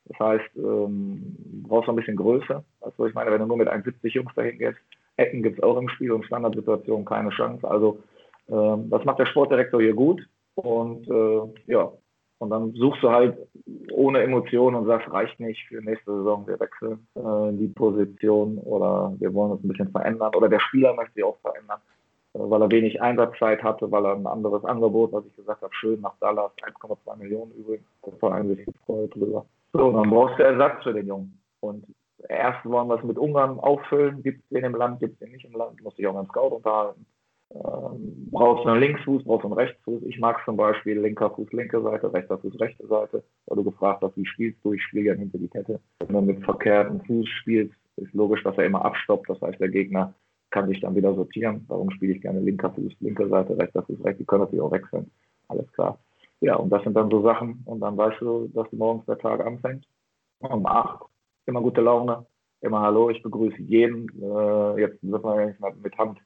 Das 0.07 0.19
heißt, 0.19 0.57
ähm, 0.57 1.37
brauchst 1.67 1.87
noch 1.87 1.95
ein 1.95 1.97
bisschen 1.97 2.17
Größe. 2.17 2.65
Also 2.81 3.07
ich 3.07 3.15
meine, 3.15 3.31
wenn 3.31 3.41
du 3.41 3.47
nur 3.47 3.57
mit 3.57 3.69
1,70 3.69 4.09
Jungs 4.09 4.35
dahin 4.35 4.59
gehst, 4.59 4.79
Ecken 5.17 5.43
gibt 5.43 5.59
es 5.59 5.63
auch 5.63 5.77
im 5.79 5.89
Spiel 5.89 6.13
und 6.13 6.25
Standardsituationen 6.25 7.05
keine 7.05 7.31
Chance. 7.31 7.69
Also 7.69 8.03
das 8.53 9.05
macht 9.05 9.19
der 9.19 9.27
Sportdirektor 9.27 9.81
hier 9.81 9.95
gut. 9.95 10.23
Und 10.55 11.09
äh, 11.09 11.73
ja, 11.73 11.93
und 12.43 12.51
dann 12.51 12.73
suchst 12.73 13.05
du 13.05 13.11
halt 13.11 13.39
ohne 13.93 14.21
Emotionen 14.21 14.75
und 14.75 14.87
sagst, 14.87 15.09
reicht 15.13 15.39
nicht 15.39 15.65
für 15.69 15.81
nächste 15.81 16.11
Saison, 16.11 16.45
wir 16.49 16.59
wechseln 16.59 17.07
äh, 17.15 17.57
die 17.57 17.69
Position 17.69 18.59
oder 18.59 19.15
wir 19.21 19.33
wollen 19.33 19.53
uns 19.53 19.63
ein 19.63 19.69
bisschen 19.69 19.93
verändern 19.93 20.35
oder 20.35 20.49
der 20.49 20.59
Spieler 20.59 20.93
möchte 20.95 21.15
sich 21.15 21.23
auch 21.23 21.39
verändern, 21.39 21.79
äh, 22.35 22.41
weil 22.41 22.61
er 22.61 22.71
wenig 22.73 23.01
Einsatzzeit 23.01 23.63
hatte, 23.63 23.89
weil 23.93 24.05
er 24.05 24.17
ein 24.17 24.27
anderes 24.27 24.65
Angebot, 24.65 25.13
was 25.13 25.25
ich 25.25 25.37
gesagt 25.37 25.63
habe, 25.63 25.73
schön 25.75 26.01
nach 26.01 26.15
Dallas, 26.19 26.51
1,2 26.63 27.17
Millionen 27.17 27.53
übrigens, 27.53 27.87
der 28.05 28.13
Verein 28.15 28.49
sich 28.49 28.67
freut 28.87 29.15
drüber. 29.15 29.47
So, 29.73 29.87
und 29.87 29.95
dann 29.95 30.11
brauchst 30.11 30.37
du 30.41 30.43
Ersatz 30.43 30.83
für 30.83 30.95
den 30.95 31.07
Jungen. 31.07 31.41
Und 31.61 31.87
erst 32.29 32.67
wollen 32.67 32.89
wir 32.89 32.97
es 32.97 33.05
mit 33.05 33.19
Ungarn 33.19 33.61
auffüllen, 33.61 34.21
gibt 34.25 34.43
es 34.43 34.49
den 34.49 34.65
im 34.65 34.75
Land, 34.75 34.99
gibt 34.99 35.13
es 35.13 35.19
den 35.21 35.31
nicht 35.31 35.45
im 35.45 35.53
Land, 35.53 35.81
muss 35.81 35.95
ich 35.97 36.07
auch 36.09 36.15
mit 36.15 36.25
dem 36.25 36.31
Scout 36.31 36.57
unterhalten. 36.57 37.07
Ähm, 37.55 38.29
brauchst 38.31 38.65
du 38.65 38.71
einen 38.71 38.81
Linksfuß, 38.81 39.25
brauchst 39.25 39.45
du 39.45 39.49
einen 39.49 39.59
Rechtsfuß. 39.59 40.03
Ich 40.05 40.19
mag 40.19 40.43
zum 40.45 40.57
Beispiel 40.57 40.99
linker 40.99 41.31
Fuß, 41.31 41.53
linke 41.53 41.83
Seite, 41.83 42.13
rechter 42.13 42.39
Fuß, 42.39 42.59
rechte 42.59 42.87
Seite, 42.87 43.23
weil 43.47 43.57
du 43.57 43.65
gefragt 43.65 44.03
hast, 44.03 44.17
wie 44.17 44.25
spielst 44.25 44.65
du? 44.65 44.73
Ich 44.73 44.83
spiele 44.83 45.09
ja 45.09 45.15
hinter 45.15 45.39
die 45.39 45.49
Kette. 45.49 45.81
Wenn 45.99 46.15
du 46.15 46.21
mit 46.23 46.45
verkehrtem 46.45 47.01
Fuß 47.03 47.29
spielst, 47.29 47.75
ist 47.97 48.15
logisch, 48.15 48.43
dass 48.43 48.57
er 48.57 48.65
immer 48.65 48.85
abstoppt. 48.85 49.29
Das 49.29 49.41
heißt, 49.43 49.61
der 49.61 49.69
Gegner 49.69 50.15
kann 50.51 50.69
sich 50.69 50.81
dann 50.81 50.95
wieder 50.95 51.15
sortieren. 51.15 51.67
Darum 51.69 51.91
spiele 51.91 52.15
ich 52.15 52.23
gerne 52.23 52.41
linker 52.41 52.71
Fuß, 52.71 52.95
linke 53.01 53.29
Seite, 53.29 53.59
rechter 53.59 53.83
Fuß, 53.83 54.03
rechts. 54.05 54.19
Die 54.19 54.25
können 54.25 54.43
natürlich 54.43 54.63
auch 54.63 54.73
wechseln. 54.73 55.11
Alles 55.49 55.71
klar. 55.73 55.99
Ja, 56.41 56.57
und 56.57 56.71
das 56.71 56.83
sind 56.85 56.95
dann 56.95 57.11
so 57.11 57.23
Sachen. 57.23 57.63
Und 57.67 57.81
dann 57.81 57.97
weißt 57.97 58.21
du, 58.23 58.49
dass 58.55 58.73
morgens 58.73 59.05
der 59.05 59.19
Tag 59.19 59.45
anfängt. 59.45 59.87
Um 60.41 60.67
acht, 60.67 61.05
immer 61.47 61.61
gute 61.61 61.83
Laune, 61.83 62.27
immer 62.63 62.81
Hallo, 62.81 63.11
ich 63.11 63.23
begrüße 63.23 63.61
jeden. 63.61 64.09
Äh, 64.21 64.81
jetzt 64.81 65.03
müssen 65.03 65.23
wir 65.23 65.47
nicht 65.47 65.61
mal 65.61 65.73
mit 65.83 65.97
Hand 65.99 66.19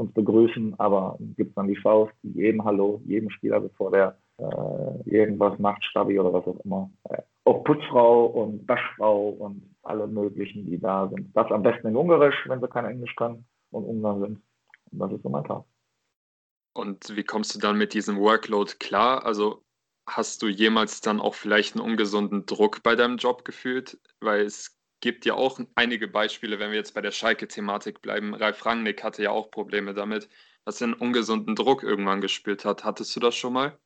uns 0.00 0.12
begrüßen, 0.14 0.78
aber 0.78 1.16
gibt 1.36 1.56
dann 1.56 1.68
die 1.68 1.76
Faust, 1.76 2.12
jedem 2.22 2.64
Hallo, 2.64 3.02
jedem 3.04 3.30
Spieler, 3.30 3.60
bevor 3.60 3.90
der 3.90 4.18
äh, 4.38 5.10
irgendwas 5.10 5.58
macht, 5.58 5.84
Stabi 5.84 6.18
oder 6.18 6.32
was 6.32 6.46
auch 6.46 6.58
immer. 6.64 6.90
Äh, 7.10 7.22
auch 7.44 7.64
Putzfrau 7.64 8.26
und 8.26 8.66
Waschfrau 8.68 9.30
und 9.30 9.74
alle 9.82 10.06
möglichen, 10.06 10.66
die 10.66 10.78
da 10.78 11.08
sind. 11.08 11.34
Das 11.34 11.50
am 11.50 11.62
besten 11.62 11.88
in 11.88 11.96
Ungarisch, 11.96 12.36
wenn 12.46 12.60
sie 12.60 12.68
kein 12.68 12.84
Englisch 12.84 13.14
können 13.16 13.44
und 13.70 13.84
Ungarn 13.84 14.20
sind. 14.20 14.42
Und 14.92 14.98
das 14.98 15.12
ist 15.12 15.22
so 15.22 15.28
mein 15.28 15.44
Tag. 15.44 15.64
Und 16.74 17.16
wie 17.16 17.24
kommst 17.24 17.54
du 17.54 17.58
dann 17.58 17.78
mit 17.78 17.94
diesem 17.94 18.18
Workload 18.18 18.74
klar? 18.78 19.24
Also 19.24 19.62
hast 20.06 20.42
du 20.42 20.48
jemals 20.48 21.00
dann 21.00 21.20
auch 21.20 21.34
vielleicht 21.34 21.74
einen 21.74 21.84
ungesunden 21.84 22.46
Druck 22.46 22.82
bei 22.82 22.94
deinem 22.94 23.16
Job 23.16 23.44
gefühlt? 23.44 23.98
Weil 24.20 24.42
es 24.42 24.79
gibt 25.00 25.24
ja 25.24 25.34
auch 25.34 25.58
einige 25.74 26.08
Beispiele, 26.08 26.58
wenn 26.58 26.70
wir 26.70 26.78
jetzt 26.78 26.94
bei 26.94 27.00
der 27.00 27.10
Schalke-Thematik 27.10 28.02
bleiben. 28.02 28.34
Ralf 28.34 28.64
Rangnick 28.64 29.02
hatte 29.02 29.22
ja 29.22 29.30
auch 29.30 29.50
Probleme 29.50 29.94
damit, 29.94 30.28
dass 30.64 30.80
er 30.80 30.88
einen 30.88 30.94
ungesunden 30.94 31.54
Druck 31.54 31.82
irgendwann 31.82 32.20
gespürt 32.20 32.64
hat. 32.64 32.84
Hattest 32.84 33.14
du 33.16 33.20
das 33.20 33.34
schon 33.34 33.52
mal? 33.52 33.78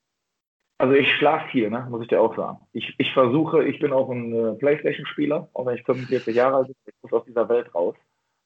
Also 0.78 0.94
ich 0.94 1.10
schlafe 1.12 1.48
viel, 1.50 1.70
ne? 1.70 1.86
muss 1.88 2.02
ich 2.02 2.08
dir 2.08 2.20
auch 2.20 2.36
sagen. 2.36 2.58
Ich, 2.72 2.94
ich 2.98 3.12
versuche, 3.12 3.64
ich 3.64 3.78
bin 3.78 3.92
auch 3.92 4.10
ein 4.10 4.34
äh, 4.34 4.52
Playstation-Spieler, 4.54 5.48
auch 5.52 5.66
wenn 5.66 5.76
ich 5.76 5.84
45 5.84 6.34
Jahre 6.34 6.56
alt 6.56 6.66
bin, 6.66 6.76
ich 6.86 7.02
muss 7.02 7.12
aus 7.12 7.24
dieser 7.24 7.48
Welt 7.48 7.72
raus. 7.74 7.94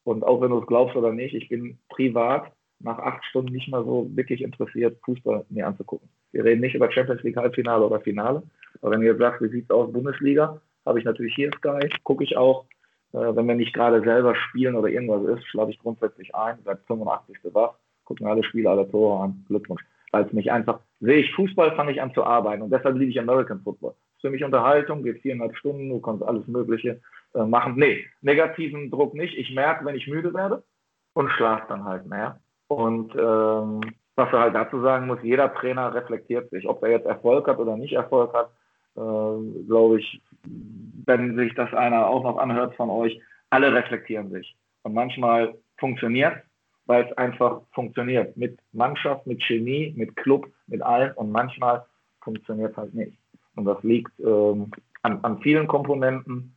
Und 0.04 0.22
auch 0.24 0.40
wenn 0.40 0.50
du 0.50 0.60
es 0.60 0.66
glaubst 0.66 0.94
oder 0.94 1.12
nicht, 1.12 1.34
ich 1.34 1.48
bin 1.48 1.78
privat 1.88 2.52
nach 2.80 2.98
acht 2.98 3.24
Stunden 3.24 3.52
nicht 3.52 3.68
mehr 3.68 3.82
so 3.82 4.08
wirklich 4.14 4.42
interessiert, 4.42 4.98
Fußball 5.04 5.46
mir 5.48 5.66
anzugucken. 5.66 6.08
Wir 6.32 6.44
reden 6.44 6.60
nicht 6.60 6.74
über 6.74 6.92
Champions 6.92 7.22
League 7.22 7.36
Halbfinale 7.36 7.84
oder 7.84 8.00
Finale. 8.00 8.42
Aber 8.82 8.92
wenn 8.92 9.02
ihr 9.02 9.16
sagt, 9.16 9.42
wie 9.42 9.48
sieht 9.48 9.64
es 9.64 9.70
aus, 9.70 9.92
Bundesliga, 9.92 10.60
habe 10.88 10.98
ich 10.98 11.04
natürlich 11.04 11.34
hier 11.34 11.50
Sky, 11.58 11.88
gucke 12.02 12.24
ich 12.24 12.36
auch. 12.36 12.64
Äh, 13.12 13.36
wenn 13.36 13.46
wir 13.46 13.54
nicht 13.54 13.74
gerade 13.74 14.02
selber 14.02 14.34
spielen 14.34 14.76
oder 14.76 14.88
irgendwas 14.88 15.38
ist, 15.38 15.46
schlafe 15.46 15.70
ich 15.70 15.78
grundsätzlich 15.78 16.34
ein, 16.34 16.58
seit 16.64 16.80
85. 16.86 17.38
wach, 17.52 17.74
gucken 18.04 18.26
alle 18.26 18.44
Spiele, 18.44 18.70
alle 18.70 18.90
Tore 18.90 19.22
an. 19.22 19.44
Glückwunsch. 19.48 19.82
Weil 20.10 20.24
es 20.24 20.32
mich 20.32 20.50
einfach, 20.50 20.80
sehe 21.00 21.18
ich 21.18 21.34
Fußball, 21.34 21.76
fange 21.76 21.92
ich 21.92 22.00
an 22.00 22.14
zu 22.14 22.24
arbeiten 22.24 22.62
und 22.62 22.70
deshalb 22.70 22.96
liebe 22.96 23.10
ich 23.10 23.20
American 23.20 23.60
Football. 23.60 23.94
ist 24.16 24.22
für 24.22 24.30
mich 24.30 24.42
Unterhaltung, 24.42 25.02
geht 25.02 25.20
viereinhalb 25.20 25.56
Stunden, 25.56 25.90
du 25.90 26.00
kannst 26.00 26.22
alles 26.22 26.46
Mögliche 26.46 27.00
äh, 27.34 27.44
machen. 27.44 27.74
Nee, 27.76 28.06
negativen 28.22 28.90
Druck 28.90 29.14
nicht. 29.14 29.36
Ich 29.36 29.54
merke, 29.54 29.84
wenn 29.84 29.96
ich 29.96 30.06
müde 30.06 30.32
werde 30.32 30.62
und 31.12 31.30
schlafe 31.30 31.66
dann 31.68 31.84
halt 31.84 32.06
mehr. 32.06 32.40
Und 32.68 33.14
ähm, 33.14 33.80
was 34.16 34.32
er 34.32 34.40
halt 34.40 34.54
dazu 34.54 34.80
sagen 34.80 35.06
muss, 35.06 35.18
jeder 35.22 35.54
Trainer 35.54 35.94
reflektiert 35.94 36.50
sich. 36.50 36.68
Ob 36.68 36.82
er 36.82 36.90
jetzt 36.90 37.06
Erfolg 37.06 37.46
hat 37.46 37.58
oder 37.58 37.76
nicht 37.76 37.92
Erfolg 37.92 38.32
hat, 38.34 38.50
äh, 38.98 39.66
glaube 39.66 40.00
ich, 40.00 40.20
wenn 41.06 41.36
sich 41.36 41.54
das 41.54 41.72
einer 41.72 42.06
auch 42.06 42.22
noch 42.22 42.38
anhört 42.38 42.74
von 42.76 42.90
euch, 42.90 43.20
alle 43.50 43.72
reflektieren 43.72 44.30
sich. 44.30 44.56
Und 44.82 44.94
manchmal 44.94 45.54
funktioniert 45.78 46.42
weil 46.88 47.04
es 47.04 47.16
einfach 47.18 47.60
funktioniert. 47.72 48.36
Mit 48.36 48.58
Mannschaft, 48.72 49.26
mit 49.26 49.44
Chemie, 49.44 49.92
mit 49.96 50.16
Club, 50.16 50.50
mit 50.66 50.82
allem. 50.82 51.12
Und 51.16 51.30
manchmal 51.30 51.84
funktioniert 52.22 52.72
es 52.72 52.76
halt 52.78 52.94
nicht. 52.94 53.16
Und 53.54 53.66
das 53.66 53.80
liegt 53.82 54.10
ähm, 54.20 54.70
an, 55.02 55.22
an, 55.22 55.38
vielen 55.42 55.68
Komponenten. 55.68 56.56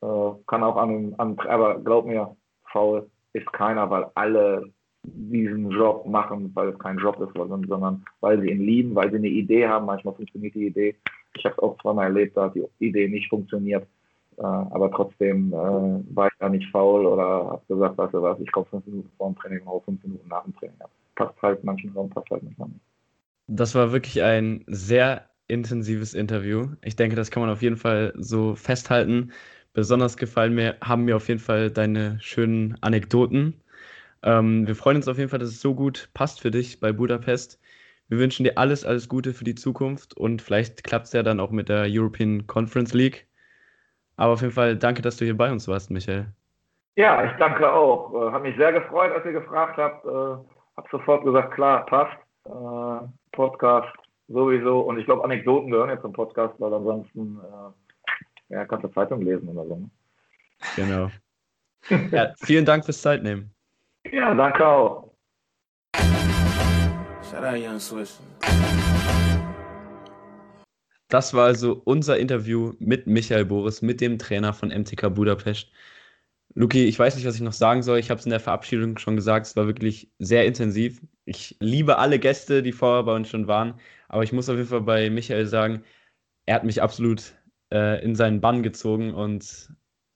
Äh, 0.00 0.30
kann 0.46 0.62
auch 0.62 0.76
an, 0.76 1.14
an, 1.18 1.38
aber 1.40 1.78
glaub 1.78 2.06
mir, 2.06 2.34
faul 2.72 3.08
ist 3.34 3.52
keiner, 3.52 3.90
weil 3.90 4.06
alle 4.14 4.72
diesen 5.02 5.70
Job 5.70 6.06
machen, 6.06 6.50
weil 6.54 6.68
es 6.68 6.78
kein 6.78 6.98
Job 6.98 7.20
ist, 7.20 7.34
sondern 7.34 8.04
weil 8.20 8.40
sie 8.40 8.50
ihn 8.50 8.60
lieben, 8.60 8.94
weil 8.94 9.10
sie 9.10 9.16
eine 9.16 9.28
Idee 9.28 9.66
haben. 9.66 9.86
Manchmal 9.86 10.14
funktioniert 10.14 10.54
die 10.54 10.66
Idee, 10.66 10.96
Ich 11.36 11.44
habe 11.44 11.54
es 11.54 11.58
auch 11.60 11.80
zweimal 11.80 12.06
erlebt, 12.06 12.36
da 12.36 12.44
hat 12.44 12.54
die 12.54 12.66
Idee 12.78 13.08
nicht 13.08 13.28
funktioniert. 13.28 13.86
Äh, 14.36 14.42
aber 14.42 14.90
trotzdem 14.90 15.52
äh, 15.52 15.56
war 16.14 16.28
ich 16.28 16.38
da 16.38 16.48
nicht 16.48 16.70
faul 16.70 17.06
oder 17.06 17.22
habe 17.22 17.62
gesagt, 17.68 17.98
weißt 17.98 18.14
du 18.14 18.22
was, 18.22 18.40
ich 18.40 18.50
komme 18.52 18.66
fünf 18.66 18.86
Minuten 18.86 19.10
vor 19.16 19.30
dem 19.30 19.36
Training 19.36 19.62
und 19.62 19.84
fünf 19.84 20.02
Minuten 20.02 20.28
nach 20.28 20.44
dem 20.44 20.54
Training. 20.56 20.76
Passt 21.14 21.42
halt 21.42 21.62
manchen 21.64 21.90
Raum, 21.92 22.10
passt 22.10 22.30
halt 22.30 22.42
manchmal 22.42 22.68
nicht. 22.68 22.80
Das 23.48 23.74
war 23.74 23.92
wirklich 23.92 24.22
ein 24.22 24.64
sehr 24.66 25.28
intensives 25.48 26.14
Interview. 26.14 26.68
Ich 26.82 26.96
denke, 26.96 27.16
das 27.16 27.30
kann 27.30 27.42
man 27.42 27.50
auf 27.50 27.62
jeden 27.62 27.76
Fall 27.76 28.12
so 28.16 28.54
festhalten. 28.54 29.32
Besonders 29.72 30.16
gefallen 30.16 30.54
mir, 30.54 30.76
haben 30.80 31.04
mir 31.04 31.16
auf 31.16 31.28
jeden 31.28 31.40
Fall 31.40 31.70
deine 31.70 32.18
schönen 32.20 32.76
Anekdoten. 32.80 33.60
Ähm, 34.22 34.66
wir 34.66 34.76
freuen 34.76 34.96
uns 34.96 35.08
auf 35.08 35.18
jeden 35.18 35.30
Fall, 35.30 35.38
dass 35.38 35.48
es 35.48 35.60
so 35.60 35.74
gut 35.74 36.10
passt 36.14 36.40
für 36.40 36.50
dich 36.50 36.80
bei 36.80 36.92
Budapest. 36.92 37.60
Wir 38.08 38.18
wünschen 38.18 38.44
dir 38.44 38.58
alles, 38.58 38.84
alles 38.84 39.08
Gute 39.08 39.32
für 39.32 39.44
die 39.44 39.54
Zukunft 39.54 40.16
und 40.16 40.42
vielleicht 40.42 40.84
klappt 40.84 41.06
es 41.06 41.12
ja 41.12 41.22
dann 41.22 41.40
auch 41.40 41.50
mit 41.50 41.68
der 41.68 41.86
European 41.88 42.46
Conference 42.46 42.92
League. 42.92 43.26
Aber 44.16 44.32
auf 44.32 44.40
jeden 44.42 44.52
Fall 44.52 44.76
danke, 44.76 45.00
dass 45.00 45.16
du 45.16 45.24
hier 45.24 45.36
bei 45.36 45.50
uns 45.50 45.68
warst, 45.68 45.90
Michael. 45.90 46.26
Ja, 46.96 47.24
ich 47.24 47.32
danke 47.38 47.72
auch. 47.72 48.12
Äh, 48.12 48.32
hat 48.32 48.42
mich 48.42 48.56
sehr 48.56 48.72
gefreut, 48.72 49.12
als 49.12 49.24
ihr 49.24 49.32
gefragt 49.32 49.78
habt. 49.78 50.04
Äh, 50.04 50.44
hab 50.76 50.90
sofort 50.90 51.24
gesagt, 51.24 51.54
klar, 51.54 51.86
passt. 51.86 52.16
Äh, 52.44 53.08
Podcast 53.32 53.96
sowieso. 54.28 54.80
Und 54.80 54.98
ich 54.98 55.06
glaube, 55.06 55.24
Anekdoten 55.24 55.70
gehören 55.70 55.90
jetzt 55.90 56.02
zum 56.02 56.12
Podcast, 56.12 56.54
weil 56.58 56.74
ansonsten 56.74 57.38
äh, 57.38 58.54
ja, 58.54 58.64
kannst 58.66 58.84
du 58.84 58.88
Zeitung 58.88 59.22
lesen 59.22 59.48
oder 59.48 59.66
so. 59.66 59.76
Ne? 59.76 59.90
Genau. 60.76 61.10
ja, 62.10 62.34
vielen 62.38 62.64
Dank 62.64 62.84
fürs 62.84 63.00
Zeitnehmen. 63.00 63.54
Ja, 64.04 64.34
danke 64.34 64.66
auch. 64.66 65.10
Das 71.08 71.34
war 71.34 71.46
also 71.46 71.82
unser 71.84 72.18
Interview 72.18 72.74
mit 72.78 73.06
Michael 73.06 73.44
Boris, 73.44 73.82
mit 73.82 74.00
dem 74.00 74.18
Trainer 74.18 74.52
von 74.52 74.70
MTK 74.70 75.10
Budapest. 75.10 75.70
Luki, 76.54 76.84
ich 76.86 76.98
weiß 76.98 77.16
nicht, 77.16 77.26
was 77.26 77.36
ich 77.36 77.40
noch 77.40 77.52
sagen 77.52 77.82
soll. 77.82 77.98
Ich 77.98 78.10
habe 78.10 78.18
es 78.18 78.26
in 78.26 78.30
der 78.30 78.40
Verabschiedung 78.40 78.98
schon 78.98 79.16
gesagt. 79.16 79.46
Es 79.46 79.56
war 79.56 79.66
wirklich 79.66 80.10
sehr 80.18 80.44
intensiv. 80.46 81.00
Ich 81.24 81.56
liebe 81.60 81.98
alle 81.98 82.18
Gäste, 82.18 82.62
die 82.62 82.72
vorher 82.72 83.04
bei 83.04 83.14
uns 83.14 83.28
schon 83.28 83.46
waren. 83.46 83.74
Aber 84.08 84.22
ich 84.24 84.32
muss 84.32 84.48
auf 84.48 84.56
jeden 84.56 84.68
Fall 84.68 84.82
bei 84.82 85.10
Michael 85.10 85.46
sagen, 85.46 85.84
er 86.46 86.56
hat 86.56 86.64
mich 86.64 86.82
absolut 86.82 87.34
äh, 87.72 88.02
in 88.04 88.16
seinen 88.16 88.40
Bann 88.40 88.62
gezogen 88.62 89.14
und 89.14 89.70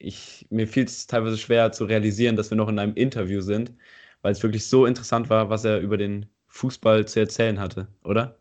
ich, 0.05 0.47
mir 0.51 0.69
fiel 0.69 0.85
es 0.85 1.07
teilweise 1.07 1.39
schwer 1.39 1.73
zu 1.73 1.85
realisieren, 1.85 2.37
dass 2.37 2.51
wir 2.51 2.57
noch 2.57 2.69
in 2.69 2.79
einem 2.79 2.95
Interview 2.95 3.41
sind, 3.41 3.73
weil 4.23 4.33
es 4.33 4.43
wirklich 4.43 4.67
so 4.67 4.87
interessant 4.87 5.31
war, 5.31 5.51
was 5.51 5.65
er 5.65 5.81
über 5.81 5.97
den 5.97 6.27
Fußball 6.49 7.07
zu 7.07 7.21
erzählen 7.21 7.59
hatte, 7.61 7.89
oder? 8.05 8.39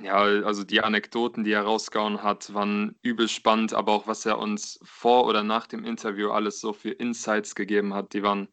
Ja, 0.00 0.18
also 0.18 0.62
die 0.64 0.80
Anekdoten, 0.80 1.42
die 1.44 1.52
er 1.52 1.62
rausgehauen 1.62 2.22
hat, 2.22 2.54
waren 2.54 2.94
übel 3.02 3.28
spannend, 3.28 3.74
aber 3.74 3.92
auch 3.92 4.06
was 4.06 4.26
er 4.26 4.38
uns 4.38 4.78
vor 4.84 5.26
oder 5.26 5.42
nach 5.42 5.66
dem 5.66 5.84
Interview 5.84 6.30
alles 6.30 6.60
so 6.60 6.72
für 6.72 6.90
Insights 6.90 7.54
gegeben 7.54 7.94
hat, 7.94 8.12
die 8.12 8.22
waren 8.22 8.48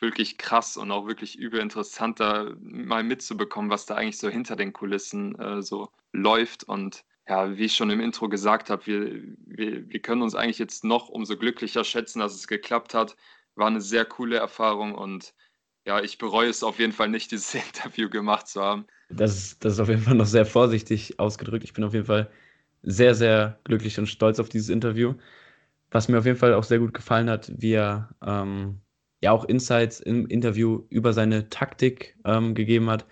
wirklich 0.00 0.38
krass 0.38 0.76
und 0.76 0.90
auch 0.90 1.06
wirklich 1.06 1.38
übel 1.38 1.60
interessant, 1.60 2.20
da 2.20 2.52
mal 2.60 3.04
mitzubekommen, 3.04 3.70
was 3.70 3.86
da 3.86 3.94
eigentlich 3.96 4.18
so 4.18 4.28
hinter 4.28 4.56
den 4.56 4.72
Kulissen 4.72 5.38
äh, 5.38 5.62
so 5.62 5.90
läuft. 6.12 6.64
Und 6.64 7.04
ja, 7.30 7.56
wie 7.56 7.66
ich 7.66 7.76
schon 7.76 7.90
im 7.90 8.00
Intro 8.00 8.28
gesagt 8.28 8.70
habe, 8.70 8.86
wir, 8.86 9.22
wir, 9.46 9.88
wir 9.88 10.00
können 10.00 10.22
uns 10.22 10.34
eigentlich 10.34 10.58
jetzt 10.58 10.82
noch 10.82 11.08
umso 11.08 11.36
glücklicher 11.36 11.84
schätzen, 11.84 12.18
dass 12.18 12.34
es 12.34 12.48
geklappt 12.48 12.92
hat. 12.92 13.16
War 13.54 13.68
eine 13.68 13.80
sehr 13.80 14.04
coole 14.04 14.36
Erfahrung 14.36 14.96
und 14.96 15.32
ja, 15.86 16.02
ich 16.02 16.18
bereue 16.18 16.48
es 16.48 16.64
auf 16.64 16.80
jeden 16.80 16.92
Fall 16.92 17.08
nicht, 17.08 17.30
dieses 17.30 17.54
Interview 17.68 18.10
gemacht 18.10 18.48
zu 18.48 18.60
haben. 18.60 18.86
Das 19.10 19.36
ist, 19.36 19.64
das 19.64 19.74
ist 19.74 19.80
auf 19.80 19.88
jeden 19.88 20.02
Fall 20.02 20.16
noch 20.16 20.26
sehr 20.26 20.44
vorsichtig 20.44 21.20
ausgedrückt. 21.20 21.62
Ich 21.62 21.72
bin 21.72 21.84
auf 21.84 21.94
jeden 21.94 22.06
Fall 22.06 22.28
sehr, 22.82 23.14
sehr 23.14 23.60
glücklich 23.62 23.96
und 24.00 24.08
stolz 24.08 24.40
auf 24.40 24.48
dieses 24.48 24.68
Interview. 24.68 25.14
Was 25.92 26.08
mir 26.08 26.18
auf 26.18 26.26
jeden 26.26 26.38
Fall 26.38 26.54
auch 26.54 26.64
sehr 26.64 26.80
gut 26.80 26.94
gefallen 26.94 27.30
hat, 27.30 27.52
wie 27.56 27.74
er 27.74 28.08
ähm, 28.26 28.80
ja 29.20 29.30
auch 29.30 29.44
Insights 29.44 30.00
im 30.00 30.26
Interview 30.26 30.84
über 30.90 31.12
seine 31.12 31.48
Taktik 31.48 32.16
ähm, 32.24 32.56
gegeben 32.56 32.90
hat, 32.90 33.06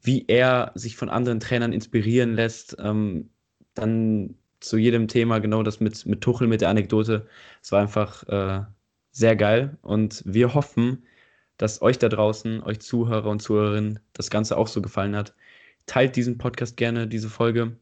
wie 0.00 0.24
er 0.26 0.72
sich 0.74 0.96
von 0.96 1.10
anderen 1.10 1.38
Trainern 1.38 1.74
inspirieren 1.74 2.32
lässt. 2.32 2.76
Ähm, 2.78 3.28
dann 3.74 4.34
zu 4.60 4.76
jedem 4.76 5.08
Thema, 5.08 5.40
genau 5.40 5.62
das 5.62 5.80
mit, 5.80 6.06
mit 6.06 6.20
Tuchel, 6.20 6.46
mit 6.48 6.60
der 6.60 6.68
Anekdote. 6.68 7.26
Es 7.62 7.72
war 7.72 7.80
einfach 7.80 8.22
äh, 8.28 8.64
sehr 9.10 9.36
geil 9.36 9.76
und 9.82 10.22
wir 10.24 10.54
hoffen, 10.54 11.04
dass 11.56 11.82
euch 11.82 11.98
da 11.98 12.08
draußen, 12.08 12.62
euch 12.62 12.80
Zuhörer 12.80 13.30
und 13.30 13.40
Zuhörerinnen, 13.40 14.00
das 14.12 14.30
Ganze 14.30 14.56
auch 14.56 14.68
so 14.68 14.82
gefallen 14.82 15.16
hat. 15.16 15.34
Teilt 15.86 16.16
diesen 16.16 16.38
Podcast 16.38 16.76
gerne, 16.76 17.06
diese 17.08 17.28
Folge. 17.28 17.76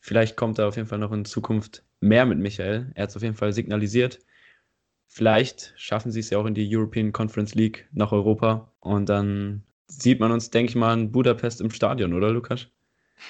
Vielleicht 0.00 0.36
kommt 0.36 0.58
da 0.58 0.68
auf 0.68 0.76
jeden 0.76 0.88
Fall 0.88 0.98
noch 0.98 1.12
in 1.12 1.24
Zukunft 1.24 1.84
mehr 2.00 2.26
mit 2.26 2.38
Michael. 2.38 2.90
Er 2.94 3.04
hat 3.04 3.10
es 3.10 3.16
auf 3.16 3.22
jeden 3.22 3.36
Fall 3.36 3.52
signalisiert. 3.52 4.18
Vielleicht 5.06 5.74
schaffen 5.76 6.10
sie 6.10 6.20
es 6.20 6.30
ja 6.30 6.38
auch 6.38 6.46
in 6.46 6.54
die 6.54 6.74
European 6.74 7.12
Conference 7.12 7.54
League 7.54 7.88
nach 7.92 8.12
Europa. 8.12 8.72
Und 8.80 9.08
dann 9.08 9.62
sieht 9.86 10.20
man 10.20 10.32
uns, 10.32 10.50
denke 10.50 10.70
ich 10.70 10.76
mal, 10.76 10.94
in 10.94 11.12
Budapest 11.12 11.60
im 11.60 11.70
Stadion, 11.70 12.14
oder 12.14 12.30
Lukas? 12.30 12.68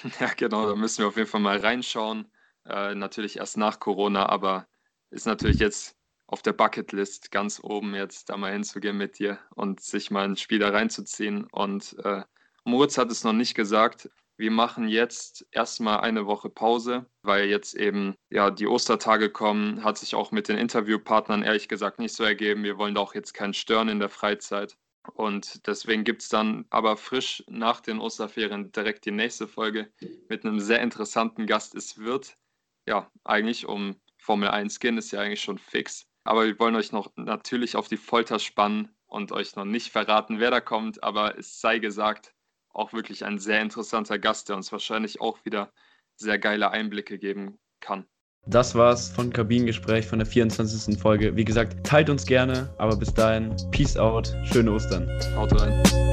Ja, 0.19 0.27
genau, 0.35 0.67
da 0.67 0.75
müssen 0.75 0.99
wir 0.99 1.07
auf 1.07 1.17
jeden 1.17 1.29
Fall 1.29 1.41
mal 1.41 1.57
reinschauen. 1.57 2.31
Äh, 2.65 2.95
natürlich 2.95 3.37
erst 3.37 3.57
nach 3.57 3.79
Corona, 3.79 4.27
aber 4.27 4.67
ist 5.09 5.25
natürlich 5.25 5.59
jetzt 5.59 5.95
auf 6.27 6.41
der 6.41 6.53
Bucketlist 6.53 7.31
ganz 7.31 7.59
oben, 7.63 7.93
jetzt 7.95 8.29
da 8.29 8.37
mal 8.37 8.51
hinzugehen 8.51 8.97
mit 8.97 9.19
dir 9.19 9.39
und 9.55 9.81
sich 9.81 10.09
mal 10.11 10.25
ein 10.25 10.37
Spiel 10.37 10.59
da 10.59 10.69
reinzuziehen. 10.69 11.45
Und 11.51 11.95
äh, 12.03 12.23
Moritz 12.63 12.97
hat 12.97 13.11
es 13.11 13.23
noch 13.23 13.33
nicht 13.33 13.53
gesagt, 13.55 14.09
wir 14.37 14.49
machen 14.51 14.87
jetzt 14.87 15.45
erstmal 15.51 15.99
eine 15.99 16.25
Woche 16.25 16.49
Pause, 16.49 17.05
weil 17.21 17.45
jetzt 17.45 17.75
eben 17.75 18.15
ja 18.31 18.49
die 18.49 18.67
Ostertage 18.67 19.29
kommen, 19.29 19.83
hat 19.83 19.97
sich 19.99 20.15
auch 20.15 20.31
mit 20.31 20.47
den 20.47 20.57
Interviewpartnern 20.57 21.43
ehrlich 21.43 21.67
gesagt 21.69 21.99
nicht 21.99 22.15
so 22.15 22.23
ergeben. 22.23 22.63
Wir 22.63 22.77
wollen 22.77 22.97
auch 22.97 23.13
jetzt 23.13 23.33
keinen 23.33 23.53
stören 23.53 23.89
in 23.89 23.99
der 23.99 24.09
Freizeit. 24.09 24.77
Und 25.11 25.67
deswegen 25.67 26.03
gibt 26.03 26.21
es 26.21 26.29
dann 26.29 26.65
aber 26.69 26.95
frisch 26.97 27.43
nach 27.47 27.81
den 27.81 27.99
Osterferien 27.99 28.71
direkt 28.71 29.05
die 29.05 29.11
nächste 29.11 29.47
Folge 29.47 29.91
mit 30.29 30.45
einem 30.45 30.59
sehr 30.59 30.81
interessanten 30.81 31.45
Gast. 31.45 31.75
Es 31.75 31.97
wird 31.97 32.37
ja 32.87 33.11
eigentlich 33.23 33.65
um 33.67 33.99
Formel 34.17 34.49
1 34.49 34.79
gehen, 34.79 34.97
ist 34.97 35.11
ja 35.11 35.19
eigentlich 35.19 35.41
schon 35.41 35.57
fix. 35.57 36.07
Aber 36.23 36.45
wir 36.45 36.57
wollen 36.57 36.75
euch 36.75 36.93
noch 36.93 37.11
natürlich 37.17 37.75
auf 37.75 37.89
die 37.89 37.97
Folter 37.97 38.39
spannen 38.39 38.95
und 39.05 39.33
euch 39.33 39.55
noch 39.55 39.65
nicht 39.65 39.91
verraten, 39.91 40.39
wer 40.39 40.51
da 40.51 40.61
kommt. 40.61 41.03
Aber 41.03 41.37
es 41.37 41.59
sei 41.59 41.79
gesagt, 41.79 42.33
auch 42.69 42.93
wirklich 42.93 43.25
ein 43.25 43.39
sehr 43.39 43.61
interessanter 43.61 44.17
Gast, 44.17 44.49
der 44.49 44.55
uns 44.55 44.71
wahrscheinlich 44.71 45.19
auch 45.19 45.43
wieder 45.43 45.73
sehr 46.15 46.39
geile 46.39 46.71
Einblicke 46.71 47.19
geben 47.19 47.59
kann. 47.81 48.07
Das 48.45 48.75
war's 48.75 49.07
von 49.07 49.31
Kabinengespräch 49.31 50.05
von 50.05 50.19
der 50.19 50.25
24. 50.25 50.99
Folge. 50.99 51.35
Wie 51.35 51.45
gesagt, 51.45 51.77
teilt 51.83 52.09
uns 52.09 52.25
gerne, 52.25 52.69
aber 52.77 52.97
bis 52.97 53.13
dahin, 53.13 53.55
Peace 53.71 53.95
out, 53.95 54.35
schöne 54.43 54.73
Ostern. 54.73 55.09
Haut 55.37 55.59
rein. 55.61 56.12